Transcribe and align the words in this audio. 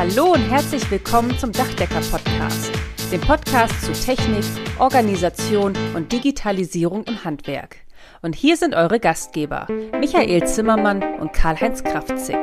Hallo 0.00 0.32
und 0.32 0.40
herzlich 0.50 0.90
willkommen 0.90 1.36
zum 1.36 1.52
Dachdecker-Podcast, 1.52 2.72
dem 3.12 3.20
Podcast 3.20 3.82
zu 3.82 3.92
Technik, 3.92 4.46
Organisation 4.78 5.74
und 5.94 6.10
Digitalisierung 6.10 7.04
im 7.04 7.22
Handwerk. 7.22 7.76
Und 8.22 8.34
hier 8.34 8.56
sind 8.56 8.74
eure 8.74 8.98
Gastgeber, 8.98 9.66
Michael 10.00 10.46
Zimmermann 10.46 11.02
und 11.20 11.34
Karl-Heinz 11.34 11.84
Kraftzig. 11.84 12.38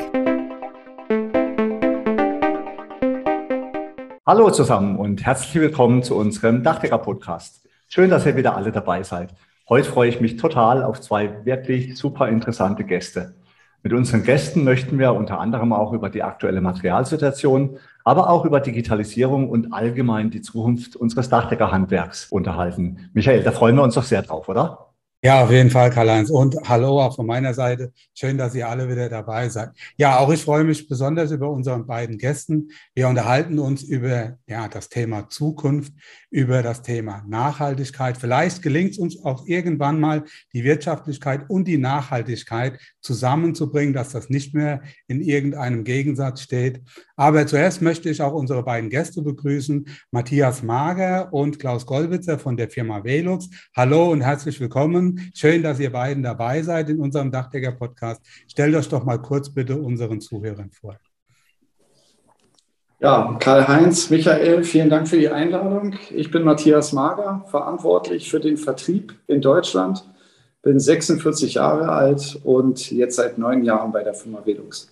Hallo 4.24 4.52
zusammen 4.52 4.96
und 5.00 5.26
herzlich 5.26 5.56
willkommen 5.56 6.04
zu 6.04 6.16
unserem 6.16 6.62
Dachdecker-Podcast. 6.62 7.68
Schön, 7.88 8.12
dass 8.12 8.28
ihr 8.28 8.36
wieder 8.36 8.56
alle 8.56 8.72
dabei 8.72 9.02
seid. 9.02 9.34
Heute 9.68 9.90
freue 9.90 10.10
ich 10.10 10.22
mich 10.22 10.38
total 10.38 10.84
auf 10.84 11.02
zwei 11.02 11.44
wirklich 11.44 11.98
super 11.98 12.30
interessante 12.30 12.84
Gäste. 12.84 13.34
Mit 13.84 13.94
unseren 13.94 14.24
Gästen 14.24 14.64
möchten 14.64 15.00
wir 15.00 15.14
unter 15.14 15.40
anderem 15.40 15.72
auch 15.72 15.94
über 15.94 16.10
die 16.10 16.24
aktuelle 16.24 16.62
Materialsituation, 16.62 17.78
aber 18.04 18.30
auch 18.30 18.46
über 18.46 18.60
Digitalisierung 18.60 19.50
und 19.50 19.74
allgemein 19.74 20.30
die 20.30 20.42
Zukunft 20.42 20.96
unseres 20.96 21.30
Dachdeckerhandwerks 21.30 22.28
unterhalten. 22.32 23.10
Michael, 23.14 23.44
da 23.44 23.52
freuen 23.52 23.76
wir 23.76 23.84
uns 23.84 23.96
doch 23.96 24.04
sehr 24.04 24.24
drauf, 24.24 24.50
oder? 24.50 24.88
Ja, 25.24 25.44
auf 25.44 25.50
jeden 25.50 25.72
Fall, 25.72 25.90
Karl-Heinz. 25.90 26.30
Und 26.30 26.56
hallo 26.70 27.02
auch 27.02 27.16
von 27.16 27.26
meiner 27.26 27.56
Seite. 27.56 27.92
Schön, 28.14 28.38
dass 28.38 28.54
ihr 28.54 28.70
alle 28.70 28.88
wieder 28.88 29.10
dabei 29.10 29.50
seid. 29.50 29.72
Ja, 29.98 30.20
auch 30.20 30.32
ich 30.32 30.44
freue 30.44 30.64
mich 30.64 30.88
besonders 30.88 31.32
über 31.32 31.50
unseren 31.50 31.88
beiden 31.88 32.20
Gästen. 32.20 32.70
Wir 32.94 33.08
unterhalten 33.08 33.58
uns 33.58 33.82
über 33.82 34.38
ja, 34.46 34.68
das 34.68 34.90
Thema 34.90 35.28
Zukunft, 35.28 35.92
über 36.30 36.62
das 36.62 36.82
Thema 36.82 37.24
Nachhaltigkeit. 37.28 38.18
Vielleicht 38.18 38.62
gelingt 38.62 38.92
es 38.92 38.98
uns 38.98 39.24
auch 39.24 39.48
irgendwann 39.48 40.00
mal, 40.00 40.24
die 40.54 40.64
Wirtschaftlichkeit 40.64 41.50
und 41.50 41.68
die 41.68 41.78
Nachhaltigkeit 41.78 42.80
zusammenzubringen, 43.02 43.94
dass 43.94 44.10
das 44.10 44.30
nicht 44.30 44.54
mehr 44.54 44.82
in 45.08 45.22
irgendeinem 45.22 45.84
Gegensatz 45.84 46.42
steht. 46.42 46.82
Aber 47.16 47.48
zuerst 47.48 47.82
möchte 47.82 48.10
ich 48.10 48.22
auch 48.22 48.34
unsere 48.34 48.64
beiden 48.64 48.90
Gäste 48.90 49.22
begrüßen, 49.22 49.88
Matthias 50.12 50.64
Mager 50.64 51.34
und 51.34 51.60
Klaus 51.60 51.86
Gollwitzer 51.86 52.38
von 52.40 52.58
der 52.58 52.70
Firma 52.70 53.04
Velux. 53.04 53.50
Hallo 53.76 54.12
und 54.12 54.22
herzlich 54.22 54.60
willkommen. 54.60 55.32
Schön, 55.34 55.64
dass 55.64 55.80
ihr 55.80 55.92
beiden 55.92 56.24
dabei 56.24 56.62
seid 56.62 56.90
in 56.90 57.00
unserem 57.00 57.32
Dachdecker-Podcast. 57.32 58.22
Stellt 58.48 58.76
euch 58.76 58.90
doch 58.90 59.06
mal 59.06 59.22
kurz 59.22 59.50
bitte 59.50 59.78
unseren 59.78 60.20
Zuhörern 60.20 60.72
vor. 60.72 61.00
Ja, 63.00 63.38
Karl-Heinz, 63.40 64.10
Michael, 64.10 64.64
vielen 64.64 64.90
Dank 64.90 65.08
für 65.08 65.20
die 65.20 65.30
Einladung. 65.30 65.94
Ich 66.10 66.32
bin 66.32 66.44
Matthias 66.44 66.94
Mager, 66.94 67.46
verantwortlich 67.48 68.28
für 68.32 68.40
den 68.40 68.58
Vertrieb 68.58 69.14
in 69.28 69.40
Deutschland, 69.40 70.04
bin 70.64 70.80
46 70.80 71.54
Jahre 71.54 71.90
alt 71.92 72.40
und 72.44 72.90
jetzt 72.90 73.18
seit 73.18 73.38
neun 73.38 73.64
Jahren 73.64 73.92
bei 73.92 74.04
der 74.04 74.16
Firma 74.16 74.44
Velux. 74.44 74.92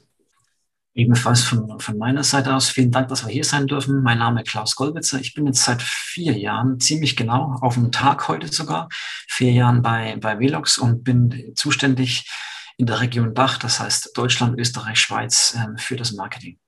Ebenfalls 0.93 1.41
von, 1.41 1.79
von 1.79 1.97
meiner 1.97 2.23
Seite 2.23 2.53
aus 2.53 2.69
vielen 2.69 2.91
Dank, 2.91 3.07
dass 3.07 3.25
wir 3.25 3.33
hier 3.33 3.43
sein 3.43 3.65
dürfen. 3.65 4.03
Mein 4.03 4.19
Name 4.19 4.43
ist 4.43 4.51
Klaus 4.51 4.75
Gollwitzer. 4.75 5.19
Ich 5.19 5.33
bin 5.33 5.47
jetzt 5.47 5.63
seit 5.63 5.81
vier 5.81 6.37
Jahren, 6.37 6.79
ziemlich 6.79 7.15
genau, 7.15 7.57
auf 7.61 7.73
den 7.73 7.91
Tag 7.91 8.27
heute 8.27 8.47
sogar, 8.47 8.87
vier 9.27 9.51
Jahren 9.51 9.81
bei, 9.81 10.15
bei 10.21 10.39
Velox 10.39 10.77
und 10.77 11.03
bin 11.03 11.53
zuständig 11.55 12.29
in 12.77 12.85
der 12.85 13.01
Region 13.01 13.33
Dach, 13.33 13.57
das 13.57 13.79
heißt 13.79 14.15
Deutschland, 14.15 14.59
Österreich, 14.59 14.99
Schweiz, 14.99 15.57
äh, 15.57 15.77
für 15.79 15.95
das 15.95 16.13
Marketing. 16.13 16.59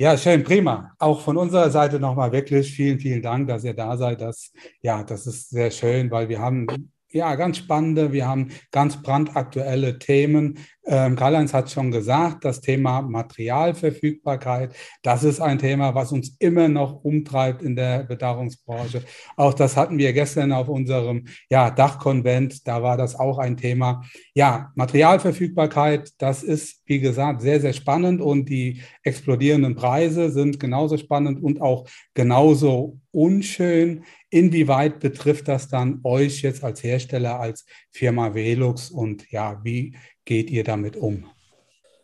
Ja, 0.00 0.16
schön, 0.16 0.42
prima. 0.44 0.94
Auch 0.98 1.20
von 1.20 1.36
unserer 1.36 1.68
Seite 1.68 2.00
nochmal 2.00 2.32
wirklich 2.32 2.72
vielen, 2.72 2.98
vielen 2.98 3.20
Dank, 3.20 3.48
dass 3.48 3.64
ihr 3.64 3.74
da 3.74 3.98
seid. 3.98 4.22
Das, 4.22 4.50
ja, 4.80 5.02
das 5.04 5.26
ist 5.26 5.50
sehr 5.50 5.70
schön, 5.70 6.10
weil 6.10 6.30
wir 6.30 6.38
haben 6.40 6.90
ja, 7.12 7.34
ganz 7.34 7.58
spannende, 7.58 8.12
wir 8.12 8.26
haben 8.26 8.50
ganz 8.70 9.02
brandaktuelle 9.02 9.98
Themen. 9.98 10.58
Ähm, 10.86 11.16
Karl-Heinz 11.16 11.52
hat 11.52 11.70
schon 11.70 11.90
gesagt, 11.90 12.44
das 12.44 12.60
Thema 12.60 13.02
Materialverfügbarkeit, 13.02 14.74
das 15.02 15.24
ist 15.24 15.40
ein 15.40 15.58
Thema, 15.58 15.94
was 15.94 16.12
uns 16.12 16.36
immer 16.38 16.68
noch 16.68 17.04
umtreibt 17.04 17.62
in 17.62 17.76
der 17.76 18.04
Bedarrungsbranche. 18.04 19.02
Auch 19.36 19.54
das 19.54 19.76
hatten 19.76 19.98
wir 19.98 20.12
gestern 20.12 20.52
auf 20.52 20.68
unserem 20.68 21.26
ja, 21.50 21.70
Dachkonvent, 21.70 22.66
da 22.66 22.82
war 22.82 22.96
das 22.96 23.14
auch 23.14 23.38
ein 23.38 23.56
Thema. 23.56 24.02
Ja, 24.34 24.72
Materialverfügbarkeit, 24.74 26.12
das 26.18 26.42
ist, 26.42 26.82
wie 26.86 27.00
gesagt, 27.00 27.42
sehr, 27.42 27.60
sehr 27.60 27.72
spannend 27.72 28.20
und 28.20 28.48
die 28.48 28.82
explodierenden 29.02 29.74
Preise 29.74 30.30
sind 30.30 30.58
genauso 30.58 30.96
spannend 30.96 31.42
und 31.42 31.60
auch 31.60 31.86
genauso 32.14 32.98
unschön. 33.12 34.04
Inwieweit 34.30 35.00
betrifft 35.00 35.48
das 35.48 35.68
dann 35.68 36.00
euch 36.04 36.42
jetzt 36.42 36.62
als 36.62 36.84
Hersteller, 36.84 37.40
als 37.40 37.66
Firma 37.90 38.32
Velux 38.32 38.90
und 38.90 39.30
ja, 39.32 39.60
wie 39.64 39.96
geht 40.24 40.50
ihr 40.50 40.62
damit 40.62 40.96
um? 40.96 41.24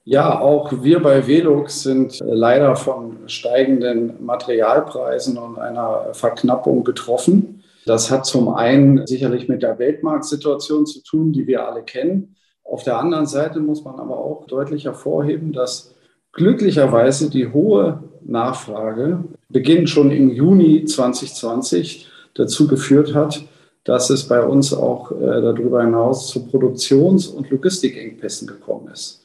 Ja, 0.03 0.41
auch 0.41 0.85
wir 0.85 1.01
bei 1.01 1.27
Velux 1.27 1.83
sind 1.83 2.21
leider 2.25 2.77
von 2.77 3.29
steigenden 3.29 4.25
Materialpreisen 4.25 5.37
und 5.39 5.59
einer 5.59 6.15
Verknappung 6.15 6.85
betroffen. 6.85 7.63
Das 7.87 8.11
hat 8.11 8.27
zum 8.27 8.49
einen 8.49 9.07
sicherlich 9.07 9.49
mit 9.49 9.63
der 9.63 9.79
Weltmarktsituation 9.79 10.87
zu 10.87 11.03
tun, 11.03 11.33
die 11.33 11.47
wir 11.47 11.67
alle 11.69 11.83
kennen. 11.83 12.37
Auf 12.65 12.83
der 12.83 12.99
anderen 12.99 13.27
Seite 13.27 13.61
muss 13.61 13.85
man 13.85 14.01
aber 14.01 14.19
auch 14.19 14.47
deutlich 14.47 14.85
hervorheben, 14.85 15.53
dass 15.53 15.95
glücklicherweise 16.33 17.31
die 17.31 17.53
hohe 17.53 18.03
Nachfrage 18.25 19.25
beginnt 19.49 19.89
schon 19.89 20.11
im 20.11 20.31
Juni 20.31 20.85
2020 20.85 22.09
dazu 22.37 22.67
geführt 22.67 23.15
hat, 23.15 23.43
dass 23.85 24.11
es 24.11 24.25
bei 24.25 24.43
uns 24.43 24.75
auch 24.75 25.13
äh, 25.13 25.41
darüber 25.41 25.83
hinaus 25.83 26.29
zu 26.29 26.47
Produktions- 26.47 27.29
und 27.29 27.51
Logistikengpässen 27.51 28.49
gekommen 28.49 28.89
ist. 28.93 29.23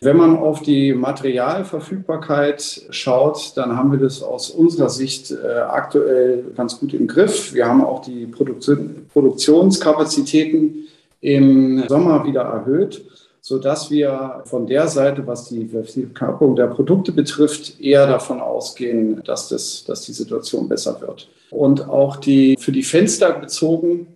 Wenn 0.00 0.16
man 0.16 0.36
auf 0.36 0.62
die 0.62 0.94
Materialverfügbarkeit 0.94 2.86
schaut, 2.90 3.52
dann 3.56 3.76
haben 3.76 3.90
wir 3.90 3.98
das 3.98 4.22
aus 4.22 4.50
unserer 4.50 4.88
Sicht 4.88 5.32
äh, 5.32 5.58
aktuell 5.58 6.44
ganz 6.56 6.78
gut 6.78 6.94
im 6.94 7.08
Griff. 7.08 7.52
Wir 7.52 7.66
haben 7.66 7.84
auch 7.84 8.00
die 8.00 8.26
Produktion, 8.26 9.06
Produktionskapazitäten 9.12 10.86
im 11.20 11.82
Sommer 11.88 12.24
wieder 12.24 12.42
erhöht 12.42 13.04
sodass 13.48 13.90
wir 13.90 14.42
von 14.44 14.66
der 14.66 14.88
Seite, 14.88 15.26
was 15.26 15.48
die 15.48 15.66
Verkaufung 15.68 16.54
der 16.54 16.66
Produkte 16.66 17.12
betrifft, 17.12 17.80
eher 17.80 18.06
davon 18.06 18.40
ausgehen, 18.40 19.22
dass, 19.24 19.48
das, 19.48 19.86
dass 19.86 20.02
die 20.02 20.12
Situation 20.12 20.68
besser 20.68 21.00
wird. 21.00 21.30
Und 21.50 21.88
auch 21.88 22.16
die, 22.16 22.58
für 22.60 22.72
die 22.72 22.82
Fenster 22.82 23.32
bezogen 23.32 24.06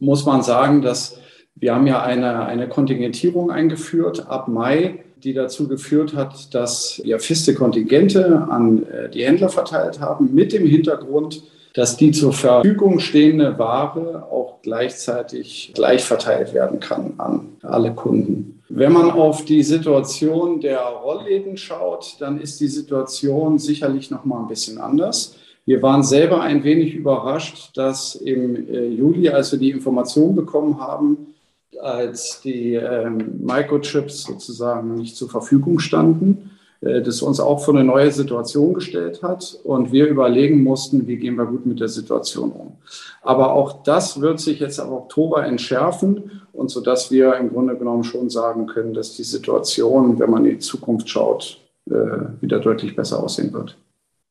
muss 0.00 0.26
man 0.26 0.42
sagen, 0.42 0.82
dass 0.82 1.16
wir 1.54 1.74
haben 1.74 1.86
ja 1.86 2.02
eine, 2.02 2.44
eine 2.44 2.68
Kontingentierung 2.68 3.50
eingeführt 3.50 4.26
ab 4.28 4.48
Mai, 4.48 5.02
die 5.24 5.32
dazu 5.32 5.66
geführt 5.66 6.12
hat, 6.14 6.54
dass 6.54 7.00
wir 7.02 7.18
feste 7.20 7.54
Kontingente 7.54 8.46
an 8.50 8.82
äh, 8.82 9.08
die 9.08 9.24
Händler 9.24 9.48
verteilt 9.48 9.98
haben, 10.00 10.34
mit 10.34 10.52
dem 10.52 10.66
Hintergrund, 10.66 11.42
dass 11.76 11.98
die 11.98 12.10
zur 12.10 12.32
Verfügung 12.32 13.00
stehende 13.00 13.58
Ware 13.58 14.26
auch 14.30 14.62
gleichzeitig 14.62 15.72
gleich 15.74 16.02
verteilt 16.04 16.54
werden 16.54 16.80
kann 16.80 17.12
an 17.18 17.48
alle 17.62 17.92
Kunden. 17.92 18.62
Wenn 18.70 18.92
man 18.92 19.10
auf 19.10 19.44
die 19.44 19.62
Situation 19.62 20.60
der 20.60 20.80
Rollläden 20.80 21.58
schaut, 21.58 22.16
dann 22.18 22.40
ist 22.40 22.60
die 22.60 22.68
Situation 22.68 23.58
sicherlich 23.58 24.10
noch 24.10 24.24
mal 24.24 24.40
ein 24.40 24.48
bisschen 24.48 24.78
anders. 24.78 25.36
Wir 25.66 25.82
waren 25.82 26.02
selber 26.02 26.40
ein 26.40 26.64
wenig 26.64 26.94
überrascht, 26.94 27.76
dass 27.76 28.14
im 28.14 28.68
äh, 28.68 28.86
Juli, 28.86 29.28
als 29.28 29.52
wir 29.52 29.58
die 29.58 29.70
Information 29.70 30.34
bekommen 30.34 30.80
haben, 30.80 31.34
als 31.78 32.40
die 32.40 32.72
ähm, 32.74 33.38
Microchips 33.42 34.22
sozusagen 34.22 34.94
nicht 34.94 35.14
zur 35.14 35.28
Verfügung 35.28 35.78
standen, 35.78 36.55
das 36.80 37.22
uns 37.22 37.40
auch 37.40 37.64
vor 37.64 37.74
eine 37.74 37.84
neue 37.84 38.12
Situation 38.12 38.74
gestellt 38.74 39.22
hat 39.22 39.58
und 39.64 39.92
wir 39.92 40.06
überlegen 40.06 40.62
mussten, 40.62 41.06
wie 41.06 41.16
gehen 41.16 41.36
wir 41.36 41.46
gut 41.46 41.64
mit 41.66 41.80
der 41.80 41.88
Situation 41.88 42.52
um. 42.52 42.76
Aber 43.22 43.52
auch 43.52 43.82
das 43.82 44.20
wird 44.20 44.40
sich 44.40 44.60
jetzt 44.60 44.78
ab 44.78 44.90
Oktober 44.90 45.44
entschärfen 45.44 46.42
und 46.52 46.70
so 46.70 46.80
dass 46.80 47.10
wir 47.10 47.34
im 47.36 47.50
Grunde 47.50 47.76
genommen 47.76 48.04
schon 48.04 48.30
sagen 48.30 48.66
können, 48.66 48.94
dass 48.94 49.16
die 49.16 49.24
Situation, 49.24 50.18
wenn 50.18 50.30
man 50.30 50.44
in 50.44 50.52
die 50.52 50.58
Zukunft 50.58 51.08
schaut, 51.08 51.60
äh, 51.88 51.92
wieder 52.40 52.60
deutlich 52.60 52.96
besser 52.96 53.22
aussehen 53.22 53.52
wird. 53.52 53.78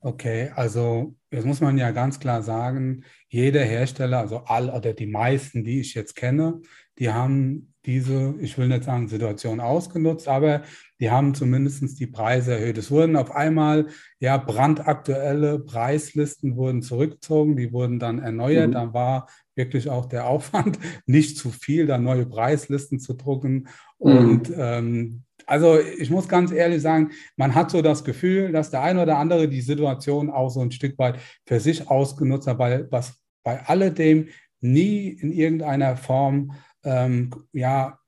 Okay, 0.02 0.52
also 0.56 1.16
jetzt 1.32 1.46
muss 1.46 1.62
man 1.62 1.80
ja 1.80 1.90
ganz 1.90 2.20
klar 2.20 2.44
sagen, 2.44 3.04
jeder 3.28 3.62
Hersteller, 3.62 4.20
also 4.20 4.44
all 4.46 4.70
oder 4.70 4.94
die 4.94 5.08
meisten, 5.08 5.64
die 5.64 5.80
ich 5.80 5.96
jetzt 5.96 6.16
kenne, 6.16 6.62
die 7.00 7.12
haben 7.12 7.74
diese, 7.86 8.34
ich 8.40 8.58
will 8.58 8.68
nicht 8.68 8.86
sagen 8.86 9.08
Situation 9.08 9.60
ausgenutzt, 9.60 10.28
aber 10.28 10.64
die 11.00 11.12
haben 11.12 11.36
zumindest 11.36 12.00
die 12.00 12.08
Preise 12.08 12.54
erhöht. 12.54 12.78
Es 12.78 12.90
wurden 12.90 13.16
auf 13.16 13.32
einmal 13.32 13.88
ja 14.20 14.38
brandaktuelle 14.38 15.60
Preislisten 15.60 16.56
wurden 16.56 16.82
zurückgezogen, 16.82 17.56
die 17.56 17.72
wurden 17.72 18.00
dann 18.00 18.20
erneuert. 18.20 18.70
Mhm. 18.70 18.74
Dann 18.74 18.94
war 18.94 19.28
wirklich 19.56 19.90
auch 19.90 20.06
der 20.06 20.28
Aufwand 20.28 20.80
nicht 21.06 21.38
zu 21.38 21.52
viel, 21.52 21.86
da 21.86 21.98
neue 21.98 22.26
Preislisten 22.26 23.00
zu 23.00 23.14
drucken. 23.14 23.68
Mhm. 24.00 24.18
Und 24.18 24.54
ähm, 24.56 25.24
also 25.46 25.78
ich 25.80 26.10
muss 26.10 26.28
ganz 26.28 26.52
ehrlich 26.52 26.82
sagen, 26.82 27.12
man 27.38 27.54
hat 27.54 27.70
so 27.70 27.82
das 27.84 28.04
Gefühl, 28.04 28.52
dass 28.52 28.72
der 28.72 28.82
eine 28.82 29.04
oder 29.04 29.18
andere 29.18 29.48
die 29.48 29.62
Situation 29.62 30.32
auch 30.32 30.50
so 30.50 30.62
ein 30.62 30.72
Stück 30.72 30.98
weit 30.98 31.20
für 31.46 31.60
sich 31.60 31.88
ausgenutzt 31.88 32.48
hat, 32.48 32.58
weil 32.58 32.88
was 32.90 33.22
bei 33.44 33.64
alledem 33.64 34.30
nie 34.62 35.10
in 35.10 35.32
irgendeiner 35.32 35.98
Form 35.98 36.54
ähm, 36.86 37.32
ja, 37.52 38.00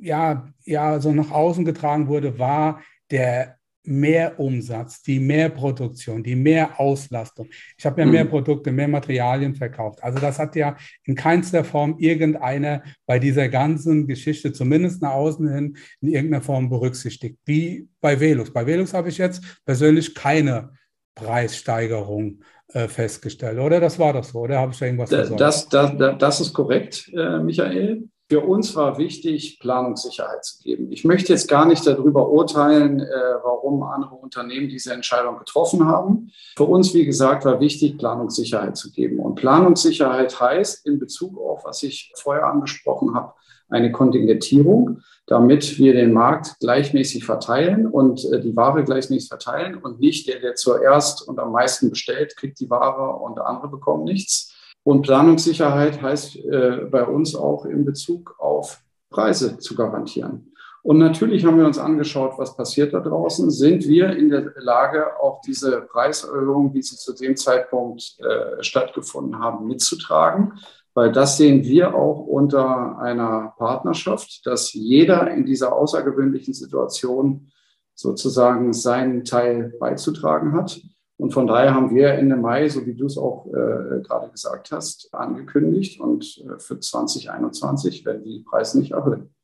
ja, 0.00 0.48
ja, 0.64 1.00
so 1.00 1.12
nach 1.12 1.30
außen 1.30 1.64
getragen 1.64 2.08
wurde, 2.08 2.38
war 2.38 2.82
der 3.10 3.56
mehr 3.86 4.38
Umsatz, 4.38 5.02
die 5.02 5.20
mehr 5.20 5.48
Produktion, 5.48 6.22
die 6.22 6.34
mehr 6.34 6.78
Auslastung. 6.80 7.48
Ich 7.78 7.86
habe 7.86 8.00
ja 8.00 8.06
mehr 8.06 8.24
mhm. 8.24 8.30
Produkte, 8.30 8.72
mehr 8.72 8.88
Materialien 8.88 9.54
verkauft. 9.54 10.02
Also 10.02 10.18
das 10.18 10.38
hat 10.38 10.56
ja 10.56 10.76
in 11.04 11.14
keinster 11.14 11.64
Form 11.64 11.96
irgendeiner 11.98 12.82
bei 13.06 13.18
dieser 13.18 13.48
ganzen 13.48 14.06
Geschichte, 14.08 14.52
zumindest 14.52 15.02
nach 15.02 15.12
außen 15.12 15.48
hin, 15.48 15.76
in 16.00 16.08
irgendeiner 16.08 16.42
Form 16.42 16.68
berücksichtigt. 16.68 17.38
Wie 17.44 17.88
bei 18.00 18.18
Velux. 18.18 18.52
Bei 18.52 18.66
Velux 18.66 18.92
habe 18.92 19.08
ich 19.08 19.18
jetzt 19.18 19.62
persönlich 19.64 20.14
keine 20.14 20.72
Preissteigerung 21.14 22.42
äh, 22.72 22.88
festgestellt, 22.88 23.58
oder? 23.58 23.80
Das 23.80 23.98
war 23.98 24.12
doch 24.12 24.24
so, 24.24 24.40
oder 24.40 24.58
habe 24.58 24.72
ich 24.72 24.78
da 24.78 24.86
irgendwas 24.86 25.10
gesagt? 25.10 25.40
Das, 25.40 25.68
das, 25.68 25.92
das, 26.18 26.40
ist 26.40 26.52
korrekt, 26.52 27.10
äh, 27.14 27.38
Michael. 27.38 28.08
Für 28.28 28.40
uns 28.40 28.74
war 28.74 28.98
wichtig, 28.98 29.60
Planungssicherheit 29.60 30.44
zu 30.44 30.60
geben. 30.64 30.90
Ich 30.90 31.04
möchte 31.04 31.32
jetzt 31.32 31.46
gar 31.46 31.64
nicht 31.64 31.86
darüber 31.86 32.28
urteilen, 32.28 32.98
äh, 32.98 33.04
warum 33.44 33.84
andere 33.84 34.16
Unternehmen 34.16 34.68
diese 34.68 34.92
Entscheidung 34.92 35.38
getroffen 35.38 35.86
haben. 35.86 36.32
Für 36.56 36.64
uns, 36.64 36.92
wie 36.92 37.04
gesagt, 37.04 37.44
war 37.44 37.60
wichtig, 37.60 37.98
Planungssicherheit 37.98 38.76
zu 38.76 38.90
geben. 38.90 39.20
Und 39.20 39.36
Planungssicherheit 39.36 40.40
heißt 40.40 40.84
in 40.86 40.98
Bezug 40.98 41.38
auf, 41.38 41.64
was 41.64 41.84
ich 41.84 42.12
vorher 42.16 42.46
angesprochen 42.46 43.14
habe, 43.14 43.32
eine 43.68 43.92
Kontingentierung, 43.92 45.00
damit 45.26 45.78
wir 45.78 45.92
den 45.92 46.12
Markt 46.12 46.58
gleichmäßig 46.60 47.24
verteilen 47.24 47.86
und 47.86 48.24
äh, 48.32 48.40
die 48.40 48.54
Ware 48.54 48.84
gleichmäßig 48.84 49.28
verteilen 49.28 49.76
und 49.76 50.00
nicht 50.00 50.28
der, 50.28 50.40
der 50.40 50.54
zuerst 50.54 51.26
und 51.26 51.38
am 51.38 51.52
meisten 51.52 51.90
bestellt, 51.90 52.36
kriegt 52.36 52.60
die 52.60 52.70
Ware 52.70 53.16
und 53.16 53.40
andere 53.40 53.68
bekommen 53.68 54.04
nichts. 54.04 54.54
Und 54.84 55.02
Planungssicherheit 55.02 56.00
heißt 56.00 56.36
äh, 56.36 56.86
bei 56.90 57.04
uns 57.04 57.34
auch 57.34 57.64
in 57.64 57.84
Bezug 57.84 58.36
auf 58.38 58.80
Preise 59.10 59.58
zu 59.58 59.74
garantieren. 59.74 60.52
Und 60.86 60.98
natürlich 60.98 61.44
haben 61.44 61.58
wir 61.58 61.66
uns 61.66 61.78
angeschaut, 61.78 62.34
was 62.36 62.56
passiert 62.56 62.94
da 62.94 63.00
draußen. 63.00 63.50
Sind 63.50 63.88
wir 63.88 64.10
in 64.16 64.28
der 64.28 64.52
Lage, 64.54 65.20
auch 65.20 65.40
diese 65.40 65.80
Preiserhöhungen, 65.80 66.72
wie 66.74 66.82
sie 66.82 66.94
zu 66.96 67.12
dem 67.12 67.36
Zeitpunkt 67.36 68.16
äh, 68.20 68.62
stattgefunden 68.62 69.40
haben, 69.40 69.66
mitzutragen? 69.66 70.52
Weil 70.96 71.12
das 71.12 71.36
sehen 71.36 71.62
wir 71.64 71.94
auch 71.94 72.20
unter 72.20 72.98
einer 72.98 73.52
Partnerschaft, 73.58 74.46
dass 74.46 74.72
jeder 74.72 75.30
in 75.30 75.44
dieser 75.44 75.76
außergewöhnlichen 75.76 76.54
Situation 76.54 77.52
sozusagen 77.94 78.72
seinen 78.72 79.22
Teil 79.26 79.74
beizutragen 79.78 80.54
hat. 80.54 80.80
Und 81.18 81.34
von 81.34 81.46
daher 81.46 81.74
haben 81.74 81.94
wir 81.94 82.14
Ende 82.14 82.36
Mai, 82.36 82.70
so 82.70 82.86
wie 82.86 82.94
du 82.94 83.04
es 83.04 83.18
auch 83.18 83.46
äh, 83.48 84.00
gerade 84.00 84.30
gesagt 84.30 84.72
hast, 84.72 85.12
angekündigt 85.12 86.00
und 86.00 86.42
äh, 86.48 86.58
für 86.58 86.80
2021 86.80 88.06
werden 88.06 88.24
die 88.24 88.40
Preise 88.48 88.78
nicht 88.78 88.92
erhöhen. 88.92 89.34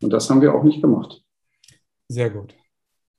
Und 0.00 0.12
das 0.12 0.30
haben 0.30 0.42
wir 0.42 0.54
auch 0.54 0.62
nicht 0.62 0.80
gemacht. 0.80 1.24
Sehr 2.06 2.30
gut. 2.30 2.54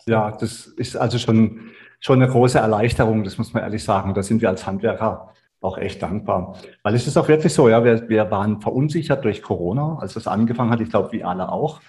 Ja, 0.05 0.31
das 0.31 0.67
ist 0.67 0.95
also 0.95 1.17
schon, 1.17 1.71
schon 1.99 2.21
eine 2.21 2.31
große 2.31 2.57
Erleichterung, 2.57 3.25
das 3.25 3.37
muss 3.37 3.51
man 3.53 3.63
ehrlich 3.63 3.83
sagen. 3.83 4.13
Da 4.13 4.23
sind 4.23 4.41
wir 4.41 4.47
als 4.47 4.65
Handwerker 4.65 5.33
auch 5.61 5.77
echt 5.77 6.01
dankbar. 6.01 6.57
Weil 6.83 6.95
es 6.95 7.07
ist 7.07 7.17
auch 7.17 7.27
wirklich 7.27 7.53
so, 7.53 7.69
ja, 7.69 7.83
wir, 7.83 8.09
wir 8.09 8.29
waren 8.31 8.59
verunsichert 8.61 9.23
durch 9.23 9.41
Corona, 9.41 9.97
als 9.99 10.15
das 10.15 10.27
angefangen 10.27 10.71
hat, 10.71 10.81
ich 10.81 10.89
glaube, 10.89 11.11
wie 11.11 11.23
alle 11.23 11.51
auch 11.51 11.79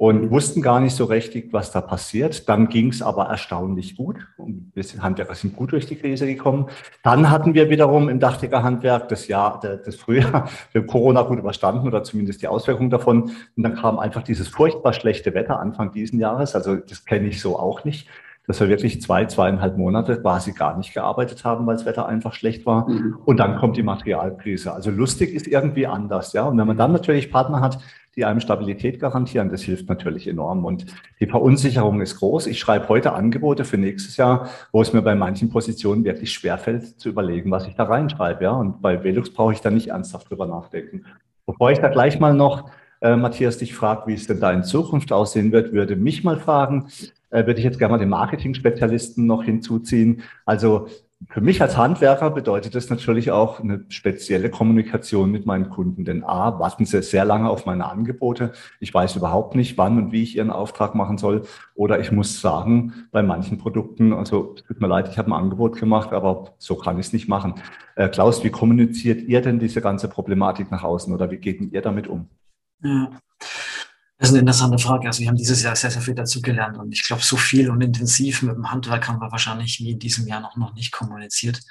und 0.00 0.30
wussten 0.30 0.62
gar 0.62 0.80
nicht 0.80 0.96
so 0.96 1.04
richtig, 1.04 1.52
was 1.52 1.72
da 1.72 1.82
passiert. 1.82 2.48
Dann 2.48 2.70
ging 2.70 2.88
es 2.88 3.02
aber 3.02 3.26
erstaunlich 3.26 3.98
gut. 3.98 4.16
Und 4.38 4.72
wir 4.74 4.82
sind, 4.82 5.02
Handwerker 5.02 5.34
sind 5.34 5.54
gut 5.54 5.72
durch 5.72 5.84
die 5.84 5.96
Krise 5.96 6.26
gekommen. 6.26 6.68
Dann 7.02 7.28
hatten 7.28 7.52
wir 7.52 7.68
wiederum 7.68 8.08
im 8.08 8.18
Dachdeckerhandwerk 8.18 9.10
das 9.10 9.28
Jahr, 9.28 9.60
das 9.60 9.96
Frühjahr, 9.96 10.48
wir 10.72 10.80
haben 10.80 10.88
Corona 10.88 11.20
gut 11.20 11.38
überstanden 11.38 11.86
oder 11.86 12.02
zumindest 12.02 12.40
die 12.40 12.48
Auswirkungen 12.48 12.88
davon. 12.88 13.24
Und 13.24 13.62
dann 13.62 13.74
kam 13.74 13.98
einfach 13.98 14.22
dieses 14.22 14.48
furchtbar 14.48 14.94
schlechte 14.94 15.34
Wetter 15.34 15.60
Anfang 15.60 15.92
diesen 15.92 16.18
Jahres. 16.18 16.54
Also 16.54 16.76
das 16.76 17.04
kenne 17.04 17.28
ich 17.28 17.42
so 17.42 17.58
auch 17.58 17.84
nicht 17.84 18.08
dass 18.50 18.58
wir 18.58 18.68
wirklich 18.68 19.00
zwei, 19.00 19.26
zweieinhalb 19.26 19.78
Monate 19.78 20.20
quasi 20.20 20.50
gar 20.50 20.76
nicht 20.76 20.92
gearbeitet 20.92 21.44
haben, 21.44 21.68
weil 21.68 21.76
das 21.76 21.86
Wetter 21.86 22.06
einfach 22.06 22.32
schlecht 22.32 22.66
war. 22.66 22.88
Mhm. 22.90 23.16
Und 23.24 23.36
dann 23.36 23.54
kommt 23.54 23.76
die 23.76 23.84
Materialkrise. 23.84 24.72
Also 24.72 24.90
lustig 24.90 25.32
ist 25.32 25.46
irgendwie 25.46 25.86
anders, 25.86 26.32
ja. 26.32 26.48
Und 26.48 26.58
wenn 26.58 26.66
man 26.66 26.76
dann 26.76 26.90
natürlich 26.90 27.30
Partner 27.30 27.60
hat, 27.60 27.78
die 28.16 28.24
einem 28.24 28.40
Stabilität 28.40 28.98
garantieren. 28.98 29.50
Das 29.50 29.62
hilft 29.62 29.88
natürlich 29.88 30.26
enorm. 30.26 30.64
Und 30.64 30.84
die 31.20 31.28
Verunsicherung 31.28 32.00
ist 32.00 32.18
groß. 32.18 32.48
Ich 32.48 32.58
schreibe 32.58 32.88
heute 32.88 33.12
Angebote 33.12 33.64
für 33.64 33.78
nächstes 33.78 34.16
Jahr, 34.16 34.48
wo 34.72 34.82
es 34.82 34.92
mir 34.92 35.02
bei 35.02 35.14
manchen 35.14 35.48
Positionen 35.48 36.02
wirklich 36.02 36.32
schwerfällt, 36.32 36.98
zu 36.98 37.08
überlegen, 37.08 37.52
was 37.52 37.68
ich 37.68 37.76
da 37.76 37.84
reinschreibe. 37.84 38.42
Ja? 38.42 38.50
Und 38.50 38.82
bei 38.82 39.04
Velux 39.04 39.32
brauche 39.32 39.52
ich 39.52 39.60
da 39.60 39.70
nicht 39.70 39.90
ernsthaft 39.90 40.28
drüber 40.28 40.46
nachdenken. 40.46 41.04
Bevor 41.46 41.70
ich 41.70 41.78
da 41.78 41.88
gleich 41.88 42.18
mal 42.18 42.34
noch, 42.34 42.68
äh, 43.00 43.14
Matthias, 43.14 43.58
dich 43.58 43.76
frage, 43.76 44.08
wie 44.08 44.14
es 44.14 44.26
denn 44.26 44.40
da 44.40 44.50
in 44.50 44.64
Zukunft 44.64 45.12
aussehen 45.12 45.52
wird, 45.52 45.72
würde 45.72 45.94
mich 45.94 46.24
mal 46.24 46.36
fragen, 46.36 46.88
äh, 47.30 47.46
würde 47.46 47.58
ich 47.58 47.64
jetzt 47.64 47.78
gerne 47.78 47.92
mal 47.92 47.98
den 47.98 48.08
Marketing-Spezialisten 48.08 49.26
noch 49.26 49.42
hinzuziehen. 49.42 50.22
Also 50.44 50.88
für 51.28 51.42
mich 51.42 51.60
als 51.60 51.76
Handwerker 51.76 52.30
bedeutet 52.30 52.74
das 52.74 52.88
natürlich 52.88 53.30
auch 53.30 53.60
eine 53.60 53.84
spezielle 53.88 54.48
Kommunikation 54.48 55.30
mit 55.30 55.44
meinen 55.44 55.68
Kunden. 55.68 56.04
Denn 56.06 56.24
A, 56.24 56.58
warten 56.58 56.86
sie 56.86 57.02
sehr 57.02 57.26
lange 57.26 57.50
auf 57.50 57.66
meine 57.66 57.90
Angebote. 57.90 58.52
Ich 58.80 58.94
weiß 58.94 59.16
überhaupt 59.16 59.54
nicht, 59.54 59.76
wann 59.76 59.98
und 59.98 60.12
wie 60.12 60.22
ich 60.22 60.36
ihren 60.36 60.50
Auftrag 60.50 60.94
machen 60.94 61.18
soll. 61.18 61.42
Oder 61.74 62.00
ich 62.00 62.10
muss 62.10 62.40
sagen, 62.40 63.06
bei 63.12 63.22
manchen 63.22 63.58
Produkten, 63.58 64.14
also 64.14 64.54
tut 64.66 64.80
mir 64.80 64.86
leid, 64.86 65.08
ich 65.10 65.18
habe 65.18 65.28
ein 65.28 65.34
Angebot 65.34 65.76
gemacht, 65.76 66.12
aber 66.12 66.54
so 66.56 66.76
kann 66.76 66.98
ich 66.98 67.06
es 67.06 67.12
nicht 67.12 67.28
machen. 67.28 67.54
Äh, 67.96 68.08
Klaus, 68.08 68.42
wie 68.42 68.50
kommuniziert 68.50 69.20
ihr 69.22 69.42
denn 69.42 69.58
diese 69.58 69.82
ganze 69.82 70.08
Problematik 70.08 70.70
nach 70.70 70.84
außen 70.84 71.12
oder 71.12 71.30
wie 71.30 71.36
geht 71.36 71.60
ihr 71.60 71.82
damit 71.82 72.08
um? 72.08 72.28
Ja. 72.82 73.10
Das 74.20 74.28
ist 74.28 74.34
eine 74.34 74.40
interessante 74.40 74.78
Frage. 74.78 75.06
Also 75.06 75.20
wir 75.20 75.28
haben 75.28 75.36
dieses 75.36 75.62
Jahr 75.62 75.74
sehr, 75.74 75.90
sehr 75.90 76.02
viel 76.02 76.14
dazugelernt 76.14 76.76
und 76.76 76.92
ich 76.92 77.06
glaube, 77.06 77.22
so 77.22 77.38
viel 77.38 77.70
und 77.70 77.80
intensiv 77.80 78.42
mit 78.42 78.54
dem 78.54 78.70
Handwerk 78.70 79.08
haben 79.08 79.18
wir 79.18 79.32
wahrscheinlich 79.32 79.80
wie 79.80 79.92
in 79.92 79.98
diesem 79.98 80.26
Jahr 80.26 80.40
noch, 80.40 80.56
noch 80.56 80.74
nicht 80.74 80.92
kommuniziert. 80.92 81.62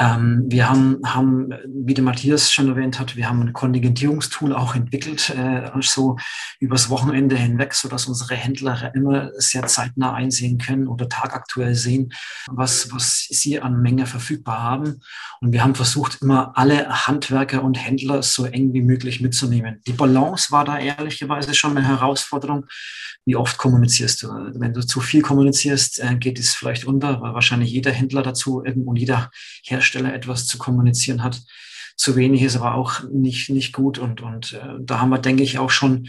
Ähm, 0.00 0.44
wir 0.46 0.70
haben, 0.70 0.98
haben, 1.04 1.52
wie 1.66 1.92
der 1.92 2.02
Matthias 2.02 2.50
schon 2.50 2.68
erwähnt 2.68 2.98
hat, 2.98 3.16
wir 3.16 3.28
haben 3.28 3.42
ein 3.42 3.52
Kontingentierungstool 3.52 4.54
auch 4.54 4.74
entwickelt, 4.74 5.28
äh, 5.28 5.70
so 5.82 6.16
übers 6.58 6.88
Wochenende 6.88 7.36
hinweg, 7.36 7.74
so 7.74 7.86
dass 7.86 8.06
unsere 8.06 8.34
Händler 8.34 8.94
immer 8.94 9.30
sehr 9.36 9.66
zeitnah 9.66 10.14
einsehen 10.14 10.56
können 10.56 10.88
oder 10.88 11.06
tagaktuell 11.06 11.74
sehen, 11.74 12.14
was, 12.46 12.90
was 12.94 13.26
sie 13.28 13.60
an 13.60 13.82
Menge 13.82 14.06
verfügbar 14.06 14.62
haben. 14.62 15.02
Und 15.42 15.52
wir 15.52 15.62
haben 15.62 15.74
versucht, 15.74 16.22
immer 16.22 16.56
alle 16.56 16.88
Handwerker 17.06 17.62
und 17.62 17.74
Händler 17.74 18.22
so 18.22 18.46
eng 18.46 18.72
wie 18.72 18.82
möglich 18.82 19.20
mitzunehmen. 19.20 19.82
Die 19.86 19.92
Balance 19.92 20.50
war 20.50 20.64
da 20.64 20.78
ehrlicherweise 20.78 21.52
schon 21.52 21.76
eine 21.76 21.86
Herausforderung. 21.86 22.64
Wie 23.26 23.36
oft 23.36 23.58
kommunizierst 23.58 24.22
du? 24.22 24.28
Wenn 24.54 24.72
du 24.72 24.80
zu 24.80 25.00
viel 25.00 25.20
kommunizierst, 25.20 26.00
äh, 26.00 26.16
geht 26.16 26.38
es 26.38 26.54
vielleicht 26.54 26.86
unter, 26.86 27.20
weil 27.20 27.34
wahrscheinlich 27.34 27.70
jeder 27.70 27.90
Händler 27.90 28.22
dazu 28.22 28.62
und 28.62 28.96
jeder 28.96 29.30
Hersteller 29.62 29.89
Hersteller 29.90 30.14
etwas 30.14 30.46
zu 30.46 30.58
kommunizieren 30.58 31.22
hat. 31.22 31.42
Zu 31.96 32.16
wenig 32.16 32.42
ist 32.42 32.56
aber 32.56 32.74
auch 32.74 33.02
nicht, 33.10 33.50
nicht 33.50 33.72
gut. 33.72 33.98
Und, 33.98 34.22
und 34.22 34.52
äh, 34.52 34.76
da 34.80 35.00
haben 35.00 35.10
wir, 35.10 35.18
denke 35.18 35.42
ich, 35.42 35.58
auch 35.58 35.70
schon 35.70 36.08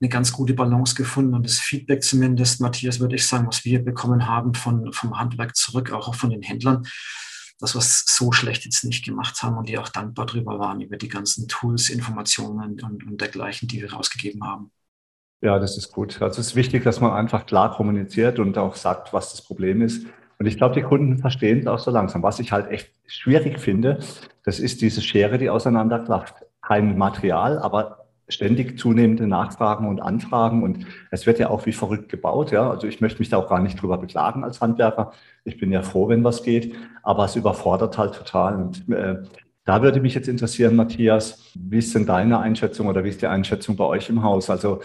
eine 0.00 0.08
ganz 0.08 0.32
gute 0.32 0.54
Balance 0.54 0.94
gefunden. 0.94 1.34
Und 1.34 1.44
das 1.44 1.58
Feedback 1.58 2.02
zumindest, 2.02 2.60
Matthias, 2.60 3.00
würde 3.00 3.16
ich 3.16 3.26
sagen, 3.26 3.46
was 3.46 3.64
wir 3.64 3.84
bekommen 3.84 4.26
haben 4.26 4.54
von, 4.54 4.92
vom 4.92 5.18
Handwerk 5.18 5.54
zurück, 5.56 5.92
auch 5.92 6.14
von 6.14 6.30
den 6.30 6.42
Händlern, 6.42 6.84
dass 7.60 7.74
wir 7.74 7.80
es 7.80 8.04
so 8.06 8.32
schlecht 8.32 8.64
jetzt 8.64 8.84
nicht 8.84 9.04
gemacht 9.04 9.42
haben 9.42 9.58
und 9.58 9.68
die 9.68 9.78
auch 9.78 9.88
dankbar 9.88 10.26
darüber 10.26 10.58
waren, 10.58 10.80
über 10.80 10.96
die 10.96 11.08
ganzen 11.08 11.48
Tools, 11.48 11.90
Informationen 11.90 12.80
und, 12.80 13.04
und 13.04 13.20
dergleichen, 13.20 13.68
die 13.68 13.82
wir 13.82 13.92
rausgegeben 13.92 14.44
haben. 14.44 14.70
Ja, 15.40 15.60
das 15.60 15.76
ist 15.76 15.92
gut. 15.92 16.20
Also 16.20 16.40
es 16.40 16.48
ist 16.48 16.56
wichtig, 16.56 16.82
dass 16.82 17.00
man 17.00 17.12
einfach 17.12 17.46
klar 17.46 17.72
kommuniziert 17.72 18.40
und 18.40 18.58
auch 18.58 18.74
sagt, 18.74 19.12
was 19.12 19.30
das 19.30 19.42
Problem 19.42 19.82
ist. 19.82 20.04
Und 20.38 20.46
ich 20.46 20.56
glaube, 20.56 20.74
die 20.74 20.82
Kunden 20.82 21.18
verstehen 21.18 21.60
es 21.60 21.66
auch 21.66 21.78
so 21.78 21.90
langsam. 21.90 22.22
Was 22.22 22.38
ich 22.38 22.52
halt 22.52 22.70
echt 22.70 22.90
schwierig 23.06 23.58
finde, 23.58 23.98
das 24.44 24.60
ist 24.60 24.80
diese 24.82 25.02
Schere, 25.02 25.38
die 25.38 25.50
auseinanderklafft. 25.50 26.34
Kein 26.62 26.96
Material, 26.96 27.58
aber 27.58 28.08
ständig 28.28 28.78
zunehmende 28.78 29.26
Nachfragen 29.26 29.88
und 29.88 30.00
Anfragen 30.00 30.62
und 30.62 30.86
es 31.10 31.26
wird 31.26 31.38
ja 31.38 31.48
auch 31.48 31.66
wie 31.66 31.72
verrückt 31.72 32.10
gebaut. 32.10 32.52
Ja, 32.52 32.70
also 32.70 32.86
ich 32.86 33.00
möchte 33.00 33.20
mich 33.20 33.30
da 33.30 33.38
auch 33.38 33.48
gar 33.48 33.60
nicht 33.60 33.80
drüber 33.80 33.98
beklagen 33.98 34.44
als 34.44 34.60
Handwerker. 34.60 35.12
Ich 35.44 35.58
bin 35.58 35.72
ja 35.72 35.82
froh, 35.82 36.08
wenn 36.08 36.24
was 36.24 36.42
geht, 36.42 36.74
aber 37.02 37.24
es 37.24 37.36
überfordert 37.36 37.96
halt 37.96 38.14
total. 38.14 38.56
Und 38.56 38.88
äh, 38.90 39.22
da 39.64 39.82
würde 39.82 40.00
mich 40.00 40.14
jetzt 40.14 40.28
interessieren, 40.28 40.76
Matthias, 40.76 41.52
wie 41.54 41.78
ist 41.78 41.94
denn 41.94 42.06
deine 42.06 42.38
Einschätzung 42.38 42.86
oder 42.86 43.02
wie 43.04 43.08
ist 43.08 43.22
die 43.22 43.26
Einschätzung 43.26 43.76
bei 43.76 43.84
euch 43.84 44.08
im 44.10 44.22
Haus? 44.22 44.50
Also 44.50 44.80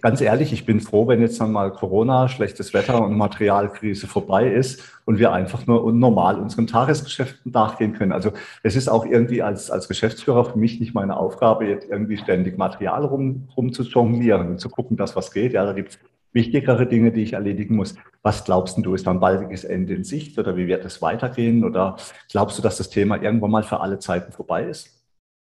ganz 0.00 0.20
ehrlich, 0.20 0.52
ich 0.52 0.66
bin 0.66 0.80
froh, 0.80 1.08
wenn 1.08 1.22
jetzt 1.22 1.40
dann 1.40 1.52
mal 1.52 1.72
Corona, 1.72 2.28
schlechtes 2.28 2.74
Wetter 2.74 3.02
und 3.02 3.16
Materialkrise 3.16 4.06
vorbei 4.06 4.52
ist 4.52 4.82
und 5.06 5.18
wir 5.18 5.32
einfach 5.32 5.66
nur 5.66 5.92
normal 5.92 6.38
unseren 6.38 6.66
Tagesgeschäften 6.66 7.52
nachgehen 7.52 7.94
können. 7.94 8.12
Also 8.12 8.32
es 8.62 8.76
ist 8.76 8.88
auch 8.88 9.06
irgendwie 9.06 9.42
als, 9.42 9.70
als 9.70 9.88
Geschäftsführer 9.88 10.44
für 10.44 10.58
mich 10.58 10.78
nicht 10.78 10.94
meine 10.94 11.16
Aufgabe, 11.16 11.66
jetzt 11.66 11.88
irgendwie 11.88 12.18
ständig 12.18 12.58
Material 12.58 13.04
rum, 13.04 13.48
rum 13.56 13.72
zu 13.72 13.82
jonglieren 13.82 14.48
und 14.50 14.58
zu 14.60 14.68
gucken, 14.68 14.98
dass 14.98 15.16
was 15.16 15.32
geht. 15.32 15.54
Ja, 15.54 15.64
da 15.64 15.72
gibt 15.72 15.90
es 15.92 15.98
wichtigere 16.32 16.86
Dinge, 16.86 17.10
die 17.10 17.22
ich 17.22 17.32
erledigen 17.32 17.76
muss. 17.76 17.94
Was 18.22 18.44
glaubst 18.44 18.76
du, 18.78 18.94
ist 18.94 19.06
da 19.06 19.10
ein 19.10 19.20
baldiges 19.20 19.64
Ende 19.64 19.94
in 19.94 20.04
Sicht 20.04 20.38
oder 20.38 20.56
wie 20.56 20.66
wird 20.66 20.84
es 20.84 21.00
weitergehen? 21.00 21.64
Oder 21.64 21.96
glaubst 22.30 22.58
du, 22.58 22.62
dass 22.62 22.76
das 22.76 22.90
Thema 22.90 23.22
irgendwann 23.22 23.50
mal 23.50 23.62
für 23.62 23.80
alle 23.80 23.98
Zeiten 23.98 24.32
vorbei 24.32 24.64
ist? 24.64 25.01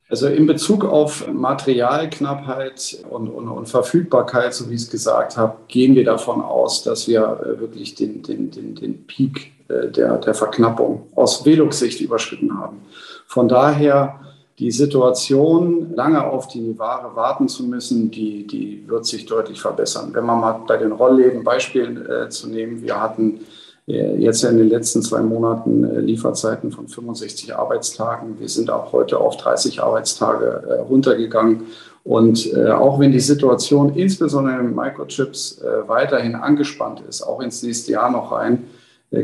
Also 0.08 0.28
in 0.28 0.46
Bezug 0.46 0.84
auf 0.84 1.26
Materialknappheit 1.26 3.04
und, 3.10 3.28
und, 3.28 3.48
und, 3.48 3.68
Verfügbarkeit, 3.68 4.54
so 4.54 4.70
wie 4.70 4.74
ich 4.74 4.82
es 4.82 4.90
gesagt 4.90 5.36
habe, 5.36 5.56
gehen 5.66 5.96
wir 5.96 6.04
davon 6.04 6.40
aus, 6.40 6.84
dass 6.84 7.08
wir 7.08 7.22
äh, 7.22 7.60
wirklich 7.60 7.96
den, 7.96 8.22
den, 8.22 8.52
den, 8.52 8.76
den 8.76 9.04
Peak 9.06 9.52
äh, 9.68 9.88
der, 9.88 10.18
der 10.18 10.34
Verknappung 10.34 11.08
aus 11.16 11.44
Velux-Sicht 11.44 12.00
überschritten 12.00 12.56
haben. 12.56 12.82
Von 13.26 13.48
daher 13.48 14.20
die 14.60 14.70
Situation, 14.70 15.92
lange 15.94 16.24
auf 16.24 16.46
die 16.48 16.78
Ware 16.78 17.14
warten 17.16 17.48
zu 17.48 17.64
müssen, 17.64 18.10
die, 18.10 18.46
die 18.46 18.84
wird 18.86 19.04
sich 19.06 19.26
deutlich 19.26 19.60
verbessern. 19.60 20.10
Wenn 20.12 20.24
man 20.24 20.40
mal 20.40 20.60
bei 20.66 20.76
den 20.76 20.92
Rollläden 20.92 21.42
Beispielen 21.42 22.06
äh, 22.08 22.28
zu 22.30 22.48
nehmen, 22.48 22.80
wir 22.80 23.00
hatten 23.00 23.40
jetzt 23.86 24.42
in 24.42 24.58
den 24.58 24.68
letzten 24.68 25.00
zwei 25.00 25.20
Monaten 25.22 25.84
äh, 25.84 26.00
Lieferzeiten 26.00 26.72
von 26.72 26.88
65 26.88 27.54
Arbeitstagen. 27.54 28.40
Wir 28.40 28.48
sind 28.48 28.68
auch 28.68 28.92
heute 28.92 29.18
auf 29.18 29.36
30 29.36 29.80
Arbeitstage 29.80 30.64
äh, 30.68 30.80
runtergegangen. 30.80 31.62
Und 32.02 32.56
auch 32.56 33.00
wenn 33.00 33.10
die 33.10 33.18
Situation 33.18 33.96
insbesondere 33.96 34.60
in 34.60 34.76
Microchips 34.76 35.60
weiterhin 35.88 36.36
angespannt 36.36 37.02
ist, 37.08 37.20
auch 37.20 37.40
ins 37.40 37.64
nächste 37.64 37.90
Jahr 37.90 38.12
noch 38.12 38.30
rein, 38.30 38.62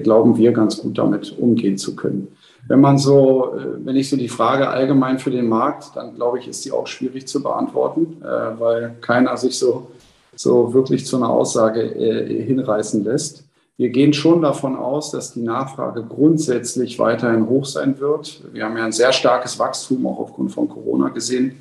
glauben 0.02 0.37
wir 0.37 0.50
ganz 0.50 0.78
gut 0.78 0.99
damit 0.99 1.38
umgehen 1.38 1.78
zu 1.78 1.95
können. 1.95 2.26
Wenn 2.66 2.81
man 2.81 2.99
so, 2.99 3.54
wenn 3.85 3.95
ich 3.95 4.11
so 4.11 4.16
die 4.16 4.28
Frage 4.28 4.66
allgemein 4.69 5.21
für 5.21 5.31
den 5.31 5.47
Markt, 5.47 5.95
dann 5.95 6.16
glaube 6.16 6.40
ich, 6.40 6.49
ist 6.49 6.64
die 6.64 6.73
auch 6.73 6.88
schwierig 6.88 7.28
zu 7.28 7.40
beantworten, 7.40 8.16
weil 8.59 8.97
keiner 9.00 9.37
sich 9.37 9.57
so, 9.57 9.87
so 10.35 10.75
wirklich 10.75 11.07
zu 11.07 11.19
einer 11.19 11.31
Aussage 11.31 11.83
hinreißen 11.83 13.04
lässt. 13.04 13.45
Wir 13.78 13.88
gehen 13.88 14.12
schon 14.12 14.42
davon 14.42 14.76
aus, 14.76 15.10
dass 15.10 15.32
die 15.32 15.42
Nachfrage 15.42 16.04
grundsätzlich 16.04 16.98
weiterhin 16.98 17.48
hoch 17.48 17.64
sein 17.64 17.98
wird. 17.98 18.42
Wir 18.52 18.64
haben 18.64 18.76
ja 18.76 18.84
ein 18.84 18.92
sehr 18.92 19.12
starkes 19.12 19.58
Wachstum 19.58 20.06
auch 20.06 20.18
aufgrund 20.18 20.52
von 20.52 20.68
Corona 20.68 21.08
gesehen. 21.08 21.56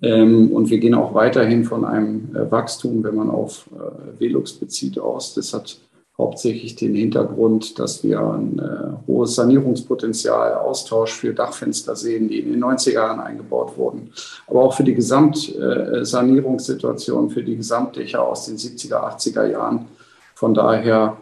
Ähm, 0.00 0.52
und 0.52 0.70
wir 0.70 0.78
gehen 0.78 0.94
auch 0.94 1.12
weiterhin 1.14 1.64
von 1.64 1.84
einem 1.84 2.34
äh, 2.34 2.50
Wachstum, 2.50 3.04
wenn 3.04 3.16
man 3.16 3.28
auf 3.30 3.68
äh, 3.72 4.20
Velux 4.20 4.54
bezieht, 4.54 4.98
aus. 4.98 5.34
Das 5.34 5.52
hat 5.52 5.78
hauptsächlich 6.16 6.76
den 6.76 6.94
Hintergrund, 6.94 7.78
dass 7.78 8.02
wir 8.04 8.20
ein 8.20 8.58
äh, 8.58 8.92
hohes 9.06 9.34
Sanierungspotenzial, 9.34 10.54
Austausch 10.54 11.12
für 11.12 11.34
Dachfenster 11.34 11.96
sehen, 11.96 12.28
die 12.28 12.38
in 12.40 12.52
den 12.52 12.62
90er 12.62 12.92
Jahren 12.92 13.20
eingebaut 13.20 13.76
wurden. 13.76 14.10
Aber 14.46 14.62
auch 14.62 14.74
für 14.74 14.84
die 14.84 14.94
Gesamtsanierungssituation, 14.94 17.30
für 17.30 17.42
die 17.42 17.56
Gesamtdächer 17.56 18.22
aus 18.22 18.46
den 18.46 18.56
70er, 18.56 19.16
80er 19.16 19.46
Jahren. 19.46 19.86
Von 20.34 20.54
daher 20.54 21.16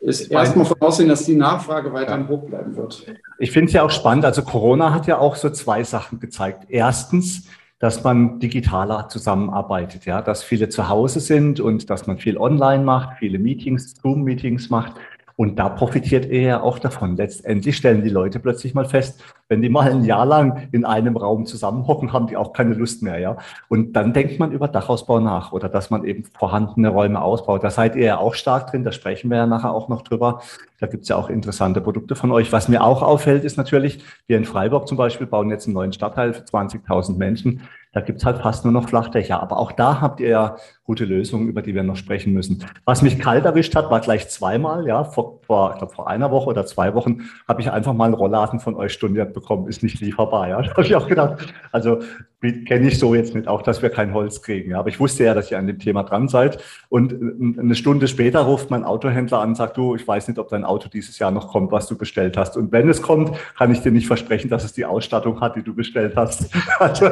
ist 0.00 0.30
erstmal 0.30 0.64
voraussehen, 0.64 1.08
dass 1.08 1.24
die 1.24 1.36
Nachfrage 1.36 1.92
weiterhin 1.92 2.28
hoch 2.28 2.46
bleiben 2.46 2.76
wird. 2.76 3.04
Ich 3.38 3.50
finde 3.50 3.68
es 3.68 3.72
ja 3.74 3.82
auch 3.82 3.90
spannend. 3.90 4.24
Also 4.24 4.42
Corona 4.42 4.94
hat 4.94 5.06
ja 5.06 5.18
auch 5.18 5.36
so 5.36 5.50
zwei 5.50 5.84
Sachen 5.84 6.20
gezeigt. 6.20 6.66
Erstens, 6.68 7.46
dass 7.78 8.04
man 8.04 8.38
digitaler 8.38 9.08
zusammenarbeitet, 9.08 10.04
ja, 10.04 10.20
dass 10.20 10.42
viele 10.42 10.68
zu 10.68 10.88
Hause 10.88 11.20
sind 11.20 11.60
und 11.60 11.88
dass 11.90 12.06
man 12.06 12.18
viel 12.18 12.36
online 12.36 12.84
macht, 12.84 13.18
viele 13.18 13.38
Meetings, 13.38 13.94
Zoom-Meetings 14.02 14.68
macht. 14.68 14.94
Und 15.40 15.58
da 15.58 15.70
profitiert 15.70 16.26
er 16.26 16.42
ja 16.42 16.60
auch 16.60 16.78
davon. 16.78 17.16
Letztendlich 17.16 17.74
stellen 17.74 18.02
die 18.02 18.10
Leute 18.10 18.40
plötzlich 18.40 18.74
mal 18.74 18.84
fest, 18.84 19.24
wenn 19.48 19.62
die 19.62 19.70
mal 19.70 19.90
ein 19.90 20.04
Jahr 20.04 20.26
lang 20.26 20.68
in 20.70 20.84
einem 20.84 21.16
Raum 21.16 21.46
zusammenhocken, 21.46 22.12
haben 22.12 22.26
die 22.26 22.36
auch 22.36 22.52
keine 22.52 22.74
Lust 22.74 23.02
mehr, 23.02 23.18
ja. 23.18 23.38
Und 23.68 23.94
dann 23.94 24.12
denkt 24.12 24.38
man 24.38 24.52
über 24.52 24.68
Dachausbau 24.68 25.18
nach 25.18 25.52
oder 25.52 25.70
dass 25.70 25.88
man 25.88 26.04
eben 26.04 26.24
vorhandene 26.24 26.90
Räume 26.90 27.22
ausbaut. 27.22 27.64
Da 27.64 27.70
seid 27.70 27.96
ihr 27.96 28.04
ja 28.04 28.18
auch 28.18 28.34
stark 28.34 28.70
drin, 28.70 28.84
da 28.84 28.92
sprechen 28.92 29.30
wir 29.30 29.38
ja 29.38 29.46
nachher 29.46 29.72
auch 29.72 29.88
noch 29.88 30.02
drüber. 30.02 30.42
Da 30.78 30.86
gibt's 30.86 31.08
ja 31.08 31.16
auch 31.16 31.30
interessante 31.30 31.80
Produkte 31.80 32.16
von 32.16 32.32
euch. 32.32 32.52
Was 32.52 32.68
mir 32.68 32.84
auch 32.84 33.02
auffällt, 33.02 33.42
ist 33.42 33.56
natürlich, 33.56 34.04
wir 34.26 34.36
in 34.36 34.44
Freiburg 34.44 34.88
zum 34.88 34.98
Beispiel 34.98 35.26
bauen 35.26 35.48
jetzt 35.48 35.66
einen 35.66 35.74
neuen 35.74 35.94
Stadtteil 35.94 36.34
für 36.34 36.42
20.000 36.42 37.16
Menschen. 37.16 37.62
Da 37.92 38.02
gibt's 38.02 38.24
halt 38.24 38.38
fast 38.38 38.64
nur 38.64 38.72
noch 38.72 38.88
Flachdächer. 38.88 39.42
Aber 39.42 39.58
auch 39.58 39.72
da 39.72 40.00
habt 40.02 40.20
ihr 40.20 40.28
ja 40.28 40.56
gute 40.90 41.04
Lösungen, 41.04 41.46
über 41.46 41.62
die 41.62 41.72
wir 41.72 41.84
noch 41.84 41.94
sprechen 41.94 42.32
müssen. 42.32 42.64
Was 42.84 43.00
mich 43.00 43.20
kalt 43.20 43.44
erwischt 43.44 43.76
hat, 43.76 43.92
war 43.92 44.00
gleich 44.00 44.28
zweimal, 44.28 44.88
ja, 44.88 45.04
vor, 45.04 45.38
vor, 45.46 45.70
ich 45.70 45.78
glaub, 45.78 45.94
vor 45.94 46.08
einer 46.08 46.32
Woche 46.32 46.50
oder 46.50 46.66
zwei 46.66 46.94
Wochen 46.94 47.28
habe 47.46 47.60
ich 47.60 47.70
einfach 47.70 47.92
mal 47.92 48.06
einen 48.06 48.14
Rollladen 48.14 48.58
von 48.58 48.74
euch 48.74 48.92
storniert 48.92 49.32
bekommen, 49.32 49.68
ist 49.68 49.84
nicht 49.84 50.00
lieferbar. 50.00 50.48
Ja, 50.48 50.60
da 50.62 50.70
habe 50.70 50.82
ich 50.82 50.96
auch 50.96 51.06
gedacht, 51.06 51.46
also 51.70 52.00
kenne 52.40 52.88
ich 52.88 52.98
so 52.98 53.14
jetzt 53.14 53.34
nicht, 53.34 53.46
auch 53.46 53.62
dass 53.62 53.82
wir 53.82 53.90
kein 53.90 54.14
Holz 54.14 54.42
kriegen. 54.42 54.70
Ja. 54.70 54.80
Aber 54.80 54.88
ich 54.88 54.98
wusste 54.98 55.24
ja, 55.24 55.34
dass 55.34 55.50
ihr 55.50 55.58
an 55.58 55.68
dem 55.68 55.78
Thema 55.78 56.02
dran 56.02 56.26
seid. 56.26 56.58
Und 56.88 57.12
eine 57.12 57.74
Stunde 57.74 58.08
später 58.08 58.40
ruft 58.40 58.70
mein 58.70 58.82
Autohändler 58.82 59.40
an 59.40 59.50
und 59.50 59.54
sagt, 59.56 59.76
du, 59.76 59.94
ich 59.94 60.08
weiß 60.08 60.26
nicht, 60.26 60.38
ob 60.38 60.48
dein 60.48 60.64
Auto 60.64 60.88
dieses 60.88 61.18
Jahr 61.18 61.30
noch 61.30 61.48
kommt, 61.48 61.70
was 61.70 61.86
du 61.86 61.96
bestellt 61.96 62.36
hast. 62.36 62.56
Und 62.56 62.72
wenn 62.72 62.88
es 62.88 63.02
kommt, 63.02 63.36
kann 63.56 63.70
ich 63.70 63.80
dir 63.82 63.92
nicht 63.92 64.06
versprechen, 64.06 64.48
dass 64.48 64.64
es 64.64 64.72
die 64.72 64.86
Ausstattung 64.86 65.40
hat, 65.40 65.54
die 65.54 65.62
du 65.62 65.74
bestellt 65.74 66.16
hast. 66.16 66.50
Also 66.80 67.10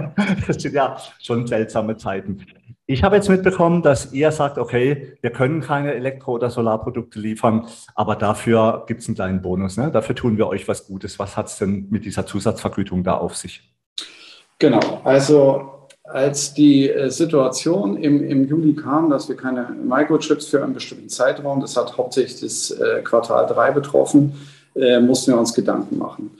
das 0.46 0.60
sind 0.60 0.74
ja 0.74 0.96
schon 1.18 1.46
seltsame 1.46 1.96
Zeiten. 1.96 2.44
Ich 2.88 3.02
habe 3.02 3.16
jetzt 3.16 3.28
mitbekommen, 3.28 3.82
dass 3.82 4.12
ihr 4.12 4.30
sagt, 4.30 4.58
okay, 4.58 5.18
wir 5.20 5.30
können 5.30 5.60
keine 5.60 5.92
Elektro- 5.94 6.34
oder 6.34 6.50
Solarprodukte 6.50 7.18
liefern, 7.18 7.66
aber 7.96 8.14
dafür 8.14 8.84
gibt 8.86 9.00
es 9.00 9.08
einen 9.08 9.16
kleinen 9.16 9.42
Bonus. 9.42 9.76
Ne? 9.76 9.90
Dafür 9.90 10.14
tun 10.14 10.38
wir 10.38 10.46
euch 10.46 10.68
was 10.68 10.86
Gutes. 10.86 11.18
Was 11.18 11.36
hat 11.36 11.48
es 11.48 11.58
denn 11.58 11.88
mit 11.90 12.04
dieser 12.04 12.26
Zusatzvergütung 12.26 13.02
da 13.02 13.14
auf 13.14 13.34
sich? 13.34 13.74
Genau, 14.60 15.00
also 15.02 15.72
als 16.04 16.54
die 16.54 16.88
äh, 16.88 17.10
Situation 17.10 17.96
im, 17.96 18.22
im 18.22 18.46
Juli 18.46 18.76
kam, 18.76 19.10
dass 19.10 19.28
wir 19.28 19.36
keine 19.36 19.68
Microchips 19.82 20.46
für 20.46 20.62
einen 20.62 20.72
bestimmten 20.72 21.08
Zeitraum, 21.08 21.60
das 21.60 21.76
hat 21.76 21.98
hauptsächlich 21.98 22.40
das 22.40 22.70
äh, 22.70 23.02
Quartal 23.02 23.46
3 23.48 23.72
betroffen, 23.72 24.34
äh, 24.76 25.00
mussten 25.00 25.32
wir 25.32 25.40
uns 25.40 25.52
Gedanken 25.52 25.98
machen. 25.98 26.30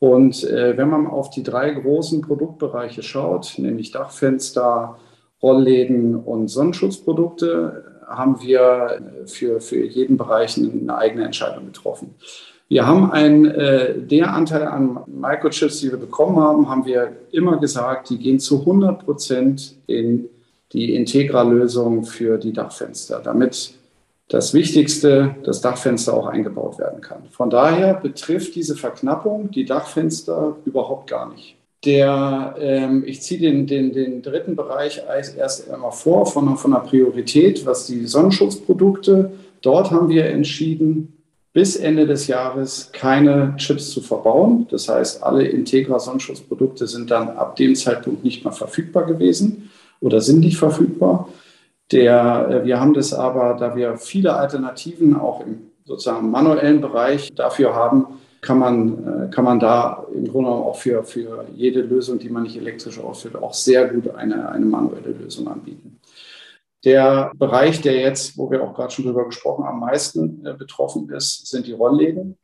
Und 0.00 0.42
äh, 0.42 0.76
wenn 0.76 0.90
man 0.90 1.06
auf 1.06 1.30
die 1.30 1.44
drei 1.44 1.70
großen 1.70 2.22
Produktbereiche 2.22 3.04
schaut, 3.04 3.54
nämlich 3.58 3.92
Dachfenster, 3.92 4.98
Rollläden 5.42 6.16
und 6.16 6.48
Sonnenschutzprodukte, 6.48 7.84
haben 8.06 8.40
wir 8.42 9.00
für, 9.26 9.60
für 9.60 9.84
jeden 9.84 10.16
Bereich 10.16 10.58
eine 10.58 10.96
eigene 10.96 11.24
Entscheidung 11.24 11.66
getroffen. 11.66 12.14
Wir 12.68 12.86
haben 12.86 13.10
einen, 13.10 13.46
äh, 13.46 13.98
der 13.98 14.32
Anteil 14.32 14.66
an 14.66 15.00
Microchips, 15.06 15.80
die 15.80 15.90
wir 15.90 15.98
bekommen 15.98 16.38
haben, 16.38 16.68
haben 16.68 16.86
wir 16.86 17.16
immer 17.30 17.58
gesagt, 17.58 18.10
die 18.10 18.18
gehen 18.18 18.40
zu 18.40 18.60
100 18.60 19.04
Prozent 19.04 19.76
in 19.86 20.28
die 20.72 20.94
Integra-Lösung 20.94 22.04
für 22.04 22.38
die 22.38 22.52
Dachfenster, 22.52 23.20
damit 23.22 23.74
das 24.28 24.54
Wichtigste, 24.54 25.36
das 25.44 25.60
Dachfenster 25.60 26.14
auch 26.14 26.26
eingebaut 26.26 26.78
werden 26.78 27.02
kann. 27.02 27.24
Von 27.30 27.50
daher 27.50 27.92
betrifft 27.92 28.54
diese 28.54 28.74
Verknappung 28.74 29.50
die 29.50 29.66
Dachfenster 29.66 30.56
überhaupt 30.64 31.10
gar 31.10 31.28
nicht. 31.30 31.56
Der, 31.84 32.54
ähm, 32.60 33.02
ich 33.06 33.22
ziehe 33.22 33.40
den, 33.40 33.66
den, 33.66 33.92
den 33.92 34.22
dritten 34.22 34.54
Bereich 34.54 35.02
erst 35.36 35.70
einmal 35.70 35.90
vor 35.90 36.26
von, 36.26 36.56
von 36.56 36.70
der 36.70 36.78
Priorität, 36.78 37.66
was 37.66 37.86
die 37.86 38.06
Sonnenschutzprodukte. 38.06 39.32
Dort 39.62 39.90
haben 39.90 40.08
wir 40.08 40.26
entschieden, 40.26 41.22
bis 41.52 41.76
Ende 41.76 42.06
des 42.06 42.28
Jahres 42.28 42.90
keine 42.92 43.54
Chips 43.56 43.90
zu 43.90 44.00
verbauen. 44.00 44.66
Das 44.70 44.88
heißt, 44.88 45.22
alle 45.22 45.44
Integra 45.44 45.98
Sonnenschutzprodukte 45.98 46.86
sind 46.86 47.10
dann 47.10 47.30
ab 47.30 47.56
dem 47.56 47.74
Zeitpunkt 47.74 48.24
nicht 48.24 48.44
mehr 48.44 48.52
verfügbar 48.52 49.04
gewesen 49.04 49.70
oder 50.00 50.20
sind 50.20 50.40
nicht 50.40 50.56
verfügbar. 50.56 51.28
Der, 51.90 52.48
äh, 52.48 52.64
wir 52.64 52.80
haben 52.80 52.94
das 52.94 53.12
aber, 53.12 53.56
da 53.58 53.76
wir 53.76 53.98
viele 53.98 54.34
Alternativen 54.34 55.14
auch 55.16 55.44
im 55.44 55.72
sozusagen 55.84 56.30
manuellen 56.30 56.80
Bereich 56.80 57.34
dafür 57.34 57.74
haben, 57.74 58.06
kann 58.42 58.58
man, 58.58 59.28
äh, 59.28 59.30
kann 59.30 59.44
man 59.44 59.60
da 59.60 60.04
im 60.12 60.28
Grunde 60.28 60.50
auch 60.50 60.76
für, 60.76 61.04
für 61.04 61.46
jede 61.54 61.80
Lösung, 61.80 62.18
die 62.18 62.28
man 62.28 62.42
nicht 62.42 62.56
elektrisch 62.56 62.98
ausführt, 62.98 63.36
auch 63.36 63.54
sehr 63.54 63.88
gut 63.88 64.10
eine, 64.14 64.50
eine 64.50 64.66
manuelle 64.66 65.12
Lösung 65.12 65.48
anbieten. 65.48 66.00
Der 66.84 67.30
Bereich, 67.36 67.80
der 67.80 68.00
jetzt, 68.00 68.36
wo 68.36 68.50
wir 68.50 68.62
auch 68.62 68.74
gerade 68.74 68.92
schon 68.92 69.04
drüber 69.04 69.24
gesprochen 69.24 69.64
haben, 69.64 69.76
am 69.76 69.88
meisten 69.88 70.44
äh, 70.44 70.52
betroffen 70.54 71.08
ist, 71.10 71.46
sind 71.46 71.68
die 71.68 71.72
Rollläden. 71.72 72.36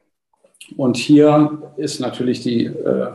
Und 0.77 0.97
hier 0.97 1.73
ist 1.77 1.99
natürlich 1.99 2.43
die, 2.43 2.67
äh, 2.67 3.09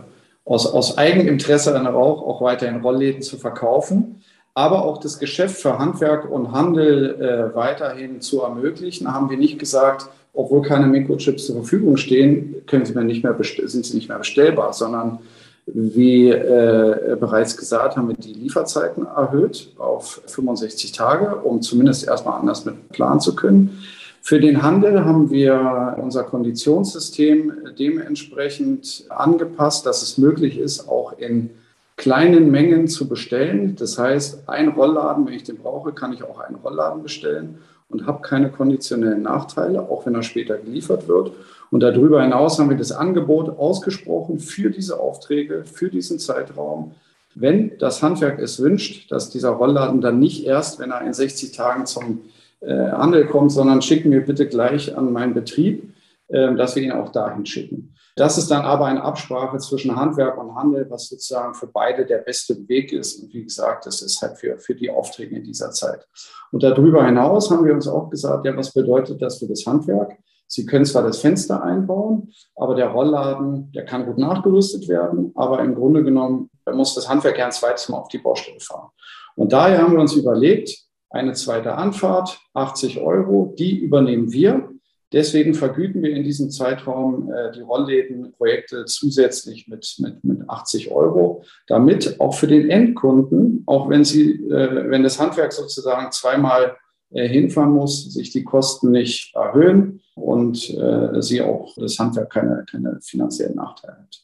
aus, 0.43 0.67
aus 0.67 0.97
Eigeninteresse 0.97 1.73
an 1.79 1.87
Rauch 1.87 2.21
auch 2.21 2.41
weiterhin 2.41 2.81
Rollläden 2.81 3.21
zu 3.21 3.37
verkaufen, 3.37 4.21
aber 4.53 4.83
auch 4.83 4.97
das 4.97 5.19
Geschäft 5.19 5.61
für 5.61 5.79
Handwerk 5.79 6.29
und 6.29 6.51
Handel 6.51 7.15
äh, 7.21 7.55
weiterhin 7.55 8.19
zu 8.19 8.41
ermöglichen, 8.41 9.13
haben 9.13 9.29
wir 9.29 9.37
nicht 9.37 9.57
gesagt, 9.57 10.09
obwohl 10.33 10.63
keine 10.63 10.87
Mikrochips 10.87 11.45
zur 11.45 11.57
Verfügung 11.57 11.97
stehen, 11.97 12.55
können 12.65 12.85
sie 12.85 12.95
nicht 13.03 13.23
mehr 13.23 13.35
sind 13.39 13.85
sie 13.85 13.95
nicht 13.95 14.09
mehr 14.09 14.17
bestellbar, 14.17 14.73
sondern 14.73 15.19
wie 15.65 16.29
äh, 16.29 17.15
bereits 17.19 17.55
gesagt, 17.55 17.95
haben 17.95 18.09
wir 18.09 18.15
die 18.15 18.33
Lieferzeiten 18.33 19.05
erhöht 19.05 19.71
auf 19.77 20.21
65 20.25 20.91
Tage, 20.91 21.35
um 21.37 21.61
zumindest 21.61 22.05
erstmal 22.05 22.39
anders 22.39 22.65
mit 22.65 22.89
planen 22.89 23.21
zu 23.21 23.35
können. 23.35 23.79
Für 24.21 24.39
den 24.39 24.61
Handel 24.61 25.05
haben 25.05 25.31
wir 25.31 25.97
unser 26.01 26.23
Konditionssystem 26.23 27.53
dementsprechend 27.77 29.05
angepasst, 29.09 29.85
dass 29.85 30.01
es 30.01 30.17
möglich 30.17 30.57
ist, 30.57 30.87
auch 30.87 31.17
in 31.17 31.49
kleinen 31.97 32.49
Mengen 32.49 32.87
zu 32.87 33.07
bestellen. 33.07 33.75
Das 33.77 33.97
heißt, 33.97 34.47
ein 34.47 34.69
Rollladen, 34.69 35.25
wenn 35.25 35.33
ich 35.33 35.43
den 35.43 35.57
brauche, 35.57 35.91
kann 35.91 36.13
ich 36.13 36.23
auch 36.23 36.39
einen 36.39 36.55
Rollladen 36.55 37.03
bestellen. 37.03 37.59
Und 37.93 38.07
habe 38.07 38.21
keine 38.21 38.49
konditionellen 38.49 39.21
Nachteile, 39.21 39.81
auch 39.81 40.05
wenn 40.05 40.15
er 40.15 40.23
später 40.23 40.57
geliefert 40.57 41.07
wird. 41.07 41.31
Und 41.71 41.79
darüber 41.79 42.21
hinaus 42.21 42.59
haben 42.59 42.69
wir 42.69 42.77
das 42.77 42.91
Angebot 42.91 43.57
ausgesprochen 43.57 44.39
für 44.39 44.69
diese 44.69 44.99
Aufträge, 44.99 45.63
für 45.63 45.89
diesen 45.89 46.19
Zeitraum. 46.19 46.91
Wenn 47.35 47.77
das 47.79 48.03
Handwerk 48.03 48.39
es 48.39 48.61
wünscht, 48.61 49.11
dass 49.11 49.29
dieser 49.29 49.49
Rollladen 49.49 50.01
dann 50.01 50.19
nicht 50.19 50.45
erst, 50.45 50.79
wenn 50.79 50.91
er 50.91 51.01
in 51.01 51.13
60 51.13 51.51
Tagen 51.51 51.85
zum 51.85 52.21
äh, 52.61 52.91
Handel 52.91 53.25
kommt, 53.25 53.51
sondern 53.51 53.81
schicken 53.81 54.11
wir 54.11 54.21
bitte 54.21 54.47
gleich 54.47 54.95
an 54.95 55.11
meinen 55.11 55.33
Betrieb, 55.33 55.93
äh, 56.27 56.53
dass 56.55 56.75
wir 56.75 56.83
ihn 56.83 56.91
auch 56.91 57.11
dahin 57.11 57.45
schicken. 57.45 57.92
Das 58.15 58.37
ist 58.37 58.51
dann 58.51 58.61
aber 58.63 58.85
eine 58.85 59.03
Absprache 59.03 59.57
zwischen 59.57 59.95
Handwerk 59.95 60.37
und 60.37 60.55
Handel, 60.55 60.85
was 60.89 61.09
sozusagen 61.09 61.55
für 61.55 61.67
beide 61.67 62.05
der 62.05 62.19
beste 62.19 62.67
Weg 62.67 62.91
ist. 62.93 63.21
Und 63.21 63.33
wie 63.33 63.43
gesagt, 63.43 63.85
das 63.85 64.01
ist 64.01 64.21
halt 64.21 64.37
für, 64.37 64.59
für 64.59 64.75
die 64.75 64.91
Aufträge 64.91 65.35
in 65.35 65.43
dieser 65.43 65.71
Zeit. 65.71 66.07
Und 66.51 66.61
darüber 66.61 67.05
hinaus 67.05 67.49
haben 67.49 67.65
wir 67.65 67.73
uns 67.73 67.87
auch 67.87 68.09
gesagt, 68.09 68.45
ja, 68.45 68.55
was 68.55 68.71
bedeutet 68.71 69.21
das 69.21 69.39
für 69.39 69.47
das 69.47 69.65
Handwerk? 69.65 70.17
Sie 70.47 70.67
können 70.67 70.85
zwar 70.85 71.01
das 71.01 71.19
Fenster 71.19 71.63
einbauen, 71.63 72.31
aber 72.55 72.75
der 72.75 72.89
Rollladen, 72.89 73.71
der 73.71 73.85
kann 73.85 74.05
gut 74.05 74.19
nachgerüstet 74.19 74.87
werden, 74.87 75.31
aber 75.33 75.59
im 75.61 75.73
Grunde 75.73 76.03
genommen 76.03 76.51
muss 76.71 76.93
das 76.93 77.09
Handwerk 77.09 77.39
ja 77.39 77.45
ein 77.45 77.51
zweites 77.51 77.89
Mal 77.89 77.97
auf 77.97 78.09
die 78.09 78.19
Baustelle 78.19 78.59
fahren. 78.59 78.89
Und 79.35 79.51
daher 79.51 79.81
haben 79.81 79.93
wir 79.93 79.99
uns 79.99 80.13
überlegt, 80.13 80.77
eine 81.09 81.33
zweite 81.33 81.75
Anfahrt, 81.75 82.39
80 82.53 82.99
Euro, 82.99 83.53
die 83.57 83.79
übernehmen 83.79 84.31
wir. 84.31 84.69
Deswegen 85.13 85.53
vergüten 85.53 86.01
wir 86.01 86.15
in 86.15 86.23
diesem 86.23 86.49
Zeitraum 86.49 87.31
äh, 87.31 87.51
die 87.51 87.61
Rolllädenprojekte 87.61 88.85
zusätzlich 88.85 89.67
mit, 89.67 89.95
mit, 89.99 90.23
mit 90.23 90.49
80 90.49 90.91
Euro, 90.91 91.43
damit 91.67 92.19
auch 92.19 92.33
für 92.33 92.47
den 92.47 92.69
Endkunden, 92.69 93.63
auch 93.67 93.89
wenn 93.89 94.03
sie, 94.03 94.33
äh, 94.49 94.89
wenn 94.89 95.03
das 95.03 95.19
Handwerk 95.19 95.53
sozusagen 95.53 96.11
zweimal 96.11 96.75
äh, 97.11 97.27
hinfahren 97.27 97.71
muss, 97.71 98.11
sich 98.11 98.31
die 98.31 98.43
Kosten 98.43 98.89
nicht 98.89 99.35
erhöhen 99.35 100.01
und 100.15 100.69
äh, 100.71 101.21
sie 101.21 101.41
auch 101.43 101.71
das 101.75 101.99
Handwerk 101.99 102.31
keine, 102.31 102.65
keine 102.69 102.99
finanziellen 103.01 103.55
Nachteile 103.55 103.99
hat. 103.99 104.22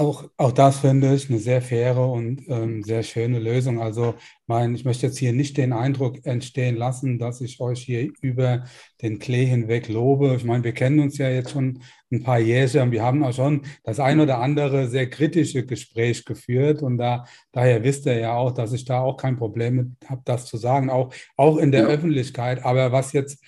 Auch, 0.00 0.30
auch 0.38 0.52
das 0.52 0.78
finde 0.78 1.14
ich 1.14 1.28
eine 1.28 1.38
sehr 1.38 1.60
faire 1.60 2.10
und 2.10 2.48
ähm, 2.48 2.82
sehr 2.82 3.02
schöne 3.02 3.38
Lösung. 3.38 3.82
Also 3.82 4.14
mein, 4.46 4.74
ich 4.74 4.86
möchte 4.86 5.06
jetzt 5.06 5.18
hier 5.18 5.34
nicht 5.34 5.58
den 5.58 5.74
Eindruck 5.74 6.24
entstehen 6.24 6.76
lassen, 6.76 7.18
dass 7.18 7.42
ich 7.42 7.60
euch 7.60 7.82
hier 7.82 8.10
über 8.22 8.64
den 9.02 9.18
Klee 9.18 9.44
hinweg 9.44 9.88
lobe. 9.88 10.36
Ich 10.36 10.44
meine, 10.44 10.64
wir 10.64 10.72
kennen 10.72 11.00
uns 11.00 11.18
ja 11.18 11.28
jetzt 11.28 11.50
schon 11.50 11.82
ein 12.10 12.22
paar 12.22 12.38
Jährchen 12.38 12.80
und 12.80 12.92
wir 12.92 13.02
haben 13.02 13.22
auch 13.22 13.34
schon 13.34 13.66
das 13.84 14.00
ein 14.00 14.20
oder 14.20 14.38
andere 14.38 14.88
sehr 14.88 15.10
kritische 15.10 15.66
Gespräch 15.66 16.24
geführt. 16.24 16.80
Und 16.80 16.96
da, 16.96 17.26
daher 17.52 17.84
wisst 17.84 18.06
ihr 18.06 18.18
ja 18.18 18.32
auch, 18.32 18.52
dass 18.52 18.72
ich 18.72 18.86
da 18.86 19.00
auch 19.02 19.18
kein 19.18 19.36
Problem 19.36 19.96
habe, 20.06 20.22
das 20.24 20.46
zu 20.46 20.56
sagen, 20.56 20.88
auch, 20.88 21.12
auch 21.36 21.58
in 21.58 21.72
der 21.72 21.82
ja. 21.82 21.88
Öffentlichkeit. 21.88 22.64
Aber 22.64 22.90
was 22.90 23.12
jetzt, 23.12 23.44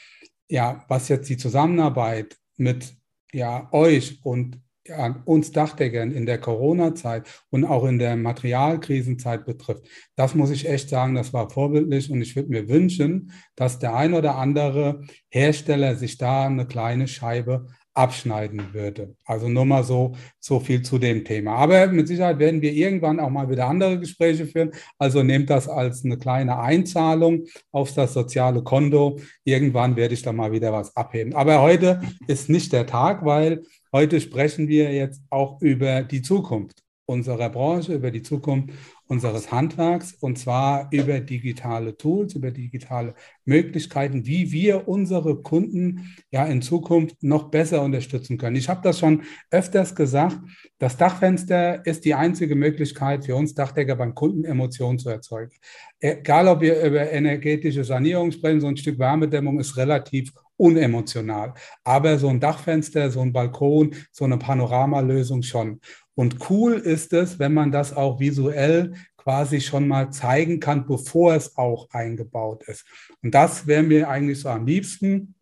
ja, 0.51 0.85
was 0.89 1.09
jetzt 1.09 1.31
die 1.31 1.39
Zusammenarbeit 1.39 2.37
mit 2.59 2.93
ja, 3.33 3.73
euch 3.73 4.21
und 4.23 4.62
ja, 4.87 5.23
uns 5.25 5.53
Dachdeckern 5.53 6.11
in 6.11 6.27
der 6.27 6.39
Corona-Zeit 6.39 7.27
und 7.51 7.65
auch 7.65 7.85
in 7.85 7.99
der 7.99 8.17
Materialkrisenzeit 8.17 9.45
betrifft, 9.45 9.87
das 10.17 10.35
muss 10.35 10.51
ich 10.51 10.69
echt 10.69 10.89
sagen, 10.89 11.15
das 11.15 11.33
war 11.33 11.51
vorbildlich 11.51 12.11
und 12.11 12.21
ich 12.21 12.35
würde 12.35 12.51
mir 12.51 12.69
wünschen, 12.69 13.33
dass 13.55 13.79
der 13.79 13.95
ein 13.95 14.15
oder 14.15 14.37
andere 14.37 15.03
Hersteller 15.31 15.95
sich 15.97 16.19
da 16.19 16.47
eine 16.47 16.67
kleine 16.67 17.07
Scheibe 17.07 17.67
abschneiden 17.95 18.73
würde. 18.73 19.15
Also 19.25 19.49
nur 19.49 19.67
mal 19.67 19.85
so, 19.85 20.15
so 20.41 20.61
viel 20.61 20.83
zu 20.83 20.99
dem 20.99 21.25
Thema. 21.25 21.57
Aber 21.57 21.87
mit 21.89 22.09
Sicherheit 22.09 22.39
werden 22.39 22.63
wir 22.63 22.73
irgendwann 22.73 23.21
auch 23.21 23.29
mal 23.29 23.51
wieder 23.51 23.67
andere 23.67 23.99
Gespräche 23.99 24.47
führen. 24.47 24.73
Also 24.99 25.23
nehmt 25.23 25.51
das 25.51 25.69
als 25.69 26.05
eine 26.05 26.17
kleine 26.17 26.59
Einzahlung 26.59 27.45
auf 27.71 27.93
das 27.93 28.15
soziale 28.15 28.63
Konto. 28.63 29.21
Irgendwann 29.45 29.97
werde 29.97 30.15
ich 30.15 30.23
da 30.23 30.33
mal 30.33 30.53
wieder 30.53 30.73
was 30.73 30.97
abheben. 30.97 31.35
Aber 31.35 31.61
heute 31.61 32.01
ist 32.29 32.49
nicht 32.49 32.73
der 32.73 32.87
Tag, 32.87 33.25
weil 33.25 33.63
Heute 33.95 34.23
sprechen 34.23 34.69
wir 34.69 34.91
jetzt 34.91 35.21
auch 35.29 35.61
über 35.61 36.03
die 36.03 36.23
Zukunft 36.23 36.83
unserer 37.05 37.51
Branche, 37.51 37.93
über 37.93 38.11
die 38.11 38.23
Zukunft 38.23 38.71
unseres 39.07 39.53
Handwerks 39.53 40.15
und 40.15 40.39
zwar 40.39 40.89
über 40.93 41.21
digitale 41.21 41.95
Tools, 41.99 42.35
über 42.35 42.51
digitale 42.51 43.15
Möglichkeiten, 43.45 44.25
wie 44.25 44.51
wir 44.51 44.89
unsere 44.89 45.43
Kunden 45.43 46.15
ja 46.31 46.47
in 46.47 46.63
Zukunft 46.63 47.23
noch 47.23 47.51
besser 47.51 47.83
unterstützen 47.83 48.39
können. 48.39 48.57
Ich 48.57 48.71
habe 48.71 48.81
das 48.83 48.99
schon 48.99 49.25
öfters 49.51 49.95
gesagt, 49.95 50.39
das 50.79 50.97
Dachfenster 50.97 51.85
ist 51.85 52.07
die 52.07 52.15
einzige 52.15 52.55
Möglichkeit 52.55 53.27
für 53.27 53.37
uns 53.37 53.53
Dachdecker 53.53 53.97
beim 53.97 54.15
Kunden 54.15 54.47
Emotionen 54.47 54.99
zu 54.99 55.11
erzeugen. 55.11 55.53
Egal, 56.01 56.49
ob 56.49 56.63
wir 56.63 56.83
über 56.83 57.11
energetische 57.11 57.85
Sanierung 57.85 58.33
sprechen, 58.33 58.63
so 58.63 58.69
ein 58.69 58.77
Stück 58.79 58.99
Wärmedämmung 58.99 59.61
ist 59.61 59.77
relativ 59.77 60.33
unemotional. 60.57 61.55
Aber 61.85 62.19
so 62.19 62.29
ein 62.29 62.41
Dachfenster, 62.41 63.11
so 63.11 63.21
ein 63.21 63.33
Balkon, 63.33 63.95
so 64.11 64.25
eine 64.25 64.39
Panoramalösung 64.39 65.43
schon. 65.43 65.81
Und 66.15 66.51
cool 66.51 66.75
ist 66.75 67.13
es, 67.13 67.39
wenn 67.39 67.55
man 67.55 67.73
das 67.73 67.95
auch 67.95 68.21
visuell 68.21 68.93
quasi 69.17 69.61
schon 69.61 69.89
mal 69.89 70.11
zeigen 70.11 70.61
kann, 70.61 70.87
bevor 70.87 71.35
es 71.35 71.57
auch 71.57 71.89
eingebaut 71.91 72.65
ist. 72.67 72.85
Und 73.23 73.35
das 73.35 73.67
wäre 73.67 73.83
mir 73.83 74.09
eigentlich 74.09 74.41
so 74.41 74.49
am 74.49 74.67
liebsten. 74.67 75.35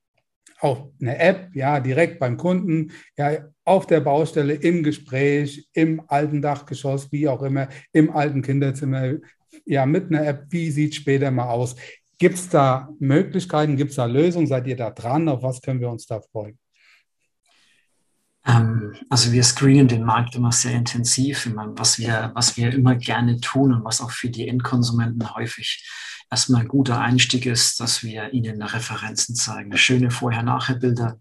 Auch 0.60 0.90
eine 1.00 1.18
App, 1.18 1.48
ja, 1.54 1.80
direkt 1.80 2.18
beim 2.18 2.36
Kunden, 2.36 2.92
ja, 3.16 3.48
auf 3.64 3.86
der 3.86 4.00
Baustelle, 4.00 4.54
im 4.54 4.82
Gespräch, 4.82 5.66
im 5.72 6.02
alten 6.08 6.42
Dachgeschoss, 6.42 7.10
wie 7.12 7.28
auch 7.28 7.42
immer, 7.42 7.68
im 7.92 8.10
alten 8.10 8.42
Kinderzimmer, 8.42 9.14
ja, 9.64 9.86
mit 9.86 10.08
einer 10.08 10.26
App, 10.26 10.46
wie 10.50 10.70
sieht 10.70 10.94
später 10.94 11.30
mal 11.30 11.48
aus? 11.48 11.76
Gibt 12.20 12.34
es 12.34 12.50
da 12.50 12.90
Möglichkeiten, 12.98 13.78
gibt 13.78 13.90
es 13.90 13.96
da 13.96 14.04
Lösungen? 14.04 14.46
Seid 14.46 14.66
ihr 14.66 14.76
da 14.76 14.90
dran? 14.90 15.26
Auf 15.26 15.42
was 15.42 15.62
können 15.62 15.80
wir 15.80 15.88
uns 15.88 16.04
da 16.04 16.20
freuen? 16.20 16.58
Ähm, 18.44 18.94
also 19.08 19.32
wir 19.32 19.42
screenen 19.42 19.88
den 19.88 20.04
Markt 20.04 20.34
immer 20.34 20.52
sehr 20.52 20.74
intensiv. 20.74 21.50
Was 21.54 21.98
wir, 21.98 22.30
was 22.34 22.58
wir 22.58 22.74
immer 22.74 22.94
gerne 22.94 23.40
tun 23.40 23.72
und 23.72 23.84
was 23.84 24.02
auch 24.02 24.10
für 24.10 24.28
die 24.28 24.46
Endkonsumenten 24.48 25.34
häufig 25.34 25.88
erstmal 26.30 26.60
ein 26.60 26.68
guter 26.68 27.00
Einstieg 27.00 27.46
ist, 27.46 27.80
dass 27.80 28.04
wir 28.04 28.34
ihnen 28.34 28.60
Referenzen 28.60 29.34
zeigen. 29.34 29.74
Schöne 29.78 30.10
Vorher-Nachher-Bilder. 30.10 31.18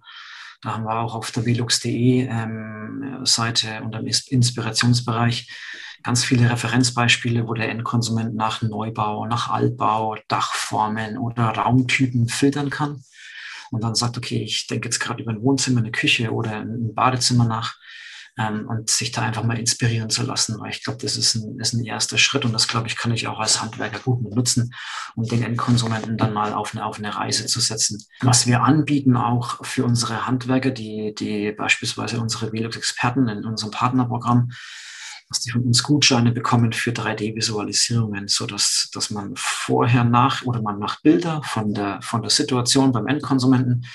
Da 0.61 0.73
haben 0.73 0.83
wir 0.83 0.99
auch 0.99 1.15
auf 1.15 1.31
der 1.31 1.45
velux.de 1.45 2.27
ähm, 2.27 3.21
Seite 3.23 3.81
und 3.83 3.95
im 3.95 4.07
Inspirationsbereich 4.07 5.47
ganz 6.03 6.23
viele 6.23 6.49
Referenzbeispiele, 6.49 7.47
wo 7.47 7.53
der 7.53 7.69
Endkonsument 7.69 8.35
nach 8.35 8.61
Neubau, 8.61 9.25
nach 9.25 9.49
Altbau, 9.49 10.17
Dachformen 10.27 11.17
oder 11.17 11.43
Raumtypen 11.43 12.27
filtern 12.27 12.69
kann. 12.69 13.03
Und 13.71 13.83
dann 13.83 13.95
sagt, 13.95 14.17
okay, 14.17 14.43
ich 14.43 14.67
denke 14.67 14.87
jetzt 14.87 14.99
gerade 14.99 15.21
über 15.21 15.31
ein 15.31 15.41
Wohnzimmer, 15.41 15.79
eine 15.79 15.91
Küche 15.91 16.31
oder 16.31 16.61
ein 16.61 16.93
Badezimmer 16.93 17.45
nach 17.45 17.77
ähm, 18.39 18.67
und 18.69 18.89
sich 18.89 19.11
da 19.11 19.23
einfach 19.23 19.43
mal 19.43 19.59
inspirieren 19.59 20.09
zu 20.09 20.23
lassen, 20.23 20.59
weil 20.59 20.71
ich 20.71 20.83
glaube, 20.83 20.99
das 21.01 21.17
ist 21.17 21.35
ein, 21.35 21.59
ist 21.59 21.73
ein 21.73 21.83
erster 21.83 22.17
Schritt 22.17 22.45
und 22.45 22.53
das, 22.53 22.69
glaube 22.69 22.87
ich, 22.87 22.95
kann 22.95 23.11
ich 23.11 23.27
auch 23.27 23.39
als 23.39 23.61
Handwerker 23.61 23.99
gut 23.99 24.21
nutzen, 24.33 24.73
um 25.15 25.25
den 25.25 25.43
Endkonsumenten 25.43 26.17
dann 26.17 26.33
mal 26.33 26.53
auf 26.53 26.73
eine, 26.73 26.85
auf 26.85 26.99
eine 26.99 27.13
Reise 27.13 27.47
zu 27.47 27.59
setzen. 27.59 28.01
Was 28.21 28.47
wir 28.47 28.63
anbieten 28.63 29.17
auch 29.17 29.65
für 29.65 29.83
unsere 29.83 30.25
Handwerker, 30.25 30.71
die, 30.71 31.13
die 31.13 31.51
beispielsweise 31.51 32.21
unsere 32.21 32.53
Velux-Experten 32.53 33.27
in 33.27 33.43
unserem 33.43 33.71
Partnerprogramm, 33.71 34.51
dass 35.27 35.41
die 35.41 35.51
von 35.51 35.63
uns 35.63 35.83
Gutscheine 35.83 36.31
bekommen 36.31 36.71
für 36.71 36.91
3D-Visualisierungen, 36.91 38.29
so 38.29 38.47
dass, 38.47 38.89
dass 38.93 39.11
man 39.11 39.33
vorher 39.35 40.05
nach 40.05 40.43
oder 40.43 40.61
man 40.61 40.79
macht 40.79 41.03
Bilder 41.03 41.41
von 41.43 41.73
der, 41.73 42.01
von 42.01 42.21
der 42.21 42.31
Situation 42.31 42.93
beim 42.93 43.05
Endkonsumenten. 43.05 43.85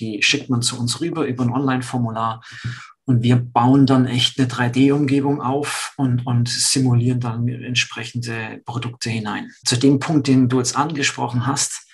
Die 0.00 0.22
schickt 0.22 0.50
man 0.50 0.60
zu 0.60 0.78
uns 0.78 1.00
rüber 1.00 1.24
über 1.26 1.44
ein 1.44 1.52
Online-Formular 1.52 2.42
und 3.06 3.22
wir 3.22 3.36
bauen 3.36 3.86
dann 3.86 4.06
echt 4.06 4.38
eine 4.38 4.48
3D-Umgebung 4.48 5.40
auf 5.40 5.94
und, 5.96 6.26
und 6.26 6.48
simulieren 6.48 7.20
dann 7.20 7.48
entsprechende 7.48 8.60
Produkte 8.64 9.10
hinein. 9.10 9.50
Zu 9.64 9.76
dem 9.76 10.00
Punkt, 10.00 10.26
den 10.26 10.48
du 10.48 10.58
jetzt 10.58 10.76
angesprochen 10.76 11.46
hast, 11.46 11.86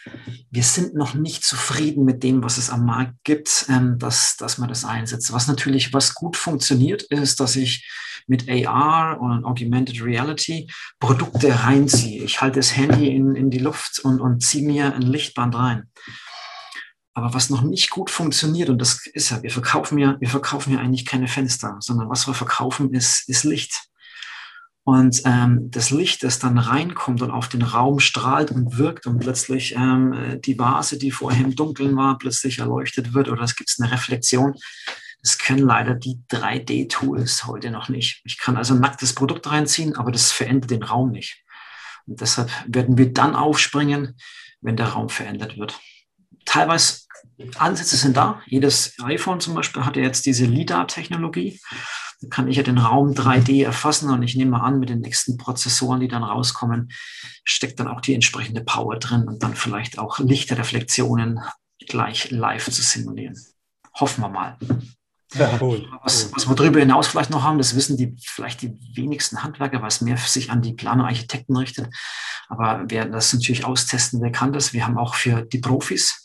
wir 0.51 0.63
sind 0.63 0.95
noch 0.95 1.15
nicht 1.15 1.45
zufrieden 1.45 2.05
mit 2.05 2.23
dem, 2.23 2.43
was 2.43 2.59
es 2.59 2.71
am 2.71 2.87
Markt 2.87 3.15
gibt, 3.25 3.67
ähm, 3.69 3.99
dass, 3.99 4.37
dass 4.37 4.59
man 4.59 4.69
das 4.69 4.85
einsetzt. 4.85 5.33
Was 5.33 5.47
natürlich, 5.47 5.93
was 5.93 6.15
gut 6.15 6.37
funktioniert, 6.37 7.03
ist, 7.03 7.41
dass 7.41 7.57
ich 7.57 7.89
mit 8.27 8.49
AR 8.49 9.21
und 9.21 9.45
Augmented 9.45 10.03
Reality 10.03 10.69
Produkte 10.99 11.65
reinziehe. 11.65 12.25
Ich 12.25 12.41
halte 12.41 12.59
das 12.59 12.77
Handy 12.77 13.15
in, 13.15 13.37
in 13.37 13.51
die 13.51 13.59
Luft 13.59 14.01
und, 14.01 14.21
und 14.21 14.43
ziehe 14.43 14.67
mir 14.67 14.95
ein 14.95 15.03
Lichtband 15.03 15.55
rein. 15.55 15.91
Aber 17.15 17.35
was 17.35 17.51
noch 17.51 17.63
nicht 17.63 17.91
gut 17.91 18.11
funktioniert, 18.11 18.71
und 18.71 18.79
das 18.79 19.07
ist 19.07 19.31
ja, 19.31 19.43
wir 19.43 19.51
verkaufen 19.51 19.99
ja, 19.99 20.17
wir 20.19 20.29
verkaufen 20.29 20.73
ja 20.73 20.81
eigentlich 20.81 21.05
keine 21.05 21.29
Fenster, 21.29 21.77
sondern 21.81 22.09
was 22.09 22.27
wir 22.27 22.35
verkaufen 22.35 22.95
ist, 22.95 23.29
ist 23.29 23.45
Licht. 23.45 23.89
Und 24.85 25.23
ähm, 25.27 25.71
das 25.71 25.91
Licht, 25.91 26.25
das 26.25 26.41
dann 26.41 26.59
reinkommt 26.59 27.23
und 27.23 27.31
auf 27.31 27.49
den 27.49 27.63
Raum 27.63 28.01
strahlt 28.01 28.51
und 28.51 28.79
wirkt 28.79 29.07
und 29.07 29.21
plötzlich 29.21 29.77
ähm, 29.77 30.41
die 30.45 30.59
Vase, 30.59 30.99
die 30.99 31.13
vorher 31.13 31.45
im 31.45 31.55
Dunkeln 31.55 31.95
war, 31.97 32.19
plötzlich 32.19 32.59
erleuchtet 32.59 33.15
wird 33.15 33.29
oder 33.29 33.43
es 33.43 33.55
gibt 33.55 33.73
eine 33.79 33.93
Reflexion. 33.93 34.55
Das 35.23 35.39
können 35.39 35.61
leider 35.61 35.95
die 35.95 36.19
3D-Tools 36.33 37.47
heute 37.47 37.71
noch 37.71 37.89
nicht. 37.89 38.23
Ich 38.25 38.39
kann 38.39 38.57
also 38.57 38.75
ein 38.75 38.81
nacktes 38.81 39.15
Produkt 39.15 39.49
reinziehen, 39.49 39.95
aber 39.95 40.11
das 40.11 40.33
verändert 40.33 40.73
den 40.73 40.83
Raum 40.83 41.13
nicht. 41.13 41.45
Und 42.07 42.21
deshalb 42.21 42.51
werden 42.67 42.99
wir 42.99 43.13
dann 43.13 43.37
aufspringen, 43.37 44.17
wenn 44.61 44.77
der 44.77 44.89
Raum 44.89 45.09
verändert 45.09 45.59
wird. 45.59 45.79
teilweise 46.45 47.02
Ansätze 47.57 47.97
sind 47.97 48.17
da. 48.17 48.41
Jedes 48.47 48.95
iPhone 49.03 49.41
zum 49.41 49.55
Beispiel 49.55 49.85
hat 49.85 49.97
ja 49.97 50.03
jetzt 50.03 50.27
diese 50.27 50.45
LIDAR-Technologie. 50.47 51.61
Da 52.21 52.29
kann 52.29 52.49
ich 52.49 52.57
ja 52.57 52.63
den 52.63 52.79
Raum 52.79 53.13
3D 53.13 53.65
erfassen 53.65 54.11
und 54.11 54.23
ich 54.23 54.37
nehme 54.37 54.61
an, 54.61 54.79
mit 54.79 54.89
den 54.89 55.01
nächsten 55.01 55.37
Prozessoren, 55.37 56.01
die 56.01 56.09
dann 56.09 56.23
rauskommen, 56.23 56.93
steckt 57.45 57.81
dann 57.81 57.89
auch 57.89 58.01
die 58.01 58.15
entsprechende 58.15 58.63
Power 58.63 58.99
drin 58.99 59.27
und 59.27 59.43
dann 59.43 59.57
vielleicht 59.57 59.99
auch 59.99 60.19
Lichtreflexionen 60.19 61.41
gleich 61.89 62.31
live 62.31 62.71
zu 62.71 62.83
simulieren. 62.83 63.37
Hoffen 63.95 64.23
wir 64.23 64.29
mal. 64.29 64.57
Ja, 65.35 65.59
cool, 65.61 65.89
was, 66.03 66.31
was 66.35 66.47
wir 66.47 66.55
darüber 66.55 66.81
hinaus 66.81 67.07
vielleicht 67.07 67.31
noch 67.31 67.43
haben, 67.43 67.57
das 67.57 67.75
wissen 67.75 67.97
die 67.97 68.15
vielleicht 68.23 68.61
die 68.61 68.79
wenigsten 68.95 69.43
Handwerker, 69.43 69.81
weil 69.81 69.89
es 69.89 70.03
mehr 70.03 70.19
sich 70.19 70.51
an 70.51 70.61
die 70.61 70.75
Planer-Architekten 70.75 71.57
richtet. 71.57 71.89
Aber 72.49 72.85
wer 72.89 73.07
das 73.07 73.33
natürlich 73.33 73.65
austesten, 73.65 74.21
wer 74.21 74.31
kann 74.31 74.53
das? 74.53 74.75
Wir 74.75 74.87
haben 74.87 74.99
auch 74.99 75.15
für 75.15 75.43
die 75.43 75.59
Profis 75.59 76.22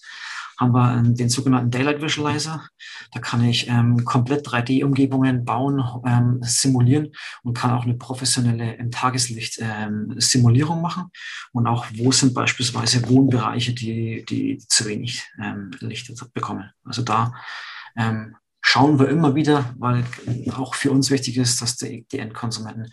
haben 0.57 0.73
wir 0.73 0.95
ähm, 0.95 1.15
den 1.15 1.29
sogenannten 1.29 1.71
Daylight 1.71 2.01
Visualizer. 2.01 2.67
Da 3.11 3.19
kann 3.19 3.43
ich 3.43 3.67
ähm, 3.69 4.03
komplett 4.05 4.47
3D-Umgebungen 4.47 5.45
bauen, 5.45 5.83
ähm, 6.05 6.39
simulieren 6.41 7.13
und 7.43 7.55
kann 7.55 7.71
auch 7.71 7.83
eine 7.83 7.93
professionelle 7.93 8.75
im 8.75 8.91
Tageslicht 8.91 9.59
ähm, 9.61 10.15
Simulierung 10.17 10.81
machen. 10.81 11.11
Und 11.51 11.67
auch 11.67 11.85
wo 11.95 12.11
sind 12.11 12.33
beispielsweise 12.33 13.07
Wohnbereiche, 13.07 13.73
die, 13.73 14.25
die 14.27 14.57
zu 14.67 14.85
wenig 14.85 15.23
ähm, 15.41 15.71
Licht 15.79 16.11
bekommen. 16.33 16.71
Also 16.83 17.03
da 17.03 17.33
ähm, 17.95 18.35
schauen 18.61 18.99
wir 18.99 19.09
immer 19.09 19.35
wieder, 19.35 19.75
weil 19.77 20.03
auch 20.55 20.75
für 20.75 20.91
uns 20.91 21.11
wichtig 21.11 21.37
ist, 21.37 21.61
dass 21.61 21.77
die, 21.77 22.05
die 22.11 22.19
Endkonsumenten 22.19 22.91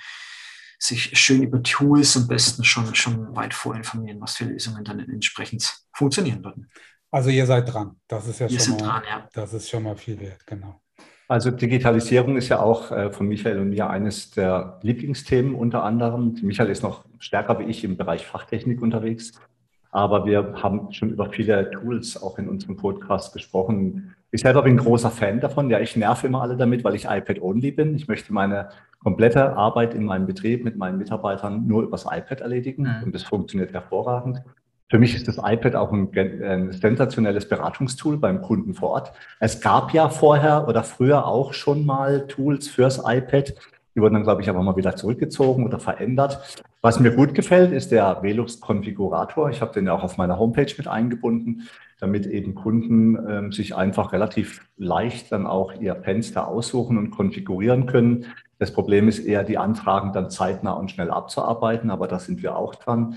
sich 0.78 1.18
schön 1.18 1.42
über 1.42 1.62
Tools 1.62 2.16
am 2.16 2.28
besten 2.28 2.62
schon, 2.62 2.94
schon 2.94 3.34
weit 3.34 3.54
vorinformieren, 3.54 4.20
was 4.20 4.36
für 4.36 4.44
Lösungen 4.44 4.84
dann 4.84 5.00
entsprechend 5.00 5.78
funktionieren 5.94 6.44
würden. 6.44 6.70
Also 7.14 7.30
ihr 7.30 7.46
seid 7.46 7.72
dran. 7.72 7.94
Das 8.08 8.26
ist 8.26 8.40
ja, 8.40 8.48
schon 8.48 8.72
mal, 8.72 8.78
dran, 8.78 9.02
ja. 9.08 9.28
das 9.32 9.54
ist 9.54 9.70
schon 9.70 9.84
mal 9.84 9.94
viel 9.94 10.18
wert, 10.18 10.44
genau. 10.48 10.80
Also 11.28 11.52
Digitalisierung 11.52 12.36
ist 12.36 12.48
ja 12.48 12.58
auch 12.58 12.90
äh, 12.90 13.12
von 13.12 13.28
Michael 13.28 13.60
und 13.60 13.68
mir 13.68 13.88
eines 13.88 14.32
der 14.32 14.80
Lieblingsthemen 14.82 15.54
unter 15.54 15.84
anderem. 15.84 16.36
Michael 16.42 16.70
ist 16.70 16.82
noch 16.82 17.04
stärker 17.20 17.60
wie 17.60 17.70
ich 17.70 17.84
im 17.84 17.96
Bereich 17.96 18.26
Fachtechnik 18.26 18.82
unterwegs. 18.82 19.40
Aber 19.92 20.26
wir 20.26 20.54
haben 20.60 20.92
schon 20.92 21.10
über 21.10 21.30
viele 21.30 21.70
Tools 21.70 22.20
auch 22.20 22.36
in 22.36 22.48
unserem 22.48 22.76
Podcast 22.76 23.32
gesprochen. 23.32 24.16
Ich 24.32 24.40
selber 24.40 24.62
bin 24.62 24.76
großer 24.76 25.12
Fan 25.12 25.38
davon. 25.38 25.70
Ja, 25.70 25.78
ich 25.78 25.94
nerve 25.94 26.26
immer 26.26 26.42
alle 26.42 26.56
damit, 26.56 26.82
weil 26.82 26.96
ich 26.96 27.04
iPad-only 27.04 27.70
bin. 27.70 27.94
Ich 27.94 28.08
möchte 28.08 28.32
meine 28.32 28.70
komplette 28.98 29.52
Arbeit 29.56 29.94
in 29.94 30.04
meinem 30.04 30.26
Betrieb 30.26 30.64
mit 30.64 30.76
meinen 30.76 30.98
Mitarbeitern 30.98 31.64
nur 31.64 31.84
übers 31.84 32.06
iPad 32.10 32.40
erledigen. 32.40 32.82
Mhm. 32.82 33.04
Und 33.04 33.14
das 33.14 33.22
funktioniert 33.22 33.72
hervorragend. 33.72 34.42
Für 34.94 35.00
mich 35.00 35.16
ist 35.16 35.26
das 35.26 35.38
iPad 35.38 35.74
auch 35.74 35.90
ein, 35.90 36.08
ein, 36.16 36.70
sensationelles 36.70 37.48
Beratungstool 37.48 38.16
beim 38.16 38.42
Kunden 38.42 38.74
vor 38.74 38.90
Ort. 38.90 39.12
Es 39.40 39.60
gab 39.60 39.92
ja 39.92 40.08
vorher 40.08 40.68
oder 40.68 40.84
früher 40.84 41.26
auch 41.26 41.52
schon 41.52 41.84
mal 41.84 42.28
Tools 42.28 42.68
fürs 42.68 43.02
iPad. 43.04 43.56
Die 43.96 44.00
wurden 44.00 44.14
dann, 44.14 44.22
glaube 44.22 44.42
ich, 44.42 44.48
aber 44.48 44.62
mal 44.62 44.76
wieder 44.76 44.94
zurückgezogen 44.94 45.66
oder 45.66 45.80
verändert. 45.80 46.62
Was 46.80 47.00
mir 47.00 47.10
gut 47.10 47.34
gefällt, 47.34 47.72
ist 47.72 47.90
der 47.90 48.22
Velux 48.22 48.60
Konfigurator. 48.60 49.50
Ich 49.50 49.60
habe 49.60 49.72
den 49.72 49.86
ja 49.86 49.94
auch 49.94 50.04
auf 50.04 50.16
meiner 50.16 50.38
Homepage 50.38 50.72
mit 50.78 50.86
eingebunden, 50.86 51.62
damit 51.98 52.26
eben 52.26 52.54
Kunden 52.54 53.18
ähm, 53.28 53.50
sich 53.50 53.74
einfach 53.74 54.12
relativ 54.12 54.60
leicht 54.76 55.32
dann 55.32 55.48
auch 55.48 55.72
ihr 55.72 55.96
Fenster 55.96 56.46
aussuchen 56.46 56.98
und 56.98 57.10
konfigurieren 57.10 57.86
können. 57.86 58.26
Das 58.60 58.72
Problem 58.72 59.08
ist 59.08 59.18
eher, 59.18 59.42
die 59.42 59.58
Anfragen 59.58 60.12
dann 60.12 60.30
zeitnah 60.30 60.74
und 60.74 60.92
schnell 60.92 61.10
abzuarbeiten, 61.10 61.90
aber 61.90 62.06
da 62.06 62.20
sind 62.20 62.44
wir 62.44 62.56
auch 62.56 62.76
dran. 62.76 63.16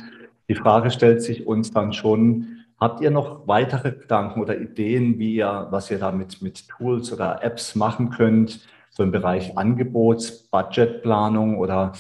Die 0.50 0.56
Frage 0.56 0.92
stellt 0.92 1.22
sich 1.22 1.46
uns 1.46 1.72
dann 1.72 1.94
schon, 1.94 2.66
habt 2.80 3.02
ihr 3.02 3.12
noch 3.12 3.48
weitere 3.48 3.92
Gedanken 3.92 4.42
oder 4.42 4.60
Ideen, 4.60 5.20
wie 5.20 5.36
ihr, 5.36 5.68
was 5.72 5.92
ihr 5.92 6.00
damit 6.00 6.42
mit 6.42 6.68
Tools 6.70 7.12
oder 7.12 7.44
Apps 7.44 7.76
machen 7.76 8.10
könnt? 8.10 8.62
so 8.98 9.04
im 9.04 9.12
Bereich 9.12 9.56
Angebots, 9.56 10.50
Budgetplanung 10.50 11.60
oder 11.60 11.94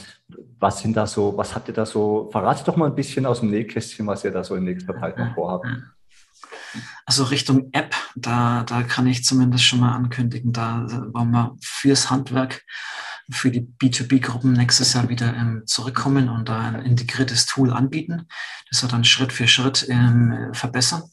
was 0.59 0.79
sind 0.79 0.97
da 0.97 1.05
so, 1.05 1.37
was 1.37 1.53
habt 1.53 1.67
ihr 1.67 1.73
da 1.75 1.85
so? 1.85 2.27
Verratet 2.31 2.67
doch 2.67 2.75
mal 2.75 2.87
ein 2.87 2.95
bisschen 2.95 3.27
aus 3.27 3.41
dem 3.41 3.51
Nähkästchen, 3.51 4.07
was 4.07 4.23
ihr 4.23 4.31
da 4.31 4.43
so 4.43 4.55
in 4.55 4.63
nächster 4.63 4.99
Zeit 4.99 5.15
noch 5.15 5.35
vorhabt. 5.35 5.67
Also 7.05 7.25
Richtung 7.25 7.69
App, 7.71 7.93
da, 8.15 8.63
da 8.63 8.81
kann 8.81 9.05
ich 9.05 9.23
zumindest 9.23 9.63
schon 9.63 9.79
mal 9.79 9.93
ankündigen, 9.93 10.51
da 10.51 10.87
wollen 11.13 11.29
wir 11.29 11.55
fürs 11.61 12.09
Handwerk, 12.09 12.63
für 13.29 13.51
die 13.51 13.61
B2B-Gruppen 13.61 14.53
nächstes 14.53 14.93
Jahr 14.93 15.09
wieder 15.09 15.35
ähm, 15.35 15.63
zurückkommen 15.65 16.29
und 16.29 16.47
da 16.49 16.59
ein 16.59 16.81
integriertes 16.81 17.45
Tool 17.45 17.73
anbieten, 17.73 18.27
das 18.69 18.81
wir 18.81 18.89
dann 18.89 19.03
Schritt 19.03 19.33
für 19.33 19.47
Schritt 19.47 19.87
ähm, 19.89 20.49
verbessern. 20.53 21.03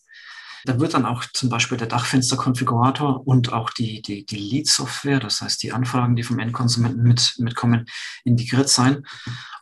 Da 0.67 0.81
wird 0.81 0.95
dann 0.95 1.05
auch 1.05 1.25
zum 1.35 1.51
Beispiel 1.51 1.77
der 1.77 1.89
Dachfensterkonfigurator 1.89 3.27
und 3.27 3.53
auch 3.53 3.71
die, 3.71 4.01
die, 4.01 4.25
die 4.25 4.37
Lead-Software, 4.37 5.21
das 5.21 5.43
heißt 5.43 5.63
die 5.63 5.73
Anfragen, 5.73 6.17
die 6.17 6.23
vom 6.23 6.39
Endkonsumenten 6.39 7.03
mit, 7.03 7.35
mitkommen, 7.39 7.85
integriert 8.25 8.71
sein. 8.71 9.05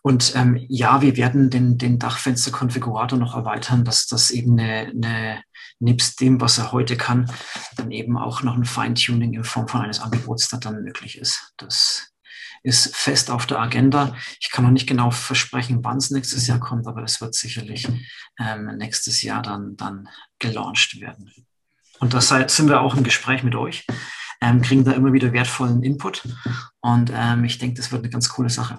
Und 0.03 0.35
ähm, 0.37 0.65
ja, 0.69 1.01
wir 1.03 1.17
werden 1.17 1.51
den, 1.51 1.77
den 1.77 1.99
Dachfensterkonfigurator 1.99 3.19
noch 3.19 3.35
erweitern, 3.35 3.85
dass 3.85 4.07
das 4.07 4.31
eben 4.31 4.59
eine, 4.59 4.91
eine, 4.91 5.43
nebst 5.81 6.21
dem, 6.21 6.41
was 6.41 6.59
er 6.59 6.71
heute 6.71 6.97
kann, 6.97 7.29
dann 7.77 7.91
eben 7.91 8.17
auch 8.17 8.43
noch 8.43 8.57
ein 8.57 8.65
Feintuning 8.65 9.35
in 9.35 9.45
Form 9.45 9.67
von 9.67 9.81
eines 9.81 10.01
Angebots 10.01 10.49
dann 10.49 10.85
möglich 10.85 11.19
ist. 11.19 11.53
Das 11.57 12.12
ist 12.63 12.95
fest 12.95 13.31
auf 13.31 13.47
der 13.47 13.61
Agenda. 13.61 14.15
Ich 14.41 14.51
kann 14.51 14.65
noch 14.65 14.71
nicht 14.71 14.89
genau 14.89 15.11
versprechen, 15.11 15.81
wann 15.83 15.99
es 15.99 16.11
nächstes 16.11 16.47
Jahr 16.47 16.61
kommt, 16.61 16.87
aber 16.87 17.03
es 17.03 17.21
wird 17.21 17.35
sicherlich 17.35 17.89
ähm, 18.39 18.77
nächstes 18.77 19.23
Jahr 19.23 19.43
dann, 19.43 19.77
dann 19.77 20.09
gelauncht 20.39 21.01
werden. 21.01 21.33
Und 21.99 22.15
das 22.15 22.29
sind 22.29 22.69
wir 22.69 22.81
auch 22.81 22.97
im 22.97 23.05
Gespräch 23.05 23.43
mit 23.43 23.55
euch, 23.55 23.87
ähm, 24.41 24.61
kriegen 24.63 24.85
da 24.85 24.93
immer 24.93 25.13
wieder 25.13 25.33
wertvollen 25.33 25.83
Input 25.83 26.29
und 26.81 27.13
ähm, 27.15 27.45
ich 27.45 27.59
denke, 27.59 27.77
das 27.77 27.93
wird 27.93 28.03
eine 28.03 28.11
ganz 28.11 28.29
coole 28.29 28.51
Sache. 28.51 28.79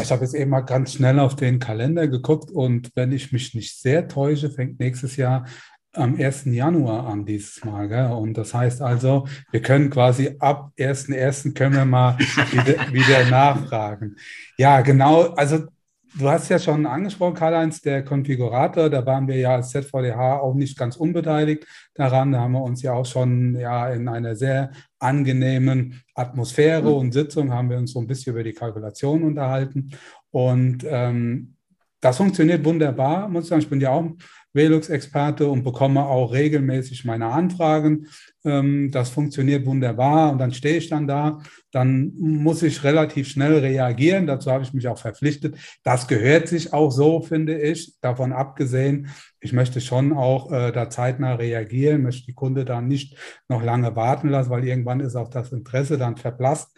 Ich 0.00 0.12
habe 0.12 0.22
jetzt 0.22 0.34
eben 0.34 0.52
mal 0.52 0.60
ganz 0.60 0.92
schnell 0.92 1.18
auf 1.18 1.34
den 1.34 1.58
Kalender 1.58 2.06
geguckt 2.06 2.50
und 2.50 2.92
wenn 2.94 3.10
ich 3.10 3.32
mich 3.32 3.54
nicht 3.54 3.80
sehr 3.80 4.06
täusche, 4.06 4.50
fängt 4.50 4.78
nächstes 4.78 5.16
Jahr 5.16 5.46
am 5.94 6.16
1. 6.16 6.46
Januar 6.46 7.06
an 7.06 7.24
dieses 7.24 7.64
Mal. 7.64 7.88
Gell? 7.88 8.10
Und 8.12 8.34
das 8.36 8.54
heißt 8.54 8.82
also, 8.82 9.26
wir 9.50 9.62
können 9.62 9.90
quasi 9.90 10.36
ab 10.38 10.72
1.1. 10.78 11.54
können 11.54 11.76
wir 11.76 11.84
mal 11.84 12.18
wieder, 12.18 12.74
wieder 12.92 13.30
nachfragen. 13.30 14.16
Ja, 14.58 14.80
genau. 14.80 15.34
Also 15.34 15.66
du 16.18 16.28
hast 16.28 16.48
ja 16.48 16.58
schon 16.58 16.86
angesprochen, 16.86 17.34
Karl-Heinz, 17.34 17.80
der 17.80 18.04
Konfigurator, 18.04 18.88
da 18.88 19.04
waren 19.04 19.26
wir 19.26 19.36
ja 19.36 19.56
als 19.56 19.70
ZVDH 19.70 20.38
auch 20.38 20.54
nicht 20.54 20.78
ganz 20.78 20.96
unbeteiligt 20.96 21.66
daran. 21.94 22.32
Da 22.32 22.40
haben 22.40 22.52
wir 22.52 22.62
uns 22.62 22.82
ja 22.82 22.92
auch 22.92 23.06
schon 23.06 23.56
ja 23.58 23.88
in 23.90 24.08
einer 24.08 24.36
sehr 24.36 24.70
angenehmen 24.98 26.02
Atmosphäre 26.14 26.90
mhm. 26.90 26.96
und 26.96 27.12
Sitzung 27.12 27.52
haben 27.52 27.70
wir 27.70 27.78
uns 27.78 27.92
so 27.92 28.00
ein 28.00 28.06
bisschen 28.06 28.32
über 28.32 28.44
die 28.44 28.52
Kalkulation 28.52 29.22
unterhalten. 29.22 29.90
Und 30.30 30.84
ähm, 30.88 31.56
das 32.00 32.16
funktioniert 32.18 32.64
wunderbar, 32.64 33.28
muss 33.28 33.44
ich 33.44 33.48
sagen. 33.48 33.62
Ich 33.62 33.70
bin 33.70 33.80
ja 33.80 33.90
auch 33.90 34.04
Velux-Experte 34.54 35.48
und 35.48 35.64
bekomme 35.64 36.04
auch 36.06 36.32
regelmäßig 36.32 37.04
meine 37.04 37.26
Anfragen. 37.26 38.06
Ähm, 38.44 38.90
das 38.90 39.10
funktioniert 39.10 39.66
wunderbar 39.66 40.32
und 40.32 40.38
dann 40.38 40.52
stehe 40.52 40.76
ich 40.76 40.88
dann 40.88 41.06
da. 41.06 41.40
Dann 41.72 42.12
muss 42.16 42.62
ich 42.62 42.84
relativ 42.84 43.28
schnell 43.28 43.58
reagieren. 43.58 44.26
Dazu 44.26 44.50
habe 44.50 44.64
ich 44.64 44.72
mich 44.72 44.88
auch 44.88 44.98
verpflichtet. 44.98 45.56
Das 45.82 46.06
gehört 46.06 46.48
sich 46.48 46.72
auch 46.72 46.90
so, 46.90 47.20
finde 47.20 47.60
ich. 47.60 48.00
Davon 48.00 48.32
abgesehen, 48.32 49.08
ich 49.40 49.52
möchte 49.52 49.80
schon 49.80 50.12
auch 50.12 50.52
äh, 50.52 50.72
da 50.72 50.88
zeitnah 50.88 51.34
reagieren, 51.34 52.02
möchte 52.02 52.26
die 52.26 52.34
Kunde 52.34 52.64
dann 52.64 52.88
nicht 52.88 53.16
noch 53.48 53.62
lange 53.62 53.94
warten 53.96 54.28
lassen, 54.28 54.50
weil 54.50 54.66
irgendwann 54.66 55.00
ist 55.00 55.16
auch 55.16 55.28
das 55.28 55.52
Interesse 55.52 55.98
dann 55.98 56.16
verblasst. 56.16 56.76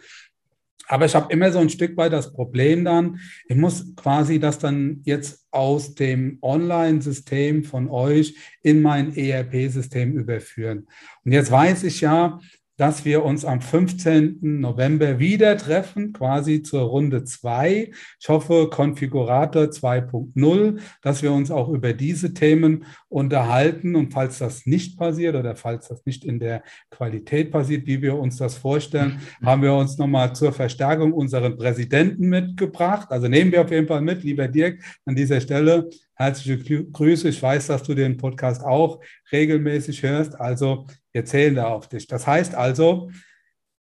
Aber 0.87 1.05
ich 1.05 1.15
habe 1.15 1.31
immer 1.31 1.51
so 1.51 1.59
ein 1.59 1.69
Stück 1.69 1.95
weit 1.97 2.13
das 2.13 2.33
Problem 2.33 2.85
dann, 2.85 3.19
ich 3.47 3.55
muss 3.55 3.95
quasi 3.95 4.39
das 4.39 4.57
dann 4.57 5.01
jetzt 5.03 5.45
aus 5.51 5.95
dem 5.95 6.37
Online-System 6.41 7.63
von 7.63 7.89
euch 7.89 8.35
in 8.63 8.81
mein 8.81 9.15
ERP-System 9.15 10.17
überführen. 10.17 10.87
Und 11.25 11.33
jetzt 11.33 11.51
weiß 11.51 11.83
ich 11.83 12.01
ja, 12.01 12.39
dass 12.77 13.05
wir 13.05 13.25
uns 13.25 13.43
am 13.43 13.59
15. 13.59 14.37
November 14.41 15.17
wieder 15.17 15.57
treffen, 15.57 16.13
quasi 16.13 16.61
zur 16.61 16.83
Runde 16.83 17.23
2. 17.23 17.91
Ich 18.19 18.29
hoffe, 18.29 18.69
Konfigurator 18.69 19.63
2.0, 19.63 20.79
dass 21.01 21.23
wir 21.23 21.31
uns 21.31 21.49
auch 21.49 21.69
über 21.69 21.93
diese 21.93 22.35
Themen 22.35 22.85
unterhalten. 23.09 23.95
Und 23.95 24.11
falls 24.11 24.39
das 24.39 24.65
nicht 24.65 24.97
passiert 24.97 25.35
oder 25.35 25.55
falls 25.55 25.87
das 25.87 26.05
nicht 26.05 26.25
in 26.25 26.39
der 26.39 26.63
Qualität 26.89 27.51
passiert, 27.51 27.87
wie 27.87 28.01
wir 28.01 28.17
uns 28.17 28.37
das 28.37 28.55
vorstellen, 28.55 29.19
haben 29.43 29.61
wir 29.61 29.73
uns 29.73 29.97
nochmal 29.97 30.35
zur 30.35 30.51
Verstärkung 30.51 31.13
unseren 31.13 31.57
Präsidenten 31.57 32.29
mitgebracht. 32.29 33.07
Also 33.11 33.27
nehmen 33.27 33.51
wir 33.51 33.61
auf 33.61 33.71
jeden 33.71 33.87
Fall 33.87 34.01
mit, 34.01 34.23
lieber 34.23 34.47
Dirk, 34.47 34.81
an 35.05 35.15
dieser 35.15 35.41
Stelle. 35.41 35.89
Herzliche 36.15 36.85
Grüße. 36.85 37.29
Ich 37.29 37.41
weiß, 37.41 37.67
dass 37.67 37.83
du 37.83 37.93
den 37.93 38.17
Podcast 38.17 38.63
auch 38.63 38.99
regelmäßig 39.31 40.03
hörst. 40.03 40.39
Also 40.39 40.87
wir 41.11 41.25
zählen 41.25 41.55
da 41.55 41.67
auf 41.67 41.87
dich. 41.87 42.07
Das 42.07 42.25
heißt 42.27 42.55
also, 42.55 43.09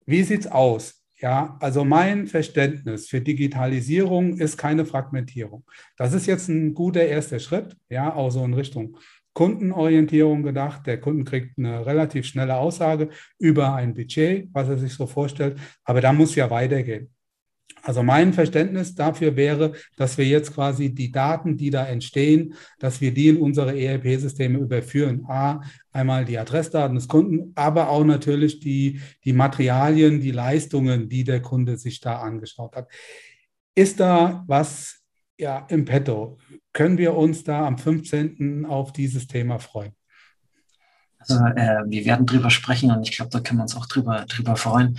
wie 0.06 0.22
sieht 0.22 0.40
es 0.40 0.46
aus? 0.46 1.04
Ja, 1.24 1.56
also 1.60 1.84
mein 1.84 2.26
Verständnis 2.26 3.08
für 3.08 3.20
Digitalisierung 3.20 4.36
ist 4.36 4.58
keine 4.58 4.84
Fragmentierung. 4.84 5.64
Das 5.96 6.12
ist 6.12 6.26
jetzt 6.26 6.48
ein 6.48 6.74
guter 6.74 7.02
erster 7.02 7.38
Schritt, 7.38 7.76
ja, 7.88 8.14
auch 8.14 8.30
so 8.30 8.44
in 8.44 8.52
Richtung 8.52 8.98
Kundenorientierung 9.34 10.42
gedacht. 10.42 10.86
Der 10.86 11.00
Kunde 11.00 11.24
kriegt 11.24 11.58
eine 11.58 11.84
relativ 11.84 12.24
schnelle 12.24 12.56
Aussage 12.56 13.10
über 13.38 13.74
ein 13.74 13.94
Budget, 13.94 14.48
was 14.52 14.68
er 14.68 14.78
sich 14.78 14.94
so 14.94 15.06
vorstellt. 15.06 15.58
Aber 15.84 16.00
da 16.00 16.12
muss 16.12 16.34
ja 16.34 16.50
weitergehen. 16.50 17.10
Also 17.82 18.02
mein 18.02 18.32
Verständnis 18.32 18.94
dafür 18.94 19.36
wäre, 19.36 19.72
dass 19.96 20.16
wir 20.16 20.24
jetzt 20.24 20.54
quasi 20.54 20.94
die 20.94 21.12
Daten, 21.12 21.58
die 21.58 21.68
da 21.68 21.84
entstehen, 21.84 22.54
dass 22.78 23.00
wir 23.00 23.12
die 23.12 23.28
in 23.28 23.36
unsere 23.36 23.78
ERP-Systeme 23.78 24.58
überführen. 24.58 25.26
A, 25.28 25.60
einmal 25.92 26.24
die 26.24 26.38
Adressdaten 26.38 26.94
des 26.94 27.08
Kunden, 27.08 27.52
aber 27.54 27.90
auch 27.90 28.04
natürlich 28.04 28.60
die, 28.60 29.00
die 29.24 29.34
Materialien, 29.34 30.20
die 30.20 30.30
Leistungen, 30.30 31.10
die 31.10 31.24
der 31.24 31.42
Kunde 31.42 31.76
sich 31.76 32.00
da 32.00 32.20
angeschaut 32.20 32.74
hat. 32.74 32.88
Ist 33.74 34.00
da 34.00 34.44
was 34.46 35.03
ja, 35.38 35.66
im 35.68 35.84
Petto? 35.84 36.38
Können 36.72 36.98
wir 36.98 37.14
uns 37.16 37.44
da 37.44 37.66
am 37.66 37.78
15. 37.78 38.66
auf 38.66 38.92
dieses 38.92 39.26
Thema 39.26 39.58
freuen? 39.58 39.94
Also 41.18 41.42
äh, 41.42 41.82
wir 41.86 42.04
werden 42.04 42.26
drüber 42.26 42.50
sprechen 42.50 42.90
und 42.90 43.02
ich 43.08 43.16
glaube, 43.16 43.30
da 43.30 43.40
können 43.40 43.58
wir 43.58 43.62
uns 43.62 43.76
auch 43.76 43.86
drüber, 43.86 44.26
drüber 44.28 44.56
freuen. 44.56 44.98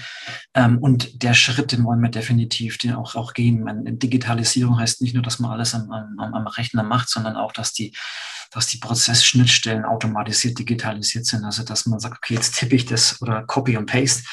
Ähm, 0.56 0.80
und 0.80 1.22
der 1.22 1.36
Schritt, 1.36 1.72
den 1.72 1.84
wollen 1.84 2.02
wir 2.02 2.10
definitiv 2.10 2.80
den 2.80 2.94
auch, 2.94 3.16
auch 3.16 3.34
gehen. 3.34 3.64
Meine, 3.64 3.94
Digitalisierung 3.94 4.80
heißt 4.80 5.02
nicht 5.02 5.14
nur, 5.14 5.22
dass 5.22 5.40
man 5.40 5.52
alles 5.52 5.76
am, 5.76 5.92
am, 5.92 6.34
am 6.34 6.48
Rechner 6.48 6.84
macht, 6.84 7.10
sondern 7.10 7.36
auch, 7.36 7.52
dass 7.52 7.74
die 7.74 7.94
dass 8.52 8.68
die 8.68 8.78
Prozessschnittstellen 8.78 9.86
automatisiert 9.86 10.58
digitalisiert 10.60 11.26
sind. 11.26 11.44
Also 11.44 11.64
dass 11.64 11.86
man 11.86 12.00
sagt, 12.00 12.18
okay, 12.18 12.36
jetzt 12.36 12.56
tippe 12.56 12.76
ich 12.76 12.86
das 12.86 13.22
oder 13.22 13.44
Copy 13.44 13.78
und 13.78 13.86
Paste 13.86 14.24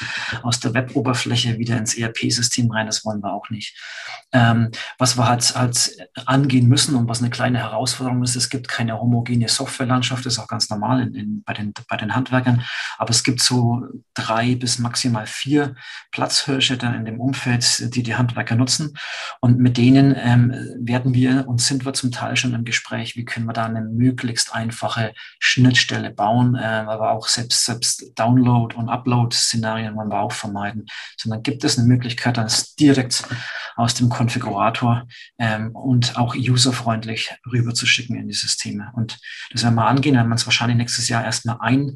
aus 0.41 0.59
der 0.59 0.73
Web-Oberfläche 0.73 1.59
wieder 1.59 1.77
ins 1.77 1.95
ERP-System 1.95 2.71
rein, 2.71 2.87
das 2.87 3.05
wollen 3.05 3.21
wir 3.21 3.33
auch 3.33 3.49
nicht. 3.49 3.77
Ähm, 4.31 4.71
was 4.97 5.17
wir 5.17 5.27
halt, 5.27 5.55
halt 5.55 5.91
angehen 6.25 6.67
müssen 6.67 6.95
und 6.95 7.07
was 7.07 7.19
eine 7.19 7.29
kleine 7.29 7.59
Herausforderung 7.59 8.23
ist, 8.23 8.35
es 8.35 8.49
gibt 8.49 8.67
keine 8.67 8.99
homogene 8.99 9.47
Softwarelandschaft, 9.47 10.25
das 10.25 10.33
ist 10.33 10.39
auch 10.39 10.47
ganz 10.47 10.69
normal 10.69 11.01
in, 11.01 11.13
in, 11.13 11.43
bei, 11.43 11.53
den, 11.53 11.73
bei 11.87 11.97
den 11.97 12.15
Handwerkern, 12.15 12.63
aber 12.97 13.11
es 13.11 13.23
gibt 13.23 13.41
so 13.41 13.83
drei 14.13 14.55
bis 14.55 14.79
maximal 14.79 15.27
vier 15.27 15.75
Platzhirsche 16.11 16.77
dann 16.77 16.95
in 16.95 17.05
dem 17.05 17.19
Umfeld, 17.19 17.93
die 17.95 18.03
die 18.03 18.15
Handwerker 18.15 18.55
nutzen 18.55 18.97
und 19.39 19.59
mit 19.59 19.77
denen 19.77 20.15
ähm, 20.17 20.53
werden 20.79 21.13
wir 21.13 21.47
und 21.47 21.61
sind 21.61 21.85
wir 21.85 21.93
zum 21.93 22.11
Teil 22.11 22.35
schon 22.35 22.53
im 22.53 22.65
Gespräch, 22.65 23.15
wie 23.15 23.25
können 23.25 23.45
wir 23.45 23.53
da 23.53 23.65
eine 23.65 23.81
möglichst 24.13 24.53
einfache 24.53 25.13
Schnittstelle 25.39 26.11
bauen, 26.11 26.55
äh, 26.55 26.59
aber 26.59 27.11
auch 27.11 27.27
selbst, 27.27 27.65
selbst 27.65 28.11
Download- 28.15 28.75
und 28.75 28.89
Upload-Szenarien 28.89 29.95
wollen 29.95 30.09
wir 30.09 30.19
auch 30.19 30.31
vermeiden, 30.31 30.85
sondern 31.17 31.41
gibt 31.41 31.63
es 31.63 31.77
eine 31.77 31.87
Möglichkeit, 31.87 32.37
das 32.37 32.75
direkt 32.75 33.23
aus 33.75 33.95
dem 33.95 34.09
Konfigurator 34.09 35.07
ähm, 35.39 35.71
und 35.75 36.15
auch 36.15 36.35
userfreundlich 36.35 37.31
rüberzuschicken 37.51 38.15
in 38.15 38.27
die 38.27 38.33
Systeme. 38.33 38.91
Und 38.93 39.17
das 39.51 39.63
werden 39.63 39.75
wir 39.75 39.87
angehen, 39.87 40.15
wenn 40.15 40.27
man 40.27 40.37
es 40.37 40.45
wahrscheinlich 40.45 40.77
nächstes 40.77 41.09
Jahr 41.09 41.23
erstmal 41.23 41.57
ein, 41.59 41.95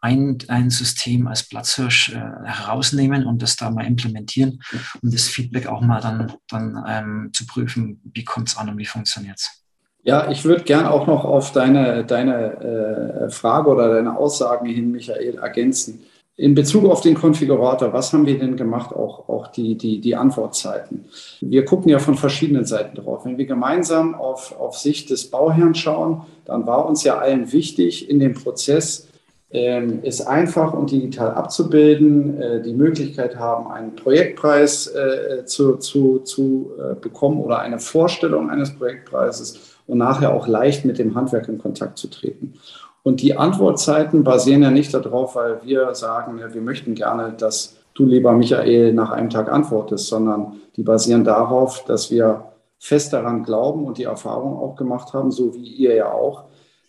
ein, 0.00 0.38
ein 0.48 0.70
System 0.70 1.26
als 1.26 1.46
Platzhirsch 1.46 2.10
äh, 2.10 2.20
herausnehmen 2.44 3.26
und 3.26 3.42
das 3.42 3.56
da 3.56 3.70
mal 3.70 3.84
implementieren, 3.84 4.60
um 5.02 5.10
das 5.10 5.28
Feedback 5.28 5.66
auch 5.66 5.82
mal 5.82 6.00
dann, 6.00 6.32
dann 6.48 6.84
ähm, 6.86 7.30
zu 7.34 7.46
prüfen, 7.46 8.00
wie 8.14 8.24
kommt 8.24 8.48
es 8.48 8.56
an 8.56 8.70
und 8.70 8.78
wie 8.78 8.86
funktioniert 8.86 9.38
es. 9.38 9.67
Ja, 10.08 10.30
ich 10.30 10.46
würde 10.46 10.62
gern 10.62 10.86
auch 10.86 11.06
noch 11.06 11.26
auf 11.26 11.52
deine, 11.52 12.02
deine 12.02 13.26
äh, 13.26 13.30
Frage 13.30 13.68
oder 13.68 13.92
deine 13.92 14.16
Aussagen 14.16 14.64
hin, 14.64 14.90
Michael, 14.90 15.34
ergänzen. 15.34 16.00
In 16.34 16.54
Bezug 16.54 16.86
auf 16.86 17.02
den 17.02 17.14
Konfigurator, 17.14 17.92
was 17.92 18.10
haben 18.14 18.24
wir 18.24 18.38
denn 18.38 18.56
gemacht, 18.56 18.96
auch, 18.96 19.28
auch 19.28 19.48
die, 19.48 19.76
die, 19.76 20.00
die 20.00 20.16
Antwortzeiten? 20.16 21.04
Wir 21.42 21.66
gucken 21.66 21.90
ja 21.90 21.98
von 21.98 22.14
verschiedenen 22.14 22.64
Seiten 22.64 22.96
drauf. 22.96 23.26
Wenn 23.26 23.36
wir 23.36 23.44
gemeinsam 23.44 24.14
auf, 24.14 24.58
auf 24.58 24.78
Sicht 24.78 25.10
des 25.10 25.30
Bauherrn 25.30 25.74
schauen, 25.74 26.22
dann 26.46 26.66
war 26.66 26.86
uns 26.86 27.04
ja 27.04 27.18
allen 27.18 27.52
wichtig, 27.52 28.08
in 28.08 28.18
dem 28.18 28.32
Prozess 28.32 29.08
ähm, 29.50 29.98
es 30.04 30.26
einfach 30.26 30.72
und 30.72 30.90
digital 30.90 31.32
abzubilden, 31.32 32.40
äh, 32.40 32.62
die 32.62 32.72
Möglichkeit 32.72 33.36
haben, 33.36 33.70
einen 33.70 33.94
Projektpreis 33.94 34.86
äh, 34.86 35.44
zu, 35.44 35.76
zu, 35.76 36.20
zu 36.20 36.70
äh, 36.78 36.94
bekommen 36.94 37.42
oder 37.42 37.58
eine 37.58 37.78
Vorstellung 37.78 38.48
eines 38.48 38.74
Projektpreises 38.74 39.67
und 39.88 39.98
nachher 39.98 40.32
auch 40.32 40.46
leicht 40.46 40.84
mit 40.84 40.98
dem 40.98 41.16
Handwerk 41.16 41.48
in 41.48 41.58
Kontakt 41.58 41.98
zu 41.98 42.08
treten. 42.08 42.54
Und 43.02 43.22
die 43.22 43.36
Antwortzeiten 43.36 44.22
basieren 44.22 44.62
ja 44.62 44.70
nicht 44.70 44.94
darauf, 44.94 45.34
weil 45.34 45.60
wir 45.64 45.94
sagen, 45.94 46.38
wir 46.38 46.60
möchten 46.60 46.94
gerne, 46.94 47.32
dass 47.36 47.76
du, 47.94 48.04
lieber 48.04 48.32
Michael, 48.32 48.92
nach 48.92 49.10
einem 49.10 49.30
Tag 49.30 49.50
antwortest, 49.50 50.06
sondern 50.06 50.60
die 50.76 50.82
basieren 50.82 51.24
darauf, 51.24 51.84
dass 51.86 52.10
wir 52.10 52.44
fest 52.78 53.12
daran 53.12 53.42
glauben 53.42 53.86
und 53.86 53.98
die 53.98 54.04
Erfahrung 54.04 54.56
auch 54.58 54.76
gemacht 54.76 55.12
haben, 55.14 55.32
so 55.32 55.54
wie 55.54 55.66
ihr 55.66 55.94
ja 55.94 56.12
auch, 56.12 56.44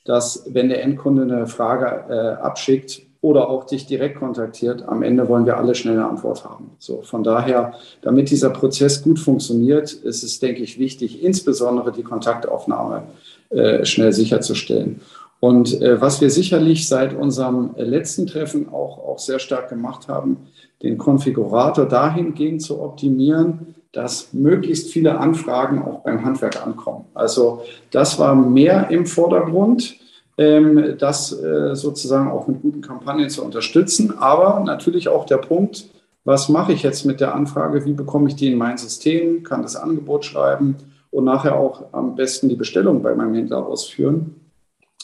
dass 0.06 0.46
wenn 0.54 0.70
der 0.70 0.84
Endkunde 0.84 1.24
eine 1.24 1.48
Frage 1.48 2.06
äh, 2.10 2.42
abschickt, 2.42 3.02
oder 3.22 3.50
auch 3.50 3.66
dich 3.66 3.86
direkt 3.86 4.20
kontaktiert, 4.20 4.88
am 4.88 5.04
Ende 5.04 5.28
wollen 5.28 5.46
wir 5.46 5.58
alle 5.58 5.76
schnell 5.76 5.96
eine 5.96 6.08
Antwort 6.08 6.46
haben. 6.46 6.72
So, 6.80 7.02
von 7.02 7.24
daher, 7.24 7.74
damit 8.02 8.30
dieser 8.30 8.50
Prozess 8.50 9.02
gut 9.02 9.20
funktioniert, 9.20 9.92
ist 9.92 10.24
es, 10.24 10.40
denke 10.40 10.64
ich, 10.64 10.80
wichtig, 10.80 11.22
insbesondere 11.22 11.92
die 11.92 12.04
Kontaktaufnahme 12.04 13.04
äh, 13.50 13.84
schnell 13.86 14.14
sicherzustellen. 14.14 15.02
Und 15.42 15.82
äh, 15.82 16.00
was 16.00 16.22
wir 16.22 16.30
sicherlich 16.30 16.88
seit 16.88 17.14
unserem 17.14 17.72
letzten 17.78 18.26
Treffen 18.28 18.70
auch, 18.70 18.98
auch 19.00 19.20
sehr 19.20 19.40
stark 19.40 19.70
gemacht 19.70 20.08
haben, 20.08 20.48
den 20.82 20.98
Konfigurator 20.98 21.86
dahingehend 21.86 22.62
zu 22.62 22.82
optimieren, 22.82 23.76
dass 23.92 24.34
möglichst 24.34 24.92
viele 24.92 25.18
Anfragen 25.18 25.82
auch 25.82 26.00
beim 26.02 26.24
Handwerk 26.24 26.66
ankommen. 26.66 27.06
Also 27.14 27.64
das 27.92 28.20
war 28.20 28.36
mehr 28.36 28.90
im 28.92 29.06
Vordergrund 29.06 29.96
das 30.40 31.34
äh, 31.34 31.76
sozusagen 31.76 32.32
auch 32.32 32.48
mit 32.48 32.62
guten 32.62 32.82
Kampagnen 32.82 33.30
zu 33.30 33.44
unterstützen. 33.44 34.18
Aber 34.20 34.62
natürlich 34.62 35.10
auch 35.10 35.26
der 35.26 35.38
Punkt, 35.38 35.90
was 36.24 36.48
mache 36.48 36.72
ich 36.72 36.84
jetzt 36.84 37.06
mit 37.06 37.20
der 37.20 37.36
Anfrage, 37.36 37.86
wie 37.86 37.94
bekomme 37.94 38.30
ich 38.30 38.36
die 38.36 38.52
in 38.52 38.58
mein 38.58 38.78
System, 38.78 39.44
kann 39.44 39.64
das 39.64 39.76
Angebot 39.76 40.24
schreiben 40.26 40.78
und 41.12 41.26
nachher 41.26 41.56
auch 41.58 41.94
am 41.94 42.16
besten 42.16 42.48
die 42.48 42.56
Bestellung 42.56 43.02
bei 43.02 43.16
meinem 43.16 43.34
Händler 43.34 43.66
ausführen. 43.66 44.36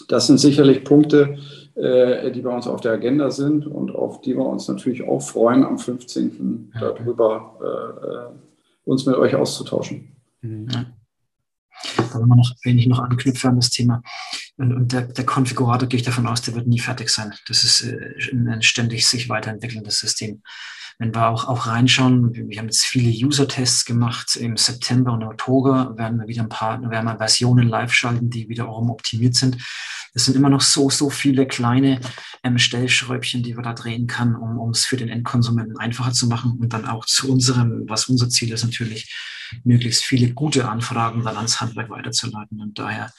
Das 0.07 0.27
sind 0.27 0.37
sicherlich 0.37 0.83
Punkte, 0.83 1.37
äh, 1.75 2.31
die 2.31 2.41
bei 2.41 2.53
uns 2.55 2.67
auf 2.67 2.79
der 2.81 2.93
Agenda 2.93 3.31
sind 3.31 3.67
und 3.67 3.93
auf 3.93 4.21
die 4.21 4.35
wir 4.35 4.45
uns 4.45 4.67
natürlich 4.67 5.07
auch 5.07 5.21
freuen, 5.21 5.65
am 5.65 5.79
15. 5.79 6.71
darüber 6.79 8.31
äh, 8.33 8.89
uns 8.89 9.05
mit 9.05 9.15
euch 9.15 9.35
auszutauschen. 9.35 10.15
Mhm. 10.41 10.67
Da 12.13 12.19
will 12.19 12.25
man 12.25 12.37
noch, 12.37 12.51
wenn 12.63 12.77
ich 12.77 12.87
noch 12.87 12.99
anknüpfe 12.99 13.49
an 13.49 13.57
das 13.57 13.69
Thema. 13.69 14.01
Und, 14.57 14.73
und 14.73 14.91
der, 14.93 15.01
der, 15.01 15.25
Konfigurator 15.25 15.87
gehe 15.87 15.99
ich 15.99 16.05
davon 16.05 16.27
aus, 16.27 16.41
der 16.41 16.55
wird 16.55 16.67
nie 16.67 16.79
fertig 16.79 17.09
sein. 17.09 17.33
Das 17.47 17.63
ist 17.63 17.83
äh, 17.83 18.31
ein 18.31 18.61
ständig 18.61 19.05
sich 19.05 19.27
weiterentwickelndes 19.27 19.99
System. 19.99 20.41
Wenn 20.97 21.13
wir 21.13 21.27
auch, 21.27 21.49
auch 21.49 21.67
reinschauen, 21.67 22.33
wir 22.33 22.57
haben 22.57 22.67
jetzt 22.67 22.85
viele 22.85 23.09
User-Tests 23.09 23.83
gemacht. 23.83 24.37
Im 24.37 24.55
September 24.55 25.11
und 25.11 25.23
Oktober 25.23 25.93
werden 25.97 26.19
wir 26.19 26.27
wieder 26.27 26.43
ein 26.43 26.49
paar, 26.49 26.81
werden 26.89 27.05
wir 27.05 27.17
Versionen 27.17 27.67
live 27.67 27.93
schalten, 27.93 28.29
die 28.29 28.47
wiederum 28.47 28.89
optimiert 28.89 29.35
sind. 29.35 29.57
Es 30.13 30.23
sind 30.23 30.37
immer 30.37 30.49
noch 30.49 30.61
so, 30.61 30.89
so 30.89 31.09
viele 31.09 31.45
kleine 31.45 31.99
ähm, 32.41 32.57
Stellschräubchen, 32.57 33.43
die 33.43 33.57
wir 33.57 33.63
da 33.63 33.73
drehen 33.73 34.07
kann, 34.07 34.35
um, 34.35 34.69
es 34.69 34.85
für 34.85 34.95
den 34.95 35.09
Endkonsumenten 35.09 35.77
einfacher 35.77 36.13
zu 36.13 36.27
machen 36.27 36.57
und 36.61 36.71
dann 36.71 36.85
auch 36.85 37.05
zu 37.05 37.29
unserem, 37.29 37.83
was 37.89 38.07
unser 38.07 38.29
Ziel 38.29 38.53
ist, 38.53 38.63
natürlich 38.63 39.13
möglichst 39.65 40.05
viele 40.05 40.33
gute 40.33 40.69
Anfragen 40.69 41.23
dann 41.25 41.35
ans 41.35 41.59
Handwerk 41.59 41.89
weiterzuleiten. 41.89 42.61
Und 42.61 42.79
daher, 42.79 43.11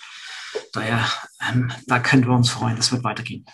daher, 0.72 1.06
ähm, 1.48 1.70
da 1.86 1.98
können 1.98 2.26
wir 2.26 2.34
uns 2.34 2.50
freuen, 2.50 2.76
das 2.76 2.92
wird 2.92 3.04
weitergehen. 3.04 3.44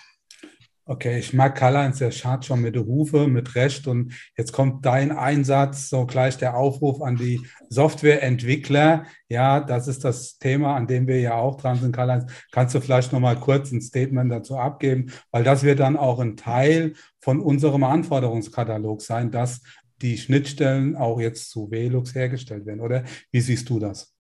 Okay, 0.85 1.21
ich 1.21 1.33
mag 1.33 1.55
Karl-Heinz, 1.55 1.99
der 1.99 2.11
schaut 2.11 2.45
schon 2.45 2.61
mit 2.61 2.77
Rufe, 2.77 3.29
mit 3.29 3.55
Recht. 3.55 3.87
Und 3.87 4.15
jetzt 4.37 4.53
kommt 4.53 4.85
dein 4.85 5.13
Einsatz, 5.13 5.89
so 5.89 6.07
gleich 6.07 6.39
der 6.39 6.57
Aufruf 6.57 7.01
an 7.01 7.15
die 7.15 7.41
Softwareentwickler. 7.69 9.07
Ja, 9.29 9.61
das 9.61 9.87
ist 9.87 10.03
das 10.03 10.39
Thema, 10.39 10.75
an 10.75 10.89
dem 10.89 11.07
wir 11.07 11.21
ja 11.21 11.35
auch 11.35 11.57
dran 11.57 11.79
sind. 11.79 11.95
Karl-Heinz, 11.95 12.31
kannst 12.51 12.75
du 12.75 12.81
vielleicht 12.81 13.13
noch 13.13 13.21
mal 13.21 13.39
kurz 13.39 13.71
ein 13.71 13.81
Statement 13.81 14.33
dazu 14.33 14.59
abgeben? 14.59 15.13
Weil 15.31 15.45
das 15.45 15.63
wird 15.63 15.79
dann 15.79 15.97
auch 15.97 16.19
ein 16.19 16.37
Teil 16.37 16.95
von 17.21 17.41
unserem 17.41 17.85
Anforderungskatalog 17.85 19.03
sein, 19.03 19.31
dass 19.31 19.63
die 20.03 20.19
Schnittstellen 20.19 20.97
auch 20.97 21.21
jetzt 21.21 21.51
zu 21.51 21.71
Velux 21.71 22.13
hergestellt 22.15 22.67
werden. 22.67 22.81
Oder 22.81 23.05
wie 23.31 23.41
siehst 23.41 23.71
du 23.71 23.79
das? 23.79 24.12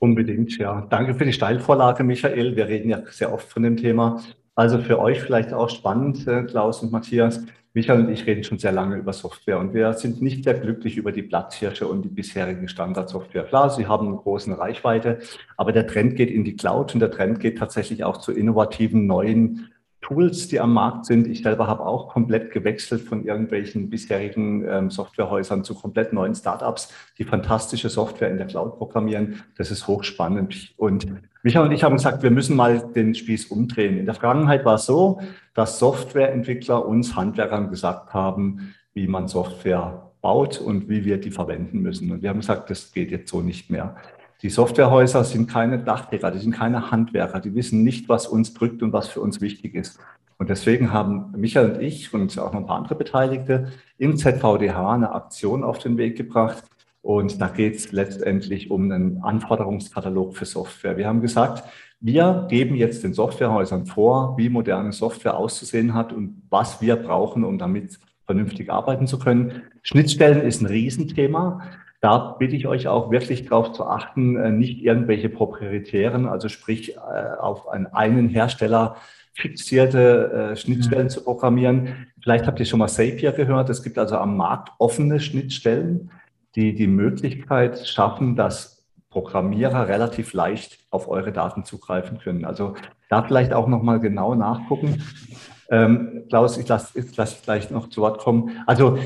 Unbedingt, 0.00 0.56
ja. 0.56 0.86
Danke 0.88 1.14
für 1.14 1.26
die 1.26 1.32
Steilvorlage, 1.32 2.04
Michael. 2.04 2.56
Wir 2.56 2.68
reden 2.68 2.88
ja 2.88 3.02
sehr 3.10 3.32
oft 3.32 3.48
von 3.50 3.62
dem 3.62 3.76
Thema. 3.76 4.22
Also 4.54 4.78
für 4.78 4.98
euch 4.98 5.20
vielleicht 5.20 5.52
auch 5.52 5.68
spannend, 5.68 6.26
äh, 6.26 6.42
Klaus 6.44 6.82
und 6.82 6.90
Matthias. 6.90 7.44
Michael 7.74 8.00
und 8.00 8.10
ich 8.10 8.26
reden 8.26 8.42
schon 8.42 8.58
sehr 8.58 8.72
lange 8.72 8.96
über 8.96 9.12
Software 9.12 9.60
und 9.60 9.74
wir 9.74 9.92
sind 9.92 10.20
nicht 10.22 10.42
sehr 10.42 10.54
glücklich 10.54 10.96
über 10.96 11.12
die 11.12 11.22
Platzhirsche 11.22 11.86
und 11.86 12.02
die 12.02 12.08
bisherigen 12.08 12.66
Standardsoftware. 12.66 13.44
Klar, 13.44 13.70
sie 13.70 13.86
haben 13.86 14.08
eine 14.08 14.16
große 14.16 14.58
Reichweite, 14.58 15.20
aber 15.56 15.70
der 15.70 15.86
Trend 15.86 16.16
geht 16.16 16.30
in 16.30 16.44
die 16.44 16.56
Cloud 16.56 16.94
und 16.94 17.00
der 17.00 17.12
Trend 17.12 17.38
geht 17.38 17.58
tatsächlich 17.58 18.02
auch 18.02 18.16
zu 18.16 18.32
innovativen 18.32 19.06
neuen 19.06 19.68
Tools, 20.00 20.48
die 20.48 20.60
am 20.60 20.72
Markt 20.72 21.06
sind. 21.06 21.26
Ich 21.26 21.42
selber 21.42 21.66
habe 21.66 21.84
auch 21.84 22.08
komplett 22.08 22.50
gewechselt 22.52 23.02
von 23.02 23.24
irgendwelchen 23.24 23.90
bisherigen 23.90 24.66
ähm, 24.66 24.90
Softwarehäusern 24.90 25.62
zu 25.62 25.74
komplett 25.74 26.12
neuen 26.12 26.34
Startups, 26.34 26.92
die 27.18 27.24
fantastische 27.24 27.88
Software 27.88 28.30
in 28.30 28.38
der 28.38 28.46
Cloud 28.46 28.78
programmieren. 28.78 29.42
Das 29.56 29.70
ist 29.70 29.86
hochspannend. 29.86 30.74
Und 30.76 31.06
Micha 31.42 31.62
und 31.62 31.72
ich 31.72 31.84
haben 31.84 31.96
gesagt, 31.96 32.22
wir 32.22 32.30
müssen 32.30 32.56
mal 32.56 32.80
den 32.94 33.14
Spieß 33.14 33.46
umdrehen. 33.46 33.98
In 33.98 34.06
der 34.06 34.14
Vergangenheit 34.14 34.64
war 34.64 34.74
es 34.74 34.86
so, 34.86 35.20
dass 35.54 35.78
Softwareentwickler 35.78 36.86
uns 36.86 37.16
Handwerkern 37.16 37.70
gesagt 37.70 38.12
haben, 38.14 38.74
wie 38.94 39.06
man 39.06 39.28
Software 39.28 40.10
baut 40.20 40.60
und 40.60 40.88
wie 40.88 41.04
wir 41.04 41.18
die 41.18 41.30
verwenden 41.30 41.80
müssen. 41.80 42.10
Und 42.10 42.22
wir 42.22 42.30
haben 42.30 42.40
gesagt, 42.40 42.70
das 42.70 42.92
geht 42.92 43.10
jetzt 43.10 43.30
so 43.30 43.40
nicht 43.40 43.70
mehr. 43.70 43.96
Die 44.42 44.48
Softwarehäuser 44.48 45.24
sind 45.24 45.48
keine 45.48 45.78
Dachdecker, 45.78 46.30
die 46.30 46.38
sind 46.38 46.52
keine 46.52 46.90
Handwerker, 46.90 47.40
die 47.40 47.54
wissen 47.54 47.82
nicht, 47.82 48.08
was 48.08 48.26
uns 48.26 48.54
drückt 48.54 48.82
und 48.82 48.92
was 48.92 49.08
für 49.08 49.20
uns 49.20 49.40
wichtig 49.40 49.74
ist. 49.74 49.98
Und 50.38 50.48
deswegen 50.48 50.92
haben 50.92 51.32
Michael 51.36 51.72
und 51.72 51.82
ich 51.82 52.14
und 52.14 52.38
auch 52.38 52.52
noch 52.54 52.60
ein 52.60 52.66
paar 52.66 52.78
andere 52.78 52.94
Beteiligte 52.94 53.72
im 53.98 54.16
ZVDH 54.16 54.94
eine 54.94 55.12
Aktion 55.12 55.62
auf 55.62 55.78
den 55.78 55.98
Weg 55.98 56.16
gebracht. 56.16 56.64
Und 57.02 57.40
da 57.42 57.48
geht 57.48 57.76
es 57.76 57.92
letztendlich 57.92 58.70
um 58.70 58.90
einen 58.90 59.22
Anforderungskatalog 59.22 60.34
für 60.34 60.46
Software. 60.46 60.96
Wir 60.96 61.06
haben 61.06 61.20
gesagt, 61.20 61.64
wir 62.00 62.46
geben 62.48 62.76
jetzt 62.76 63.04
den 63.04 63.12
Softwarehäusern 63.12 63.84
vor, 63.84 64.38
wie 64.38 64.48
moderne 64.48 64.92
Software 64.92 65.36
auszusehen 65.36 65.92
hat 65.92 66.14
und 66.14 66.42
was 66.48 66.80
wir 66.80 66.96
brauchen, 66.96 67.44
um 67.44 67.58
damit 67.58 67.98
vernünftig 68.24 68.70
arbeiten 68.70 69.06
zu 69.06 69.18
können. 69.18 69.64
Schnittstellen 69.82 70.40
ist 70.40 70.62
ein 70.62 70.66
Riesenthema. 70.66 71.60
Da 72.00 72.36
bitte 72.38 72.56
ich 72.56 72.66
euch 72.66 72.88
auch 72.88 73.10
wirklich 73.10 73.46
darauf 73.46 73.72
zu 73.72 73.84
achten, 73.84 74.36
äh, 74.36 74.50
nicht 74.50 74.82
irgendwelche 74.82 75.28
proprietären, 75.28 76.26
also 76.26 76.48
sprich 76.48 76.96
äh, 76.96 76.98
auf 77.38 77.68
einen, 77.68 77.86
einen 77.88 78.28
Hersteller 78.28 78.96
fixierte 79.34 80.52
äh, 80.52 80.56
Schnittstellen 80.56 81.04
mhm. 81.04 81.10
zu 81.10 81.24
programmieren. 81.24 82.06
Vielleicht 82.22 82.46
habt 82.46 82.58
ihr 82.58 82.66
schon 82.66 82.78
mal 82.78 82.88
Zapier 82.88 83.32
gehört. 83.32 83.70
Es 83.70 83.82
gibt 83.82 83.98
also 83.98 84.16
am 84.16 84.36
Markt 84.36 84.72
offene 84.78 85.20
Schnittstellen, 85.20 86.10
die 86.54 86.74
die 86.74 86.86
Möglichkeit 86.86 87.86
schaffen, 87.86 88.34
dass 88.34 88.80
Programmierer 89.10 89.88
relativ 89.88 90.32
leicht 90.34 90.78
auf 90.90 91.08
eure 91.08 91.32
Daten 91.32 91.64
zugreifen 91.64 92.18
können. 92.18 92.44
Also 92.44 92.74
da 93.08 93.22
vielleicht 93.22 93.52
auch 93.52 93.66
nochmal 93.66 94.00
genau 94.00 94.34
nachgucken. 94.34 95.02
Ähm, 95.68 96.24
Klaus, 96.28 96.58
ich 96.58 96.68
lasse 96.68 97.04
lass 97.16 97.42
gleich 97.42 97.70
noch 97.70 97.88
zu 97.90 98.00
Wort 98.00 98.18
kommen. 98.18 98.62
Also 98.66 98.98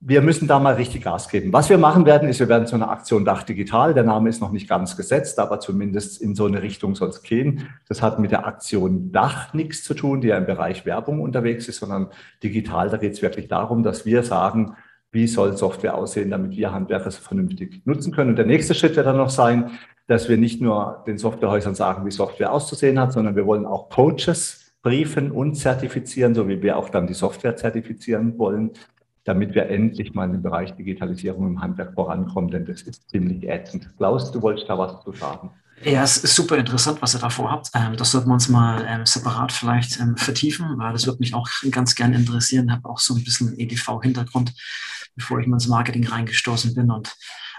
wir 0.00 0.22
müssen 0.22 0.46
da 0.46 0.60
mal 0.60 0.74
richtig 0.74 1.02
Gas 1.02 1.28
geben. 1.28 1.52
Was 1.52 1.68
wir 1.68 1.78
machen 1.78 2.06
werden, 2.06 2.28
ist, 2.28 2.38
wir 2.38 2.48
werden 2.48 2.68
zu 2.68 2.76
einer 2.76 2.88
Aktion 2.88 3.24
Dach 3.24 3.42
Digital. 3.42 3.94
Der 3.94 4.04
Name 4.04 4.28
ist 4.28 4.40
noch 4.40 4.52
nicht 4.52 4.68
ganz 4.68 4.96
gesetzt, 4.96 5.40
aber 5.40 5.58
zumindest 5.58 6.22
in 6.22 6.36
so 6.36 6.46
eine 6.46 6.62
Richtung 6.62 6.94
soll 6.94 7.08
es 7.08 7.22
gehen. 7.22 7.68
Das 7.88 8.00
hat 8.00 8.20
mit 8.20 8.30
der 8.30 8.46
Aktion 8.46 9.10
Dach 9.10 9.52
nichts 9.54 9.82
zu 9.82 9.94
tun, 9.94 10.20
die 10.20 10.28
ja 10.28 10.38
im 10.38 10.46
Bereich 10.46 10.86
Werbung 10.86 11.20
unterwegs 11.20 11.66
ist, 11.66 11.80
sondern 11.80 12.10
digital. 12.44 12.90
Da 12.90 12.96
geht 12.96 13.14
es 13.14 13.22
wirklich 13.22 13.48
darum, 13.48 13.82
dass 13.82 14.06
wir 14.06 14.22
sagen, 14.22 14.76
wie 15.10 15.26
soll 15.26 15.56
Software 15.56 15.96
aussehen, 15.96 16.30
damit 16.30 16.52
wir 16.52 16.72
Handwerker 16.72 17.10
so 17.10 17.20
vernünftig 17.20 17.82
nutzen 17.84 18.12
können. 18.12 18.30
Und 18.30 18.36
der 18.36 18.46
nächste 18.46 18.74
Schritt 18.74 18.94
wird 18.94 19.06
dann 19.06 19.16
noch 19.16 19.30
sein, 19.30 19.70
dass 20.06 20.28
wir 20.28 20.36
nicht 20.36 20.60
nur 20.60 21.02
den 21.08 21.18
Softwarehäusern 21.18 21.74
sagen, 21.74 22.06
wie 22.06 22.12
Software 22.12 22.52
auszusehen 22.52 23.00
hat, 23.00 23.12
sondern 23.12 23.34
wir 23.34 23.46
wollen 23.46 23.66
auch 23.66 23.88
Coaches 23.88 24.74
briefen 24.80 25.32
und 25.32 25.56
zertifizieren, 25.56 26.36
so 26.36 26.46
wie 26.46 26.62
wir 26.62 26.76
auch 26.76 26.88
dann 26.88 27.08
die 27.08 27.14
Software 27.14 27.56
zertifizieren 27.56 28.38
wollen, 28.38 28.70
damit 29.28 29.54
wir 29.54 29.68
endlich 29.68 30.14
mal 30.14 30.32
im 30.32 30.42
Bereich 30.42 30.74
Digitalisierung 30.74 31.46
im 31.46 31.60
Handwerk 31.60 31.92
vorankommen, 31.92 32.50
denn 32.50 32.64
das 32.64 32.80
ist 32.80 33.10
ziemlich 33.10 33.46
ätzend. 33.46 33.94
Klaus, 33.98 34.32
du 34.32 34.40
wolltest 34.40 34.68
da 34.70 34.78
was 34.78 35.04
zu 35.04 35.12
sagen. 35.12 35.50
Ja, 35.84 36.02
es 36.02 36.16
ist 36.16 36.34
super 36.34 36.56
interessant, 36.56 37.02
was 37.02 37.14
ihr 37.14 37.20
davor 37.20 37.50
habt. 37.50 37.70
Ähm, 37.74 37.94
das 37.96 38.10
sollten 38.10 38.28
wir 38.28 38.34
uns 38.34 38.48
mal 38.48 38.84
ähm, 38.88 39.04
separat 39.04 39.52
vielleicht 39.52 40.00
ähm, 40.00 40.16
vertiefen, 40.16 40.66
weil 40.78 40.92
das 40.92 41.06
würde 41.06 41.20
mich 41.20 41.34
auch 41.34 41.46
ganz 41.70 41.94
gern 41.94 42.14
interessieren. 42.14 42.66
Ich 42.68 42.72
habe 42.72 42.88
auch 42.88 42.98
so 42.98 43.14
ein 43.14 43.22
bisschen 43.22 43.56
EDV-Hintergrund, 43.58 44.54
bevor 45.14 45.38
ich 45.40 45.46
mal 45.46 45.56
ins 45.56 45.68
Marketing 45.68 46.06
reingestoßen 46.06 46.74
bin. 46.74 46.90
Und 46.90 47.14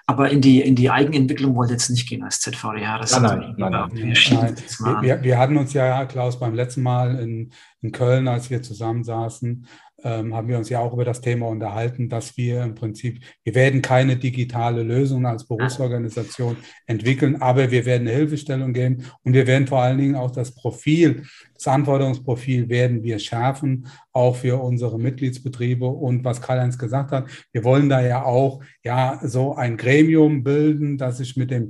aber 0.08 0.32
in 0.32 0.41
die, 0.41 0.62
in 0.62 0.75
die 0.75 0.89
Eigenentwicklung 0.89 1.55
wollte 1.55 1.73
jetzt 1.73 1.91
nicht 1.91 2.10
gehen 2.10 2.23
als 2.23 2.41
ZVDH. 2.41 2.97
Das 2.97 3.19
nein, 3.19 3.53
nein, 3.58 3.71
nein, 3.71 3.91
nein. 3.93 5.03
Wir, 5.03 5.21
wir, 5.21 5.38
hatten 5.38 5.55
uns 5.55 5.73
ja, 5.73 6.03
Klaus, 6.05 6.39
beim 6.39 6.55
letzten 6.55 6.82
Mal 6.82 7.19
in, 7.19 7.51
in 7.82 7.91
Köln, 7.91 8.27
als 8.27 8.49
wir 8.49 8.63
zusammensaßen, 8.63 9.67
ähm, 10.03 10.33
haben 10.33 10.47
wir 10.47 10.57
uns 10.57 10.69
ja 10.69 10.79
auch 10.79 10.93
über 10.93 11.05
das 11.05 11.21
Thema 11.21 11.47
unterhalten, 11.47 12.09
dass 12.09 12.38
wir 12.38 12.63
im 12.63 12.75
Prinzip, 12.75 13.19
wir 13.43 13.55
werden 13.55 13.81
keine 13.81 14.15
digitale 14.15 14.83
Lösung 14.83 15.25
als 15.25 15.45
Berufsorganisation 15.45 16.57
entwickeln, 16.85 17.41
aber 17.41 17.71
wir 17.71 17.85
werden 17.85 18.07
eine 18.07 18.15
Hilfestellung 18.15 18.73
geben 18.73 19.05
und 19.23 19.33
wir 19.33 19.47
werden 19.47 19.67
vor 19.67 19.81
allen 19.81 19.97
Dingen 19.97 20.15
auch 20.15 20.31
das 20.31 20.55
Profil, 20.55 21.23
das 21.59 21.67
Anforderungsprofil 21.67 22.69
werden 22.69 23.03
wir 23.03 23.19
schärfen, 23.19 23.88
auch 24.13 24.38
für 24.38 24.62
unsere 24.62 24.97
Mitgliedsbetriebe. 24.97 25.85
Und 25.85 26.23
was 26.23 26.41
Karl-Heinz 26.41 26.77
gesagt 26.77 27.12
hat, 27.12 27.27
wir 27.51 27.65
wollen 27.65 27.89
da 27.89 28.01
ja 28.01 28.23
auch 28.23 28.62
ja 28.81 29.19
so 29.23 29.55
ein 29.55 29.75
Gremium 29.75 30.43
bilden, 30.43 30.97
das 30.97 31.17
sich 31.17 31.35
mit 31.35 31.51
dem 31.51 31.69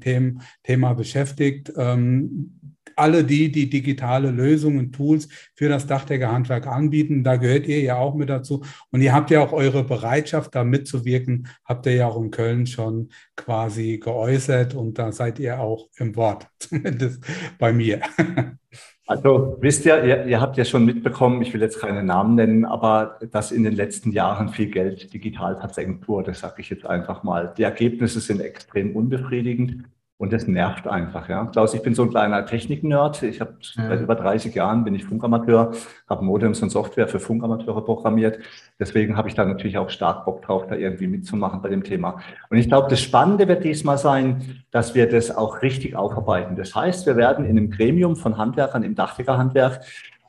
Thema 0.64 0.94
beschäftigt. 0.94 1.74
Ähm, 1.76 2.59
alle 3.00 3.24
die, 3.24 3.52
die 3.52 3.70
digitale 3.70 4.32
Lösungen, 4.32 4.92
Tools 4.92 5.28
für 5.56 5.70
das 5.70 5.88
Dachdeckerhandwerk 5.88 6.68
anbieten. 6.68 7.24
Da 7.24 7.38
gehört 7.38 7.68
ihr 7.68 7.82
ja 7.82 7.98
auch 7.98 8.16
mit 8.16 8.30
dazu. 8.30 8.64
Und 8.92 9.02
ihr 9.02 9.14
habt 9.14 9.32
ja 9.32 9.42
auch 9.42 9.54
eure 9.54 9.84
Bereitschaft, 9.84 10.56
da 10.56 10.64
mitzuwirken, 10.64 11.48
habt 11.66 11.86
ihr 11.86 11.96
ja 11.96 12.08
auch 12.08 12.22
in 12.22 12.32
Köln 12.32 12.68
schon 12.68 13.10
quasi 13.36 13.98
geäußert 13.98 14.76
und 14.76 15.00
da 15.00 15.12
seid 15.12 15.40
ihr 15.40 15.60
auch 15.60 15.90
im 15.98 16.16
Wort, 16.16 16.48
zumindest 16.60 17.24
bei 17.58 17.74
mir. 17.74 18.02
Also 19.10 19.58
wisst 19.60 19.88
ihr, 19.88 20.04
ihr, 20.04 20.26
ihr, 20.28 20.40
habt 20.40 20.56
ja 20.56 20.64
schon 20.64 20.86
mitbekommen, 20.86 21.42
ich 21.42 21.52
will 21.52 21.62
jetzt 21.62 21.80
keine 21.80 22.04
Namen 22.04 22.36
nennen, 22.36 22.64
aber 22.64 23.18
dass 23.32 23.52
in 23.52 23.64
den 23.64 23.74
letzten 23.74 24.12
Jahren 24.12 24.50
viel 24.50 24.70
Geld 24.70 25.12
digital 25.12 25.58
versenkt 25.58 26.08
wurde, 26.08 26.36
sage 26.36 26.62
ich 26.62 26.70
jetzt 26.70 26.86
einfach 26.86 27.24
mal. 27.24 27.52
Die 27.58 27.64
Ergebnisse 27.64 28.20
sind 28.20 28.40
extrem 28.40 28.96
unbefriedigend. 28.96 29.86
Und 30.20 30.34
das 30.34 30.48
nervt 30.50 30.86
einfach, 30.86 31.30
ja. 31.30 31.46
Klaus, 31.46 31.74
ich 31.74 31.82
bin 31.82 31.96
so 31.96 32.04
ein 32.04 32.10
kleiner 32.10 32.46
Technik-Nerd. 32.46 33.24
Ich 33.24 33.40
habe 33.40 33.54
ja. 33.78 33.88
seit 33.88 34.02
über 34.02 34.16
30 34.16 34.54
Jahren 34.54 34.84
bin 34.84 34.94
ich 34.94 35.06
Funkamateur, 35.06 35.72
habe 36.10 36.26
Modems 36.26 36.62
und 36.62 36.72
Software 36.72 37.08
für 37.08 37.22
Funkamateure 37.22 37.86
programmiert. 37.86 38.38
Deswegen 38.78 39.16
habe 39.16 39.30
ich 39.30 39.36
da 39.36 39.46
natürlich 39.46 39.78
auch 39.78 39.90
stark 39.90 40.26
Bock 40.26 40.42
drauf, 40.42 40.68
da 40.68 40.76
irgendwie 40.76 41.08
mitzumachen 41.08 41.62
bei 41.62 41.70
dem 41.70 41.86
Thema. 41.86 42.20
Und 42.50 42.58
ich 42.58 42.68
glaube, 42.68 42.90
das 42.90 43.00
Spannende 43.00 43.48
wird 43.48 43.64
diesmal 43.64 43.98
sein, 43.98 44.62
dass 44.72 44.94
wir 44.94 45.10
das 45.10 45.34
auch 45.34 45.62
richtig 45.62 45.96
aufarbeiten. 45.96 46.58
Das 46.58 46.76
heißt, 46.76 47.06
wir 47.06 47.16
werden 47.16 47.46
in 47.46 47.58
einem 47.58 47.72
Gremium 47.72 48.18
von 48.18 48.38
Handwerkern 48.38 48.84
im 48.84 48.96
Dachdeckerhandwerk 48.96 49.86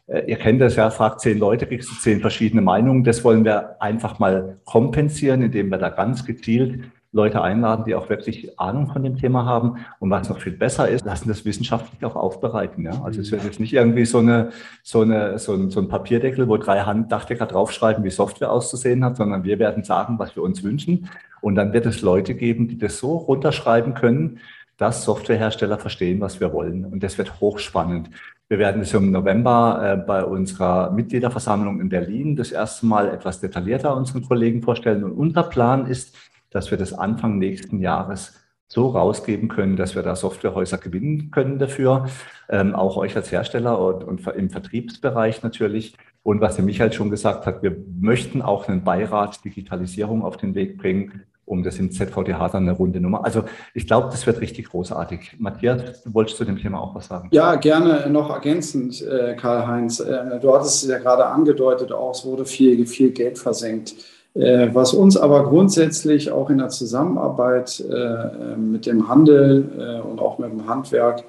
äh, 0.07 0.22
Ihr 0.29 0.37
kennt 0.37 0.61
das 0.61 0.76
ja, 0.76 0.90
fragt 0.90 1.20
zehn 1.20 1.40
Leute, 1.40 1.66
kriegst 1.66 1.90
du 1.90 1.94
zehn 1.96 2.20
verschiedene 2.20 2.62
Meinungen. 2.62 3.03
Das 3.03 3.24
wollen 3.24 3.44
wir 3.44 3.83
einfach 3.83 4.20
mal 4.20 4.61
kompensieren, 4.64 5.42
indem 5.42 5.68
wir 5.68 5.79
da 5.79 5.88
ganz 5.88 6.24
gezielt 6.24 6.85
Leute 7.12 7.42
einladen, 7.42 7.84
die 7.84 7.94
auch 7.96 8.08
wirklich 8.08 8.58
Ahnung 8.58 8.86
von 8.86 9.02
dem 9.02 9.16
Thema 9.16 9.44
haben. 9.44 9.78
Und 9.98 10.10
was 10.10 10.28
noch 10.28 10.38
viel 10.38 10.52
besser 10.52 10.88
ist, 10.88 11.04
lassen 11.04 11.28
das 11.28 11.44
wissenschaftlich 11.44 12.04
auch 12.04 12.14
aufbereiten. 12.14 12.84
Ja? 12.84 13.02
Also 13.02 13.20
es 13.20 13.32
wird 13.32 13.42
jetzt 13.42 13.58
nicht 13.58 13.72
irgendwie 13.72 14.04
so, 14.04 14.18
eine, 14.18 14.50
so, 14.82 15.00
eine, 15.00 15.38
so, 15.38 15.54
ein, 15.54 15.70
so 15.70 15.80
ein 15.80 15.88
Papierdeckel, 15.88 16.48
wo 16.48 16.56
drei 16.56 16.80
Handdachdecker 16.80 17.46
draufschreiben, 17.46 18.04
wie 18.04 18.10
Software 18.10 18.52
auszusehen 18.52 19.04
hat, 19.04 19.16
sondern 19.16 19.42
wir 19.42 19.58
werden 19.58 19.82
sagen, 19.82 20.18
was 20.18 20.36
wir 20.36 20.44
uns 20.44 20.62
wünschen. 20.62 21.08
Und 21.40 21.56
dann 21.56 21.72
wird 21.72 21.86
es 21.86 22.00
Leute 22.02 22.34
geben, 22.34 22.68
die 22.68 22.78
das 22.78 22.98
so 22.98 23.16
runterschreiben 23.16 23.94
können, 23.94 24.38
dass 24.76 25.04
Softwarehersteller 25.04 25.78
verstehen, 25.78 26.20
was 26.20 26.40
wir 26.40 26.52
wollen. 26.52 26.86
Und 26.86 27.02
das 27.02 27.18
wird 27.18 27.40
hochspannend. 27.40 28.10
Wir 28.48 28.58
werden 28.58 28.82
es 28.82 28.94
im 28.94 29.10
November 29.10 29.80
äh, 29.82 29.96
bei 29.96 30.24
unserer 30.24 30.90
Mitgliederversammlung 30.90 31.80
in 31.80 31.88
Berlin 31.88 32.34
das 32.34 32.50
erste 32.50 32.86
Mal 32.86 33.08
etwas 33.08 33.40
detaillierter 33.40 33.96
unseren 33.96 34.22
Kollegen 34.22 34.62
vorstellen. 34.62 35.04
Und 35.04 35.12
unser 35.12 35.42
Plan 35.42 35.86
ist, 35.86 36.16
dass 36.50 36.70
wir 36.70 36.78
das 36.78 36.92
Anfang 36.92 37.38
nächsten 37.38 37.80
Jahres 37.80 38.34
so 38.70 38.88
rausgeben 38.88 39.48
können, 39.48 39.76
dass 39.76 39.96
wir 39.96 40.02
da 40.02 40.14
Softwarehäuser 40.14 40.78
gewinnen 40.78 41.30
können 41.32 41.58
dafür, 41.58 42.06
ähm, 42.48 42.74
auch 42.74 42.96
euch 42.96 43.16
als 43.16 43.32
Hersteller 43.32 43.78
und, 43.80 44.04
und, 44.04 44.26
im 44.28 44.48
Vertriebsbereich 44.48 45.42
natürlich. 45.42 45.96
Und 46.22 46.40
was 46.40 46.56
der 46.56 46.64
Michael 46.64 46.92
schon 46.92 47.10
gesagt 47.10 47.46
hat, 47.46 47.62
wir 47.62 47.76
möchten 48.00 48.42
auch 48.42 48.68
einen 48.68 48.84
Beirat 48.84 49.44
Digitalisierung 49.44 50.22
auf 50.22 50.36
den 50.36 50.54
Weg 50.54 50.78
bringen, 50.78 51.24
um 51.46 51.64
das 51.64 51.80
im 51.80 51.90
ZVDH 51.90 52.50
dann 52.50 52.68
eine 52.68 52.72
runde 52.76 53.00
Nummer. 53.00 53.24
Also 53.24 53.44
ich 53.74 53.88
glaube, 53.88 54.08
das 54.12 54.24
wird 54.26 54.40
richtig 54.40 54.68
großartig. 54.68 55.36
Matthias, 55.40 56.04
du 56.04 56.14
wolltest 56.14 56.36
zu 56.36 56.44
dem 56.44 56.56
Thema 56.56 56.80
auch 56.80 56.94
was 56.94 57.06
sagen? 57.06 57.28
Ja, 57.32 57.56
gerne 57.56 58.08
noch 58.08 58.30
ergänzend, 58.30 59.02
äh, 59.02 59.34
Karl-Heinz. 59.34 59.98
Äh, 59.98 60.38
du 60.40 60.54
hattest 60.54 60.84
es 60.84 60.88
ja 60.88 60.98
gerade 60.98 61.26
angedeutet, 61.26 61.90
auch 61.90 62.12
es 62.12 62.24
wurde 62.24 62.44
viel, 62.44 62.86
viel 62.86 63.10
Geld 63.10 63.36
versenkt. 63.36 63.94
Äh, 64.34 64.68
was 64.72 64.94
uns 64.94 65.16
aber 65.16 65.44
grundsätzlich 65.44 66.30
auch 66.30 66.50
in 66.50 66.58
der 66.58 66.68
Zusammenarbeit 66.68 67.80
äh, 67.80 68.56
mit 68.56 68.86
dem 68.86 69.08
Handel 69.08 69.68
äh, 69.76 70.09
und 70.09 70.20
auch 70.20 70.38
mit 70.38 70.50
dem 70.50 70.68
Handwerk, 70.68 71.24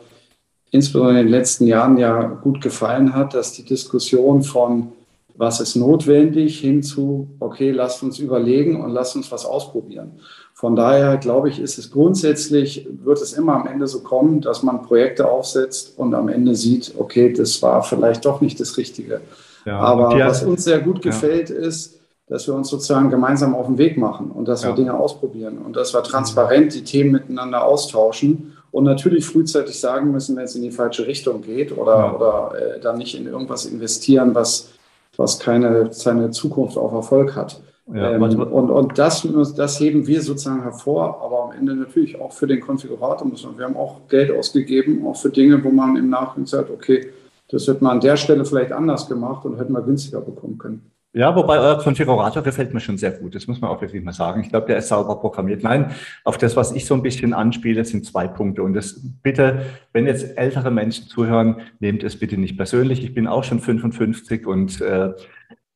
insbesondere 0.69 1.19
in 1.19 1.25
den 1.25 1.31
letzten 1.31 1.65
Jahren 1.65 1.97
ja 1.97 2.21
gut 2.21 2.61
gefallen 2.61 3.15
hat, 3.15 3.33
dass 3.33 3.53
die 3.53 3.65
Diskussion 3.65 4.43
von 4.43 4.91
was 5.35 5.59
ist 5.59 5.75
notwendig 5.75 6.59
hin 6.59 6.83
zu, 6.83 7.27
okay, 7.39 7.71
lasst 7.71 8.03
uns 8.03 8.19
überlegen 8.19 8.79
und 8.79 8.91
lasst 8.91 9.15
uns 9.15 9.31
was 9.31 9.45
ausprobieren. 9.45 10.19
Von 10.53 10.75
daher 10.75 11.17
glaube 11.17 11.49
ich, 11.49 11.59
ist 11.59 11.79
es 11.79 11.89
grundsätzlich, 11.89 12.87
wird 13.03 13.19
es 13.19 13.33
immer 13.33 13.55
am 13.55 13.65
Ende 13.65 13.87
so 13.87 14.01
kommen, 14.01 14.41
dass 14.41 14.61
man 14.61 14.83
Projekte 14.83 15.27
aufsetzt 15.27 15.97
und 15.97 16.13
am 16.13 16.29
Ende 16.29 16.53
sieht, 16.53 16.93
okay, 16.97 17.33
das 17.33 17.59
war 17.63 17.81
vielleicht 17.81 18.25
doch 18.25 18.41
nicht 18.41 18.59
das 18.59 18.77
Richtige. 18.77 19.21
Ja, 19.65 19.79
Aber 19.79 20.19
was 20.19 20.43
uns 20.43 20.63
sehr 20.63 20.79
gut 20.79 21.01
gefällt, 21.01 21.49
ja. 21.49 21.55
ist, 21.55 22.00
dass 22.31 22.47
wir 22.47 22.53
uns 22.53 22.69
sozusagen 22.69 23.09
gemeinsam 23.09 23.53
auf 23.53 23.67
den 23.67 23.77
Weg 23.77 23.97
machen 23.97 24.31
und 24.31 24.47
dass 24.47 24.63
wir 24.63 24.71
Dinge 24.71 24.93
ausprobieren 24.93 25.57
und 25.57 25.75
dass 25.75 25.93
wir 25.93 26.01
transparent 26.01 26.73
die 26.73 26.85
Themen 26.85 27.11
miteinander 27.11 27.65
austauschen 27.65 28.53
und 28.71 28.85
natürlich 28.85 29.25
frühzeitig 29.25 29.77
sagen 29.77 30.13
müssen, 30.13 30.37
wenn 30.37 30.45
es 30.45 30.55
in 30.55 30.61
die 30.61 30.71
falsche 30.71 31.05
Richtung 31.05 31.41
geht 31.41 31.77
oder, 31.77 32.15
oder 32.15 32.53
äh, 32.57 32.79
dann 32.79 32.99
nicht 32.99 33.19
in 33.19 33.27
irgendwas 33.27 33.65
investieren, 33.65 34.33
was, 34.33 34.69
was 35.17 35.39
keine, 35.39 35.91
seine 35.91 36.31
Zukunft 36.31 36.77
auf 36.77 36.93
Erfolg 36.93 37.35
hat. 37.35 37.61
Ja, 37.93 38.11
ähm, 38.11 38.23
und 38.23 38.69
und 38.69 38.97
das, 38.97 39.27
das 39.57 39.77
heben 39.81 40.07
wir 40.07 40.21
sozusagen 40.21 40.61
hervor, 40.61 41.21
aber 41.21 41.43
am 41.43 41.51
Ende 41.51 41.75
natürlich 41.75 42.17
auch 42.21 42.31
für 42.31 42.47
den 42.47 42.61
Konfigurator 42.61 43.27
müssen 43.27 43.57
wir. 43.57 43.65
haben 43.65 43.75
auch 43.75 44.07
Geld 44.07 44.31
ausgegeben, 44.31 45.05
auch 45.05 45.17
für 45.17 45.31
Dinge, 45.31 45.61
wo 45.61 45.69
man 45.69 45.97
im 45.97 46.09
Nachhinein 46.09 46.45
sagt, 46.45 46.69
okay, 46.69 47.09
das 47.49 47.67
hätte 47.67 47.83
man 47.83 47.97
an 47.97 47.99
der 47.99 48.15
Stelle 48.15 48.45
vielleicht 48.45 48.71
anders 48.71 49.09
gemacht 49.09 49.43
und 49.43 49.57
hätten 49.59 49.73
wir 49.73 49.81
günstiger 49.81 50.21
bekommen 50.21 50.57
können. 50.57 50.91
Ja, 51.13 51.35
wobei 51.35 51.59
euer 51.59 51.77
Konfigurator 51.77 52.41
gefällt 52.41 52.73
mir 52.73 52.79
schon 52.79 52.97
sehr 52.97 53.11
gut. 53.11 53.35
Das 53.35 53.45
muss 53.45 53.59
man 53.59 53.69
auch 53.69 53.81
wirklich 53.81 54.01
mal 54.01 54.13
sagen. 54.13 54.41
Ich 54.41 54.49
glaube, 54.49 54.67
der 54.67 54.77
ist 54.77 54.87
sauber 54.87 55.19
programmiert. 55.19 55.61
Nein, 55.61 55.91
auf 56.23 56.37
das, 56.37 56.55
was 56.55 56.71
ich 56.71 56.85
so 56.85 56.93
ein 56.93 57.03
bisschen 57.03 57.33
anspiele, 57.33 57.83
sind 57.83 58.05
zwei 58.05 58.29
Punkte. 58.29 58.63
Und 58.63 58.73
das 58.73 59.01
bitte, 59.21 59.65
wenn 59.91 60.07
jetzt 60.07 60.37
ältere 60.37 60.71
Menschen 60.71 61.07
zuhören, 61.07 61.57
nehmt 61.79 62.03
es 62.03 62.17
bitte 62.17 62.37
nicht 62.37 62.55
persönlich. 62.55 63.03
Ich 63.03 63.13
bin 63.13 63.27
auch 63.27 63.43
schon 63.43 63.59
55 63.59 64.47
und 64.47 64.79
äh, 64.79 65.11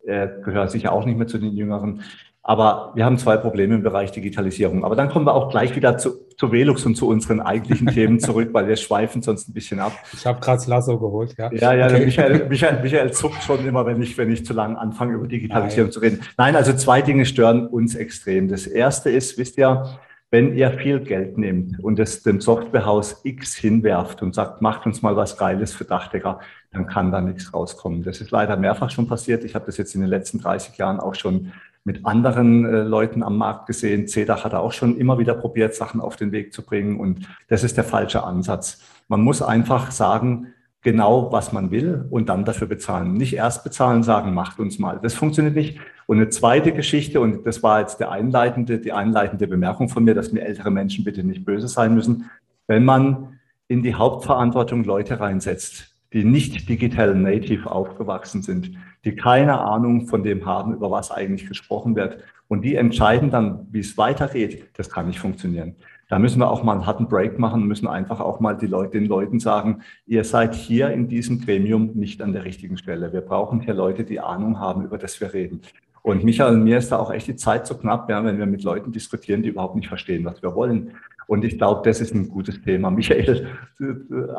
äh, 0.05 0.29
gehöre 0.43 0.69
sicher 0.69 0.93
auch 0.93 1.05
nicht 1.05 1.17
mehr 1.17 1.27
zu 1.27 1.37
den 1.37 1.51
Jüngeren. 1.51 2.01
Aber 2.47 2.91
wir 2.93 3.05
haben 3.05 3.17
zwei 3.17 3.37
Probleme 3.37 3.73
im 3.73 3.81
Bereich 3.81 4.11
Digitalisierung. 4.11 4.85
Aber 4.85 4.95
dann 4.95 5.09
kommen 5.09 5.25
wir 5.25 5.33
auch 5.33 5.49
gleich 5.49 5.75
wieder 5.75 5.97
zu, 5.97 6.11
zu 6.37 6.51
Velux 6.51 6.85
und 6.85 6.93
zu 6.93 7.07
unseren 7.07 7.39
eigentlichen 7.39 7.87
Themen 7.87 8.19
zurück, 8.21 8.49
weil 8.51 8.67
wir 8.67 8.75
schweifen 8.75 9.23
sonst 9.23 9.49
ein 9.49 9.53
bisschen 9.53 9.79
ab. 9.79 9.93
Ich 10.13 10.27
habe 10.27 10.39
gerade 10.39 10.57
das 10.57 10.67
Lasso 10.67 10.99
geholt, 10.99 11.33
ja. 11.39 11.51
Ja, 11.51 11.73
ja, 11.73 11.87
okay. 11.87 12.05
Michael, 12.05 12.45
Michael, 12.49 12.83
Michael 12.83 13.11
zuckt 13.13 13.41
schon 13.41 13.65
immer, 13.65 13.87
wenn 13.87 13.99
ich, 13.99 14.15
wenn 14.19 14.31
ich 14.31 14.45
zu 14.45 14.53
lange 14.53 14.77
anfange, 14.77 15.15
über 15.15 15.27
Digitalisierung 15.27 15.87
Nein. 15.87 15.91
zu 15.91 15.99
reden. 16.01 16.19
Nein, 16.37 16.55
also 16.55 16.73
zwei 16.73 17.01
Dinge 17.01 17.25
stören 17.25 17.65
uns 17.65 17.95
extrem. 17.95 18.47
Das 18.47 18.67
erste 18.67 19.09
ist, 19.09 19.39
wisst 19.39 19.57
ihr, 19.57 19.97
wenn 20.29 20.55
ihr 20.55 20.69
viel 20.69 20.99
Geld 20.99 21.39
nehmt 21.39 21.79
und 21.83 21.97
es 21.97 22.21
dem 22.21 22.41
Softwarehaus 22.41 23.21
X 23.23 23.55
hinwerft 23.55 24.21
und 24.21 24.35
sagt, 24.35 24.61
macht 24.61 24.85
uns 24.85 25.01
mal 25.01 25.15
was 25.15 25.37
Geiles 25.37 25.73
für 25.73 25.85
Dachdecker, 25.85 26.41
dann 26.71 26.85
kann 26.85 27.11
da 27.11 27.21
nichts 27.21 27.55
rauskommen. 27.55 28.03
Das 28.03 28.21
ist 28.21 28.29
leider 28.29 28.55
mehrfach 28.55 28.91
schon 28.91 29.07
passiert. 29.07 29.43
Ich 29.43 29.55
habe 29.55 29.65
das 29.65 29.77
jetzt 29.77 29.95
in 29.95 30.01
den 30.01 30.11
letzten 30.11 30.39
30 30.39 30.77
Jahren 30.77 30.99
auch 30.99 31.15
schon 31.15 31.51
mit 31.85 32.05
anderen 32.05 32.65
äh, 32.65 32.81
Leuten 32.81 33.23
am 33.23 33.37
Markt 33.37 33.67
gesehen. 33.67 34.07
CEDAC 34.07 34.43
hat 34.43 34.53
auch 34.53 34.73
schon 34.73 34.97
immer 34.97 35.17
wieder 35.19 35.35
probiert, 35.35 35.75
Sachen 35.75 36.01
auf 36.01 36.17
den 36.17 36.31
Weg 36.31 36.51
zu 36.51 36.63
bringen. 36.63 36.99
Und 36.99 37.29
das 37.47 37.63
ist 37.63 37.77
der 37.77 37.83
falsche 37.83 38.23
Ansatz. 38.23 38.81
Man 39.07 39.21
muss 39.21 39.41
einfach 39.41 39.91
sagen, 39.91 40.47
genau, 40.81 41.31
was 41.31 41.53
man 41.53 41.69
will 41.69 42.05
und 42.09 42.27
dann 42.27 42.43
dafür 42.43 42.67
bezahlen. 42.67 43.13
Nicht 43.13 43.35
erst 43.35 43.63
bezahlen, 43.63 44.01
sagen, 44.01 44.33
macht 44.33 44.59
uns 44.59 44.79
mal. 44.79 44.99
Das 45.01 45.13
funktioniert 45.13 45.55
nicht. 45.55 45.79
Und 46.07 46.17
eine 46.17 46.29
zweite 46.29 46.71
Geschichte, 46.71 47.21
und 47.21 47.45
das 47.45 47.61
war 47.63 47.79
jetzt 47.79 47.99
der 47.99 48.11
einleitende, 48.11 48.79
die 48.79 48.91
einleitende 48.91 49.47
Bemerkung 49.47 49.87
von 49.87 50.03
mir, 50.03 50.15
dass 50.15 50.31
mir 50.31 50.41
ältere 50.41 50.71
Menschen 50.71 51.03
bitte 51.03 51.23
nicht 51.23 51.45
böse 51.45 51.67
sein 51.67 51.93
müssen. 51.93 52.29
Wenn 52.67 52.83
man 52.83 53.39
in 53.67 53.83
die 53.83 53.93
Hauptverantwortung 53.93 54.83
Leute 54.83 55.19
reinsetzt, 55.19 55.91
die 56.13 56.23
nicht 56.23 56.67
digital 56.69 57.13
native 57.15 57.69
aufgewachsen 57.69 58.41
sind, 58.41 58.71
die 59.05 59.15
keine 59.15 59.59
Ahnung 59.59 60.07
von 60.07 60.23
dem 60.23 60.45
haben, 60.45 60.73
über 60.73 60.91
was 60.91 61.11
eigentlich 61.11 61.47
gesprochen 61.47 61.95
wird. 61.95 62.17
Und 62.47 62.61
die 62.63 62.75
entscheiden 62.75 63.31
dann, 63.31 63.67
wie 63.71 63.79
es 63.79 63.97
weitergeht. 63.97 64.65
Das 64.75 64.89
kann 64.89 65.07
nicht 65.07 65.19
funktionieren. 65.19 65.75
Da 66.09 66.19
müssen 66.19 66.39
wir 66.39 66.51
auch 66.51 66.63
mal 66.63 66.73
einen 66.73 66.85
harten 66.85 67.07
Break 67.07 67.39
machen, 67.39 67.65
müssen 67.65 67.87
einfach 67.87 68.19
auch 68.19 68.39
mal 68.39 68.55
die 68.55 68.67
Leute, 68.67 68.99
den 68.99 69.07
Leuten 69.07 69.39
sagen, 69.39 69.81
ihr 70.05 70.23
seid 70.23 70.53
hier 70.53 70.89
in 70.89 71.07
diesem 71.07 71.41
Gremium 71.41 71.91
nicht 71.95 72.21
an 72.21 72.33
der 72.33 72.45
richtigen 72.45 72.77
Stelle. 72.77 73.11
Wir 73.11 73.21
brauchen 73.21 73.61
hier 73.61 73.73
Leute, 73.73 74.03
die 74.03 74.19
Ahnung 74.19 74.59
haben, 74.59 74.83
über 74.83 74.99
das 74.99 75.19
wir 75.19 75.33
reden. 75.33 75.61
Und 76.03 76.23
Michael, 76.23 76.57
mir 76.57 76.77
ist 76.77 76.91
da 76.91 76.99
auch 76.99 77.11
echt 77.11 77.25
die 77.25 77.35
Zeit 77.35 77.65
zu 77.65 77.75
knapp, 77.75 78.07
ja, 78.11 78.23
wenn 78.23 78.37
wir 78.37 78.45
mit 78.45 78.61
Leuten 78.61 78.91
diskutieren, 78.91 79.41
die 79.41 79.49
überhaupt 79.49 79.75
nicht 79.75 79.87
verstehen, 79.87 80.23
was 80.23 80.43
wir 80.43 80.53
wollen. 80.53 80.91
Und 81.27 81.43
ich 81.43 81.57
glaube, 81.57 81.81
das 81.83 82.01
ist 82.01 82.13
ein 82.13 82.29
gutes 82.29 82.61
Thema. 82.61 82.89
Michael, 82.91 83.47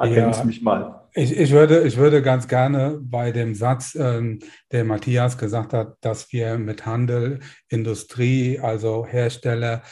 ergänz 0.00 0.38
ja, 0.38 0.44
mich 0.44 0.62
mal. 0.62 1.02
Ich, 1.14 1.36
ich, 1.36 1.50
würde, 1.50 1.82
ich 1.82 1.96
würde 1.96 2.22
ganz 2.22 2.46
gerne 2.46 2.98
bei 3.00 3.32
dem 3.32 3.54
Satz, 3.54 3.96
ähm, 3.98 4.40
der 4.70 4.84
Matthias 4.84 5.38
gesagt 5.38 5.72
hat, 5.72 5.96
dass 6.00 6.32
wir 6.32 6.58
mit 6.58 6.86
Handel, 6.86 7.40
Industrie, 7.68 8.60
also 8.60 9.06
Hersteller 9.06 9.82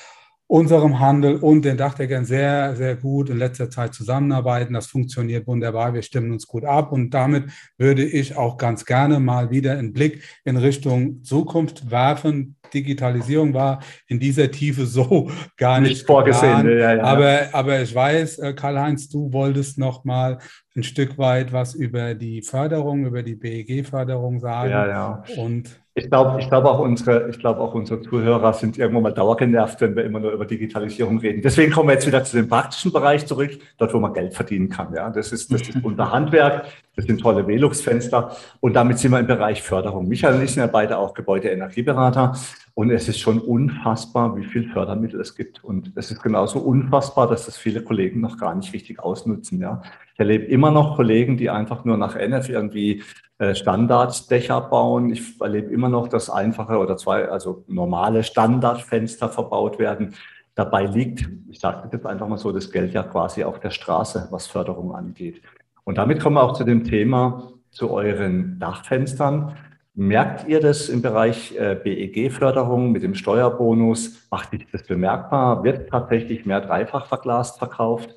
unserem 0.46 1.00
Handel 1.00 1.36
und 1.36 1.64
den 1.64 1.76
Dachdeckern 1.76 2.26
sehr, 2.26 2.76
sehr 2.76 2.96
gut 2.96 3.30
in 3.30 3.38
letzter 3.38 3.70
Zeit 3.70 3.94
zusammenarbeiten. 3.94 4.74
Das 4.74 4.86
funktioniert 4.86 5.46
wunderbar. 5.46 5.94
Wir 5.94 6.02
stimmen 6.02 6.32
uns 6.32 6.46
gut 6.46 6.64
ab. 6.64 6.92
Und 6.92 7.10
damit 7.10 7.44
würde 7.78 8.04
ich 8.04 8.36
auch 8.36 8.58
ganz 8.58 8.84
gerne 8.84 9.20
mal 9.20 9.50
wieder 9.50 9.78
einen 9.78 9.92
Blick 9.92 10.22
in 10.44 10.56
Richtung 10.56 11.24
Zukunft 11.24 11.90
werfen. 11.90 12.56
Digitalisierung 12.74 13.54
war 13.54 13.80
in 14.06 14.20
dieser 14.20 14.50
Tiefe 14.50 14.84
so 14.86 15.30
gar 15.56 15.80
nicht, 15.80 15.90
nicht 15.90 16.06
vorgesehen. 16.06 16.68
Ja, 16.78 16.94
ja. 16.94 17.02
Aber, 17.02 17.48
aber 17.52 17.80
ich 17.80 17.94
weiß, 17.94 18.38
äh, 18.38 18.52
Karl-Heinz, 18.52 19.08
du 19.08 19.32
wolltest 19.32 19.78
noch 19.78 20.04
mal 20.04 20.38
ein 20.76 20.82
Stück 20.82 21.16
weit 21.16 21.52
was 21.52 21.74
über 21.74 22.14
die 22.14 22.42
Förderung, 22.42 23.06
über 23.06 23.22
die 23.22 23.36
BEG-Förderung 23.36 24.40
sagen. 24.40 24.70
Ja, 24.70 24.86
ja. 24.86 25.24
Und 25.36 25.83
ich 25.96 26.10
glaube, 26.10 26.40
ich 26.40 26.48
glaube 26.48 26.68
auch 26.68 26.80
unsere, 26.80 27.30
ich 27.30 27.38
glaube 27.38 27.60
auch 27.60 27.72
unsere 27.72 28.00
Zuhörer 28.02 28.52
sind 28.52 28.78
irgendwann 28.78 29.04
mal 29.04 29.12
dauergenervt, 29.12 29.80
wenn 29.80 29.94
wir 29.94 30.04
immer 30.04 30.18
nur 30.18 30.32
über 30.32 30.44
Digitalisierung 30.44 31.18
reden. 31.18 31.40
Deswegen 31.40 31.70
kommen 31.70 31.88
wir 31.88 31.94
jetzt 31.94 32.06
wieder 32.06 32.24
zu 32.24 32.36
dem 32.36 32.48
praktischen 32.48 32.92
Bereich 32.92 33.26
zurück, 33.26 33.52
dort, 33.78 33.94
wo 33.94 34.00
man 34.00 34.12
Geld 34.12 34.34
verdienen 34.34 34.68
kann. 34.68 34.92
Ja, 34.92 35.10
das 35.10 35.30
ist, 35.30 35.52
das 35.52 35.62
ist 35.62 35.76
unser 35.84 36.10
Handwerk. 36.10 36.66
Das 36.96 37.06
sind 37.06 37.20
tolle 37.20 37.46
Velux-Fenster. 37.46 38.36
Und 38.60 38.74
damit 38.74 38.98
sind 38.98 39.10
wir 39.10 39.20
im 39.20 39.26
Bereich 39.26 39.62
Förderung. 39.62 40.06
Michael 40.08 40.36
und 40.36 40.42
ich 40.42 40.52
sind 40.52 40.60
ja 40.60 40.66
beide 40.66 40.98
auch 40.98 41.14
Gebäudeenergieberater. 41.14 42.36
Und 42.74 42.90
es 42.90 43.08
ist 43.08 43.20
schon 43.20 43.40
unfassbar, 43.40 44.36
wie 44.36 44.44
viel 44.44 44.68
Fördermittel 44.70 45.20
es 45.20 45.34
gibt. 45.34 45.62
Und 45.62 45.92
es 45.94 46.10
ist 46.10 46.22
genauso 46.22 46.58
unfassbar, 46.60 47.28
dass 47.28 47.46
das 47.46 47.56
viele 47.56 47.82
Kollegen 47.82 48.20
noch 48.20 48.38
gar 48.38 48.54
nicht 48.54 48.72
richtig 48.72 49.00
ausnutzen. 49.00 49.60
Ja. 49.60 49.82
Ich 50.12 50.20
erlebe 50.20 50.44
immer 50.44 50.70
noch 50.70 50.96
Kollegen, 50.96 51.36
die 51.36 51.50
einfach 51.50 51.84
nur 51.84 51.96
nach 51.96 52.16
NF 52.16 52.48
irgendwie 52.48 53.02
äh, 53.38 53.54
Standarddächer 53.54 54.60
bauen. 54.60 55.10
Ich 55.10 55.40
erlebe 55.40 55.72
immer 55.72 55.88
noch, 55.88 56.08
dass 56.08 56.30
einfache 56.30 56.78
oder 56.78 56.96
zwei, 56.96 57.28
also 57.28 57.64
normale 57.66 58.22
Standardfenster 58.22 59.28
verbaut 59.28 59.78
werden. 59.78 60.14
Dabei 60.54 60.86
liegt, 60.86 61.28
ich 61.48 61.58
sage 61.58 61.88
jetzt 61.92 62.06
einfach 62.06 62.28
mal 62.28 62.38
so, 62.38 62.52
das 62.52 62.70
Geld 62.70 62.92
ja 62.94 63.02
quasi 63.02 63.42
auf 63.42 63.58
der 63.58 63.70
Straße, 63.70 64.28
was 64.30 64.46
Förderung 64.46 64.94
angeht. 64.94 65.42
Und 65.84 65.98
damit 65.98 66.20
kommen 66.20 66.36
wir 66.36 66.42
auch 66.42 66.54
zu 66.54 66.64
dem 66.64 66.84
Thema, 66.84 67.52
zu 67.70 67.90
euren 67.90 68.58
Dachfenstern. 68.58 69.56
Merkt 69.94 70.48
ihr 70.48 70.60
das 70.60 70.88
im 70.88 71.02
Bereich 71.02 71.54
äh, 71.56 71.76
BEG-Förderung 71.76 72.90
mit 72.90 73.02
dem 73.02 73.14
Steuerbonus? 73.14 74.26
Macht 74.30 74.50
sich 74.50 74.66
das 74.72 74.82
bemerkbar? 74.82 75.62
Wird 75.62 75.88
tatsächlich 75.90 76.46
mehr 76.46 76.60
dreifach 76.60 77.06
verglast 77.06 77.58
verkauft? 77.58 78.14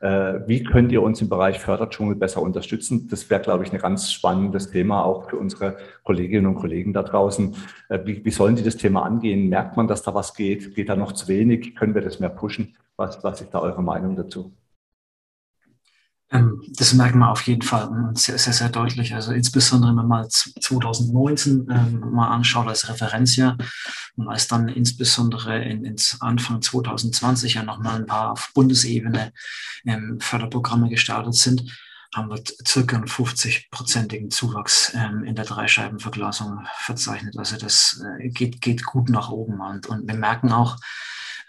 Äh, 0.00 0.40
wie 0.46 0.64
könnt 0.64 0.90
ihr 0.92 1.02
uns 1.02 1.20
im 1.20 1.28
Bereich 1.28 1.60
Förderdschungel 1.60 2.16
besser 2.16 2.40
unterstützen? 2.40 3.06
Das 3.08 3.28
wäre, 3.28 3.42
glaube 3.42 3.64
ich, 3.64 3.72
ein 3.72 3.78
ganz 3.78 4.10
spannendes 4.10 4.70
Thema 4.70 5.04
auch 5.04 5.28
für 5.28 5.36
unsere 5.36 5.76
Kolleginnen 6.04 6.46
und 6.46 6.54
Kollegen 6.54 6.94
da 6.94 7.02
draußen. 7.02 7.54
Äh, 7.90 8.00
wie, 8.04 8.24
wie 8.24 8.30
sollen 8.30 8.56
die 8.56 8.62
das 8.62 8.76
Thema 8.76 9.04
angehen? 9.04 9.50
Merkt 9.50 9.76
man, 9.76 9.86
dass 9.86 10.02
da 10.02 10.14
was 10.14 10.34
geht? 10.34 10.74
Geht 10.74 10.88
da 10.88 10.96
noch 10.96 11.12
zu 11.12 11.28
wenig? 11.28 11.76
Können 11.76 11.94
wir 11.94 12.02
das 12.02 12.18
mehr 12.18 12.30
pushen? 12.30 12.76
Was, 12.96 13.22
was 13.22 13.42
ist 13.42 13.52
da 13.52 13.60
eure 13.60 13.82
Meinung 13.82 14.16
dazu? 14.16 14.52
Ähm, 16.32 16.62
das 16.68 16.94
merkt 16.94 17.16
man 17.16 17.28
auf 17.28 17.42
jeden 17.42 17.62
Fall 17.62 17.90
sehr, 18.14 18.38
sehr, 18.38 18.52
sehr 18.52 18.68
deutlich. 18.68 19.14
Also 19.14 19.32
insbesondere, 19.32 19.90
wenn 19.90 19.96
man 19.96 20.08
mal 20.08 20.28
2019 20.28 21.66
ähm, 21.70 22.00
mal 22.12 22.28
anschaut 22.28 22.68
als 22.68 22.88
Referenzjahr 22.88 23.56
und 24.16 24.28
als 24.28 24.46
dann 24.46 24.68
insbesondere 24.68 25.62
in, 25.62 25.84
ins 25.84 26.20
Anfang 26.20 26.62
2020 26.62 27.54
ja 27.54 27.64
nochmal 27.64 27.96
ein 27.96 28.06
paar 28.06 28.32
auf 28.32 28.50
Bundesebene 28.54 29.32
ähm, 29.84 30.18
Förderprogramme 30.20 30.88
gestartet 30.88 31.34
sind, 31.34 31.64
haben 32.14 32.28
wir 32.28 32.42
circa 32.66 32.96
einen 32.96 33.06
50-prozentigen 33.06 34.30
Zuwachs 34.30 34.92
in 35.24 35.36
der 35.36 35.44
Dreischeibenverglasung 35.44 36.66
verzeichnet. 36.78 37.38
Also 37.38 37.56
das 37.56 38.02
äh, 38.18 38.28
geht, 38.30 38.60
geht 38.60 38.84
gut 38.84 39.10
nach 39.10 39.30
oben. 39.30 39.60
Und, 39.60 39.86
und 39.86 40.08
wir 40.08 40.16
merken 40.16 40.50
auch, 40.50 40.76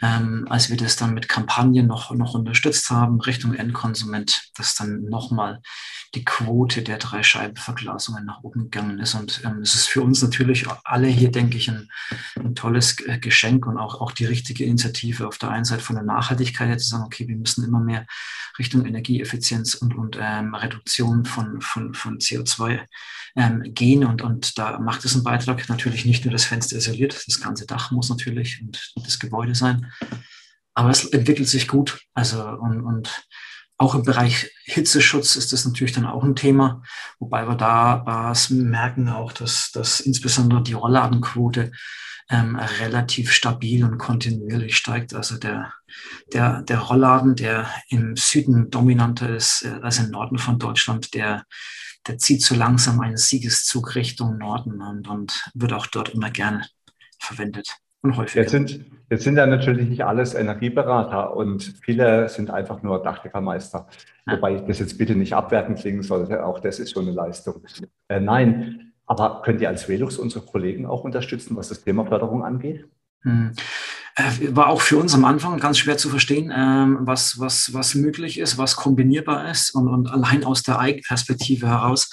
ähm, 0.01 0.47
als 0.49 0.69
wir 0.69 0.77
das 0.77 0.95
dann 0.95 1.13
mit 1.13 1.29
Kampagnen 1.29 1.87
noch, 1.87 2.11
noch 2.11 2.33
unterstützt 2.33 2.89
haben, 2.89 3.21
Richtung 3.21 3.53
Endkonsument, 3.53 4.49
dass 4.55 4.75
dann 4.75 5.03
nochmal 5.03 5.61
die 6.13 6.25
Quote 6.25 6.81
der 6.81 6.97
Dreischeibenverglasungen 6.97 8.25
nach 8.25 8.43
oben 8.43 8.69
gegangen 8.69 8.99
ist. 8.99 9.15
Und 9.15 9.41
ähm, 9.45 9.59
es 9.61 9.75
ist 9.75 9.87
für 9.87 10.01
uns 10.01 10.21
natürlich 10.21 10.65
alle 10.83 11.07
hier, 11.07 11.31
denke 11.31 11.57
ich, 11.57 11.69
ein, 11.69 11.89
ein 12.37 12.53
tolles 12.55 12.99
äh, 13.05 13.17
Geschenk 13.17 13.65
und 13.65 13.77
auch, 13.77 14.01
auch 14.01 14.11
die 14.11 14.25
richtige 14.25 14.65
Initiative 14.65 15.27
auf 15.27 15.37
der 15.37 15.51
einen 15.51 15.63
Seite 15.63 15.81
von 15.81 15.95
der 15.95 16.03
Nachhaltigkeit 16.03 16.79
zu 16.81 16.89
sagen, 16.89 17.05
okay, 17.05 17.27
wir 17.27 17.37
müssen 17.37 17.63
immer 17.63 17.79
mehr 17.79 18.05
Richtung 18.59 18.85
Energieeffizienz 18.85 19.75
und, 19.75 19.95
und 19.95 20.17
ähm, 20.19 20.53
Reduktion 20.53 21.23
von, 21.23 21.61
von, 21.61 21.93
von 21.93 22.17
CO2 22.17 22.81
ähm, 23.37 23.63
gehen. 23.73 24.03
Und, 24.03 24.21
und 24.21 24.57
da 24.57 24.79
macht 24.79 25.05
es 25.05 25.15
einen 25.15 25.23
Beitrag 25.23 25.69
natürlich 25.69 26.03
nicht 26.03 26.25
nur 26.25 26.33
das 26.33 26.43
Fenster 26.43 26.75
isoliert, 26.75 27.23
das 27.25 27.39
ganze 27.39 27.65
Dach 27.65 27.91
muss 27.91 28.09
natürlich 28.09 28.61
und 28.61 28.93
das 28.97 29.19
Gebäude 29.19 29.55
sein. 29.55 29.91
aber 30.73 30.89
es 30.89 31.05
entwickelt 31.05 31.47
sich 31.47 31.69
gut. 31.69 32.01
Also 32.13 32.43
und, 32.43 32.81
und 32.81 33.27
auch 33.81 33.95
im 33.95 34.03
Bereich 34.03 34.51
Hitzeschutz 34.63 35.35
ist 35.35 35.53
das 35.53 35.65
natürlich 35.65 35.93
dann 35.93 36.05
auch 36.05 36.23
ein 36.23 36.35
Thema, 36.35 36.83
wobei 37.17 37.47
wir 37.47 37.55
da 37.55 38.31
äh, 38.31 38.53
merken 38.53 39.09
auch, 39.09 39.33
dass, 39.33 39.71
dass 39.71 39.99
insbesondere 39.99 40.61
die 40.61 40.73
Rollladenquote 40.73 41.71
ähm, 42.29 42.55
relativ 42.55 43.31
stabil 43.31 43.83
und 43.83 43.97
kontinuierlich 43.97 44.77
steigt. 44.77 45.15
Also 45.15 45.37
der, 45.37 45.73
der, 46.31 46.61
der 46.61 46.77
Rollladen, 46.77 47.35
der 47.35 47.67
im 47.89 48.15
Süden 48.15 48.69
dominanter 48.69 49.35
ist 49.35 49.63
äh, 49.63 49.79
als 49.81 49.97
im 49.97 50.11
Norden 50.11 50.37
von 50.37 50.59
Deutschland, 50.59 51.15
der, 51.15 51.45
der 52.05 52.19
zieht 52.19 52.43
so 52.43 52.53
langsam 52.53 53.01
einen 53.01 53.17
Siegeszug 53.17 53.95
Richtung 53.95 54.37
Norden 54.37 54.79
und, 54.79 55.07
und 55.07 55.43
wird 55.55 55.73
auch 55.73 55.87
dort 55.87 56.09
immer 56.09 56.29
gerne 56.29 56.67
verwendet 57.19 57.81
und 58.01 58.17
häufiger. 58.17 58.41
Jetzt 58.41 58.51
sind, 58.51 58.85
jetzt 59.09 59.23
sind 59.23 59.37
ja 59.37 59.45
natürlich 59.45 59.89
nicht 59.89 60.05
alles 60.05 60.33
Energieberater 60.33 61.35
und 61.35 61.61
viele 61.83 62.29
sind 62.29 62.51
einfach 62.51 62.83
nur 62.83 63.01
Dachdeckermeister. 63.01 63.87
Ja. 64.25 64.33
Wobei 64.33 64.55
ich 64.55 64.61
das 64.61 64.79
jetzt 64.79 64.97
bitte 64.97 65.15
nicht 65.15 65.33
abwerten 65.33 65.75
klingen 65.75 66.03
sollte, 66.03 66.45
auch 66.45 66.59
das 66.59 66.79
ist 66.79 66.91
schon 66.91 67.07
eine 67.07 67.15
Leistung. 67.15 67.61
Äh, 68.07 68.19
nein, 68.19 68.93
aber 69.05 69.41
könnt 69.43 69.61
ihr 69.61 69.69
als 69.69 69.89
Velux 69.89 70.17
unsere 70.17 70.45
Kollegen 70.45 70.85
auch 70.85 71.03
unterstützen, 71.03 71.55
was 71.55 71.69
das 71.69 71.83
Thema 71.83 72.05
Förderung 72.05 72.43
angeht? 72.43 72.85
Hm. 73.21 73.51
Äh, 74.21 74.55
war 74.55 74.67
auch 74.67 74.81
für 74.81 74.97
uns 74.97 75.13
am 75.13 75.25
Anfang 75.25 75.57
ganz 75.59 75.77
schwer 75.79 75.97
zu 75.97 76.09
verstehen, 76.09 76.51
ähm, 76.55 76.99
was, 77.01 77.39
was, 77.39 77.73
was 77.73 77.95
möglich 77.95 78.37
ist, 78.37 78.57
was 78.57 78.75
kombinierbar 78.75 79.49
ist. 79.49 79.73
Und, 79.73 79.87
und 79.87 80.11
allein 80.11 80.43
aus 80.43 80.63
der 80.63 80.79
Eigenperspektive 80.79 81.67
heraus 81.67 82.09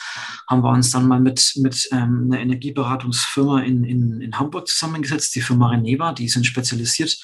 haben 0.48 0.62
wir 0.62 0.70
uns 0.70 0.90
dann 0.90 1.06
mal 1.06 1.20
mit, 1.20 1.52
mit 1.56 1.88
ähm, 1.92 2.28
einer 2.30 2.40
Energieberatungsfirma 2.40 3.60
in, 3.62 3.84
in, 3.84 4.20
in 4.20 4.38
Hamburg 4.38 4.68
zusammengesetzt, 4.68 5.34
die 5.34 5.40
Firma 5.40 5.68
Reneva, 5.68 6.12
die 6.12 6.28
sind 6.28 6.46
spezialisiert 6.46 7.18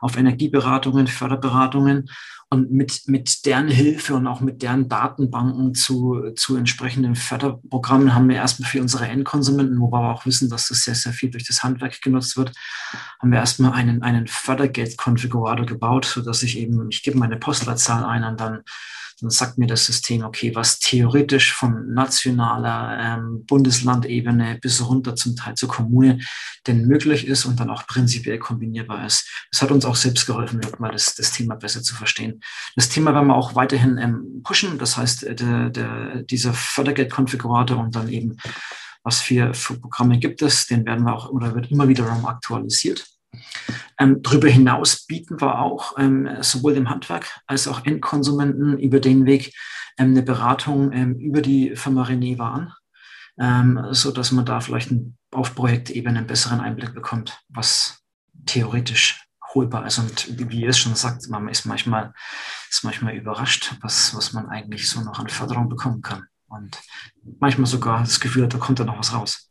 auf 0.00 0.16
Energieberatungen, 0.16 1.06
Förderberatungen 1.06 2.08
und 2.52 2.72
mit, 2.72 3.06
mit 3.06 3.46
deren 3.46 3.68
Hilfe 3.68 4.16
und 4.16 4.26
auch 4.26 4.40
mit 4.40 4.60
deren 4.60 4.88
Datenbanken 4.88 5.72
zu, 5.74 6.32
zu 6.34 6.56
entsprechenden 6.56 7.14
Förderprogrammen 7.14 8.12
haben 8.12 8.28
wir 8.28 8.36
erstmal 8.36 8.68
für 8.68 8.80
unsere 8.80 9.06
Endkonsumenten, 9.06 9.80
wo 9.80 9.92
wir 9.92 10.00
auch 10.00 10.26
wissen, 10.26 10.50
dass 10.50 10.66
das 10.66 10.82
sehr, 10.82 10.96
sehr 10.96 11.12
viel 11.12 11.30
durch 11.30 11.46
das 11.46 11.62
Handwerk 11.62 12.02
genutzt 12.02 12.36
wird, 12.36 12.52
haben 13.20 13.30
wir 13.30 13.38
erstmal 13.38 13.72
einen, 13.72 14.02
einen 14.02 14.26
Fördergeldkonfigurator 14.26 15.64
gebaut, 15.64 16.06
sodass 16.06 16.42
ich 16.42 16.58
eben, 16.58 16.88
ich 16.90 17.04
gebe 17.04 17.18
meine 17.18 17.36
Postleitzahl 17.36 18.04
ein 18.04 18.24
und 18.24 18.40
dann 18.40 18.62
dann 19.20 19.30
sagt 19.30 19.58
mir 19.58 19.66
das 19.66 19.86
System, 19.86 20.22
okay, 20.22 20.54
was 20.54 20.78
theoretisch 20.78 21.52
von 21.52 21.92
nationaler 21.92 22.98
ähm, 23.00 23.44
Bundeslandebene 23.46 24.58
bis 24.60 24.86
runter 24.86 25.14
zum 25.14 25.36
Teil 25.36 25.54
zur 25.54 25.68
Kommune 25.68 26.20
denn 26.66 26.86
möglich 26.86 27.26
ist 27.26 27.44
und 27.44 27.58
dann 27.60 27.70
auch 27.70 27.86
prinzipiell 27.86 28.38
kombinierbar 28.38 29.06
ist. 29.06 29.28
Das 29.50 29.62
hat 29.62 29.70
uns 29.70 29.84
auch 29.84 29.96
selbst 29.96 30.26
geholfen, 30.26 30.60
mal 30.78 30.92
das, 30.92 31.14
das 31.14 31.32
Thema 31.32 31.56
besser 31.56 31.82
zu 31.82 31.94
verstehen. 31.94 32.40
Das 32.76 32.88
Thema 32.88 33.14
werden 33.14 33.28
wir 33.28 33.36
auch 33.36 33.54
weiterhin 33.54 33.98
ähm, 33.98 34.42
pushen. 34.42 34.78
Das 34.78 34.96
heißt, 34.96 35.24
äh, 35.24 35.34
der, 35.34 35.70
der, 35.70 36.22
dieser 36.22 36.52
Fördergeldkonfigurator 36.52 37.78
und 37.78 37.94
dann 37.94 38.08
eben, 38.08 38.36
was 39.02 39.20
für, 39.20 39.54
für 39.54 39.78
Programme 39.78 40.18
gibt 40.18 40.42
es, 40.42 40.66
den 40.66 40.84
werden 40.84 41.04
wir 41.04 41.14
auch 41.14 41.30
oder 41.30 41.54
wird 41.54 41.70
immer 41.70 41.88
wieder 41.88 42.06
aktualisiert. 42.24 43.06
Ähm, 43.98 44.22
darüber 44.22 44.48
hinaus 44.48 45.04
bieten 45.06 45.40
wir 45.40 45.58
auch 45.58 45.98
ähm, 45.98 46.28
sowohl 46.40 46.74
dem 46.74 46.88
Handwerk 46.88 47.40
als 47.46 47.68
auch 47.68 47.84
Endkonsumenten 47.84 48.78
über 48.78 49.00
den 49.00 49.26
Weg 49.26 49.52
ähm, 49.98 50.10
eine 50.10 50.22
Beratung 50.22 50.92
ähm, 50.92 51.16
über 51.16 51.42
die 51.42 51.76
Firma 51.76 52.04
Reneva 52.04 52.50
an, 52.50 52.72
ähm, 53.38 53.86
so 53.90 54.10
dass 54.10 54.32
man 54.32 54.46
da 54.46 54.60
vielleicht 54.60 54.92
auf 55.32 55.54
Projektebene 55.54 56.18
einen 56.18 56.26
besseren 56.26 56.60
Einblick 56.60 56.94
bekommt, 56.94 57.40
was 57.48 58.02
theoretisch 58.46 59.26
holbar 59.54 59.86
ist. 59.86 59.98
Und 59.98 60.50
wie, 60.50 60.62
ihr 60.62 60.70
es 60.70 60.78
schon 60.78 60.94
sagt, 60.94 61.28
man 61.28 61.48
ist 61.48 61.66
manchmal, 61.66 62.14
ist 62.70 62.84
manchmal 62.84 63.14
überrascht, 63.14 63.74
was, 63.82 64.14
was 64.16 64.32
man 64.32 64.48
eigentlich 64.48 64.88
so 64.88 65.00
noch 65.02 65.18
an 65.18 65.28
Förderung 65.28 65.68
bekommen 65.68 66.02
kann. 66.02 66.24
Und 66.48 66.80
manchmal 67.38 67.66
sogar 67.66 68.00
das 68.00 68.18
Gefühl 68.18 68.48
da 68.48 68.58
kommt 68.58 68.80
da 68.80 68.84
noch 68.84 68.98
was 68.98 69.14
raus. 69.14 69.50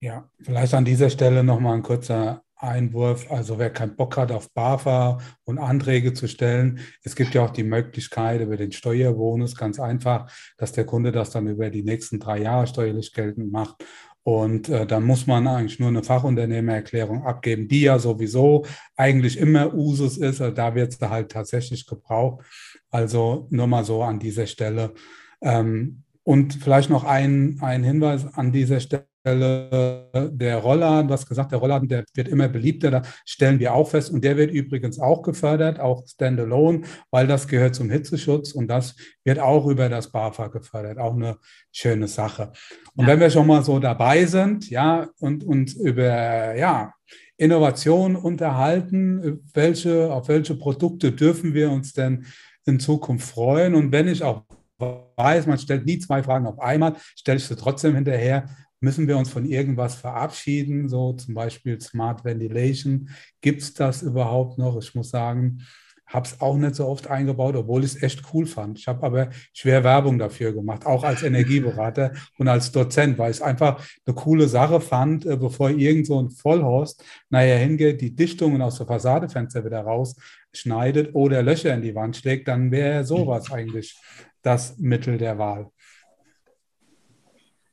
Ja, 0.00 0.28
vielleicht 0.40 0.74
an 0.74 0.84
dieser 0.84 1.10
Stelle 1.10 1.44
nochmal 1.44 1.74
ein 1.74 1.82
kurzer 1.82 2.42
Einwurf. 2.60 3.30
Also 3.30 3.58
wer 3.58 3.70
keinen 3.70 3.96
Bock 3.96 4.16
hat 4.16 4.32
auf 4.32 4.52
BAFA 4.52 5.18
und 5.44 5.58
Anträge 5.58 6.14
zu 6.14 6.28
stellen, 6.28 6.80
es 7.02 7.14
gibt 7.14 7.34
ja 7.34 7.44
auch 7.44 7.50
die 7.50 7.64
Möglichkeit 7.64 8.40
über 8.40 8.56
den 8.56 8.72
Steuerbonus 8.72 9.56
ganz 9.56 9.80
einfach, 9.80 10.30
dass 10.58 10.72
der 10.72 10.84
Kunde 10.84 11.12
das 11.12 11.30
dann 11.30 11.46
über 11.46 11.70
die 11.70 11.82
nächsten 11.82 12.20
drei 12.20 12.42
Jahre 12.42 12.66
steuerlich 12.66 13.12
geltend 13.12 13.50
macht. 13.50 13.84
Und 14.22 14.68
äh, 14.68 14.86
dann 14.86 15.04
muss 15.04 15.26
man 15.26 15.46
eigentlich 15.46 15.80
nur 15.80 15.88
eine 15.88 16.02
Fachunternehmererklärung 16.02 17.24
abgeben, 17.24 17.68
die 17.68 17.82
ja 17.82 17.98
sowieso 17.98 18.66
eigentlich 18.96 19.38
immer 19.38 19.74
Usus 19.74 20.18
ist. 20.18 20.40
Also 20.40 20.54
da 20.54 20.74
wird 20.74 20.92
es 20.92 21.00
halt 21.00 21.32
tatsächlich 21.32 21.86
gebraucht. 21.86 22.44
Also 22.90 23.46
nur 23.50 23.66
mal 23.66 23.84
so 23.84 24.02
an 24.02 24.18
dieser 24.18 24.46
Stelle. 24.46 24.92
Ähm, 25.40 26.02
und 26.22 26.54
vielleicht 26.54 26.90
noch 26.90 27.04
ein, 27.04 27.58
ein 27.62 27.82
Hinweis 27.82 28.26
an 28.34 28.52
dieser 28.52 28.80
Stelle 28.80 29.09
der 29.24 30.56
Rollladen, 30.62 31.08
du 31.08 31.12
hast 31.14 31.28
gesagt, 31.28 31.52
der 31.52 31.58
Rollladen, 31.58 31.88
der 31.88 32.04
wird 32.14 32.28
immer 32.28 32.48
beliebter, 32.48 32.90
da 32.90 33.02
stellen 33.24 33.58
wir 33.58 33.74
auch 33.74 33.88
fest. 33.88 34.10
Und 34.10 34.24
der 34.24 34.36
wird 34.36 34.50
übrigens 34.50 34.98
auch 34.98 35.22
gefördert, 35.22 35.78
auch 35.78 36.06
standalone, 36.06 36.82
weil 37.10 37.26
das 37.26 37.46
gehört 37.46 37.74
zum 37.74 37.90
Hitzeschutz 37.90 38.52
und 38.52 38.68
das 38.68 38.96
wird 39.24 39.38
auch 39.38 39.66
über 39.66 39.88
das 39.88 40.10
BAFA 40.10 40.48
gefördert. 40.48 40.98
Auch 40.98 41.14
eine 41.14 41.36
schöne 41.72 42.08
Sache. 42.08 42.52
Und 42.94 43.04
ja. 43.04 43.12
wenn 43.12 43.20
wir 43.20 43.30
schon 43.30 43.46
mal 43.46 43.62
so 43.62 43.78
dabei 43.78 44.24
sind, 44.24 44.70
ja, 44.70 45.08
und 45.20 45.44
uns 45.44 45.74
über, 45.74 46.54
ja, 46.56 46.94
Innovation 47.36 48.16
unterhalten, 48.16 49.40
welche, 49.54 50.12
auf 50.12 50.28
welche 50.28 50.54
Produkte 50.54 51.12
dürfen 51.12 51.54
wir 51.54 51.70
uns 51.70 51.94
denn 51.94 52.26
in 52.66 52.78
Zukunft 52.78 53.30
freuen? 53.30 53.74
Und 53.74 53.92
wenn 53.92 54.08
ich 54.08 54.22
auch 54.22 54.44
weiß, 54.78 55.46
man 55.46 55.58
stellt 55.58 55.86
nie 55.86 55.98
zwei 55.98 56.22
Fragen 56.22 56.46
auf 56.46 56.60
einmal, 56.60 56.96
stelle 57.16 57.38
ich 57.38 57.46
sie 57.46 57.56
trotzdem 57.56 57.94
hinterher 57.94 58.48
Müssen 58.80 59.06
wir 59.06 59.18
uns 59.18 59.30
von 59.30 59.44
irgendwas 59.44 59.94
verabschieden, 59.94 60.88
so 60.88 61.12
zum 61.12 61.34
Beispiel 61.34 61.80
Smart 61.80 62.24
Ventilation? 62.24 63.10
Gibt 63.40 63.62
es 63.62 63.74
das 63.74 64.02
überhaupt 64.02 64.58
noch? 64.58 64.78
Ich 64.78 64.94
muss 64.94 65.10
sagen, 65.10 65.62
habe 66.10 66.26
es 66.26 66.40
auch 66.40 66.56
nicht 66.56 66.74
so 66.74 66.86
oft 66.86 67.08
eingebaut, 67.08 67.54
obwohl 67.56 67.84
ich 67.84 67.94
es 67.94 68.02
echt 68.02 68.22
cool 68.34 68.46
fand. 68.46 68.78
Ich 68.78 68.88
habe 68.88 69.02
aber 69.04 69.30
schwer 69.52 69.84
Werbung 69.84 70.18
dafür 70.18 70.52
gemacht, 70.52 70.84
auch 70.84 71.04
als 71.04 71.22
Energieberater 71.22 72.12
und 72.38 72.48
als 72.48 72.72
Dozent, 72.72 73.16
weil 73.18 73.30
ich 73.30 73.36
es 73.36 73.42
einfach 73.42 73.86
eine 74.04 74.14
coole 74.14 74.48
Sache 74.48 74.80
fand, 74.80 75.24
äh, 75.24 75.36
bevor 75.36 75.70
irgend 75.70 76.06
so 76.06 76.20
ein 76.20 76.30
Vollhorst 76.30 77.04
nachher 77.30 77.58
hingeht, 77.58 78.00
die 78.00 78.14
Dichtungen 78.14 78.60
aus 78.60 78.78
der 78.78 78.86
Fassadefenster 78.86 79.64
wieder 79.64 79.82
rausschneidet 79.82 81.14
oder 81.14 81.42
Löcher 81.42 81.72
in 81.74 81.82
die 81.82 81.94
Wand 81.94 82.16
schlägt, 82.16 82.48
dann 82.48 82.70
wäre 82.70 83.04
sowas 83.04 83.50
eigentlich 83.52 83.96
das 84.42 84.78
Mittel 84.78 85.16
der 85.16 85.38
Wahl. 85.38 85.70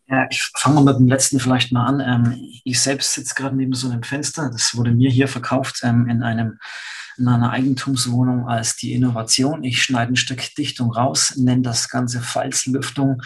Ja, 0.09 0.25
ich 0.29 0.51
fange 0.55 0.75
mal 0.75 0.85
mit 0.85 0.99
dem 0.99 1.07
letzten 1.07 1.39
vielleicht 1.39 1.71
mal 1.71 1.85
an. 1.85 1.99
Ähm, 1.99 2.49
ich 2.63 2.79
selbst 2.81 3.13
sitze 3.13 3.35
gerade 3.35 3.55
neben 3.55 3.73
so 3.73 3.89
einem 3.89 4.03
Fenster. 4.03 4.49
Das 4.49 4.75
wurde 4.75 4.91
mir 4.91 5.09
hier 5.09 5.27
verkauft 5.27 5.81
ähm, 5.83 6.07
in 6.09 6.23
einem 6.23 6.59
in 7.17 7.27
einer 7.27 7.49
Eigentumswohnung 7.49 8.47
als 8.47 8.75
die 8.75 8.93
Innovation. 8.93 9.63
Ich 9.63 9.81
schneide 9.81 10.13
ein 10.13 10.17
Stück 10.17 10.53
Dichtung 10.55 10.91
raus, 10.91 11.35
nenne 11.35 11.63
das 11.63 11.89
Ganze 11.89 12.21
Falzlüftung 12.21 13.21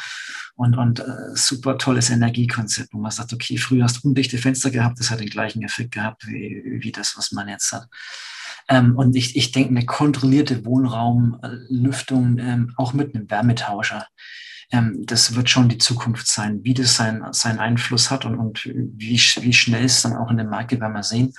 und, 0.56 0.78
und 0.78 1.02
äh, 1.02 1.36
super 1.36 1.78
tolles 1.78 2.10
Energiekonzept, 2.10 2.94
wo 2.94 3.00
man 3.00 3.12
sagt, 3.12 3.34
okay, 3.34 3.58
früher 3.58 3.84
hast 3.84 3.98
du 3.98 4.08
undichte 4.08 4.38
Fenster 4.38 4.72
gehabt, 4.72 5.00
das 5.00 5.12
hat 5.12 5.20
den 5.20 5.30
gleichen 5.30 5.62
Effekt 5.64 5.92
gehabt 5.92 6.26
wie, 6.26 6.80
wie 6.82 6.92
das, 6.92 7.18
was 7.18 7.32
man 7.34 7.50
jetzt 7.50 7.72
hat. 7.74 7.88
Ähm, 8.70 8.96
und 8.96 9.16
ich, 9.16 9.36
ich 9.36 9.52
denke, 9.52 9.72
eine 9.72 9.86
kontrollierte 9.86 10.64
Wohnraumlüftung, 10.64 12.38
ähm, 12.40 12.74
auch 12.78 12.94
mit 12.94 13.14
einem 13.14 13.30
Wärmetauscher, 13.30 14.08
ähm, 14.72 15.04
das 15.06 15.36
wird 15.36 15.50
schon 15.50 15.70
die 15.70 15.78
Zukunft 15.78 16.28
sein, 16.28 16.62
wie 16.64 16.74
das 16.74 16.96
sein, 16.96 17.24
seinen 17.32 17.60
Einfluss 17.60 18.10
hat 18.10 18.26
und, 18.26 18.36
und 18.36 18.66
wie, 18.66 19.18
wie 19.18 19.54
schnell 19.54 19.86
es 19.86 20.02
dann 20.02 20.16
auch 20.16 20.32
in 20.32 20.38
den 20.38 20.50
Markt 20.50 20.70
geht, 20.70 20.82
werden 20.82 20.94
wir 20.94 21.04
sehen. 21.04 21.34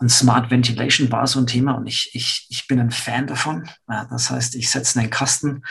Und 0.00 0.10
Smart 0.10 0.50
Ventilation 0.50 1.10
war 1.10 1.26
so 1.26 1.40
ein 1.40 1.46
Thema 1.46 1.72
und 1.72 1.86
ich, 1.88 2.10
ich, 2.12 2.46
ich 2.50 2.68
bin 2.68 2.78
ein 2.78 2.92
Fan 2.92 3.26
davon. 3.26 3.68
Ja, 3.88 4.06
das 4.08 4.30
heißt, 4.30 4.54
ich 4.54 4.70
setze 4.70 5.00
einen 5.00 5.10
Kasten 5.10 5.64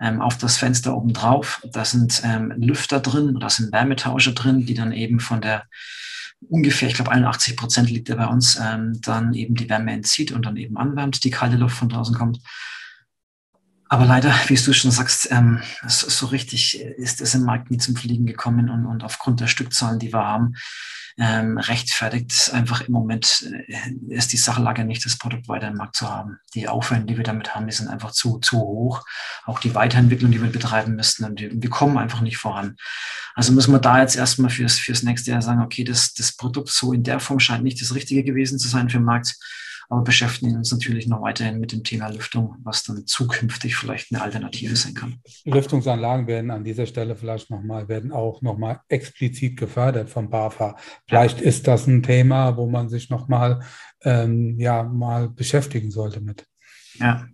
ähm, 0.00 0.20
auf 0.20 0.36
das 0.36 0.56
Fenster 0.56 0.96
oben 0.96 1.12
drauf. 1.12 1.62
Da 1.72 1.84
sind 1.84 2.20
ähm, 2.24 2.52
Lüfter 2.56 2.98
drin, 2.98 3.38
da 3.38 3.48
sind 3.48 3.72
Wärmetauscher 3.72 4.32
drin, 4.32 4.66
die 4.66 4.74
dann 4.74 4.92
eben 4.92 5.20
von 5.20 5.40
der 5.40 5.64
ungefähr, 6.40 6.88
ich 6.88 6.94
glaube 6.94 7.10
81 7.10 7.56
Prozent 7.56 7.90
liegt 7.90 8.08
er 8.08 8.16
bei 8.16 8.26
uns, 8.26 8.58
ähm, 8.60 8.98
dann 9.00 9.34
eben 9.34 9.54
die 9.54 9.68
Wärme 9.68 9.92
entzieht 9.92 10.32
und 10.32 10.46
dann 10.46 10.56
eben 10.56 10.76
anwärmt, 10.76 11.22
die 11.22 11.30
kalte 11.30 11.56
Luft 11.56 11.76
von 11.76 11.88
draußen 11.88 12.14
kommt. 12.14 12.40
Aber 13.88 14.04
leider, 14.04 14.34
wie 14.48 14.54
du 14.54 14.72
schon 14.72 14.90
sagst, 14.90 15.28
ähm, 15.30 15.62
so, 15.86 16.08
so, 16.08 16.26
richtig 16.26 16.80
ist 16.80 17.20
es 17.20 17.34
im 17.34 17.44
Markt 17.44 17.70
nie 17.70 17.78
zum 17.78 17.96
Fliegen 17.96 18.26
gekommen 18.26 18.68
und, 18.68 18.84
und 18.84 19.02
aufgrund 19.02 19.40
der 19.40 19.46
Stückzahlen, 19.46 19.98
die 19.98 20.12
wir 20.12 20.24
haben, 20.24 20.54
ähm, 21.20 21.58
rechtfertigt 21.58 22.52
einfach 22.52 22.82
im 22.82 22.92
Moment 22.92 23.44
äh, 23.66 24.14
ist 24.14 24.32
die 24.32 24.36
Sachlage 24.36 24.84
nicht, 24.84 25.04
das 25.04 25.18
Produkt 25.18 25.48
weiter 25.48 25.68
im 25.68 25.76
Markt 25.76 25.96
zu 25.96 26.08
haben. 26.08 26.38
Die 26.54 26.68
Aufwände, 26.68 27.06
die 27.06 27.16
wir 27.16 27.24
damit 27.24 27.54
haben, 27.56 27.66
die 27.66 27.72
sind 27.72 27.88
einfach 27.88 28.12
zu, 28.12 28.38
zu 28.38 28.58
hoch. 28.58 29.04
Auch 29.44 29.58
die 29.58 29.74
Weiterentwicklung, 29.74 30.30
die 30.30 30.40
wir 30.40 30.52
betreiben 30.52 30.94
müssten 30.94 31.24
und 31.24 31.40
die, 31.40 31.50
wir 31.50 31.70
kommen 31.70 31.98
einfach 31.98 32.20
nicht 32.20 32.38
voran. 32.38 32.76
Also 33.34 33.52
müssen 33.52 33.72
wir 33.72 33.80
da 33.80 34.00
jetzt 34.00 34.16
erstmal 34.16 34.50
fürs, 34.50 34.78
fürs 34.78 35.02
nächste 35.02 35.32
Jahr 35.32 35.42
sagen, 35.42 35.62
okay, 35.62 35.82
das, 35.82 36.14
das 36.14 36.36
Produkt 36.36 36.68
so 36.68 36.92
in 36.92 37.02
der 37.02 37.18
Form 37.18 37.40
scheint 37.40 37.64
nicht 37.64 37.80
das 37.80 37.94
Richtige 37.94 38.22
gewesen 38.22 38.60
zu 38.60 38.68
sein 38.68 38.88
für 38.88 38.98
den 38.98 39.04
Markt 39.04 39.34
aber 39.88 40.02
beschäftigen 40.02 40.54
uns 40.56 40.70
natürlich 40.70 41.06
noch 41.06 41.22
weiterhin 41.22 41.60
mit 41.60 41.72
dem 41.72 41.82
Thema 41.82 42.08
Lüftung, 42.08 42.56
was 42.62 42.82
dann 42.82 43.06
zukünftig 43.06 43.74
vielleicht 43.74 44.12
eine 44.12 44.22
Alternative 44.22 44.76
sein 44.76 44.94
kann. 44.94 45.16
Lüftungsanlagen 45.44 46.26
werden 46.26 46.50
an 46.50 46.62
dieser 46.62 46.86
Stelle 46.86 47.16
vielleicht 47.16 47.50
nochmal, 47.50 47.88
werden 47.88 48.12
auch 48.12 48.42
nochmal 48.42 48.80
explizit 48.88 49.56
gefördert 49.56 50.10
vom 50.10 50.28
BAFA. 50.28 50.76
Vielleicht 51.08 51.40
ist 51.40 51.66
das 51.66 51.86
ein 51.86 52.02
Thema, 52.02 52.56
wo 52.56 52.68
man 52.68 52.90
sich 52.90 53.08
nochmal 53.08 53.60
ähm, 54.02 54.58
ja, 54.58 54.82
mal 54.82 55.30
beschäftigen 55.30 55.90
sollte 55.90 56.20
mit. 56.20 56.46
Ja. 56.98 57.26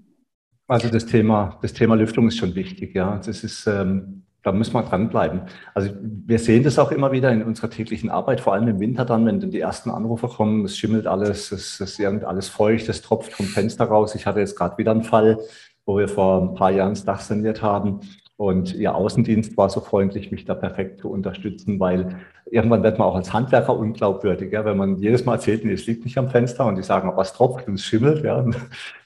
Also 0.67 0.89
das 0.89 1.07
Thema, 1.07 1.59
das 1.61 1.73
Thema 1.73 1.95
Lüftung 1.97 2.29
ist 2.29 2.39
schon 2.39 2.55
wichtig, 2.55 2.95
ja. 2.95 3.19
Das 3.19 3.43
ist, 3.45 3.67
ähm, 3.67 4.25
da 4.45 4.53
müssen 4.53 4.74
wir 4.74 4.82
dranbleiben. 4.82 5.42
Also 5.72 5.90
wir 6.01 6.38
sehen 6.38 6.62
das 6.62 6.78
auch 6.78 6.92
immer 6.92 7.12
wieder 7.12 7.32
in 7.32 7.42
unserer 7.42 7.70
täglichen 7.70 8.11
Arbeit, 8.11 8.40
vor 8.40 8.53
allem 8.53 8.68
im 8.68 8.78
Winter 8.78 9.05
dann, 9.05 9.24
wenn 9.26 9.40
dann 9.40 9.51
die 9.51 9.61
ersten 9.61 9.90
Anrufe 9.90 10.28
kommen, 10.28 10.64
es 10.66 10.76
schimmelt 10.76 11.07
alles, 11.07 11.51
es 11.51 11.80
ist 11.80 11.99
irgend 11.99 12.24
alles 12.24 12.49
feucht, 12.49 12.88
es 12.88 13.03
tropft 13.03 13.32
vom 13.32 13.47
Fenster 13.47 13.86
raus. 13.86 14.14
Ich 14.14 14.26
hatte 14.26 14.40
jetzt 14.40 14.57
gerade 14.57 14.76
wieder 14.76 14.92
einen 14.92 15.03
Fall, 15.03 15.38
wo 15.86 15.99
wir 15.99 16.09
vor 16.09 16.42
ein 16.42 16.55
paar 16.55 16.70
Jahren 16.70 16.90
das 16.90 17.05
Dach 17.05 17.20
saniert 17.20 17.62
haben. 17.62 18.01
Und 18.36 18.74
Ihr 18.74 18.95
Außendienst 18.95 19.57
war 19.57 19.70
so 19.70 19.80
freundlich, 19.80 20.30
mich 20.30 20.45
da 20.45 20.55
perfekt 20.55 21.01
zu 21.01 21.11
unterstützen, 21.11 21.80
weil 21.80 22.16
irgendwann 22.55 22.83
wird 22.85 22.99
man 22.99 23.09
auch 23.09 23.17
als 23.17 23.33
Handwerker 23.33 23.77
unglaubwürdig, 23.77 24.53
ja, 24.53 24.65
wenn 24.65 24.77
man 24.77 24.97
jedes 24.99 25.25
Mal 25.25 25.35
erzählt, 25.35 25.65
nee, 25.65 25.73
es 25.73 25.87
liegt 25.87 26.05
nicht 26.05 26.17
am 26.17 26.31
Fenster 26.31 26.65
und 26.67 26.77
die 26.77 26.83
sagen, 26.83 27.09
aber 27.09 27.23
es 27.23 27.33
tropft 27.33 27.67
und 27.67 27.75
es 27.75 27.85
schimmelt. 27.85 28.25
Ja. 28.25 28.45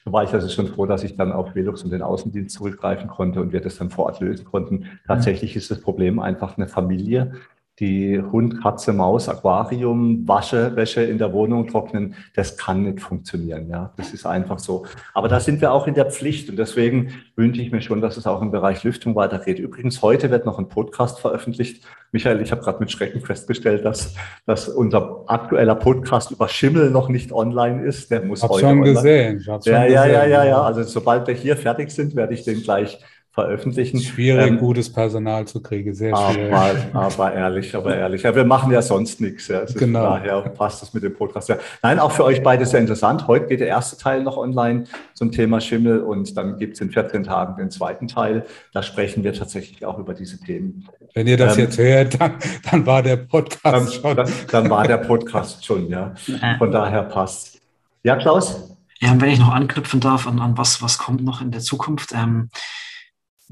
Da 0.05 0.13
war 0.13 0.23
ich 0.23 0.33
also 0.33 0.47
schon 0.47 0.67
froh, 0.67 0.85
dass 0.85 1.03
ich 1.03 1.17
dann 1.17 1.31
auf 1.31 1.53
Velux 1.53 1.83
und 1.83 1.91
den 1.91 2.01
Außendienst 2.01 2.55
zurückgreifen 2.55 3.09
konnte 3.09 3.41
und 3.41 3.51
wir 3.51 3.59
das 3.59 3.77
dann 3.77 3.89
vor 3.89 4.05
Ort 4.05 4.21
lösen 4.21 4.45
konnten. 4.45 4.85
Tatsächlich 5.05 5.55
ist 5.55 5.69
das 5.69 5.81
Problem 5.81 6.19
einfach 6.19 6.57
eine 6.57 6.67
Familie, 6.67 7.33
die 7.79 8.21
Hund, 8.21 8.61
Katze, 8.61 8.91
Maus, 8.91 9.29
Aquarium, 9.29 10.27
Wasche, 10.27 10.75
Wäsche 10.75 11.01
in 11.01 11.17
der 11.17 11.31
Wohnung 11.31 11.67
trocknen, 11.67 12.15
das 12.35 12.57
kann 12.57 12.83
nicht 12.83 12.99
funktionieren. 12.99 13.69
Ja, 13.69 13.93
das 13.95 14.13
ist 14.13 14.25
einfach 14.25 14.59
so. 14.59 14.85
Aber 15.13 15.27
da 15.29 15.39
sind 15.39 15.61
wir 15.61 15.71
auch 15.71 15.87
in 15.87 15.93
der 15.93 16.11
Pflicht 16.11 16.49
und 16.49 16.57
deswegen 16.57 17.13
wünsche 17.35 17.61
ich 17.61 17.71
mir 17.71 17.81
schon, 17.81 18.01
dass 18.01 18.17
es 18.17 18.27
auch 18.27 18.41
im 18.41 18.51
Bereich 18.51 18.83
Lüftung 18.83 19.15
weitergeht. 19.15 19.59
Übrigens, 19.59 20.01
heute 20.01 20.29
wird 20.29 20.45
noch 20.45 20.59
ein 20.59 20.67
Podcast 20.67 21.19
veröffentlicht. 21.19 21.83
Michael, 22.11 22.41
ich 22.41 22.51
habe 22.51 22.61
gerade 22.61 22.79
mit 22.79 22.91
Schrecken 22.91 23.21
festgestellt, 23.21 23.85
dass, 23.85 24.15
dass 24.45 24.67
unser 24.67 25.23
aktueller 25.27 25.75
Podcast 25.75 26.31
über 26.31 26.49
Schimmel 26.49 26.89
noch 26.89 27.07
nicht 27.07 27.31
online 27.31 27.83
ist. 27.83 28.11
Der 28.11 28.23
muss 28.23 28.43
hab 28.43 28.49
heute 28.49 28.61
schon 28.61 28.79
online. 28.79 28.93
gesehen. 28.93 29.39
Ich 29.41 29.47
hab's 29.47 29.65
Ja, 29.65 29.83
schon 29.83 29.91
ja, 29.93 30.03
gesehen. 30.03 30.13
ja, 30.15 30.25
ja, 30.25 30.43
ja. 30.45 30.61
Also 30.61 30.83
sobald 30.83 31.27
wir 31.27 31.35
hier 31.35 31.55
fertig 31.55 31.91
sind, 31.91 32.15
werde 32.15 32.33
ich 32.33 32.43
den 32.43 32.61
gleich 32.61 32.99
veröffentlichen. 33.43 33.99
Schwierig, 34.01 34.47
Ähm, 34.47 34.57
gutes 34.57 34.91
Personal 34.91 35.45
zu 35.45 35.61
kriegen, 35.61 35.93
sehr 35.93 36.15
schwierig. 36.15 36.53
aber, 36.53 37.05
aber 37.05 37.33
ehrlich, 37.33 37.75
aber 37.75 37.95
ehrlich. 37.95 38.23
Ja, 38.23 38.35
wir 38.35 38.43
machen 38.45 38.71
ja 38.71 38.81
sonst 38.81 39.21
nichts. 39.21 39.47
Ja. 39.47 39.61
Es 39.61 39.71
ist 39.71 39.77
Genau. 39.77 39.99
Von 40.11 40.23
daher 40.23 40.41
passt 40.49 40.81
das 40.81 40.93
mit 40.93 41.03
dem 41.03 41.13
Podcast. 41.15 41.49
Ja. 41.49 41.57
Nein, 41.81 41.99
auch 41.99 42.11
für 42.11 42.25
euch 42.25 42.43
beide 42.43 42.65
sehr 42.65 42.79
interessant. 42.79 43.27
Heute 43.27 43.47
geht 43.47 43.59
der 43.61 43.67
erste 43.67 43.97
Teil 43.97 44.23
noch 44.23 44.37
online 44.37 44.83
zum 45.13 45.31
Thema 45.31 45.61
Schimmel 45.61 46.01
und 46.01 46.35
dann 46.37 46.57
gibt 46.57 46.75
es 46.75 46.81
in 46.81 46.91
14 46.91 47.23
Tagen 47.23 47.55
den 47.57 47.71
zweiten 47.71 48.07
Teil. 48.07 48.45
Da 48.73 48.83
sprechen 48.83 49.23
wir 49.23 49.33
tatsächlich 49.33 49.85
auch 49.85 49.97
über 49.99 50.13
diese 50.13 50.39
Themen. 50.39 50.87
Wenn 51.13 51.27
ihr 51.27 51.37
das 51.37 51.57
Ähm, 51.57 51.63
jetzt 51.65 51.77
hört, 51.77 52.19
dann, 52.21 52.33
dann 52.69 52.85
war 52.85 53.01
der 53.01 53.17
Dann, 53.17 53.27
Podcast 53.27 53.95
schon. 53.95 54.15
dann, 54.15 54.29
dann 54.51 54.69
war 54.69 54.87
der 54.87 54.97
Podcast 54.97 55.65
schon, 55.65 55.87
ja. 55.89 56.13
Von 56.57 56.71
daher 56.71 57.03
passt. 57.03 57.59
Ja, 58.03 58.15
Klaus? 58.15 58.75
Ja, 59.01 59.11
und 59.11 59.21
wenn 59.21 59.29
ich 59.29 59.39
noch 59.39 59.53
anknüpfen 59.53 60.01
darf 60.01 60.27
an, 60.27 60.39
an 60.39 60.57
was, 60.57 60.81
was 60.81 60.97
kommt 60.97 61.23
noch 61.23 61.41
in 61.41 61.51
der 61.51 61.61
Zukunft. 61.61 62.11
Ähm, 62.13 62.49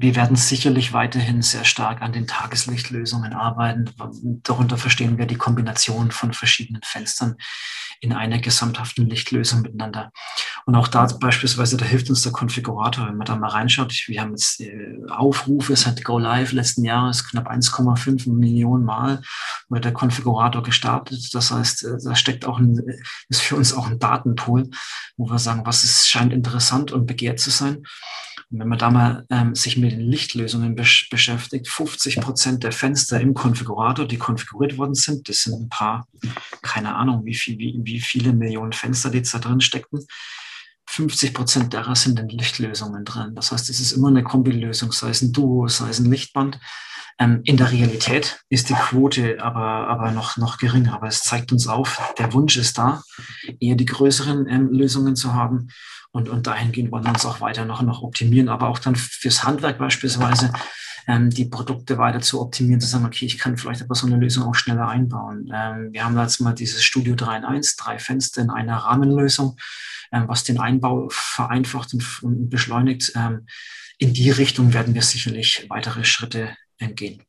wir 0.00 0.14
werden 0.14 0.36
sicherlich 0.36 0.92
weiterhin 0.92 1.42
sehr 1.42 1.64
stark 1.64 2.02
an 2.02 2.12
den 2.12 2.28
Tageslichtlösungen 2.28 3.32
arbeiten. 3.32 3.90
Darunter 4.44 4.78
verstehen 4.78 5.18
wir 5.18 5.26
die 5.26 5.36
Kombination 5.36 6.12
von 6.12 6.32
verschiedenen 6.32 6.82
Fenstern 6.84 7.36
in 8.00 8.12
einer 8.12 8.38
gesamthaften 8.38 9.10
Lichtlösung 9.10 9.62
miteinander. 9.62 10.12
Und 10.66 10.76
auch 10.76 10.86
da 10.86 11.04
beispielsweise, 11.06 11.76
da 11.76 11.84
hilft 11.84 12.10
uns 12.10 12.22
der 12.22 12.30
Konfigurator, 12.30 13.08
wenn 13.08 13.16
man 13.16 13.26
da 13.26 13.34
mal 13.34 13.48
reinschaut. 13.48 13.92
Wir 14.06 14.20
haben 14.20 14.30
jetzt 14.30 14.60
äh, 14.60 14.98
Aufrufe 15.10 15.74
seit 15.74 16.04
Go 16.04 16.20
Live 16.20 16.52
letzten 16.52 16.84
Jahres 16.84 17.28
knapp 17.28 17.50
1,5 17.50 18.32
Millionen 18.32 18.84
Mal 18.84 19.20
wurde 19.68 19.80
der 19.80 19.92
Konfigurator 19.92 20.62
gestartet. 20.62 21.34
Das 21.34 21.50
heißt, 21.50 21.84
äh, 21.84 21.96
da 22.04 22.14
steckt 22.14 22.46
auch 22.46 22.58
ein, 22.58 22.80
ist 23.28 23.42
für 23.42 23.56
uns 23.56 23.74
auch 23.74 23.88
ein 23.88 23.98
Datenpool, 23.98 24.70
wo 25.16 25.28
wir 25.28 25.40
sagen, 25.40 25.62
was 25.64 25.82
ist, 25.82 26.08
scheint 26.08 26.32
interessant 26.32 26.92
und 26.92 27.06
begehrt 27.06 27.40
zu 27.40 27.50
sein. 27.50 27.82
Und 28.50 28.60
wenn 28.60 28.68
man 28.68 28.78
da 28.78 28.90
mal 28.90 29.26
ähm, 29.30 29.54
sich 29.54 29.76
mit 29.76 29.92
den 29.92 30.00
Lichtlösungen 30.00 30.74
besch 30.74 31.10
beschäftigt, 31.10 31.68
50 31.68 32.20
Prozent 32.20 32.64
der 32.64 32.72
Fenster 32.72 33.20
im 33.20 33.34
Konfigurator, 33.34 34.06
die 34.06 34.16
konfiguriert 34.16 34.78
worden 34.78 34.94
sind, 34.94 35.28
das 35.28 35.42
sind 35.42 35.54
ein 35.54 35.68
paar, 35.68 36.06
keine 36.62 36.94
Ahnung, 36.94 37.24
wie, 37.26 37.34
viel, 37.34 37.58
wie, 37.58 37.78
wie 37.84 38.00
viele 38.00 38.32
Millionen 38.32 38.72
Fenster, 38.72 39.10
die 39.10 39.18
jetzt 39.18 39.34
da 39.34 39.38
drin 39.38 39.60
steckten. 39.60 40.06
50 40.88 41.34
Prozent 41.34 41.72
derer 41.74 41.94
sind 41.94 42.18
in 42.18 42.28
Lichtlösungen 42.28 43.04
drin. 43.04 43.34
Das 43.34 43.52
heißt, 43.52 43.68
es 43.68 43.80
ist 43.80 43.92
immer 43.92 44.08
eine 44.08 44.24
Kombilösung, 44.24 44.92
sei 44.92 45.10
es 45.10 45.20
ein 45.20 45.32
Duo, 45.32 45.68
sei 45.68 45.90
es 45.90 45.98
ein 45.98 46.10
Lichtband. 46.10 46.58
Ähm, 47.18 47.40
in 47.44 47.58
der 47.58 47.70
Realität 47.70 48.40
ist 48.48 48.70
die 48.70 48.74
Quote 48.74 49.42
aber, 49.42 49.88
aber 49.88 50.12
noch, 50.12 50.38
noch 50.38 50.56
geringer. 50.56 50.94
Aber 50.94 51.08
es 51.08 51.22
zeigt 51.22 51.52
uns 51.52 51.66
auf, 51.66 52.14
der 52.16 52.32
Wunsch 52.32 52.56
ist 52.56 52.78
da, 52.78 53.02
eher 53.60 53.74
die 53.74 53.84
größeren 53.84 54.48
ähm, 54.48 54.70
Lösungen 54.70 55.14
zu 55.14 55.34
haben. 55.34 55.68
Und, 56.10 56.28
und 56.28 56.46
dahingehend 56.46 56.90
wollen 56.90 57.04
wir 57.04 57.10
uns 57.10 57.26
auch 57.26 57.40
weiter 57.40 57.64
noch, 57.64 57.82
noch 57.82 58.02
optimieren, 58.02 58.48
aber 58.48 58.68
auch 58.68 58.78
dann 58.78 58.96
fürs 58.96 59.44
Handwerk 59.44 59.78
beispielsweise 59.78 60.52
ähm, 61.06 61.30
die 61.30 61.46
Produkte 61.46 61.98
weiter 61.98 62.20
zu 62.20 62.40
optimieren, 62.40 62.80
zu 62.80 62.86
sagen, 62.86 63.04
okay, 63.04 63.26
ich 63.26 63.38
kann 63.38 63.56
vielleicht 63.56 63.82
aber 63.82 63.94
so 63.94 64.06
eine 64.06 64.16
Lösung 64.16 64.44
auch 64.44 64.54
schneller 64.54 64.88
einbauen. 64.88 65.50
Ähm, 65.52 65.92
wir 65.92 66.04
haben 66.04 66.14
da 66.14 66.22
jetzt 66.22 66.40
mal 66.40 66.52
dieses 66.52 66.84
Studio 66.84 67.14
3 67.14 67.38
in 67.38 67.44
1, 67.44 67.76
drei 67.76 67.98
Fenster 67.98 68.42
in 68.42 68.50
einer 68.50 68.76
Rahmenlösung, 68.76 69.56
ähm, 70.12 70.28
was 70.28 70.44
den 70.44 70.60
Einbau 70.60 71.08
vereinfacht 71.10 71.94
und, 71.94 72.22
und 72.22 72.50
beschleunigt. 72.50 73.12
Ähm, 73.16 73.46
in 73.98 74.12
die 74.12 74.30
Richtung 74.30 74.72
werden 74.74 74.94
wir 74.94 75.02
sicherlich 75.02 75.66
weitere 75.68 76.04
Schritte 76.04 76.56
entgehen. 76.78 77.22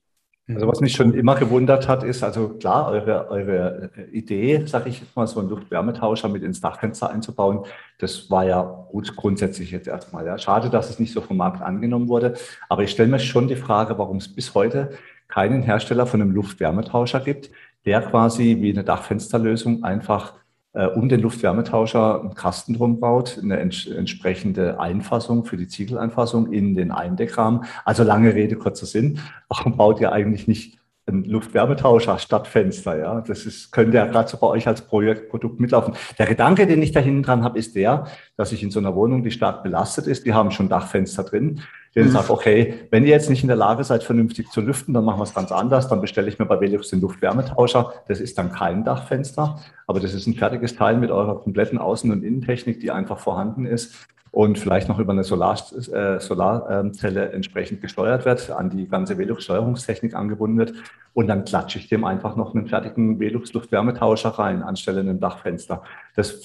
Also 0.56 0.68
was 0.68 0.82
mich 0.82 0.94
schon 0.94 1.14
immer 1.14 1.36
gewundert 1.36 1.88
hat, 1.88 2.04
ist, 2.04 2.24
also 2.24 2.50
klar, 2.50 2.90
eure, 2.90 3.30
eure 3.30 3.92
Idee, 4.12 4.66
sage 4.66 4.90
ich 4.90 5.00
jetzt 5.00 5.16
mal, 5.16 5.28
so 5.28 5.40
einen 5.40 5.50
Luftwärmetauscher 5.50 6.28
mit 6.28 6.42
ins 6.42 6.60
Dachfenster 6.60 7.10
einzubauen, 7.10 7.66
das 8.00 8.32
war 8.32 8.46
ja 8.46 8.62
gut 8.90 9.16
grundsätzlich 9.16 9.70
jetzt 9.70 9.88
erstmal. 9.88 10.26
Ja. 10.26 10.38
Schade, 10.40 10.70
dass 10.70 10.90
es 10.90 11.00
nicht 11.00 11.14
so 11.14 11.22
vom 11.22 11.38
Markt 11.38 11.62
angenommen 11.62 12.08
wurde. 12.08 12.34
Aber 12.68 12.84
ich 12.84 12.92
stelle 12.92 13.10
mir 13.10 13.20
schon 13.20 13.48
die 13.48 13.56
Frage, 13.56 13.98
warum 14.00 14.18
es 14.18 14.34
bis 14.34 14.56
heute 14.56 14.90
keinen 15.28 15.62
Hersteller 15.62 16.08
von 16.08 16.22
einem 16.22 16.32
Luftwärmetauscher 16.32 17.20
gibt, 17.20 17.52
der 17.86 18.02
quasi 18.02 18.58
wie 18.60 18.72
eine 18.72 18.84
Dachfensterlösung 18.84 19.84
einfach 19.84 20.34
äh, 20.34 20.40
um 20.74 21.10
den 21.10 21.22
Luftwärmetauscher 21.22 22.22
einen 22.22 22.36
Kasten 22.36 22.76
drum 22.76 23.00
baut, 23.00 23.40
eine 23.42 23.60
ents 23.60 23.88
entsprechende 23.88 24.80
Einfassung 24.80 25.44
für 25.44 25.58
die 25.58 25.68
Ziegeleinfassung 25.68 26.52
in 26.52 26.76
den 26.76 26.92
Eindeckrahmen. 26.92 27.66
Also 27.86 28.04
lange 28.04 28.36
Rede, 28.36 28.56
kurzer 28.56 28.86
Sinn. 28.86 29.20
Warum 29.48 29.78
baut 29.78 30.00
ihr 30.00 30.12
eigentlich 30.12 30.48
nicht 30.48 30.79
einen 31.10 31.26
Luftwärmetauscher 31.26 32.18
statt 32.20 32.48
Fenster? 32.48 32.98
Ja, 32.98 33.22
das 33.22 33.46
ist, 33.46 33.72
könnte 33.72 33.98
ja 33.98 34.06
gerade 34.06 34.30
so 34.30 34.38
bei 34.38 34.48
euch 34.48 34.68
als 34.68 34.82
Projektprodukt 34.82 35.60
mitlaufen. 35.60 35.94
Der 36.18 36.26
Gedanke, 36.26 36.68
den 36.68 36.82
ich 36.82 36.92
da 36.92 37.00
hinten 37.00 37.24
dran 37.24 37.44
habe, 37.44 37.60
ist 37.60 37.76
der, 37.76 38.06
dass 38.38 38.52
ich 38.52 38.64
in 38.64 38.72
so 38.72 38.80
einer 38.80 38.96
Wohnung, 38.96 39.24
die 39.24 39.32
stark 39.32 39.64
belastet 39.64 40.08
ist, 40.08 40.26
die 40.26 40.34
haben 40.34 40.52
schon 40.52 40.70
Dachfenster 40.70 41.24
drin, 41.24 41.62
den 41.96 42.08
mhm. 42.08 42.12
sagt, 42.12 42.30
okay, 42.30 42.76
wenn 42.92 43.04
ihr 43.04 43.10
jetzt 43.10 43.30
nicht 43.30 43.42
in 43.42 43.48
der 43.48 43.58
Lage 43.58 43.84
seid, 43.84 44.04
vernünftig 44.04 44.50
zu 44.52 44.62
lüften, 44.62 44.94
dann 44.94 45.04
machen 45.04 45.20
wir 45.20 45.24
es 45.24 45.34
ganz 45.34 45.52
anders. 45.52 45.88
Dann 45.88 46.02
bestelle 46.02 46.28
ich 46.28 46.40
mir 46.40 46.46
bei 46.46 46.62
Velux 46.62 46.90
den 46.90 47.02
Luftwärmetauscher. 47.02 47.94
Das 48.08 48.20
ist 48.20 48.38
dann 48.38 48.52
kein 48.52 48.84
Dachfenster, 48.84 49.60
aber 49.88 50.00
das 50.00 50.14
ist 50.14 50.28
ein 50.28 50.36
fertiges 50.36 50.76
Teil 50.76 50.98
mit 50.98 51.12
eurer 51.12 51.40
kompletten 51.40 51.80
Außen- 51.80 52.12
und 52.12 52.24
Innentechnik, 52.24 52.80
die 52.80 52.92
einfach 52.92 53.20
vorhanden 53.20 53.66
ist 53.66 53.96
und 54.32 54.60
vielleicht 54.60 54.90
noch 54.90 55.00
über 55.00 55.12
eine 55.12 55.24
Solarzelle 55.24 56.18
äh, 56.18 56.20
Solar, 56.20 56.70
äh, 56.70 57.32
entsprechend 57.32 57.82
gesteuert 57.82 58.26
wird, 58.26 58.52
an 58.52 58.70
die 58.70 58.88
ganze 58.88 59.18
Velux-Steuerungstechnik 59.18 60.16
angebunden 60.16 60.58
wird. 60.58 60.74
Und 61.14 61.28
dann 61.28 61.46
klatsche 61.46 61.80
ich 61.80 61.88
dem 61.88 62.06
einfach 62.06 62.36
noch 62.36 62.54
einen 62.54 62.68
fertigen 62.68 63.20
Velux-Luftwärmetauscher 63.20 64.30
rein, 64.30 64.62
anstelle 64.64 65.00
einem 65.02 65.20
Dachfenster. 65.20 65.84
Das 66.16 66.42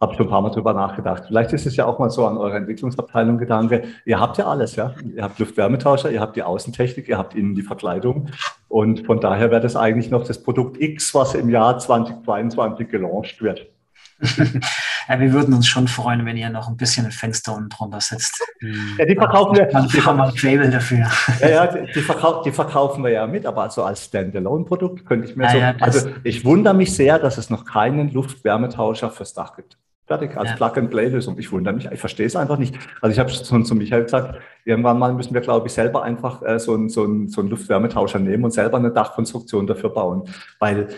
habe 0.00 0.12
ich 0.12 0.16
schon 0.16 0.26
ein 0.26 0.30
paar 0.30 0.42
Mal 0.42 0.50
drüber 0.50 0.72
nachgedacht. 0.74 1.24
Vielleicht 1.26 1.52
ist 1.52 1.66
es 1.66 1.76
ja 1.76 1.84
auch 1.84 1.98
mal 1.98 2.10
so 2.10 2.26
an 2.26 2.36
eurer 2.36 2.54
Entwicklungsabteilung 2.54 3.38
Gedanke. 3.38 3.82
Ihr 4.04 4.20
habt 4.20 4.38
ja 4.38 4.46
alles, 4.46 4.76
ja. 4.76 4.94
Ihr 5.14 5.22
habt 5.22 5.38
Luftwärmetauscher, 5.38 6.10
ihr 6.10 6.20
habt 6.20 6.36
die 6.36 6.42
Außentechnik, 6.42 7.08
ihr 7.08 7.18
habt 7.18 7.34
innen 7.34 7.54
die 7.54 7.62
Verkleidung. 7.62 8.30
Und 8.68 9.06
von 9.06 9.20
daher 9.20 9.50
wäre 9.50 9.60
das 9.60 9.74
eigentlich 9.74 10.10
noch 10.10 10.24
das 10.24 10.42
Produkt 10.42 10.80
X, 10.80 11.14
was 11.14 11.34
im 11.34 11.50
Jahr 11.50 11.78
2022 11.78 12.88
gelauncht 12.88 13.42
wird. 13.42 13.66
ja, 15.08 15.20
wir 15.20 15.32
würden 15.32 15.54
uns 15.54 15.66
schon 15.66 15.88
freuen, 15.88 16.26
wenn 16.26 16.36
ihr 16.36 16.50
noch 16.50 16.68
ein 16.68 16.76
bisschen 16.76 17.06
ein 17.06 17.12
Fenster 17.12 17.54
unten 17.56 17.70
drunter 17.70 18.00
setzt. 18.00 18.42
Ja, 18.98 19.04
die 19.04 19.14
verkaufen 19.14 19.56
wir. 19.56 19.66
Dann 19.66 19.88
haben 19.88 20.16
wir 20.18 20.24
ein 20.24 20.36
Fable 20.36 20.70
dafür. 20.70 21.06
ja, 21.40 21.48
ja, 21.48 21.66
die, 21.66 21.92
die, 21.92 22.00
verkau 22.00 22.42
die 22.42 22.52
verkaufen 22.52 23.02
wir 23.04 23.10
ja 23.10 23.26
mit, 23.26 23.46
aber 23.46 23.62
also 23.62 23.84
als 23.84 24.04
Standalone-Produkt 24.04 25.06
könnte 25.06 25.28
ich 25.28 25.36
mir 25.36 25.44
Ja, 25.44 25.50
so. 25.50 25.58
ja, 25.58 25.74
also 25.80 26.08
ich 26.24 26.44
wundere 26.44 26.74
mich 26.74 26.94
sehr, 26.94 27.18
dass 27.18 27.38
es 27.38 27.50
noch 27.50 27.64
keinen 27.64 28.12
Luftwärmetauscher 28.12 29.10
fürs 29.10 29.32
Dach 29.34 29.56
gibt. 29.56 29.78
Fertig, 30.06 30.36
als 30.38 30.50
Ja. 30.50 30.56
Plug-and-Play-Lösung. 30.56 31.38
Ich 31.38 31.52
wundere 31.52 31.74
mich, 31.74 31.84
ich 31.90 32.00
verstehe 32.00 32.26
es 32.26 32.34
einfach 32.34 32.56
nicht. 32.56 32.74
Also 33.02 33.12
ich 33.12 33.18
habe 33.18 33.28
schon 33.28 33.64
zu 33.66 33.74
Michael 33.74 34.04
gesagt, 34.04 34.40
irgendwann 34.64 34.98
mal 34.98 35.12
müssen 35.12 35.34
wir, 35.34 35.42
glaube 35.42 35.66
ich, 35.66 35.74
selber 35.74 36.02
einfach 36.02 36.40
äh, 36.42 36.58
so, 36.58 36.72
einen, 36.74 36.88
so, 36.88 37.04
einen, 37.04 37.28
so 37.28 37.42
einen 37.42 37.50
Luftwärmetauscher 37.50 38.18
nehmen 38.18 38.44
und 38.44 38.52
selber 38.52 38.78
eine 38.78 38.90
Dachkonstruktion 38.90 39.66
dafür 39.66 39.90
bauen. 39.90 40.22
Weil 40.58 40.88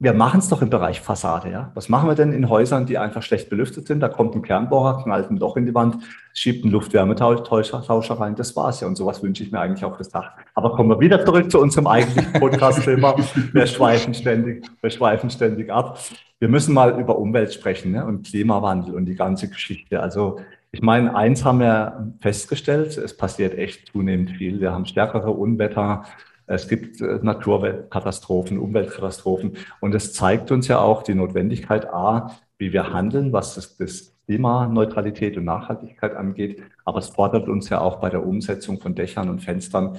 wir 0.00 0.12
machen 0.12 0.38
es 0.38 0.48
doch 0.48 0.62
im 0.62 0.70
Bereich 0.70 1.00
Fassade. 1.00 1.50
Ja? 1.50 1.72
Was 1.74 1.88
machen 1.88 2.08
wir 2.08 2.14
denn 2.14 2.32
in 2.32 2.48
Häusern, 2.48 2.86
die 2.86 2.98
einfach 2.98 3.22
schlecht 3.22 3.50
belüftet 3.50 3.88
sind? 3.88 3.98
Da 3.98 4.08
kommt 4.08 4.34
ein 4.36 4.42
Kernbohrer, 4.42 5.02
knallt 5.02 5.28
ein 5.28 5.38
Loch 5.38 5.56
in 5.56 5.66
die 5.66 5.74
Wand, 5.74 5.96
schiebt 6.32 6.62
einen 6.62 6.72
Luftwärmetauscher 6.72 8.14
rein. 8.20 8.36
Das 8.36 8.54
war's 8.54 8.80
ja. 8.80 8.86
Und 8.86 8.94
sowas 8.94 9.22
wünsche 9.24 9.42
ich 9.42 9.50
mir 9.50 9.58
eigentlich 9.58 9.84
auf 9.84 9.96
das 9.96 10.08
Dach. 10.08 10.30
Aber 10.54 10.70
kommen 10.76 10.88
wir 10.88 11.00
wieder 11.00 11.24
zurück 11.24 11.50
zu 11.50 11.60
unserem 11.60 11.88
eigentlichen 11.88 12.32
Podcast-Thema. 12.34 13.16
wir 13.52 13.66
schweifen 13.66 14.14
ständig, 14.14 14.70
wir 14.80 14.90
schweifen 14.90 15.30
ständig 15.30 15.72
ab. 15.72 15.98
Wir 16.38 16.48
müssen 16.48 16.74
mal 16.74 17.00
über 17.00 17.18
Umwelt 17.18 17.52
sprechen 17.52 17.90
ne? 17.90 18.04
und 18.04 18.24
Klimawandel 18.24 18.94
und 18.94 19.06
die 19.06 19.16
ganze 19.16 19.48
Geschichte. 19.48 20.00
Also 20.00 20.38
ich 20.70 20.80
meine, 20.80 21.16
eins 21.16 21.44
haben 21.44 21.58
wir 21.58 22.12
festgestellt, 22.20 22.96
es 22.98 23.16
passiert 23.16 23.58
echt 23.58 23.88
zunehmend 23.90 24.30
viel. 24.32 24.60
Wir 24.60 24.72
haben 24.72 24.86
stärkere 24.86 25.32
Unwetter, 25.32 26.04
es 26.48 26.66
gibt 26.66 27.00
äh, 27.00 27.18
Naturkatastrophen, 27.22 28.58
Umweltkatastrophen. 28.58 29.52
Und 29.80 29.94
es 29.94 30.14
zeigt 30.14 30.50
uns 30.50 30.66
ja 30.66 30.80
auch 30.80 31.02
die 31.02 31.14
Notwendigkeit, 31.14 31.92
A, 31.92 32.32
wie 32.56 32.72
wir 32.72 32.92
handeln, 32.92 33.32
was 33.32 33.54
das, 33.54 33.76
das 33.76 34.14
Klimaneutralität 34.26 35.36
und 35.36 35.44
Nachhaltigkeit 35.44 36.16
angeht. 36.16 36.62
Aber 36.84 36.98
es 36.98 37.08
fordert 37.08 37.48
uns 37.48 37.68
ja 37.68 37.80
auch 37.80 38.00
bei 38.00 38.10
der 38.10 38.26
Umsetzung 38.26 38.80
von 38.80 38.94
Dächern 38.94 39.28
und 39.28 39.40
Fenstern. 39.40 39.98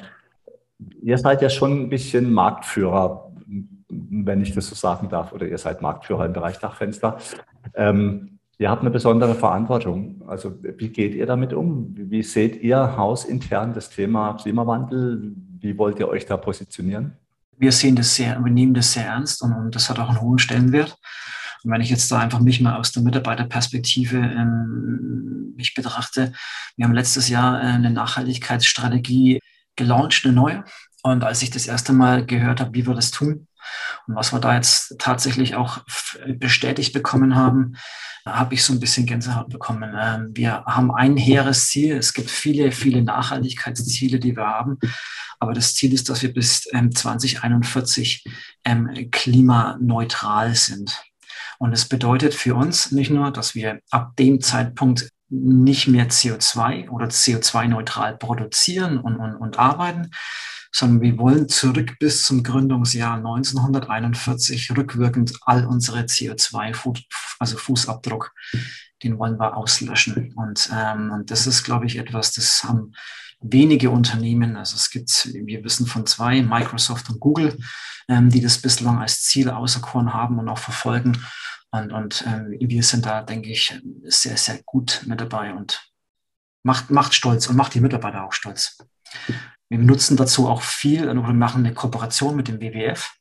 Ihr 1.02 1.18
seid 1.18 1.41
ja 1.41 1.50
schon 1.50 1.84
ein 1.84 1.89
bisschen 1.89 2.34
Marktführer, 2.34 3.32
wenn 3.88 4.41
ich 4.41 4.54
das 4.54 4.68
so 4.68 4.76
sagen 4.76 5.10
darf, 5.10 5.34
oder 5.34 5.47
ihr 5.47 5.58
seid 5.58 5.82
Marktführer 5.82 6.26
im 6.26 6.34
Bereich 6.34 6.58
Dachfenster. 6.60 7.18
Ähm, 7.76 8.39
ihr 8.58 8.70
habt 8.70 8.82
eine 8.82 8.91
besondere 8.91 9.36
Verantwortung. 9.36 10.24
Also 10.28 10.54
wie 10.62 10.89
geht 10.89 11.14
ihr 11.14 11.26
damit 11.26 11.54
um? 11.54 11.93
Wie 11.95 12.24
seht 12.24 12.62
ihr 12.62 12.97
hausintern 12.97 13.74
das 13.74 13.89
Thema 13.89 14.34
Klimawandel? 14.34 15.36
Wie 15.62 15.78
wollt 15.78 15.99
ihr 15.99 16.07
euch 16.07 16.26
da 16.26 16.38
positionieren? 16.38 17.18
Wir 17.57 17.72
sehen 17.72 17.95
das 17.95 18.16
sehr, 18.16 18.39
wir 18.39 18.51
nehmen 18.51 18.74
das 18.74 18.93
sehr 18.93 19.05
ernst 19.05 19.41
und, 19.41 19.53
und 19.53 19.76
das 19.76 19.89
hat 19.89 19.99
auch 19.99 20.10
einen 20.10 20.22
hohen 20.22 20.39
Stellenwert. 20.39 20.97
Und 21.64 21.72
wenn 21.72 21.82
ich 21.82 21.89
jetzt 21.89 22.10
da 22.12 22.20
einfach 22.20 22.39
mich 22.39 22.62
mal 22.62 22.78
aus 22.78 22.91
der 22.93 23.03
Mitarbeiterperspektive 23.03 24.18
ähm, 24.18 25.53
mich 25.57 25.74
betrachte, 25.74 26.32
wir 26.78 26.86
haben 26.86 26.93
letztes 26.93 27.28
Jahr 27.28 27.62
äh, 27.62 27.66
eine 27.66 27.91
Nachhaltigkeitsstrategie 27.91 29.39
gelauncht, 29.76 30.24
eine 30.24 30.34
neue. 30.34 30.64
Und 31.03 31.24
als 31.24 31.41
ich 31.41 31.49
das 31.49 31.68
erste 31.68 31.93
Mal 31.93 32.26
gehört 32.26 32.62
habe, 32.62 32.74
wie 32.74 32.88
wir 32.88 32.93
das 32.93 33.12
tun 33.12 33.47
und 34.07 34.16
was 34.16 34.34
wir 34.34 34.39
da 34.39 34.55
jetzt 34.55 34.95
tatsächlich 34.99 35.55
auch 35.55 35.80
bestätigt 36.39 36.93
bekommen 36.93 37.36
haben, 37.36 37.76
habe 38.26 38.53
ich 38.53 38.64
so 38.64 38.74
ein 38.74 38.80
bisschen 38.80 39.05
Gänsehaut 39.05 39.49
bekommen. 39.49 39.95
Ähm, 39.99 40.32
wir 40.34 40.64
haben 40.66 40.91
ein 40.93 41.18
hehres 41.18 41.68
Ziel. 41.68 41.97
Es 41.97 42.14
gibt 42.14 42.30
viele, 42.30 42.72
viele 42.72 43.01
Nachhaltigkeitsziele, 43.01 44.20
die 44.20 44.36
wir 44.36 44.45
haben. 44.45 44.78
Aber 45.40 45.54
das 45.54 45.76
Ziel 45.76 45.94
ist, 45.94 46.10
dass 46.10 46.22
wir 46.22 46.34
bis 46.34 46.62
2041 46.62 48.24
ähm, 48.66 48.90
ähm, 48.94 49.12
klimaneutral 49.12 50.56
sind. 50.56 51.02
Und 51.58 51.74
es 51.74 51.88
bedeutet 51.88 52.34
für 52.34 52.56
uns 52.56 52.92
nicht 52.92 53.10
nur, 53.10 53.32
dass 53.32 53.56
wir 53.56 53.80
ab 53.90 54.16
dem 54.18 54.42
Zeitpunkt 54.42 55.10
nicht 55.30 55.88
mehr 55.88 56.10
CO2 56.10 56.90
oder 56.90 57.08
CO2-neutral 57.08 58.18
produzieren 58.18 59.00
und, 59.00 59.18
und, 59.18 59.36
und 59.36 59.60
arbeiten, 59.60 60.12
sondern 60.72 61.02
wir 61.02 61.18
wollen 61.18 61.50
zurück 61.50 61.98
bis 62.00 62.24
zum 62.24 62.44
Gründungsjahr 62.44 63.18
1941 63.18 64.72
rückwirkend 64.76 65.34
all 65.42 65.66
unsere 65.66 66.02
CO2, 66.02 67.04
also 67.40 67.58
Fußabdruck, 67.58 68.34
den 69.04 69.18
wollen 69.18 69.40
wir 69.40 69.56
auslöschen. 69.56 70.34
Und, 70.36 70.70
ähm, 70.76 71.12
und 71.12 71.32
das 71.32 71.48
ist, 71.48 71.64
glaube 71.64 71.86
ich, 71.86 71.98
etwas, 71.98 72.32
das 72.34 72.64
haben 72.64 72.94
wenige 73.42 73.90
Unternehmen, 73.90 74.58
also 74.58 74.76
es 74.76 74.90
gibt, 74.90 75.30
wir 75.34 75.64
wissen 75.64 75.86
von 75.86 76.06
zwei, 76.06 76.42
Microsoft 76.42 77.10
und 77.10 77.20
Google, 77.20 77.58
ähm, 78.08 78.30
die 78.30 78.42
das 78.42 78.58
bislang 78.58 79.00
als 79.00 79.24
Ziel 79.24 79.50
auserkoren 79.50 80.14
haben 80.14 80.40
und 80.40 80.50
auch 80.50 80.58
verfolgen. 80.58 81.26
Und, 81.72 81.92
und 81.92 82.26
ähm, 82.28 82.56
wir 82.60 82.84
sind 82.84 83.06
da, 83.06 83.22
denke 83.22 83.50
ich, 83.50 83.80
sehr, 84.04 84.38
sehr 84.38 84.60
gut 84.66 85.04
mit 85.06 85.22
dabei 85.22 85.54
und 85.54 85.90
macht, 86.64 86.90
macht 86.90 87.14
stolz 87.14 87.48
und 87.48 87.56
macht 87.56 87.74
die 87.74 87.82
Mitarbeiter 87.82 88.24
auch 88.24 88.34
stolz. 88.34 88.78
Wir 89.70 89.78
nutzen 89.78 90.18
dazu 90.18 90.48
auch 90.48 90.64
viel, 90.64 91.06
wir 91.06 91.14
machen 91.14 91.66
eine 91.66 91.76
Kooperation 91.76 92.36
mit 92.36 92.48
dem 92.48 92.60
WWF, 92.60 93.14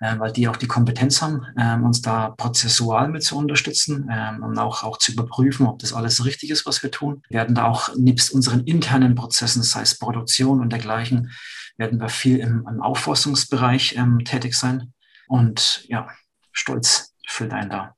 äh, 0.00 0.18
weil 0.18 0.32
die 0.32 0.48
auch 0.48 0.56
die 0.56 0.66
Kompetenz 0.66 1.22
haben, 1.22 1.42
äh, 1.56 1.76
uns 1.76 2.02
da 2.02 2.30
prozessual 2.30 3.08
mit 3.08 3.22
zu 3.22 3.36
unterstützen 3.36 4.08
äh, 4.10 4.32
und 4.42 4.58
auch, 4.58 4.82
auch 4.82 4.98
zu 4.98 5.12
überprüfen, 5.12 5.66
ob 5.66 5.78
das 5.78 5.92
alles 5.92 6.24
richtig 6.24 6.50
ist, 6.50 6.66
was 6.66 6.82
wir 6.82 6.90
tun. 6.90 7.22
Wir 7.28 7.38
werden 7.38 7.54
da 7.54 7.66
auch 7.66 7.94
nebst 7.96 8.32
unseren 8.32 8.60
internen 8.64 9.14
Prozessen, 9.14 9.60
das 9.60 9.76
heißt 9.76 10.00
Produktion 10.00 10.60
und 10.60 10.72
dergleichen, 10.72 11.30
werden 11.76 12.00
wir 12.00 12.08
viel 12.08 12.38
im, 12.38 12.66
im 12.68 12.82
Aufforstungsbereich 12.82 13.96
ähm, 13.96 14.20
tätig 14.24 14.54
sein. 14.54 14.92
Und 15.28 15.84
ja, 15.88 16.08
stolz 16.52 17.14
füllt 17.26 17.52
einen 17.52 17.70
da. 17.70 17.94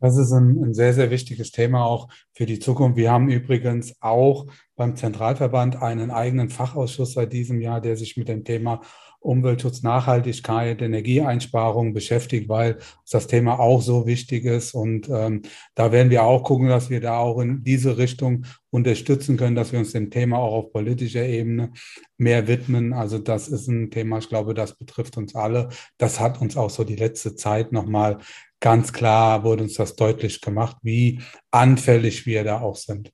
Das 0.00 0.16
ist 0.16 0.32
ein, 0.32 0.56
ein, 0.62 0.74
sehr, 0.74 0.94
sehr 0.94 1.10
wichtiges 1.10 1.50
Thema 1.50 1.84
auch 1.84 2.08
für 2.32 2.46
die 2.46 2.58
Zukunft. 2.58 2.96
Wir 2.96 3.12
haben 3.12 3.28
übrigens 3.28 3.94
auch 4.00 4.46
beim 4.74 4.96
Zentralverband 4.96 5.76
einen 5.82 6.10
eigenen 6.10 6.48
Fachausschuss 6.48 7.12
seit 7.12 7.34
diesem 7.34 7.60
Jahr, 7.60 7.82
der 7.82 7.96
sich 7.96 8.16
mit 8.16 8.28
dem 8.28 8.44
Thema 8.44 8.80
Umweltschutz, 9.20 9.82
Nachhaltigkeit, 9.82 10.80
Energieeinsparung 10.82 11.92
beschäftigt, 11.92 12.48
weil 12.48 12.78
das 13.10 13.26
Thema 13.26 13.60
auch 13.60 13.82
so 13.82 14.06
wichtig 14.06 14.46
ist. 14.46 14.74
Und 14.74 15.08
ähm, 15.08 15.42
da 15.74 15.92
werden 15.92 16.10
wir 16.10 16.24
auch 16.24 16.42
gucken, 16.42 16.68
dass 16.68 16.90
wir 16.90 17.00
da 17.00 17.18
auch 17.18 17.38
in 17.40 17.62
diese 17.62 17.98
Richtung 17.98 18.46
unterstützen 18.70 19.36
können, 19.36 19.56
dass 19.56 19.72
wir 19.72 19.78
uns 19.78 19.92
dem 19.92 20.10
Thema 20.10 20.38
auch 20.38 20.52
auf 20.52 20.72
politischer 20.72 21.24
Ebene 21.24 21.72
mehr 22.16 22.48
widmen. 22.48 22.92
Also 22.92 23.18
das 23.18 23.48
ist 23.48 23.68
ein 23.68 23.90
Thema, 23.90 24.18
ich 24.18 24.28
glaube, 24.28 24.54
das 24.54 24.76
betrifft 24.76 25.16
uns 25.16 25.34
alle. 25.34 25.68
Das 25.98 26.18
hat 26.18 26.40
uns 26.40 26.56
auch 26.56 26.70
so 26.70 26.84
die 26.84 26.96
letzte 26.96 27.36
Zeit 27.36 27.72
nochmal 27.72 28.18
ganz 28.60 28.92
klar 28.92 29.42
wurde 29.42 29.64
uns 29.64 29.74
das 29.74 29.96
deutlich 29.96 30.40
gemacht, 30.40 30.76
wie 30.82 31.20
anfällig 31.50 32.26
wir 32.26 32.44
da 32.44 32.60
auch 32.60 32.76
sind. 32.76 33.12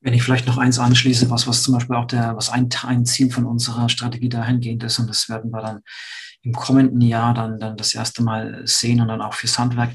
Wenn 0.00 0.14
ich 0.14 0.22
vielleicht 0.22 0.46
noch 0.46 0.58
eins 0.58 0.78
anschließe, 0.78 1.28
was, 1.30 1.46
was 1.46 1.62
zum 1.62 1.74
Beispiel 1.74 1.96
auch 1.96 2.06
der, 2.06 2.36
was 2.36 2.50
ein, 2.50 2.68
ein 2.84 3.04
Ziel 3.04 3.30
von 3.30 3.44
unserer 3.46 3.88
Strategie 3.88 4.28
dahingehend 4.28 4.84
ist, 4.84 4.98
und 4.98 5.08
das 5.08 5.28
werden 5.28 5.50
wir 5.50 5.60
dann 5.60 5.80
im 6.42 6.52
kommenden 6.52 7.00
Jahr 7.00 7.34
dann, 7.34 7.58
dann 7.58 7.76
das 7.76 7.94
erste 7.94 8.22
Mal 8.22 8.62
sehen 8.64 9.00
und 9.00 9.08
dann 9.08 9.20
auch 9.20 9.34
fürs 9.34 9.58
Handwerk, 9.58 9.92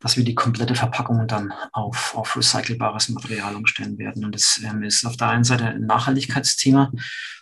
dass 0.00 0.16
wir 0.16 0.24
die 0.24 0.34
komplette 0.34 0.74
Verpackung 0.74 1.26
dann 1.28 1.52
auf, 1.72 2.14
auf 2.16 2.36
recycelbares 2.36 3.10
Material 3.10 3.54
umstellen 3.54 3.98
werden. 3.98 4.24
Und 4.24 4.34
das 4.34 4.60
ähm, 4.64 4.82
ist 4.82 5.06
auf 5.06 5.16
der 5.16 5.28
einen 5.28 5.44
Seite 5.44 5.66
ein 5.66 5.86
Nachhaltigkeitsthema 5.86 6.90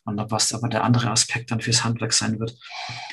und 0.05 0.31
was 0.31 0.53
aber 0.53 0.69
der 0.69 0.85
andere 0.85 1.11
Aspekt 1.11 1.51
dann 1.51 1.61
fürs 1.61 1.85
Handwerk 1.85 2.13
sein 2.13 2.39
wird. 2.39 2.55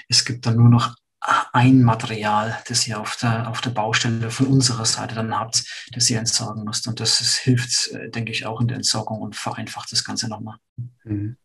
Es 0.09 0.25
gibt 0.25 0.45
dann 0.45 0.57
nur 0.57 0.69
noch 0.69 0.95
ein 1.19 1.83
Material, 1.83 2.57
das 2.67 2.87
ihr 2.87 2.99
auf 2.99 3.17
der, 3.17 3.49
auf 3.49 3.61
der 3.61 3.71
Baustelle 3.71 4.29
von 4.29 4.47
unserer 4.47 4.85
Seite 4.85 5.15
dann 5.15 5.37
habt, 5.37 5.63
das 5.93 6.09
ihr 6.09 6.19
entsorgen 6.19 6.63
müsst. 6.63 6.87
Und 6.87 6.99
das, 6.99 7.19
das 7.19 7.35
hilft, 7.35 7.91
äh, 7.91 8.09
denke 8.09 8.31
ich, 8.31 8.45
auch 8.45 8.61
in 8.61 8.67
der 8.67 8.77
Entsorgung 8.77 9.21
und 9.21 9.35
vereinfacht 9.35 9.91
das 9.91 10.03
Ganze 10.03 10.29
nochmal. 10.29 10.57
Mhm. 11.03 11.37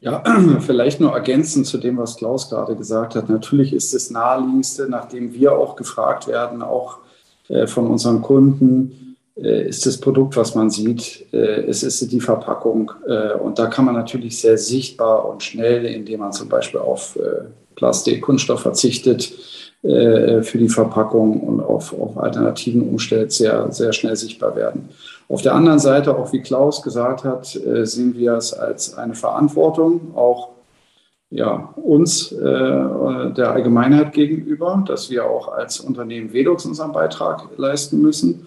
Ja, 0.00 0.22
vielleicht 0.60 1.00
nur 1.00 1.12
ergänzend 1.12 1.66
zu 1.66 1.78
dem, 1.78 1.96
was 1.96 2.16
Klaus 2.16 2.50
gerade 2.50 2.76
gesagt 2.76 3.14
hat. 3.14 3.28
Natürlich 3.28 3.72
ist 3.72 3.94
es 3.94 4.10
naheliegendste, 4.10 4.88
nachdem 4.88 5.32
wir 5.32 5.52
auch 5.52 5.74
gefragt 5.74 6.28
werden, 6.28 6.62
auch 6.62 6.98
äh, 7.48 7.66
von 7.66 7.86
unseren 7.86 8.22
Kunden, 8.22 9.07
ist 9.40 9.86
das 9.86 9.98
Produkt, 9.98 10.36
was 10.36 10.54
man 10.56 10.68
sieht, 10.68 11.32
es 11.32 11.84
ist 11.84 12.10
die 12.10 12.20
Verpackung. 12.20 12.90
Und 13.40 13.58
da 13.58 13.66
kann 13.66 13.84
man 13.84 13.94
natürlich 13.94 14.40
sehr 14.40 14.58
sichtbar 14.58 15.28
und 15.28 15.44
schnell, 15.44 15.84
indem 15.86 16.20
man 16.20 16.32
zum 16.32 16.48
Beispiel 16.48 16.80
auf 16.80 17.16
Plastik, 17.76 18.22
Kunststoff 18.22 18.62
verzichtet 18.62 19.32
äh, 19.82 20.42
für 20.42 20.58
die 20.58 20.68
Verpackung 20.68 21.40
und 21.40 21.60
auf, 21.60 21.92
auf 21.98 22.18
Alternativen 22.18 22.82
umstellt, 22.82 23.30
sehr, 23.30 23.70
sehr 23.70 23.92
schnell 23.92 24.16
sichtbar 24.16 24.56
werden. 24.56 24.88
Auf 25.28 25.42
der 25.42 25.54
anderen 25.54 25.78
Seite, 25.78 26.16
auch 26.16 26.32
wie 26.32 26.40
Klaus 26.40 26.82
gesagt 26.82 27.22
hat, 27.22 27.54
äh, 27.54 27.86
sehen 27.86 28.16
wir 28.16 28.32
es 28.32 28.52
als 28.52 28.98
eine 28.98 29.14
Verantwortung, 29.14 30.16
auch 30.16 30.48
ja, 31.30 31.72
uns, 31.76 32.32
äh, 32.32 32.40
der 32.40 33.52
Allgemeinheit 33.52 34.14
gegenüber, 34.14 34.82
dass 34.84 35.10
wir 35.10 35.26
auch 35.26 35.46
als 35.52 35.78
Unternehmen 35.78 36.32
Velux 36.32 36.66
unseren 36.66 36.90
Beitrag 36.90 37.48
leisten 37.56 38.02
müssen. 38.02 38.46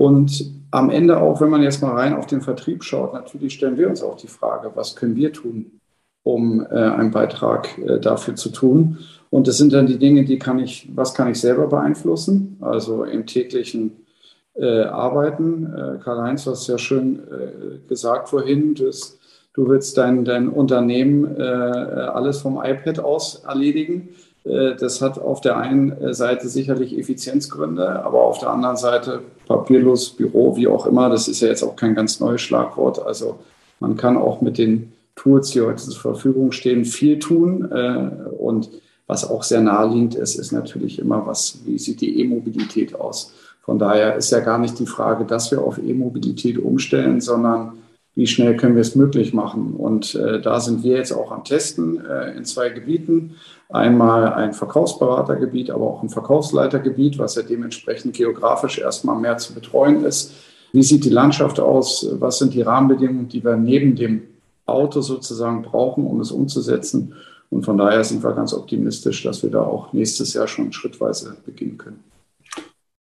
Und 0.00 0.50
am 0.70 0.88
Ende 0.88 1.20
auch, 1.20 1.42
wenn 1.42 1.50
man 1.50 1.62
jetzt 1.62 1.82
mal 1.82 1.94
rein 1.94 2.14
auf 2.14 2.26
den 2.26 2.40
Vertrieb 2.40 2.82
schaut, 2.84 3.12
natürlich 3.12 3.52
stellen 3.52 3.76
wir 3.76 3.86
uns 3.86 4.02
auch 4.02 4.16
die 4.16 4.28
Frage, 4.28 4.70
was 4.74 4.96
können 4.96 5.14
wir 5.14 5.30
tun, 5.30 5.78
um 6.22 6.64
äh, 6.70 6.74
einen 6.74 7.10
Beitrag 7.10 7.76
äh, 7.76 8.00
dafür 8.00 8.34
zu 8.34 8.48
tun. 8.48 8.96
Und 9.28 9.46
das 9.46 9.58
sind 9.58 9.74
dann 9.74 9.86
die 9.86 9.98
Dinge, 9.98 10.24
die 10.24 10.38
kann 10.38 10.58
ich, 10.58 10.88
was 10.94 11.12
kann 11.12 11.30
ich 11.30 11.38
selber 11.38 11.66
beeinflussen? 11.66 12.56
Also 12.60 13.04
im 13.04 13.26
täglichen 13.26 14.06
äh, 14.54 14.84
Arbeiten. 14.84 15.66
Äh, 15.66 15.98
Karl-Heinz, 16.02 16.44
du 16.44 16.52
hast 16.52 16.66
ja 16.66 16.78
schön 16.78 17.18
äh, 17.18 17.86
gesagt 17.86 18.30
vorhin, 18.30 18.74
dass 18.74 19.18
du 19.52 19.68
willst 19.68 19.98
dein, 19.98 20.24
dein 20.24 20.48
Unternehmen 20.48 21.36
äh, 21.36 21.42
alles 21.42 22.40
vom 22.40 22.58
iPad 22.64 23.00
aus 23.00 23.44
erledigen. 23.46 24.08
Das 24.44 25.02
hat 25.02 25.18
auf 25.18 25.42
der 25.42 25.58
einen 25.58 26.14
Seite 26.14 26.48
sicherlich 26.48 26.98
Effizienzgründe, 26.98 28.02
aber 28.04 28.22
auf 28.22 28.38
der 28.38 28.50
anderen 28.50 28.76
Seite 28.76 29.20
papierlos 29.46 30.10
Büro, 30.10 30.56
wie 30.56 30.66
auch 30.66 30.86
immer, 30.86 31.10
das 31.10 31.28
ist 31.28 31.40
ja 31.40 31.48
jetzt 31.48 31.62
auch 31.62 31.76
kein 31.76 31.94
ganz 31.94 32.20
neues 32.20 32.40
Schlagwort. 32.40 33.04
Also 33.04 33.38
man 33.80 33.96
kann 33.96 34.16
auch 34.16 34.40
mit 34.40 34.56
den 34.56 34.92
Tools, 35.14 35.50
die 35.50 35.60
heute 35.60 35.82
zur 35.82 36.00
Verfügung 36.00 36.52
stehen, 36.52 36.86
viel 36.86 37.18
tun. 37.18 37.70
Äh, 37.70 38.10
und 38.38 38.70
Was 39.10 39.28
auch 39.28 39.42
sehr 39.42 39.60
naheliegend 39.60 40.14
ist, 40.14 40.36
ist 40.36 40.52
natürlich 40.52 41.00
immer, 41.00 41.26
was, 41.26 41.58
wie 41.64 41.80
sieht 41.80 42.00
die 42.00 42.20
E-Mobilität 42.20 42.94
aus? 42.94 43.32
Von 43.60 43.76
daher 43.76 44.14
ist 44.14 44.30
ja 44.30 44.38
gar 44.38 44.56
nicht 44.56 44.78
die 44.78 44.86
Frage, 44.86 45.24
dass 45.24 45.50
wir 45.50 45.60
auf 45.62 45.78
E-Mobilität 45.78 46.58
umstellen, 46.58 47.20
sondern 47.20 47.72
wie 48.14 48.26
schnell 48.26 48.56
können 48.56 48.74
wir 48.74 48.82
es 48.82 48.96
möglich 48.96 49.32
machen? 49.32 49.74
Und 49.74 50.14
äh, 50.14 50.40
da 50.40 50.60
sind 50.60 50.82
wir 50.82 50.96
jetzt 50.96 51.12
auch 51.12 51.30
am 51.30 51.44
Testen 51.44 52.04
äh, 52.04 52.36
in 52.36 52.44
zwei 52.44 52.68
Gebieten. 52.70 53.36
Einmal 53.68 54.32
ein 54.32 54.52
Verkaufsberatergebiet, 54.52 55.70
aber 55.70 55.86
auch 55.86 56.02
ein 56.02 56.08
Verkaufsleitergebiet, 56.08 57.18
was 57.18 57.36
ja 57.36 57.42
dementsprechend 57.42 58.14
geografisch 58.14 58.78
erstmal 58.78 59.18
mehr 59.18 59.38
zu 59.38 59.54
betreuen 59.54 60.04
ist. 60.04 60.32
Wie 60.72 60.82
sieht 60.82 61.04
die 61.04 61.10
Landschaft 61.10 61.60
aus? 61.60 62.06
Was 62.18 62.38
sind 62.38 62.54
die 62.54 62.62
Rahmenbedingungen, 62.62 63.28
die 63.28 63.44
wir 63.44 63.56
neben 63.56 63.94
dem 63.94 64.22
Auto 64.66 65.00
sozusagen 65.00 65.62
brauchen, 65.62 66.06
um 66.06 66.20
es 66.20 66.32
umzusetzen? 66.32 67.14
Und 67.50 67.64
von 67.64 67.76
daher 67.76 68.04
sind 68.04 68.22
wir 68.22 68.32
ganz 68.32 68.54
optimistisch, 68.54 69.22
dass 69.22 69.42
wir 69.42 69.50
da 69.50 69.62
auch 69.62 69.92
nächstes 69.92 70.34
Jahr 70.34 70.46
schon 70.46 70.72
schrittweise 70.72 71.36
beginnen 71.44 71.78
können. 71.78 72.09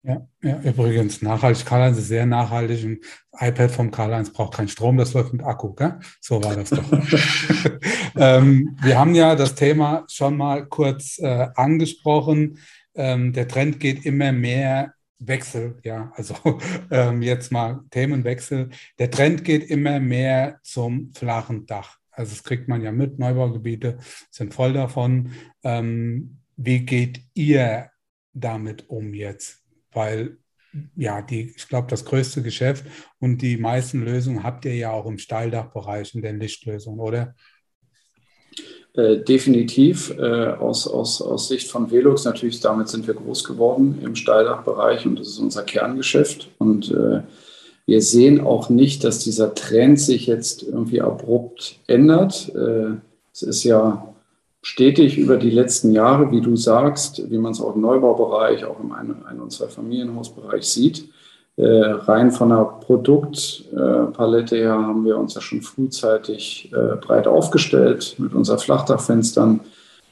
Ja, 0.06 0.24
ja, 0.40 0.60
übrigens, 0.60 1.20
nachhaltig, 1.20 1.66
Karl-Heinz 1.66 1.98
ist 1.98 2.06
sehr 2.06 2.26
nachhaltig. 2.26 2.84
Ein 2.84 3.00
iPad 3.48 3.72
vom 3.72 3.90
Karl-Heinz 3.90 4.32
braucht 4.32 4.54
keinen 4.54 4.68
Strom, 4.68 4.96
das 4.98 5.14
läuft 5.14 5.32
mit 5.32 5.42
Akku, 5.42 5.74
gell? 5.74 5.98
So 6.20 6.42
war 6.44 6.54
das 6.54 6.70
doch. 6.70 6.84
ähm, 8.16 8.78
wir 8.82 9.00
haben 9.00 9.16
ja 9.16 9.34
das 9.34 9.56
Thema 9.56 10.04
schon 10.08 10.36
mal 10.36 10.64
kurz 10.66 11.18
äh, 11.18 11.48
angesprochen. 11.56 12.60
Ähm, 12.94 13.32
der 13.32 13.48
Trend 13.48 13.80
geht 13.80 14.06
immer 14.06 14.30
mehr 14.30 14.94
Wechsel, 15.18 15.80
ja, 15.82 16.12
also 16.14 16.36
ähm, 16.92 17.20
jetzt 17.22 17.50
mal 17.50 17.80
Themenwechsel. 17.90 18.70
Der 19.00 19.10
Trend 19.10 19.42
geht 19.42 19.68
immer 19.68 19.98
mehr 19.98 20.60
zum 20.62 21.12
flachen 21.14 21.66
Dach. 21.66 21.98
Also 22.12 22.30
das 22.30 22.44
kriegt 22.44 22.68
man 22.68 22.80
ja 22.80 22.92
mit, 22.92 23.18
Neubaugebiete 23.18 23.98
sind 24.30 24.54
voll 24.54 24.72
davon. 24.72 25.32
Ähm, 25.64 26.42
wie 26.56 26.86
geht 26.86 27.22
ihr 27.34 27.90
damit 28.32 28.88
um 28.88 29.12
jetzt? 29.12 29.65
Weil 29.96 30.36
ja, 30.94 31.22
die, 31.22 31.54
ich 31.56 31.68
glaube, 31.68 31.88
das 31.88 32.04
größte 32.04 32.42
Geschäft 32.42 32.84
und 33.18 33.40
die 33.40 33.56
meisten 33.56 34.04
Lösungen 34.04 34.42
habt 34.42 34.64
ihr 34.66 34.74
ja 34.74 34.92
auch 34.92 35.06
im 35.06 35.18
Steildachbereich 35.18 36.14
in 36.14 36.22
den 36.22 36.38
Lichtlösungen, 36.38 37.00
oder? 37.00 37.34
Äh, 38.94 39.18
definitiv 39.18 40.10
äh, 40.18 40.46
aus, 40.52 40.86
aus, 40.86 41.20
aus 41.20 41.48
Sicht 41.48 41.70
von 41.70 41.90
Velux 41.90 42.24
natürlich, 42.24 42.60
damit 42.60 42.88
sind 42.88 43.06
wir 43.06 43.14
groß 43.14 43.44
geworden 43.44 43.98
im 44.02 44.14
Steildachbereich 44.14 45.06
und 45.06 45.18
das 45.18 45.28
ist 45.28 45.38
unser 45.38 45.64
Kerngeschäft. 45.64 46.48
Und 46.58 46.90
äh, 46.90 47.22
wir 47.84 48.02
sehen 48.02 48.40
auch 48.40 48.68
nicht, 48.68 49.04
dass 49.04 49.20
dieser 49.20 49.54
Trend 49.54 50.00
sich 50.00 50.26
jetzt 50.26 50.62
irgendwie 50.62 51.00
abrupt 51.00 51.80
ändert. 51.86 52.52
Äh, 52.54 52.96
es 53.32 53.42
ist 53.42 53.64
ja 53.64 54.14
stetig 54.66 55.16
über 55.16 55.36
die 55.36 55.50
letzten 55.50 55.92
Jahre, 55.92 56.32
wie 56.32 56.40
du 56.40 56.56
sagst, 56.56 57.30
wie 57.30 57.38
man 57.38 57.52
es 57.52 57.60
auch 57.60 57.76
im 57.76 57.82
Neubaubereich, 57.82 58.64
auch 58.64 58.80
im 58.80 58.90
Ein-, 58.90 59.24
Ein 59.24 59.38
und 59.38 59.52
Zwei-Familienhausbereich 59.52 60.64
sieht. 60.64 61.08
Äh, 61.56 61.68
rein 61.68 62.32
von 62.32 62.48
der 62.48 62.64
Produktpalette 62.80 64.56
her 64.56 64.72
haben 64.72 65.04
wir 65.04 65.18
uns 65.18 65.34
ja 65.34 65.40
schon 65.40 65.62
frühzeitig 65.62 66.72
äh, 66.72 66.96
breit 66.96 67.28
aufgestellt 67.28 68.16
mit 68.18 68.34
unseren 68.34 68.58
Flachdachfenstern, 68.58 69.60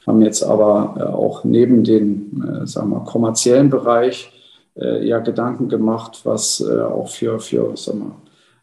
haben 0.07 0.21
jetzt 0.21 0.41
aber 0.41 0.95
äh, 0.97 1.03
auch 1.03 1.43
neben 1.43 1.83
dem 1.83 2.61
äh, 2.63 2.65
sagen 2.65 2.91
wir, 2.91 3.01
kommerziellen 3.01 3.69
Bereich 3.69 4.31
äh, 4.79 5.05
ja 5.05 5.19
Gedanken 5.19 5.67
gemacht, 5.67 6.21
was 6.23 6.63
auch 6.65 7.09
für, 7.09 7.41
für 7.41 7.75
sagen 7.75 7.99
wir, 7.99 8.15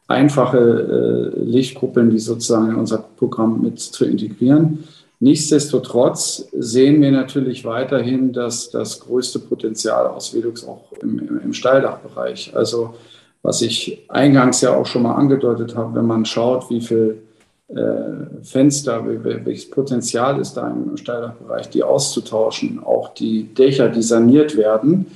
einfache 0.09 1.33
Lichtkuppeln, 1.37 2.11
die 2.11 2.19
sozusagen 2.19 2.71
in 2.71 2.77
unser 2.77 2.99
Programm 2.99 3.61
mit 3.61 3.79
zu 3.79 4.07
integrieren. 4.07 4.85
Nichtsdestotrotz 5.23 6.49
sehen 6.51 7.01
wir 7.01 7.13
natürlich 7.13 7.65
weiterhin 7.65 8.33
dass 8.33 8.71
das 8.71 8.99
größte 8.99 9.39
Potenzial 9.39 10.09
aus 10.09 10.35
Velux 10.35 10.67
auch 10.67 10.91
im, 11.01 11.17
im, 11.21 11.41
im 11.45 11.53
Steildachbereich. 11.53 12.57
Also 12.57 12.95
was 13.41 13.63
ich 13.63 14.05
eingangs 14.09 14.63
ja 14.63 14.75
auch 14.75 14.85
schon 14.85 15.05
mal 15.05 15.15
angedeutet 15.15 15.77
habe, 15.77 15.95
wenn 15.95 16.07
man 16.07 16.25
schaut, 16.25 16.69
wie 16.71 16.81
viel 16.81 17.23
äh, 17.69 18.43
Fenster, 18.43 19.07
welches 19.07 19.71
Potenzial 19.71 20.41
ist 20.41 20.55
da 20.55 20.69
im 20.69 20.97
Steildachbereich, 20.97 21.71
die 21.71 21.85
auszutauschen, 21.85 22.83
auch 22.83 23.15
die 23.15 23.45
Dächer, 23.55 23.91
die 23.91 24.03
saniert 24.03 24.57
werden. 24.57 25.07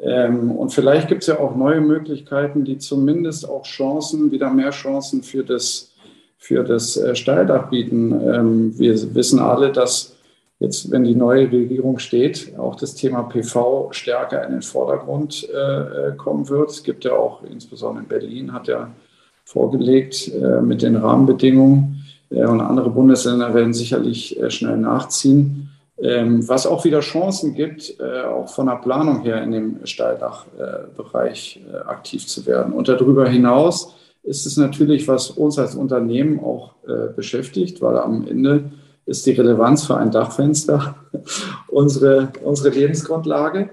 Ähm, 0.00 0.52
und 0.52 0.72
vielleicht 0.72 1.08
gibt 1.08 1.22
es 1.22 1.26
ja 1.26 1.40
auch 1.40 1.56
neue 1.56 1.80
Möglichkeiten, 1.80 2.64
die 2.64 2.78
zumindest 2.78 3.48
auch 3.48 3.64
Chancen, 3.64 4.30
wieder 4.30 4.48
mehr 4.48 4.70
Chancen 4.70 5.24
für 5.24 5.42
das 5.42 5.90
für 6.46 6.62
das 6.62 6.96
äh, 6.96 7.16
Steildach 7.16 7.70
bieten. 7.70 8.12
Ähm, 8.12 8.78
wir 8.78 9.14
wissen 9.16 9.40
alle, 9.40 9.72
dass 9.72 10.14
jetzt, 10.60 10.92
wenn 10.92 11.02
die 11.02 11.16
neue 11.16 11.50
Regierung 11.50 11.98
steht, 11.98 12.56
auch 12.56 12.76
das 12.76 12.94
Thema 12.94 13.24
PV 13.24 13.88
stärker 13.90 14.44
in 14.46 14.52
den 14.52 14.62
Vordergrund 14.62 15.48
äh, 15.50 16.12
kommen 16.16 16.48
wird. 16.48 16.70
Es 16.70 16.84
gibt 16.84 17.04
ja 17.04 17.12
auch, 17.14 17.42
insbesondere 17.42 18.04
in 18.04 18.08
Berlin, 18.08 18.52
hat 18.52 18.68
ja 18.68 18.90
vorgelegt 19.44 20.30
äh, 20.32 20.60
mit 20.60 20.82
den 20.82 20.94
Rahmenbedingungen 20.94 22.04
und 22.28 22.60
andere 22.60 22.90
Bundesländer 22.90 23.54
werden 23.54 23.72
sicherlich 23.72 24.36
schnell 24.48 24.78
nachziehen. 24.78 25.70
Ähm, 26.02 26.46
was 26.48 26.66
auch 26.66 26.84
wieder 26.84 26.98
Chancen 26.98 27.54
gibt, 27.54 28.00
auch 28.02 28.48
von 28.48 28.66
der 28.66 28.76
Planung 28.76 29.22
her 29.22 29.40
in 29.44 29.52
dem 29.52 29.86
Steildachbereich 29.86 31.60
aktiv 31.86 32.26
zu 32.26 32.44
werden. 32.46 32.72
Und 32.72 32.88
darüber 32.88 33.28
hinaus 33.28 33.94
ist 34.26 34.44
es 34.44 34.56
natürlich, 34.56 35.06
was 35.08 35.30
uns 35.30 35.58
als 35.58 35.74
Unternehmen 35.74 36.40
auch 36.40 36.74
äh, 36.86 37.12
beschäftigt, 37.14 37.80
weil 37.80 37.96
am 37.96 38.26
Ende 38.26 38.70
ist 39.06 39.24
die 39.24 39.30
Relevanz 39.32 39.86
für 39.86 39.96
ein 39.96 40.10
Dachfenster 40.10 40.96
unsere, 41.68 42.32
unsere 42.42 42.70
Lebensgrundlage. 42.70 43.70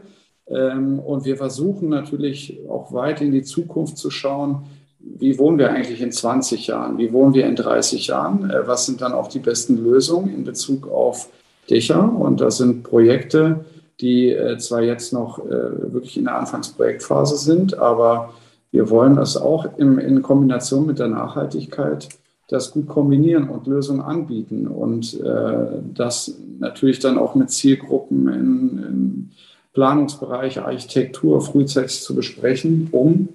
Ähm, 0.47 0.99
und 0.99 1.25
wir 1.25 1.37
versuchen 1.37 1.89
natürlich 1.89 2.59
auch 2.69 2.93
weit 2.93 3.21
in 3.21 3.31
die 3.31 3.43
Zukunft 3.43 3.97
zu 3.97 4.11
schauen, 4.11 4.65
wie 4.99 5.37
wohnen 5.37 5.57
wir 5.57 5.71
eigentlich 5.71 6.01
in 6.01 6.11
20 6.11 6.67
Jahren, 6.67 6.97
wie 6.97 7.11
wohnen 7.11 7.33
wir 7.33 7.45
in 7.45 7.55
30 7.55 8.07
Jahren, 8.07 8.49
äh, 8.49 8.67
was 8.67 8.85
sind 8.85 9.01
dann 9.01 9.13
auch 9.13 9.27
die 9.27 9.39
besten 9.39 9.83
Lösungen 9.83 10.33
in 10.33 10.43
Bezug 10.43 10.89
auf 10.89 11.29
Dächer. 11.69 12.13
Und 12.15 12.41
das 12.41 12.57
sind 12.57 12.83
Projekte, 12.83 13.65
die 13.99 14.29
äh, 14.29 14.57
zwar 14.59 14.81
jetzt 14.81 15.13
noch 15.13 15.39
äh, 15.39 15.93
wirklich 15.93 16.17
in 16.17 16.25
der 16.25 16.37
Anfangsprojektphase 16.37 17.37
sind, 17.37 17.77
aber 17.77 18.33
wir 18.73 18.89
wollen 18.89 19.15
das 19.15 19.37
auch 19.37 19.77
im, 19.77 19.99
in 19.99 20.23
Kombination 20.23 20.87
mit 20.87 20.97
der 20.97 21.07
Nachhaltigkeit 21.07 22.09
das 22.49 22.71
gut 22.71 22.87
kombinieren 22.87 23.47
und 23.47 23.67
Lösungen 23.67 24.01
anbieten 24.01 24.67
und 24.67 25.19
äh, 25.21 25.79
das 25.93 26.35
natürlich 26.59 26.99
dann 26.99 27.17
auch 27.17 27.35
mit 27.35 27.51
Zielgruppen 27.51 28.27
in, 28.27 28.83
im 28.83 29.29
Planungsbereich, 29.73 30.59
Architektur 30.59 31.41
frühzeitig 31.41 32.01
zu 32.01 32.15
besprechen, 32.15 32.89
um 32.91 33.29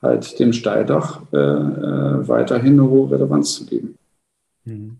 halt 0.00 0.38
dem 0.38 0.52
Steildach 0.52 1.20
äh, 1.32 1.36
äh, 1.36 2.28
weiterhin 2.28 2.80
eine 2.80 2.88
hohe 2.88 3.10
Relevanz 3.10 3.54
zu 3.54 3.66
geben. 3.66 3.96
Mhm. 4.64 4.98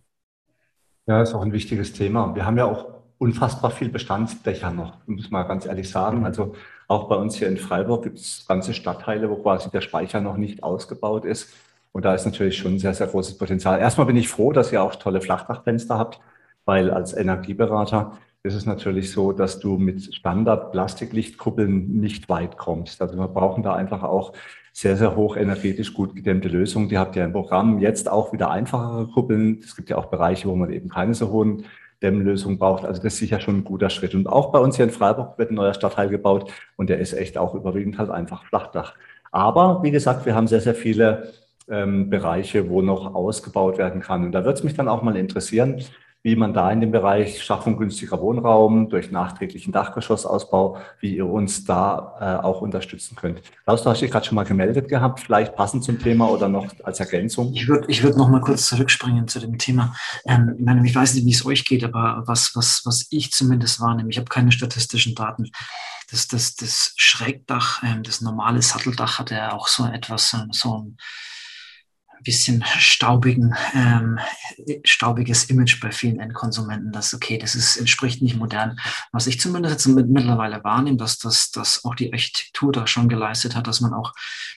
Ja, 1.06 1.22
ist 1.22 1.34
auch 1.34 1.42
ein 1.42 1.52
wichtiges 1.52 1.92
Thema. 1.94 2.34
Wir 2.34 2.46
haben 2.46 2.58
ja 2.58 2.66
auch 2.66 2.86
unfassbar 3.18 3.70
viel 3.70 3.88
Bestandsdächer 3.88 4.70
noch, 4.70 4.98
muss 5.06 5.30
man 5.30 5.48
ganz 5.48 5.66
ehrlich 5.66 5.88
sagen. 5.90 6.24
Also 6.24 6.54
auch 6.92 7.08
bei 7.08 7.16
uns 7.16 7.36
hier 7.36 7.48
in 7.48 7.56
Freiburg 7.56 8.04
gibt 8.04 8.18
es 8.18 8.44
ganze 8.46 8.74
Stadtteile, 8.74 9.30
wo 9.30 9.36
quasi 9.36 9.70
der 9.70 9.80
Speicher 9.80 10.20
noch 10.20 10.36
nicht 10.36 10.62
ausgebaut 10.62 11.24
ist. 11.24 11.52
Und 11.92 12.04
da 12.04 12.14
ist 12.14 12.24
natürlich 12.24 12.56
schon 12.56 12.78
sehr, 12.78 12.94
sehr 12.94 13.06
großes 13.06 13.38
Potenzial. 13.38 13.80
Erstmal 13.80 14.06
bin 14.06 14.16
ich 14.16 14.28
froh, 14.28 14.52
dass 14.52 14.72
ihr 14.72 14.82
auch 14.82 14.94
tolle 14.96 15.20
Flachdachfenster 15.20 15.98
habt, 15.98 16.20
weil 16.64 16.90
als 16.90 17.14
Energieberater 17.14 18.12
ist 18.42 18.54
es 18.54 18.66
natürlich 18.66 19.10
so, 19.10 19.32
dass 19.32 19.58
du 19.60 19.78
mit 19.78 20.14
Standard-Plastiklichtkuppeln 20.14 22.00
nicht 22.00 22.28
weit 22.28 22.56
kommst. 22.56 23.00
Also 23.00 23.16
wir 23.16 23.28
brauchen 23.28 23.62
da 23.62 23.74
einfach 23.74 24.02
auch 24.02 24.32
sehr, 24.72 24.96
sehr 24.96 25.16
hoch 25.16 25.36
energetisch 25.36 25.94
gut 25.94 26.14
gedämmte 26.14 26.48
Lösungen. 26.48 26.88
Die 26.88 26.98
habt 26.98 27.14
ihr 27.14 27.24
im 27.24 27.32
Programm. 27.32 27.78
Jetzt 27.78 28.10
auch 28.10 28.32
wieder 28.32 28.50
einfachere 28.50 29.06
Kuppeln. 29.06 29.60
Es 29.62 29.76
gibt 29.76 29.90
ja 29.90 29.96
auch 29.96 30.06
Bereiche, 30.06 30.48
wo 30.48 30.56
man 30.56 30.72
eben 30.72 30.88
keine 30.88 31.14
so 31.14 31.30
hohen 31.30 31.64
Dämmlösung 32.02 32.58
braucht. 32.58 32.84
Also 32.84 33.02
das 33.02 33.14
ist 33.14 33.20
sicher 33.20 33.40
schon 33.40 33.58
ein 33.58 33.64
guter 33.64 33.90
Schritt. 33.90 34.14
Und 34.14 34.26
auch 34.26 34.52
bei 34.52 34.58
uns 34.58 34.76
hier 34.76 34.84
in 34.84 34.90
Freiburg 34.90 35.38
wird 35.38 35.50
ein 35.50 35.54
neuer 35.54 35.74
Stadtteil 35.74 36.08
gebaut 36.08 36.52
und 36.76 36.90
der 36.90 36.98
ist 36.98 37.12
echt 37.12 37.38
auch 37.38 37.54
überwiegend 37.54 37.98
halt 37.98 38.10
einfach 38.10 38.44
Flachdach. 38.44 38.94
Aber 39.30 39.82
wie 39.82 39.90
gesagt, 39.90 40.26
wir 40.26 40.34
haben 40.34 40.46
sehr, 40.46 40.60
sehr 40.60 40.74
viele 40.74 41.32
ähm, 41.68 42.10
Bereiche, 42.10 42.68
wo 42.68 42.82
noch 42.82 43.14
ausgebaut 43.14 43.78
werden 43.78 44.02
kann. 44.02 44.24
Und 44.24 44.32
da 44.32 44.44
wird 44.44 44.58
es 44.58 44.64
mich 44.64 44.74
dann 44.74 44.88
auch 44.88 45.02
mal 45.02 45.16
interessieren, 45.16 45.82
wie 46.22 46.36
man 46.36 46.54
da 46.54 46.70
in 46.70 46.80
dem 46.80 46.92
Bereich 46.92 47.42
Schaffung 47.42 47.76
günstiger 47.76 48.20
Wohnraum 48.20 48.88
durch 48.88 49.10
nachträglichen 49.10 49.72
Dachgeschossausbau, 49.72 50.78
wie 51.00 51.16
ihr 51.16 51.26
uns 51.26 51.64
da 51.64 52.16
äh, 52.20 52.44
auch 52.44 52.60
unterstützen 52.60 53.16
könnt. 53.16 53.42
Klaus, 53.64 53.82
du 53.82 53.90
hast 53.90 54.02
dich 54.02 54.10
gerade 54.10 54.24
schon 54.24 54.36
mal 54.36 54.44
gemeldet 54.44 54.88
gehabt, 54.88 55.18
vielleicht 55.18 55.56
passend 55.56 55.82
zum 55.82 55.98
Thema 55.98 56.28
oder 56.28 56.48
noch 56.48 56.66
als 56.84 57.00
Ergänzung? 57.00 57.52
Ich 57.54 57.66
würde 57.66 57.88
ich 57.88 58.04
würd 58.04 58.16
noch 58.16 58.28
mal 58.28 58.40
kurz 58.40 58.68
zurückspringen 58.68 59.26
zu 59.26 59.40
dem 59.40 59.58
Thema. 59.58 59.96
Ähm, 60.24 60.54
ich, 60.58 60.64
meine, 60.64 60.86
ich 60.86 60.94
weiß 60.94 61.14
nicht, 61.14 61.26
wie 61.26 61.32
es 61.32 61.44
euch 61.44 61.64
geht, 61.64 61.82
aber 61.82 62.22
was, 62.26 62.54
was, 62.54 62.82
was 62.84 63.08
ich 63.10 63.32
zumindest 63.32 63.80
wahrnehme, 63.80 64.10
ich 64.10 64.18
habe 64.18 64.28
keine 64.28 64.52
statistischen 64.52 65.16
Daten. 65.16 65.50
Das, 66.10 66.28
das, 66.28 66.54
das 66.54 66.92
Schrägdach, 66.96 67.82
ähm, 67.82 68.04
das 68.04 68.20
normale 68.20 68.62
Satteldach 68.62 69.18
hat 69.18 69.32
ja 69.32 69.52
auch 69.52 69.66
so 69.66 69.86
etwas, 69.86 70.36
so 70.52 70.78
ein 70.78 70.96
bisschen 72.22 72.64
staubigen, 72.78 73.54
ähm, 73.74 74.18
staubiges 74.84 75.44
Image 75.44 75.80
bei 75.80 75.90
vielen 75.90 76.20
Endkonsumenten, 76.20 76.92
dass 76.92 77.14
okay, 77.14 77.38
das 77.38 77.54
ist, 77.54 77.76
entspricht 77.76 78.22
nicht 78.22 78.36
modern. 78.36 78.78
Was 79.12 79.26
ich 79.26 79.40
zumindest 79.40 79.74
jetzt 79.74 79.86
mit, 79.86 80.08
mittlerweile 80.08 80.62
wahrnehme, 80.64 80.96
dass, 80.96 81.18
dass, 81.18 81.50
dass 81.50 81.84
auch 81.84 81.94
die 81.94 82.12
Architektur 82.12 82.72
da 82.72 82.86
schon 82.86 83.08
geleistet 83.08 83.56
hat, 83.56 83.66
dass 83.66 83.80
man 83.80 83.94
auch 83.94 84.12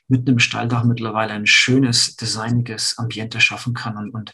mit 0.08 0.28
einem 0.28 0.40
Steildach 0.40 0.84
mittlerweile 0.84 1.34
ein 1.34 1.48
schönes, 1.48 2.16
designiges 2.16 2.98
Ambiente 2.98 3.42
schaffen 3.42 3.74
kann. 3.74 3.98
Und, 3.98 4.14
und 4.14 4.32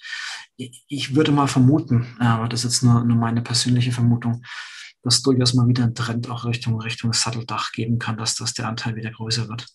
ich 0.58 1.16
würde 1.16 1.32
mal 1.32 1.48
vermuten, 1.48 2.16
aber 2.20 2.48
das 2.48 2.66
ist 2.66 2.74
jetzt 2.76 2.84
nur, 2.84 3.04
nur 3.04 3.18
meine 3.18 3.42
persönliche 3.42 3.92
Vermutung, 3.92 4.44
dass 5.04 5.22
durchaus 5.22 5.54
mal 5.54 5.68
wieder 5.68 5.84
ein 5.84 5.96
Trend 5.96 6.30
auch 6.30 6.46
Richtung, 6.46 6.80
Richtung 6.80 7.14
Satteldach 7.14 7.72
geben 7.72 7.98
kann, 8.00 8.18
dass, 8.18 8.36
dass 8.36 8.54
der 8.54 8.68
Anteil 8.68 8.96
wieder 8.96 9.12
größer 9.12 9.48
wird, 9.50 9.66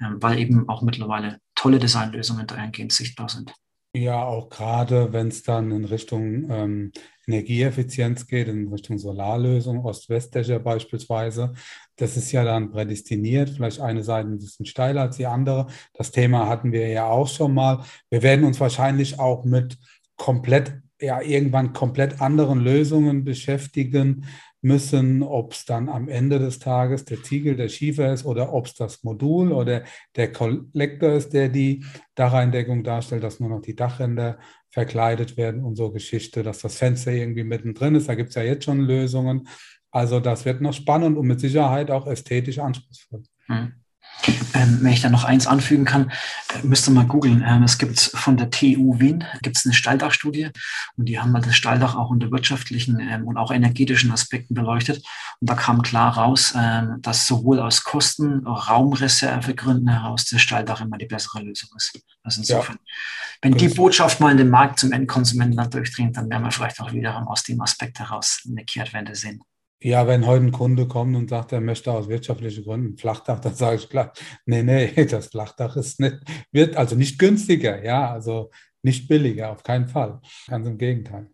ähm, 0.00 0.16
weil 0.20 0.38
eben 0.38 0.68
auch 0.68 0.82
mittlerweile 0.82 1.40
tolle 1.64 1.78
Designlösungen 1.78 2.46
dahingehend 2.46 2.92
sichtbar 2.92 3.30
sind. 3.30 3.54
Ja, 3.96 4.22
auch 4.22 4.50
gerade 4.50 5.14
wenn 5.14 5.28
es 5.28 5.42
dann 5.42 5.70
in 5.70 5.86
Richtung 5.86 6.50
ähm, 6.50 6.92
Energieeffizienz 7.26 8.26
geht, 8.26 8.48
in 8.48 8.68
Richtung 8.68 8.98
Solarlösung, 8.98 9.82
Ost-West-Dächer 9.82 10.58
beispielsweise. 10.58 11.54
Das 11.96 12.18
ist 12.18 12.32
ja 12.32 12.44
dann 12.44 12.70
prädestiniert. 12.70 13.48
Vielleicht 13.48 13.80
eine 13.80 14.02
Seite 14.02 14.28
ein 14.28 14.38
bisschen 14.38 14.66
steiler 14.66 15.02
als 15.02 15.16
die 15.16 15.24
andere. 15.24 15.68
Das 15.94 16.10
Thema 16.10 16.48
hatten 16.50 16.70
wir 16.70 16.86
ja 16.88 17.06
auch 17.06 17.28
schon 17.28 17.54
mal. 17.54 17.82
Wir 18.10 18.22
werden 18.22 18.44
uns 18.44 18.60
wahrscheinlich 18.60 19.18
auch 19.18 19.46
mit 19.46 19.78
komplett, 20.16 20.82
ja, 21.00 21.22
irgendwann 21.22 21.72
komplett 21.72 22.20
anderen 22.20 22.60
Lösungen 22.60 23.24
beschäftigen, 23.24 24.26
müssen, 24.64 25.22
ob 25.22 25.52
es 25.52 25.66
dann 25.66 25.88
am 25.88 26.08
Ende 26.08 26.38
des 26.38 26.58
Tages 26.58 27.04
der 27.04 27.22
Ziegel, 27.22 27.54
der 27.54 27.68
Schiefer 27.68 28.12
ist 28.12 28.24
oder 28.24 28.52
ob 28.52 28.66
es 28.66 28.74
das 28.74 29.04
Modul 29.04 29.52
oder 29.52 29.84
der 30.16 30.32
Kollektor 30.32 31.12
ist, 31.12 31.34
der 31.34 31.50
die 31.50 31.84
Dacheindeckung 32.14 32.82
darstellt, 32.82 33.22
dass 33.22 33.40
nur 33.40 33.50
noch 33.50 33.60
die 33.60 33.76
Dachränder 33.76 34.38
verkleidet 34.70 35.36
werden 35.36 35.62
und 35.62 35.76
so 35.76 35.92
Geschichte, 35.92 36.42
dass 36.42 36.60
das 36.60 36.78
Fenster 36.78 37.12
irgendwie 37.12 37.44
mittendrin 37.44 37.94
ist. 37.94 38.08
Da 38.08 38.14
gibt 38.14 38.30
es 38.30 38.34
ja 38.36 38.42
jetzt 38.42 38.64
schon 38.64 38.80
Lösungen. 38.80 39.46
Also 39.90 40.18
das 40.18 40.44
wird 40.44 40.60
noch 40.60 40.72
spannend 40.72 41.16
und 41.18 41.26
mit 41.26 41.40
Sicherheit 41.40 41.90
auch 41.90 42.06
ästhetisch 42.06 42.58
anspruchsvoll. 42.58 43.22
Hm. 43.46 43.83
Ähm, 44.54 44.78
wenn 44.82 44.92
ich 44.92 45.02
da 45.02 45.08
noch 45.08 45.24
eins 45.24 45.46
anfügen 45.46 45.84
kann, 45.84 46.10
äh, 46.54 46.66
müsst 46.66 46.88
ihr 46.88 46.92
mal 46.92 47.06
googeln. 47.06 47.44
Ähm, 47.46 47.62
es 47.62 47.78
gibt 47.78 47.98
von 48.00 48.36
der 48.36 48.50
TU 48.50 48.98
Wien 49.00 49.24
gibt's 49.42 49.64
eine 49.64 49.74
Stalldachstudie 49.74 50.50
und 50.96 51.06
die 51.06 51.18
haben 51.20 51.32
mal 51.32 51.40
das 51.40 51.56
Stalldach 51.56 51.94
auch 51.94 52.10
unter 52.10 52.30
wirtschaftlichen 52.30 53.00
ähm, 53.00 53.26
und 53.26 53.36
auch 53.36 53.50
energetischen 53.50 54.12
Aspekten 54.12 54.54
beleuchtet. 54.54 55.04
Und 55.40 55.50
da 55.50 55.54
kam 55.54 55.82
klar 55.82 56.16
raus, 56.16 56.54
ähm, 56.56 56.98
dass 57.00 57.26
sowohl 57.26 57.60
aus 57.60 57.84
Kosten, 57.84 58.46
Raumreservegründen 58.46 59.88
heraus 59.88 60.24
das 60.26 60.40
Stalldach 60.40 60.80
immer 60.80 60.98
die 60.98 61.06
bessere 61.06 61.42
Lösung 61.42 61.70
ist. 61.76 61.98
Also 62.22 62.40
insofern, 62.40 62.76
ja. 62.76 62.92
wenn 63.42 63.54
die 63.54 63.68
Botschaft 63.68 64.20
mal 64.20 64.30
in 64.30 64.38
den 64.38 64.50
Markt 64.50 64.78
zum 64.78 64.92
Endkonsumenten 64.92 65.56
dann 65.56 65.70
durchdringt, 65.70 66.16
dann 66.16 66.30
werden 66.30 66.44
wir 66.44 66.50
vielleicht 66.50 66.80
auch 66.80 66.92
wiederum 66.92 67.28
aus 67.28 67.42
dem 67.42 67.60
Aspekt 67.60 67.98
heraus 67.98 68.42
eine 68.48 68.64
Kehrtwende 68.64 69.14
sehen. 69.14 69.42
Ja, 69.82 70.06
wenn 70.06 70.26
heute 70.26 70.46
ein 70.46 70.52
Kunde 70.52 70.88
kommt 70.88 71.14
und 71.14 71.28
sagt, 71.28 71.52
er 71.52 71.60
möchte 71.60 71.92
aus 71.92 72.08
wirtschaftlichen 72.08 72.64
Gründen 72.64 72.94
ein 72.94 72.96
Flachdach, 72.96 73.40
dann 73.40 73.54
sage 73.54 73.76
ich 73.76 73.88
klar, 73.90 74.12
nee, 74.46 74.62
nee, 74.62 75.04
das 75.10 75.28
Flachdach 75.28 75.76
ist 75.76 76.00
nicht, 76.00 76.18
wird 76.52 76.76
also 76.76 76.96
nicht 76.96 77.18
günstiger, 77.18 77.84
ja, 77.84 78.10
also 78.10 78.50
nicht 78.82 79.08
billiger, 79.08 79.50
auf 79.50 79.62
keinen 79.62 79.88
Fall. 79.88 80.20
Ganz 80.48 80.66
im 80.66 80.78
Gegenteil. 80.78 81.30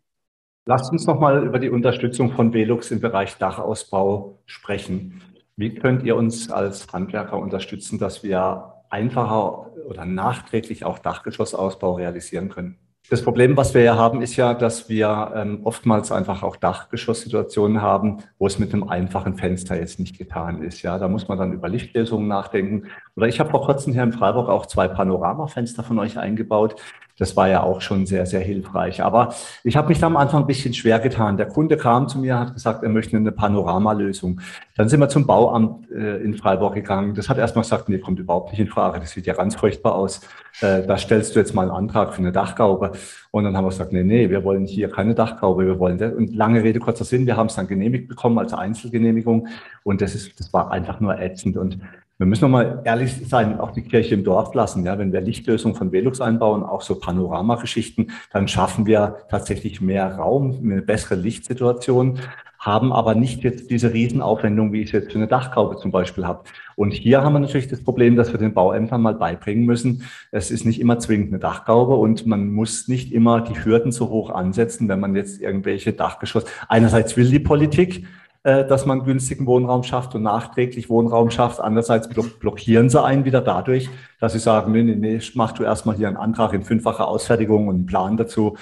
Lasst 0.66 0.92
uns 0.92 1.06
nochmal 1.06 1.44
über 1.44 1.58
die 1.58 1.70
Unterstützung 1.70 2.32
von 2.32 2.52
Velux 2.52 2.90
im 2.90 3.00
Bereich 3.00 3.36
Dachausbau 3.38 4.42
sprechen. 4.46 5.22
Wie 5.56 5.74
könnt 5.74 6.04
ihr 6.04 6.16
uns 6.16 6.50
als 6.50 6.92
Handwerker 6.92 7.38
unterstützen, 7.38 7.98
dass 7.98 8.22
wir 8.22 8.74
einfacher 8.88 9.72
oder 9.86 10.04
nachträglich 10.04 10.84
auch 10.84 10.98
Dachgeschossausbau 10.98 11.94
realisieren 11.94 12.50
können? 12.50 12.78
Das 13.10 13.22
Problem, 13.22 13.56
was 13.56 13.74
wir 13.74 13.82
ja 13.82 13.96
haben, 13.96 14.22
ist 14.22 14.36
ja, 14.36 14.54
dass 14.54 14.88
wir 14.88 15.32
ähm, 15.34 15.62
oftmals 15.64 16.12
einfach 16.12 16.44
auch 16.44 16.54
Dachgeschosssituationen 16.54 17.82
haben, 17.82 18.18
wo 18.38 18.46
es 18.46 18.60
mit 18.60 18.72
einem 18.72 18.88
einfachen 18.88 19.34
Fenster 19.34 19.76
jetzt 19.76 19.98
nicht 19.98 20.16
getan 20.16 20.62
ist. 20.62 20.82
Ja, 20.82 20.96
da 20.96 21.08
muss 21.08 21.26
man 21.26 21.36
dann 21.36 21.52
über 21.52 21.68
Lichtlösungen 21.68 22.28
nachdenken. 22.28 22.86
Oder 23.16 23.26
ich 23.26 23.40
habe 23.40 23.50
vor 23.50 23.62
kurzem 23.62 23.94
hier 23.94 24.04
in 24.04 24.12
Freiburg 24.12 24.48
auch 24.48 24.66
zwei 24.66 24.86
Panoramafenster 24.86 25.82
von 25.82 25.98
euch 25.98 26.20
eingebaut. 26.20 26.80
Das 27.20 27.36
war 27.36 27.48
ja 27.48 27.62
auch 27.62 27.82
schon 27.82 28.06
sehr, 28.06 28.24
sehr 28.24 28.40
hilfreich. 28.40 29.02
Aber 29.02 29.34
ich 29.62 29.76
habe 29.76 29.88
mich 29.88 29.98
da 29.98 30.06
am 30.06 30.16
Anfang 30.16 30.44
ein 30.44 30.46
bisschen 30.46 30.72
schwer 30.72 30.98
getan. 30.98 31.36
Der 31.36 31.46
Kunde 31.46 31.76
kam 31.76 32.08
zu 32.08 32.18
mir, 32.18 32.38
hat 32.38 32.54
gesagt, 32.54 32.82
er 32.82 32.88
möchte 32.88 33.14
eine 33.14 33.30
Panoramalösung. 33.30 34.40
Dann 34.74 34.88
sind 34.88 35.00
wir 35.00 35.10
zum 35.10 35.26
Bauamt 35.26 35.90
äh, 35.90 36.16
in 36.16 36.34
Freiburg 36.34 36.74
gegangen. 36.74 37.14
Das 37.14 37.28
hat 37.28 37.36
erstmal 37.36 37.64
gesagt, 37.64 37.90
nee, 37.90 37.98
kommt 37.98 38.18
überhaupt 38.18 38.52
nicht 38.52 38.60
in 38.60 38.68
Frage. 38.68 39.00
Das 39.00 39.10
sieht 39.10 39.26
ja 39.26 39.34
ganz 39.34 39.54
furchtbar 39.54 39.96
aus. 39.96 40.22
Äh, 40.62 40.86
da 40.86 40.96
stellst 40.96 41.36
du 41.36 41.40
jetzt 41.40 41.54
mal 41.54 41.62
einen 41.62 41.72
Antrag 41.72 42.14
für 42.14 42.20
eine 42.20 42.32
Dachgaube. 42.32 42.92
Und 43.32 43.44
dann 43.44 43.54
haben 43.54 43.64
wir 43.64 43.70
gesagt, 43.70 43.92
nee, 43.92 44.02
nee, 44.02 44.30
wir 44.30 44.42
wollen 44.42 44.64
hier 44.64 44.88
keine 44.88 45.14
Dachgaube, 45.14 45.66
wir 45.66 45.78
wollen 45.78 45.98
das. 45.98 46.14
Und 46.14 46.34
lange 46.34 46.62
Rede, 46.62 46.80
kurzer 46.80 47.04
Sinn, 47.04 47.26
wir 47.26 47.36
haben 47.36 47.48
es 47.48 47.54
dann 47.54 47.68
genehmigt 47.68 48.08
bekommen 48.08 48.38
als 48.38 48.54
Einzelgenehmigung. 48.54 49.46
Und 49.82 50.00
das 50.00 50.14
ist, 50.14 50.40
das 50.40 50.54
war 50.54 50.70
einfach 50.70 51.00
nur 51.00 51.20
ätzend. 51.20 51.58
Und 51.58 51.80
wir 52.20 52.26
müssen 52.26 52.42
nochmal 52.42 52.82
ehrlich 52.84 53.14
sein, 53.26 53.58
auch 53.58 53.70
die 53.70 53.80
Kirche 53.80 54.14
im 54.14 54.24
Dorf 54.24 54.52
lassen. 54.52 54.84
Ja, 54.84 54.98
wenn 54.98 55.10
wir 55.10 55.22
Lichtlösungen 55.22 55.74
von 55.74 55.90
Velux 55.90 56.20
einbauen, 56.20 56.62
auch 56.62 56.82
so 56.82 56.96
Panoramageschichten, 56.98 58.10
dann 58.30 58.46
schaffen 58.46 58.84
wir 58.84 59.16
tatsächlich 59.30 59.80
mehr 59.80 60.16
Raum, 60.16 60.60
eine 60.62 60.82
bessere 60.82 61.14
Lichtsituation, 61.14 62.18
haben 62.58 62.92
aber 62.92 63.14
nicht 63.14 63.42
jetzt 63.42 63.70
diese 63.70 63.94
Riesenaufwendung, 63.94 64.70
wie 64.70 64.82
ich 64.82 64.88
es 64.88 64.92
jetzt 64.92 65.12
für 65.12 65.18
eine 65.18 65.28
Dachgaube 65.28 65.78
zum 65.78 65.92
Beispiel 65.92 66.26
habe. 66.26 66.44
Und 66.76 66.92
hier 66.92 67.22
haben 67.22 67.32
wir 67.32 67.40
natürlich 67.40 67.68
das 67.68 67.82
Problem, 67.82 68.16
dass 68.16 68.32
wir 68.32 68.38
den 68.38 68.52
Bauämtern 68.52 69.00
mal 69.00 69.14
beibringen 69.14 69.64
müssen. 69.64 70.02
Es 70.30 70.50
ist 70.50 70.66
nicht 70.66 70.78
immer 70.78 70.98
zwingend 70.98 71.28
eine 71.28 71.38
Dachgaube 71.38 71.94
und 71.94 72.26
man 72.26 72.52
muss 72.52 72.86
nicht 72.86 73.12
immer 73.12 73.40
die 73.40 73.64
Hürden 73.64 73.92
so 73.92 74.10
hoch 74.10 74.28
ansetzen, 74.28 74.90
wenn 74.90 75.00
man 75.00 75.16
jetzt 75.16 75.40
irgendwelche 75.40 75.94
Dachgeschoss. 75.94 76.44
Einerseits 76.68 77.16
will 77.16 77.30
die 77.30 77.40
Politik, 77.40 78.04
äh, 78.42 78.64
dass 78.66 78.86
man 78.86 79.04
günstigen 79.04 79.46
Wohnraum 79.46 79.82
schafft 79.82 80.14
und 80.14 80.22
nachträglich 80.22 80.88
Wohnraum 80.88 81.30
schafft. 81.30 81.60
Andererseits 81.60 82.08
blockieren 82.08 82.88
sie 82.88 83.02
einen 83.02 83.26
wieder 83.26 83.42
dadurch, 83.42 83.90
dass 84.18 84.32
sie 84.32 84.38
sagen, 84.38 84.72
nee, 84.72 84.82
nee, 84.82 84.94
nee, 84.94 85.20
mach 85.34 85.52
du 85.52 85.62
erstmal 85.62 85.96
hier 85.96 86.08
einen 86.08 86.16
Antrag 86.16 86.54
in 86.54 86.62
fünffacher 86.62 87.06
Ausfertigung 87.06 87.68
und 87.68 87.74
einen 87.74 87.86
Plan 87.86 88.16
dazu. 88.16 88.56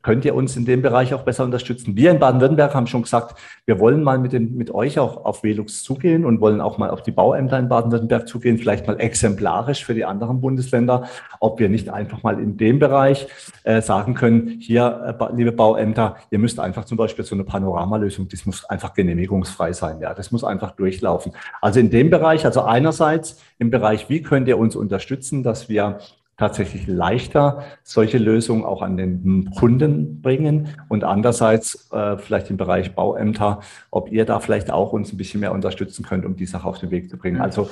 Könnt 0.00 0.24
ihr 0.24 0.34
uns 0.34 0.56
in 0.56 0.64
dem 0.64 0.80
Bereich 0.80 1.12
auch 1.12 1.22
besser 1.22 1.44
unterstützen? 1.44 1.96
Wir 1.96 2.10
in 2.10 2.18
Baden-Württemberg 2.18 2.74
haben 2.74 2.86
schon 2.86 3.02
gesagt, 3.02 3.38
wir 3.66 3.78
wollen 3.78 4.02
mal 4.02 4.18
mit, 4.18 4.32
den, 4.32 4.56
mit 4.56 4.70
euch 4.70 4.98
auch 4.98 5.26
auf 5.26 5.42
Velux 5.42 5.82
zugehen 5.82 6.24
und 6.24 6.40
wollen 6.40 6.62
auch 6.62 6.78
mal 6.78 6.88
auf 6.88 7.02
die 7.02 7.10
Bauämter 7.10 7.58
in 7.58 7.68
Baden-Württemberg 7.68 8.26
zugehen, 8.26 8.56
vielleicht 8.56 8.86
mal 8.86 8.98
exemplarisch 8.98 9.84
für 9.84 9.92
die 9.92 10.06
anderen 10.06 10.40
Bundesländer, 10.40 11.08
ob 11.40 11.60
wir 11.60 11.68
nicht 11.68 11.90
einfach 11.90 12.22
mal 12.22 12.40
in 12.40 12.56
dem 12.56 12.78
Bereich 12.78 13.28
äh, 13.64 13.82
sagen 13.82 14.14
können, 14.14 14.60
hier, 14.60 15.18
äh, 15.20 15.36
liebe 15.36 15.52
Bauämter, 15.52 16.16
ihr 16.30 16.38
müsst 16.38 16.58
einfach 16.58 16.86
zum 16.86 16.96
Beispiel 16.96 17.26
so 17.26 17.34
eine 17.34 17.44
Panoramalösung, 17.44 18.28
das 18.28 18.46
muss 18.46 18.64
einfach 18.64 18.94
genehmigungsfrei 18.94 19.74
sein. 19.74 20.00
Ja, 20.00 20.14
das 20.14 20.32
muss 20.32 20.42
einfach 20.42 20.70
durchlaufen. 20.70 21.32
Also 21.60 21.80
in 21.80 21.90
dem 21.90 22.08
Bereich, 22.08 22.46
also 22.46 22.62
einerseits 22.62 23.42
im 23.58 23.70
Bereich, 23.70 24.08
wie 24.08 24.22
könnt 24.22 24.48
ihr 24.48 24.56
uns 24.56 24.74
unterstützen, 24.74 25.42
dass 25.42 25.68
wir 25.68 25.98
tatsächlich 26.36 26.86
leichter 26.86 27.64
solche 27.82 28.18
Lösungen 28.18 28.64
auch 28.64 28.82
an 28.82 28.96
den 28.96 29.50
Kunden 29.58 30.20
bringen 30.20 30.68
und 30.88 31.02
andererseits 31.02 31.90
äh, 31.92 32.18
vielleicht 32.18 32.50
im 32.50 32.56
Bereich 32.56 32.94
Bauämter, 32.94 33.60
ob 33.90 34.12
ihr 34.12 34.26
da 34.26 34.40
vielleicht 34.40 34.70
auch 34.70 34.92
uns 34.92 35.12
ein 35.12 35.16
bisschen 35.16 35.40
mehr 35.40 35.52
unterstützen 35.52 36.04
könnt, 36.04 36.26
um 36.26 36.36
die 36.36 36.46
Sache 36.46 36.68
auf 36.68 36.78
den 36.78 36.90
Weg 36.90 37.08
zu 37.08 37.16
bringen. 37.16 37.40
Also 37.40 37.70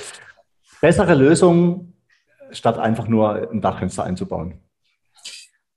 bessere 0.81 1.15
Lösungen, 1.15 1.95
statt 2.51 2.79
einfach 2.79 3.09
nur 3.09 3.51
ein 3.51 3.61
Dachfenster 3.61 4.05
einzubauen. 4.05 4.64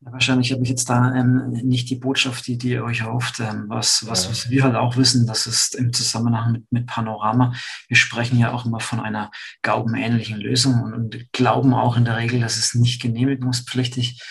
Ja, 0.08 0.14
wahrscheinlich 0.14 0.52
habe 0.52 0.64
ich 0.64 0.70
jetzt 0.70 0.90
da 0.90 1.14
ähm, 1.14 1.50
nicht 1.64 1.90
die 1.90 1.96
Botschaft, 1.96 2.48
die, 2.48 2.58
die 2.58 2.72
ihr 2.72 2.84
euch 2.84 3.02
erhofft. 3.02 3.40
Ähm, 3.40 3.66
was, 3.68 4.06
was, 4.08 4.24
ja. 4.24 4.30
was 4.30 4.50
wir 4.50 4.64
halt 4.64 4.76
auch 4.76 4.96
wissen, 4.96 5.28
das 5.28 5.48
ist 5.48 5.76
im 5.76 5.92
Zusammenhang 5.92 6.54
mit, 6.54 6.72
mit 6.72 6.88
Panorama. 6.88 7.54
Wir 7.88 7.98
sprechen 7.98 8.40
ja 8.40 8.52
auch 8.52 8.66
immer 8.66 8.80
von 8.80 9.00
einer 9.00 9.32
gaubenähnlichen 9.62 10.40
Lösung 10.40 10.82
und, 10.82 10.94
und 10.94 11.34
glauben 11.34 11.74
auch 11.74 11.98
in 11.98 12.06
der 12.06 12.18
Regel, 12.18 12.40
dass 12.40 12.58
es 12.58 12.74
nicht 12.74 13.02
genehmigungspflichtig 13.02 14.22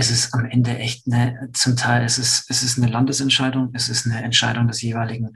es 0.00 0.12
ist 0.12 0.32
am 0.32 0.44
Ende 0.44 0.78
echt 0.78 1.12
eine, 1.12 1.50
zum 1.54 1.74
Teil 1.74 2.04
es 2.04 2.18
ist 2.18 2.48
es 2.48 2.62
ist 2.62 2.78
eine 2.78 2.86
Landesentscheidung, 2.86 3.70
es 3.72 3.88
ist 3.88 4.06
eine 4.06 4.22
Entscheidung 4.22 4.68
des 4.68 4.80
jeweiligen 4.80 5.30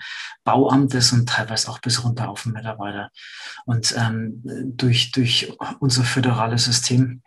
Bauamtes 0.44 1.12
und 1.12 1.28
teilweise 1.28 1.68
auch 1.68 1.80
bis 1.80 2.04
runter 2.04 2.28
auf 2.28 2.44
den 2.44 2.52
Mitarbeiter. 2.52 3.10
Und 3.66 3.92
ähm, 3.98 4.40
durch, 4.76 5.10
durch 5.10 5.52
unser 5.80 6.04
föderales 6.04 6.66
System 6.66 7.22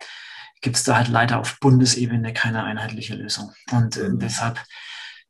gibt 0.60 0.76
es 0.76 0.84
da 0.84 0.96
halt 0.96 1.08
leider 1.08 1.38
auf 1.38 1.58
Bundesebene 1.60 2.32
keine 2.32 2.64
einheitliche 2.64 3.14
Lösung. 3.14 3.52
Und 3.72 3.96
äh, 3.96 4.08
mhm. 4.08 4.18
deshalb 4.18 4.60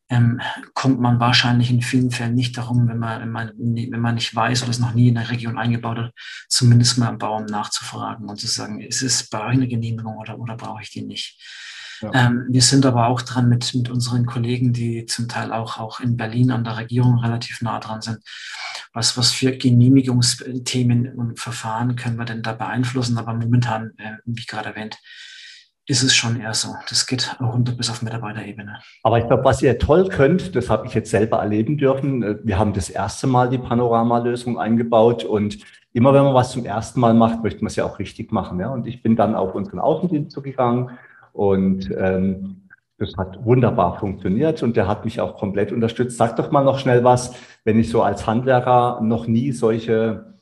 ähm, 0.08 0.40
kommt 0.74 1.00
man 1.00 1.18
wahrscheinlich 1.18 1.70
in 1.70 1.82
vielen 1.82 2.10
Fällen 2.10 2.34
nicht 2.34 2.56
darum, 2.56 2.88
wenn 2.88 2.98
man, 2.98 3.20
wenn 3.20 3.30
man, 3.30 3.52
wenn 3.56 4.00
man 4.00 4.14
nicht 4.14 4.34
weiß 4.34 4.62
oder 4.62 4.70
es 4.70 4.78
noch 4.78 4.94
nie 4.94 5.08
in 5.08 5.16
der 5.16 5.30
Region 5.30 5.58
eingebaut 5.58 5.98
hat, 5.98 6.12
zumindest 6.48 6.98
mal 6.98 7.08
am 7.08 7.18
Bauern 7.18 7.46
nachzufragen 7.46 8.28
und 8.28 8.38
zu 8.38 8.46
sagen, 8.46 8.80
ist 8.80 9.02
es, 9.02 9.28
brauche 9.28 9.50
ich 9.50 9.56
eine 9.56 9.68
Genehmigung 9.68 10.16
oder, 10.16 10.38
oder 10.38 10.56
brauche 10.56 10.82
ich 10.82 10.90
die 10.90 11.02
nicht? 11.02 11.40
Ja. 12.02 12.10
Ähm, 12.14 12.46
wir 12.50 12.62
sind 12.62 12.84
aber 12.84 13.06
auch 13.06 13.22
dran 13.22 13.48
mit, 13.48 13.74
mit 13.74 13.88
unseren 13.88 14.26
Kollegen, 14.26 14.72
die 14.72 15.06
zum 15.06 15.28
Teil 15.28 15.52
auch, 15.52 15.78
auch 15.78 16.00
in 16.00 16.16
Berlin 16.16 16.50
an 16.50 16.62
der 16.62 16.76
Regierung 16.76 17.18
relativ 17.18 17.62
nah 17.62 17.80
dran 17.80 18.02
sind. 18.02 18.18
Was, 18.96 19.18
was 19.18 19.30
für 19.30 19.52
Genehmigungsthemen 19.52 21.12
und 21.18 21.38
Verfahren 21.38 21.96
können 21.96 22.16
wir 22.16 22.24
denn 22.24 22.40
da 22.42 22.54
beeinflussen? 22.54 23.18
Aber 23.18 23.34
momentan, 23.34 23.92
äh, 23.98 24.12
wie 24.24 24.46
gerade 24.46 24.70
erwähnt, 24.70 24.96
ist 25.86 26.02
es 26.02 26.14
schon 26.14 26.40
eher 26.40 26.54
so. 26.54 26.70
Das 26.88 27.06
geht 27.06 27.36
runter 27.38 27.72
bis 27.72 27.90
auf 27.90 28.00
Mitarbeiterebene. 28.00 28.78
Aber 29.02 29.18
ich 29.18 29.26
glaube, 29.26 29.44
was 29.44 29.60
ihr 29.60 29.78
toll 29.78 30.08
könnt, 30.08 30.56
das 30.56 30.70
habe 30.70 30.86
ich 30.86 30.94
jetzt 30.94 31.10
selber 31.10 31.40
erleben 31.40 31.76
dürfen. 31.76 32.22
Äh, 32.22 32.36
wir 32.42 32.58
haben 32.58 32.72
das 32.72 32.88
erste 32.88 33.26
Mal 33.26 33.50
die 33.50 33.58
Panorama-Lösung 33.58 34.58
eingebaut 34.58 35.24
und 35.24 35.58
immer 35.92 36.14
wenn 36.14 36.24
man 36.24 36.32
was 36.32 36.52
zum 36.52 36.64
ersten 36.64 36.98
Mal 36.98 37.12
macht, 37.12 37.42
möchte 37.42 37.60
man 37.60 37.66
es 37.66 37.76
ja 37.76 37.84
auch 37.84 37.98
richtig 37.98 38.32
machen. 38.32 38.58
Ja? 38.60 38.70
Und 38.70 38.86
ich 38.86 39.02
bin 39.02 39.14
dann 39.14 39.34
auf 39.34 39.54
unseren 39.54 39.78
Außendienst 39.78 40.30
zugegangen 40.30 40.92
und 41.34 41.90
ähm, 41.98 42.65
das 42.98 43.14
hat 43.16 43.44
wunderbar 43.44 43.98
funktioniert 43.98 44.62
und 44.62 44.76
der 44.76 44.88
hat 44.88 45.04
mich 45.04 45.20
auch 45.20 45.36
komplett 45.36 45.70
unterstützt. 45.70 46.16
Sag 46.16 46.36
doch 46.36 46.50
mal 46.50 46.64
noch 46.64 46.78
schnell 46.78 47.04
was, 47.04 47.34
wenn 47.64 47.78
ich 47.78 47.90
so 47.90 48.02
als 48.02 48.26
Handwerker 48.26 49.00
noch 49.02 49.26
nie 49.26 49.52
solche 49.52 50.36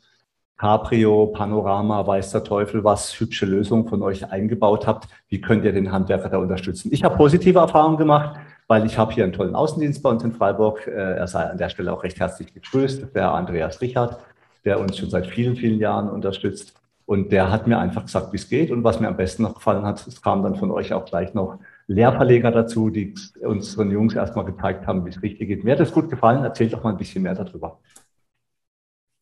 Cabrio, 0.57 1.27
Panorama, 1.27 2.07
weiß 2.07 2.31
der 2.31 2.45
Teufel 2.45 2.85
was, 2.85 3.19
hübsche 3.19 3.45
Lösungen 3.45 3.89
von 3.89 4.03
euch 4.03 4.31
eingebaut 4.31 4.87
habt. 4.87 5.09
Wie 5.29 5.41
könnt 5.41 5.65
ihr 5.65 5.73
den 5.73 5.91
Handwerker 5.91 6.29
da 6.29 6.39
unterstützen? 6.39 6.91
Ich 6.93 7.03
habe 7.03 7.17
positive 7.17 7.59
Erfahrungen 7.59 7.97
gemacht, 7.97 8.39
weil 8.69 8.87
ich 8.87 8.97
habe 8.97 9.13
hier 9.13 9.25
einen 9.25 9.33
tollen 9.33 9.57
Außendienst 9.57 10.01
bei 10.03 10.11
uns 10.11 10.23
in 10.23 10.33
Freiburg. 10.33 10.87
Äh, 10.87 10.93
er 10.93 11.27
sei 11.27 11.51
an 11.51 11.59
der 11.59 11.71
Stelle 11.71 11.93
auch 11.93 12.05
recht 12.05 12.21
herzlich 12.21 12.55
gegrüßt, 12.55 13.15
der 13.17 13.33
Andreas 13.33 13.81
Richard, 13.81 14.21
der 14.65 14.79
uns 14.79 14.97
schon 14.97 15.11
seit 15.11 15.27
vielen, 15.27 15.57
vielen 15.57 15.81
Jahren 15.81 16.09
unterstützt. 16.09 16.75
Und 17.05 17.33
der 17.33 17.51
hat 17.51 17.67
mir 17.67 17.79
einfach 17.79 18.05
gesagt, 18.05 18.33
wie 18.33 18.37
es 18.37 18.49
geht. 18.49 18.71
Und 18.71 18.85
was 18.85 19.01
mir 19.01 19.09
am 19.09 19.17
besten 19.17 19.43
noch 19.43 19.57
gefallen 19.57 19.85
hat, 19.85 20.07
es 20.07 20.23
kam 20.23 20.45
dann 20.45 20.55
von 20.55 20.71
euch 20.71 20.93
auch 20.93 21.05
gleich 21.05 21.35
noch 21.35 21.59
Lehrverleger 21.87 22.51
dazu, 22.51 22.91
die 22.91 23.15
unseren 23.41 23.91
Jungs 23.91 24.15
erstmal 24.15 24.45
gezeigt 24.45 24.87
haben, 24.87 25.05
wie 25.05 25.11
es 25.11 25.23
richtig 25.23 25.49
geht. 25.49 25.65
Mir 25.65 25.73
hat 25.73 25.81
das 25.81 25.93
gut 25.93 26.09
gefallen. 26.09 26.45
Erzählt 26.45 26.73
doch 26.73 26.83
mal 26.83 26.91
ein 26.91 26.97
bisschen 26.99 27.23
mehr 27.23 27.35
darüber. 27.35 27.79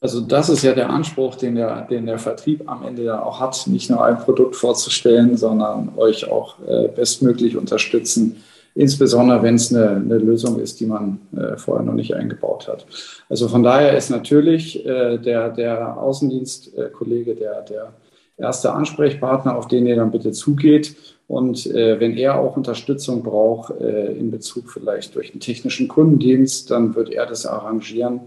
Also 0.02 0.20
das 0.20 0.48
ist 0.48 0.64
ja 0.64 0.72
der 0.72 0.90
Anspruch, 0.90 1.36
den 1.36 1.54
der, 1.54 1.82
den 1.82 2.06
der 2.06 2.18
Vertrieb 2.18 2.68
am 2.68 2.84
Ende 2.84 3.04
ja 3.04 3.22
auch 3.22 3.38
hat, 3.38 3.68
nicht 3.68 3.88
nur 3.88 4.04
ein 4.04 4.18
Produkt 4.18 4.56
vorzustellen, 4.56 5.36
sondern 5.36 5.92
euch 5.96 6.28
auch 6.28 6.56
äh, 6.66 6.88
bestmöglich 6.88 7.56
unterstützen, 7.56 8.42
insbesondere 8.74 9.44
wenn 9.44 9.54
es 9.54 9.72
eine, 9.72 9.90
eine 9.90 10.18
Lösung 10.18 10.58
ist, 10.58 10.80
die 10.80 10.86
man 10.86 11.20
äh, 11.36 11.56
vorher 11.56 11.84
noch 11.84 11.94
nicht 11.94 12.16
eingebaut 12.16 12.66
hat. 12.66 12.84
Also 13.28 13.46
von 13.46 13.62
daher 13.62 13.96
ist 13.96 14.10
natürlich 14.10 14.84
äh, 14.84 15.18
der, 15.18 15.50
der 15.50 15.96
Außendienstkollege 15.96 17.36
der, 17.36 17.62
der 17.62 17.92
erste 18.36 18.72
Ansprechpartner, 18.72 19.54
auf 19.56 19.68
den 19.68 19.86
ihr 19.86 19.94
dann 19.94 20.10
bitte 20.10 20.32
zugeht. 20.32 20.96
Und 21.32 21.66
äh, 21.66 21.98
wenn 21.98 22.16
er 22.16 22.38
auch 22.38 22.56
Unterstützung 22.56 23.22
braucht 23.22 23.80
äh, 23.80 24.12
in 24.12 24.30
Bezug 24.30 24.70
vielleicht 24.70 25.14
durch 25.14 25.30
einen 25.30 25.40
technischen 25.40 25.88
Kundendienst, 25.88 26.70
dann 26.70 26.94
wird 26.94 27.10
er 27.10 27.26
das 27.26 27.46
arrangieren 27.46 28.20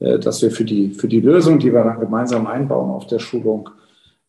äh, 0.00 0.18
dass 0.18 0.42
wir 0.42 0.50
für 0.50 0.64
die, 0.64 0.90
für 0.90 1.08
die 1.08 1.20
Lösung, 1.20 1.58
die 1.58 1.72
wir 1.72 1.82
dann 1.82 2.00
gemeinsam 2.00 2.46
einbauen 2.46 2.90
auf 2.90 3.06
der 3.06 3.18
Schulung, 3.18 3.70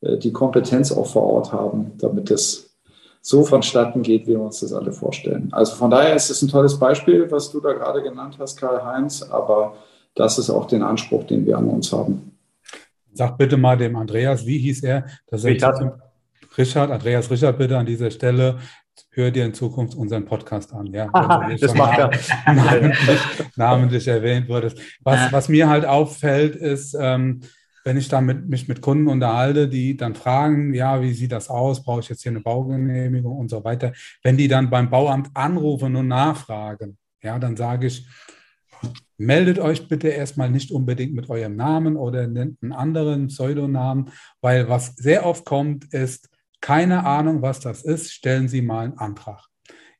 äh, 0.01 0.17
die 0.17 0.31
Kompetenz 0.31 0.91
auch 0.91 1.05
vor 1.05 1.23
Ort 1.23 1.53
haben, 1.53 1.91
damit 1.99 2.31
es 2.31 2.75
so 3.21 3.43
vonstatten 3.43 4.01
geht, 4.01 4.23
wie 4.23 4.31
wir 4.31 4.41
uns 4.41 4.61
das 4.61 4.73
alle 4.73 4.91
vorstellen. 4.91 5.49
Also 5.51 5.75
von 5.75 5.91
daher 5.91 6.15
ist 6.15 6.29
es 6.29 6.41
ein 6.41 6.49
tolles 6.49 6.79
Beispiel, 6.79 7.29
was 7.29 7.51
du 7.51 7.59
da 7.59 7.73
gerade 7.73 8.01
genannt 8.01 8.37
hast, 8.39 8.57
Karl-Heinz, 8.57 9.23
aber 9.23 9.75
das 10.15 10.39
ist 10.39 10.49
auch 10.49 10.65
den 10.65 10.81
Anspruch, 10.81 11.25
den 11.25 11.45
wir 11.45 11.57
an 11.57 11.67
uns 11.67 11.91
haben. 11.91 12.31
Sag 13.13 13.37
bitte 13.37 13.57
mal 13.57 13.77
dem 13.77 13.95
Andreas, 13.95 14.45
wie 14.45 14.57
hieß 14.57 14.83
er? 14.83 15.05
Richard. 15.31 15.99
Richard, 16.59 16.91
Andreas 16.91 17.31
Richard, 17.31 17.57
bitte 17.57 17.77
an 17.77 17.85
dieser 17.85 18.11
Stelle 18.11 18.59
hör 19.11 19.31
dir 19.31 19.45
in 19.45 19.53
Zukunft 19.53 19.95
unseren 19.95 20.25
Podcast 20.25 20.73
an. 20.73 20.87
Ja, 20.87 21.09
Aha, 21.13 21.49
das 21.59 21.73
macht 21.73 21.97
er. 21.97 22.11
Namentlich, 22.53 23.19
namentlich, 23.55 24.07
erwähnt 24.07 24.49
wurde. 24.49 24.73
Was, 25.01 25.31
was 25.31 25.49
mir 25.49 25.69
halt 25.69 25.85
auffällt, 25.85 26.55
ist, 26.55 26.95
ähm, 26.99 27.39
wenn 27.85 27.95
ich 27.95 28.09
dann 28.09 28.25
mit, 28.25 28.49
mich 28.49 28.67
mit 28.67 28.81
Kunden 28.81 29.07
unterhalte, 29.07 29.69
die 29.69 29.95
dann 29.95 30.15
fragen, 30.15 30.73
ja, 30.73 31.01
wie 31.01 31.13
sieht 31.13 31.31
das 31.31 31.49
aus? 31.49 31.81
Brauche 31.81 32.01
ich 32.01 32.09
jetzt 32.09 32.23
hier 32.23 32.31
eine 32.31 32.41
Baugenehmigung 32.41 33.37
und 33.37 33.49
so 33.49 33.63
weiter? 33.63 33.93
Wenn 34.21 34.35
die 34.35 34.49
dann 34.49 34.69
beim 34.69 34.89
Bauamt 34.89 35.29
anrufen 35.33 35.95
und 35.95 36.09
nachfragen, 36.09 36.97
ja, 37.23 37.39
dann 37.39 37.55
sage 37.55 37.87
ich, 37.87 38.05
meldet 39.17 39.59
euch 39.59 39.87
bitte 39.87 40.09
erstmal 40.09 40.49
nicht 40.49 40.71
unbedingt 40.71 41.13
mit 41.13 41.29
eurem 41.29 41.55
Namen 41.55 41.95
oder 41.95 42.27
nennt 42.27 42.61
einen 42.61 42.73
anderen 42.73 43.27
Pseudonamen, 43.27 44.09
weil 44.41 44.69
was 44.69 44.95
sehr 44.95 45.25
oft 45.25 45.45
kommt, 45.45 45.93
ist, 45.93 46.28
keine 46.61 47.05
Ahnung, 47.05 47.41
was 47.41 47.59
das 47.59 47.83
ist, 47.83 48.11
stellen 48.11 48.47
Sie 48.47 48.61
mal 48.61 48.85
einen 48.85 48.97
Antrag. 48.97 49.45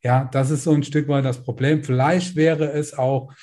Ja, 0.01 0.29
das 0.31 0.49
ist 0.49 0.63
so 0.63 0.71
ein 0.71 0.83
Stück 0.83 1.07
weit 1.07 1.25
das 1.25 1.43
Problem. 1.43 1.83
Vielleicht 1.83 2.35
wäre 2.35 2.71
es 2.71 2.97
auch 2.97 3.33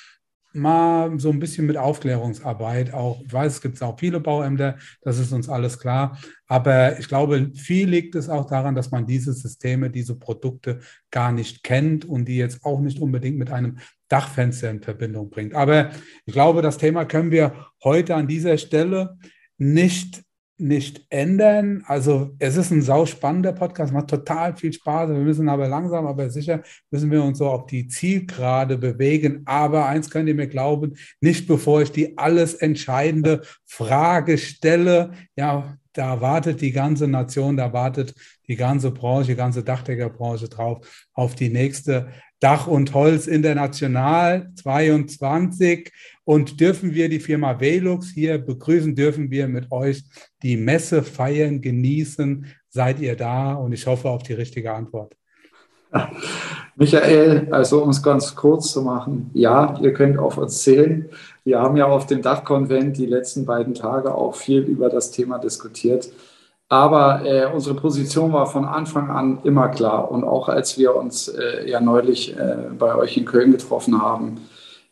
mal 0.53 1.19
so 1.19 1.29
ein 1.29 1.39
bisschen 1.39 1.67
mit 1.67 1.77
Aufklärungsarbeit 1.77 2.93
auch. 2.93 3.21
Ich 3.23 3.31
weiß, 3.31 3.53
es 3.53 3.61
gibt 3.61 3.81
auch 3.81 3.99
viele 3.99 4.19
Bauämter, 4.19 4.77
das 5.01 5.19
ist 5.19 5.31
uns 5.31 5.47
alles 5.47 5.79
klar. 5.79 6.17
Aber 6.47 6.97
ich 6.99 7.07
glaube, 7.07 7.51
viel 7.53 7.87
liegt 7.87 8.15
es 8.15 8.27
auch 8.27 8.45
daran, 8.45 8.75
dass 8.75 8.91
man 8.91 9.05
diese 9.05 9.33
Systeme, 9.33 9.89
diese 9.89 10.17
Produkte 10.17 10.79
gar 11.11 11.31
nicht 11.31 11.63
kennt 11.63 12.05
und 12.05 12.25
die 12.25 12.37
jetzt 12.37 12.65
auch 12.65 12.79
nicht 12.79 12.99
unbedingt 12.99 13.37
mit 13.37 13.51
einem 13.51 13.77
Dachfenster 14.07 14.69
in 14.71 14.81
Verbindung 14.81 15.29
bringt. 15.29 15.53
Aber 15.53 15.91
ich 16.25 16.33
glaube, 16.33 16.61
das 16.61 16.77
Thema 16.77 17.05
können 17.05 17.31
wir 17.31 17.67
heute 17.83 18.15
an 18.15 18.27
dieser 18.27 18.57
Stelle 18.57 19.17
nicht 19.57 20.23
nicht 20.57 21.05
ändern. 21.09 21.83
Also 21.85 22.35
es 22.39 22.57
ist 22.57 22.71
ein 22.71 22.81
sauspannender 22.81 23.53
Podcast, 23.53 23.93
macht 23.93 24.09
total 24.09 24.55
viel 24.55 24.73
Spaß. 24.73 25.09
Wir 25.09 25.17
müssen 25.17 25.49
aber 25.49 25.67
langsam, 25.67 26.07
aber 26.07 26.29
sicher 26.29 26.61
müssen 26.89 27.11
wir 27.11 27.23
uns 27.23 27.37
so 27.37 27.47
auf 27.47 27.67
die 27.67 27.87
Zielgerade 27.87 28.77
bewegen. 28.77 29.43
Aber 29.45 29.85
eins 29.85 30.09
könnt 30.09 30.27
ihr 30.27 30.35
mir 30.35 30.47
glauben, 30.47 30.97
nicht 31.21 31.47
bevor 31.47 31.81
ich 31.81 31.91
die 31.91 32.17
alles 32.17 32.55
entscheidende 32.55 33.41
Frage 33.65 34.37
stelle. 34.37 35.11
Ja, 35.35 35.77
da 35.93 36.21
wartet 36.21 36.61
die 36.61 36.71
ganze 36.71 37.07
Nation, 37.07 37.57
da 37.57 37.73
wartet 37.73 38.13
die 38.47 38.55
ganze 38.55 38.91
Branche, 38.91 39.31
die 39.31 39.35
ganze 39.35 39.63
Dachdeckerbranche 39.63 40.49
drauf 40.49 41.07
auf 41.13 41.35
die 41.35 41.49
nächste 41.49 42.09
Dach 42.39 42.67
und 42.67 42.93
Holz 42.93 43.25
International 43.25 44.51
22. 44.55 45.91
Und 46.27 46.59
dürfen 46.59 46.93
wir 46.93 47.07
die 47.07 47.21
Firma 47.21 47.57
Velux 47.57 48.09
hier 48.09 48.37
begrüßen, 48.37 48.93
dürfen 48.93 49.31
wir 49.31 49.47
mit 49.47 49.71
euch 49.71 50.03
die 50.43 50.57
Messe 50.57 51.01
feiern, 51.01 51.61
genießen. 51.61 52.47
Seid 52.67 52.99
ihr 52.99 53.15
da? 53.15 53.53
Und 53.53 53.71
ich 53.71 53.87
hoffe 53.87 54.09
auf 54.09 54.23
die 54.23 54.33
richtige 54.33 54.73
Antwort. 54.73 55.15
Michael, 56.75 57.47
also 57.51 57.81
um 57.81 57.91
es 57.91 58.03
ganz 58.03 58.35
kurz 58.35 58.73
zu 58.73 58.81
machen, 58.81 59.31
ja, 59.33 59.79
ihr 59.81 59.93
könnt 59.93 60.19
auf 60.19 60.37
uns 60.37 60.63
zählen. 60.63 61.07
Wir 61.45 61.61
haben 61.61 61.77
ja 61.77 61.85
auf 61.85 62.07
dem 62.07 62.21
Dachkonvent 62.21 62.97
die 62.97 63.05
letzten 63.05 63.45
beiden 63.45 63.73
Tage 63.73 64.13
auch 64.13 64.35
viel 64.35 64.63
über 64.63 64.89
das 64.89 65.11
Thema 65.11 65.39
diskutiert. 65.39 66.09
Aber 66.67 67.25
äh, 67.25 67.45
unsere 67.45 67.75
Position 67.75 68.33
war 68.33 68.47
von 68.47 68.65
Anfang 68.65 69.09
an 69.09 69.39
immer 69.45 69.69
klar. 69.69 70.11
Und 70.11 70.25
auch 70.25 70.49
als 70.49 70.77
wir 70.77 70.93
uns 70.93 71.29
äh, 71.29 71.69
ja 71.69 71.79
neulich 71.79 72.37
äh, 72.37 72.67
bei 72.77 72.95
euch 72.95 73.15
in 73.15 73.23
Köln 73.23 73.53
getroffen 73.53 74.01
haben, 74.01 74.41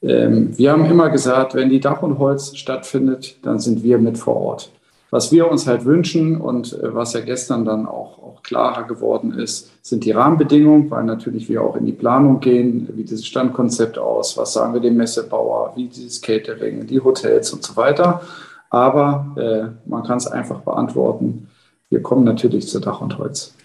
ähm, 0.06 0.58
wir 0.58 0.72
haben 0.72 0.86
immer 0.86 1.10
gesagt, 1.10 1.56
wenn 1.56 1.70
die 1.70 1.80
Dach 1.80 2.02
und 2.02 2.20
Holz 2.20 2.56
stattfindet, 2.56 3.38
dann 3.44 3.60
sind 3.60 3.84
wir 3.84 3.98
mit 3.98 4.18
vor 4.18 4.36
Ort. 4.36 4.72
Was 5.12 5.32
wir 5.32 5.50
uns 5.50 5.68
halt 5.68 5.86
wünschen 5.86 6.40
und 6.40 6.74
äh, 6.74 6.94
was 6.94 7.14
ja 7.14 7.22
gestern 7.22 7.66
dann 7.66 7.86
auch, 7.86 8.18
auch 8.20 8.44
klarer 8.44 8.84
geworden 8.84 9.34
ist, 9.34 9.72
sind 9.82 10.04
die 10.04 10.12
Rahmenbedingungen, 10.12 10.90
weil 10.92 11.04
natürlich 11.04 11.48
wir 11.50 11.62
auch 11.62 11.76
in 11.76 11.86
die 11.86 11.92
Planung 11.92 12.40
gehen. 12.40 12.90
Wie 12.94 13.04
dieses 13.04 13.26
Standkonzept 13.26 13.98
aus? 13.98 14.38
Was 14.38 14.54
sagen 14.54 14.74
wir 14.74 14.82
dem 14.82 14.98
Messebauer? 14.98 15.74
Wie 15.76 15.88
dieses 15.88 16.22
Catering, 16.22 16.86
die 16.88 17.00
Hotels 17.00 17.54
und 17.54 17.64
so 17.64 17.76
weiter. 17.76 18.22
Aber 18.70 19.36
äh, 19.38 19.90
man 19.90 20.04
kann 20.04 20.18
es 20.18 20.28
einfach 20.28 20.60
beantworten 20.62 21.48
wir 21.90 22.02
kommen 22.02 22.24
natürlich 22.24 22.68
zu 22.68 22.80
Dach 22.80 23.02
und 23.02 23.18
Holz. 23.18 23.56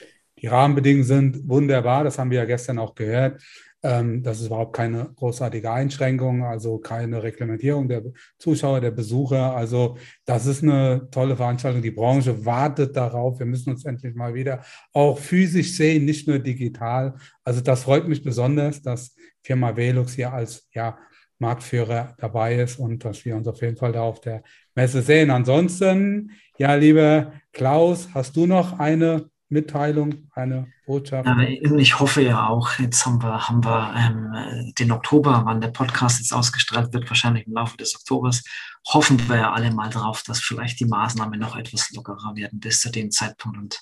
Die 0.41 0.47
Rahmenbedingungen 0.47 1.05
sind 1.05 1.49
wunderbar, 1.49 2.05
das 2.05 2.19
haben 2.19 2.31
wir 2.31 2.39
ja 2.39 2.45
gestern 2.45 2.79
auch 2.79 2.95
gehört. 2.95 3.43
Ähm, 3.83 4.23
das 4.23 4.41
ist 4.41 4.47
überhaupt 4.47 4.77
keine 4.77 5.11
großartige 5.17 5.71
Einschränkung, 5.71 6.45
also 6.45 6.79
keine 6.79 7.23
Reglementierung 7.23 7.89
der 7.89 8.03
Zuschauer, 8.39 8.81
der 8.81 8.91
Besucher. 8.91 9.57
Also 9.57 9.97
das 10.27 10.47
ist 10.47 10.63
eine 10.63 11.09
tolle 11.11 11.37
Veranstaltung. 11.37 11.81
Die 11.81 11.91
Branche 11.91 12.45
wartet 12.45 12.97
darauf. 12.97 13.39
Wir 13.39 13.47
müssen 13.47 13.71
uns 13.71 13.85
endlich 13.85 14.15
mal 14.15 14.35
wieder 14.35 14.63
auch 14.93 15.19
physisch 15.19 15.73
sehen, 15.73 16.05
nicht 16.05 16.29
nur 16.29 16.39
digital. 16.39 17.15
Also 17.43 17.61
das 17.63 17.85
freut 17.85 18.07
mich 18.07 18.23
besonders, 18.23 18.83
dass 18.83 19.15
Firma 19.43 19.75
Velux 19.75 20.13
hier 20.13 20.33
als 20.33 20.69
ja, 20.73 20.99
Marktführer 21.39 22.15
dabei 22.19 22.57
ist 22.57 22.79
und 22.79 23.05
dass 23.05 23.25
wir 23.25 23.35
uns 23.35 23.49
auf 23.49 23.63
jeden 23.63 23.77
Fall 23.77 23.93
da 23.93 24.03
auf 24.03 24.21
der 24.21 24.43
Messe 24.75 25.01
sehen. 25.01 25.31
Ansonsten, 25.31 26.33
ja, 26.59 26.75
lieber 26.75 27.33
Klaus, 27.53 28.09
hast 28.13 28.37
du 28.37 28.47
noch 28.47 28.79
eine 28.79 29.31
Mitteilung, 29.51 30.31
eine 30.33 30.73
Botschaft? 30.87 31.29
Ich 31.77 31.99
hoffe 31.99 32.23
ja 32.23 32.49
auch, 32.49 32.79
jetzt 32.79 33.05
haben 33.05 33.23
wir, 33.23 33.49
haben 33.49 33.65
wir 33.65 33.95
ähm, 33.97 34.73
den 34.79 34.93
Oktober, 34.93 35.43
wann 35.45 35.61
der 35.61 35.69
Podcast 35.69 36.21
jetzt 36.21 36.33
ausgestrahlt 36.33 36.93
wird, 36.93 37.11
wahrscheinlich 37.11 37.47
im 37.47 37.55
Laufe 37.55 37.77
des 37.77 37.95
Oktobers, 37.97 38.45
hoffen 38.89 39.29
wir 39.29 39.37
ja 39.37 39.53
alle 39.53 39.73
mal 39.73 39.91
drauf, 39.91 40.23
dass 40.23 40.41
vielleicht 40.41 40.79
die 40.81 40.87
Maßnahmen 40.87 41.39
noch 41.39 41.57
etwas 41.57 41.91
lockerer 41.91 42.37
werden 42.37 42.61
bis 42.61 42.81
zu 42.81 42.91
dem 42.91 43.11
Zeitpunkt 43.11 43.59
und 43.59 43.81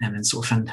ähm, 0.00 0.14
insofern 0.14 0.70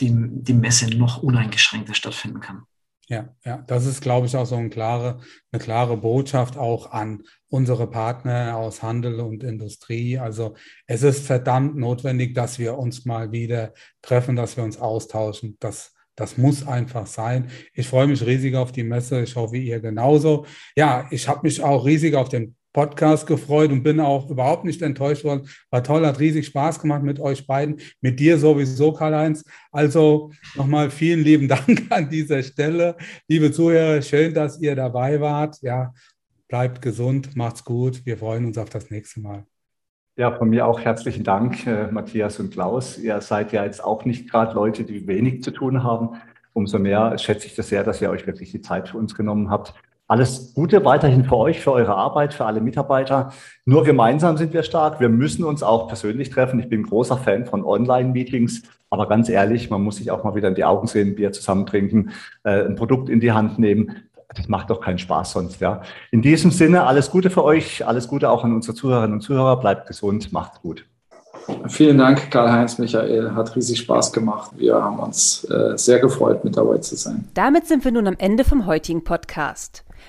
die, 0.00 0.14
die 0.16 0.54
Messe 0.54 0.88
noch 0.96 1.22
uneingeschränkter 1.22 1.94
stattfinden 1.94 2.40
kann. 2.40 2.62
Ja, 3.08 3.28
ja, 3.44 3.58
das 3.66 3.84
ist, 3.84 4.00
glaube 4.00 4.26
ich, 4.26 4.34
auch 4.34 4.46
so 4.46 4.56
eine 4.56 4.70
klare, 4.70 5.20
eine 5.52 5.60
klare 5.60 5.96
Botschaft 5.98 6.56
auch 6.56 6.90
an 6.90 7.22
unsere 7.48 7.86
Partner 7.86 8.56
aus 8.56 8.82
Handel 8.82 9.20
und 9.20 9.44
Industrie. 9.44 10.18
Also 10.18 10.54
es 10.86 11.02
ist 11.02 11.26
verdammt 11.26 11.76
notwendig, 11.76 12.34
dass 12.34 12.58
wir 12.58 12.78
uns 12.78 13.04
mal 13.04 13.30
wieder 13.30 13.74
treffen, 14.00 14.36
dass 14.36 14.56
wir 14.56 14.64
uns 14.64 14.78
austauschen. 14.78 15.58
Das, 15.60 15.92
das 16.14 16.38
muss 16.38 16.66
einfach 16.66 17.06
sein. 17.06 17.50
Ich 17.74 17.88
freue 17.88 18.06
mich 18.06 18.24
riesig 18.24 18.56
auf 18.56 18.72
die 18.72 18.84
Messe. 18.84 19.22
Ich 19.22 19.36
hoffe, 19.36 19.58
ihr 19.58 19.80
genauso. 19.80 20.46
Ja, 20.74 21.06
ich 21.10 21.28
habe 21.28 21.40
mich 21.42 21.62
auch 21.62 21.84
riesig 21.84 22.14
auf 22.14 22.30
den 22.30 22.56
Podcast 22.74 23.26
gefreut 23.26 23.70
und 23.70 23.82
bin 23.82 24.00
auch 24.00 24.28
überhaupt 24.28 24.64
nicht 24.64 24.82
enttäuscht 24.82 25.24
worden. 25.24 25.48
War 25.70 25.82
toll, 25.82 26.04
hat 26.04 26.18
riesig 26.18 26.46
Spaß 26.46 26.80
gemacht 26.80 27.02
mit 27.02 27.20
euch 27.20 27.46
beiden, 27.46 27.76
mit 28.02 28.20
dir 28.20 28.36
sowieso, 28.36 28.92
Karl-Heinz. 28.92 29.44
Also 29.72 30.32
nochmal 30.56 30.90
vielen 30.90 31.20
lieben 31.20 31.48
Dank 31.48 31.86
an 31.88 32.10
dieser 32.10 32.42
Stelle. 32.42 32.96
Liebe 33.28 33.52
Zuhörer, 33.52 34.02
schön, 34.02 34.34
dass 34.34 34.60
ihr 34.60 34.74
dabei 34.74 35.20
wart. 35.20 35.62
Ja, 35.62 35.94
bleibt 36.48 36.82
gesund, 36.82 37.36
macht's 37.36 37.64
gut. 37.64 38.04
Wir 38.04 38.18
freuen 38.18 38.44
uns 38.44 38.58
auf 38.58 38.68
das 38.68 38.90
nächste 38.90 39.20
Mal. 39.20 39.46
Ja, 40.16 40.36
von 40.36 40.50
mir 40.50 40.66
auch 40.66 40.80
herzlichen 40.80 41.24
Dank, 41.24 41.66
äh, 41.66 41.88
Matthias 41.90 42.38
und 42.40 42.52
Klaus. 42.52 42.98
Ihr 42.98 43.20
seid 43.20 43.52
ja 43.52 43.64
jetzt 43.64 43.82
auch 43.82 44.04
nicht 44.04 44.30
gerade 44.30 44.54
Leute, 44.54 44.84
die 44.84 45.06
wenig 45.06 45.42
zu 45.42 45.52
tun 45.52 45.82
haben. 45.84 46.20
Umso 46.52 46.78
mehr 46.78 47.18
schätze 47.18 47.46
ich 47.46 47.54
das 47.54 47.68
sehr, 47.68 47.84
dass 47.84 48.00
ihr 48.00 48.10
euch 48.10 48.26
wirklich 48.26 48.50
die 48.50 48.60
Zeit 48.60 48.88
für 48.88 48.98
uns 48.98 49.14
genommen 49.14 49.50
habt. 49.50 49.74
Alles 50.06 50.52
Gute 50.54 50.84
weiterhin 50.84 51.24
für 51.24 51.36
euch, 51.36 51.60
für 51.60 51.72
eure 51.72 51.94
Arbeit, 51.94 52.34
für 52.34 52.44
alle 52.44 52.60
Mitarbeiter. 52.60 53.32
Nur 53.64 53.84
gemeinsam 53.84 54.36
sind 54.36 54.52
wir 54.52 54.62
stark. 54.62 55.00
Wir 55.00 55.08
müssen 55.08 55.44
uns 55.44 55.62
auch 55.62 55.88
persönlich 55.88 56.28
treffen. 56.28 56.60
Ich 56.60 56.68
bin 56.68 56.82
großer 56.82 57.16
Fan 57.16 57.46
von 57.46 57.64
Online-Meetings. 57.64 58.62
Aber 58.90 59.08
ganz 59.08 59.30
ehrlich, 59.30 59.70
man 59.70 59.82
muss 59.82 59.96
sich 59.96 60.10
auch 60.10 60.22
mal 60.22 60.34
wieder 60.34 60.48
in 60.48 60.54
die 60.54 60.64
Augen 60.64 60.86
sehen, 60.86 61.14
Bier 61.14 61.32
zusammen 61.32 61.64
trinken, 61.64 62.10
äh, 62.42 62.64
ein 62.64 62.76
Produkt 62.76 63.08
in 63.08 63.20
die 63.20 63.32
Hand 63.32 63.58
nehmen. 63.58 63.96
Das 64.34 64.48
macht 64.48 64.68
doch 64.68 64.80
keinen 64.80 64.98
Spaß 64.98 65.32
sonst, 65.32 65.60
ja. 65.60 65.82
In 66.10 66.20
diesem 66.20 66.50
Sinne, 66.50 66.84
alles 66.86 67.10
Gute 67.10 67.30
für 67.30 67.44
euch. 67.44 67.86
Alles 67.86 68.06
Gute 68.06 68.30
auch 68.30 68.44
an 68.44 68.52
unsere 68.52 68.74
Zuhörerinnen 68.74 69.14
und 69.14 69.20
Zuhörer. 69.22 69.58
Bleibt 69.58 69.86
gesund. 69.86 70.32
Macht's 70.32 70.60
gut. 70.60 70.84
Vielen 71.68 71.98
Dank, 71.98 72.30
Karl-Heinz 72.30 72.78
Michael. 72.78 73.34
Hat 73.34 73.54
riesig 73.56 73.78
Spaß 73.78 74.12
gemacht. 74.12 74.50
Wir 74.56 74.74
haben 74.74 74.98
uns 74.98 75.44
äh, 75.44 75.76
sehr 75.76 75.98
gefreut, 75.98 76.44
mit 76.44 76.56
dabei 76.56 76.78
zu 76.78 76.96
sein. 76.96 77.28
Damit 77.34 77.66
sind 77.66 77.84
wir 77.84 77.92
nun 77.92 78.06
am 78.06 78.16
Ende 78.18 78.44
vom 78.44 78.66
heutigen 78.66 79.04
Podcast. 79.04 79.84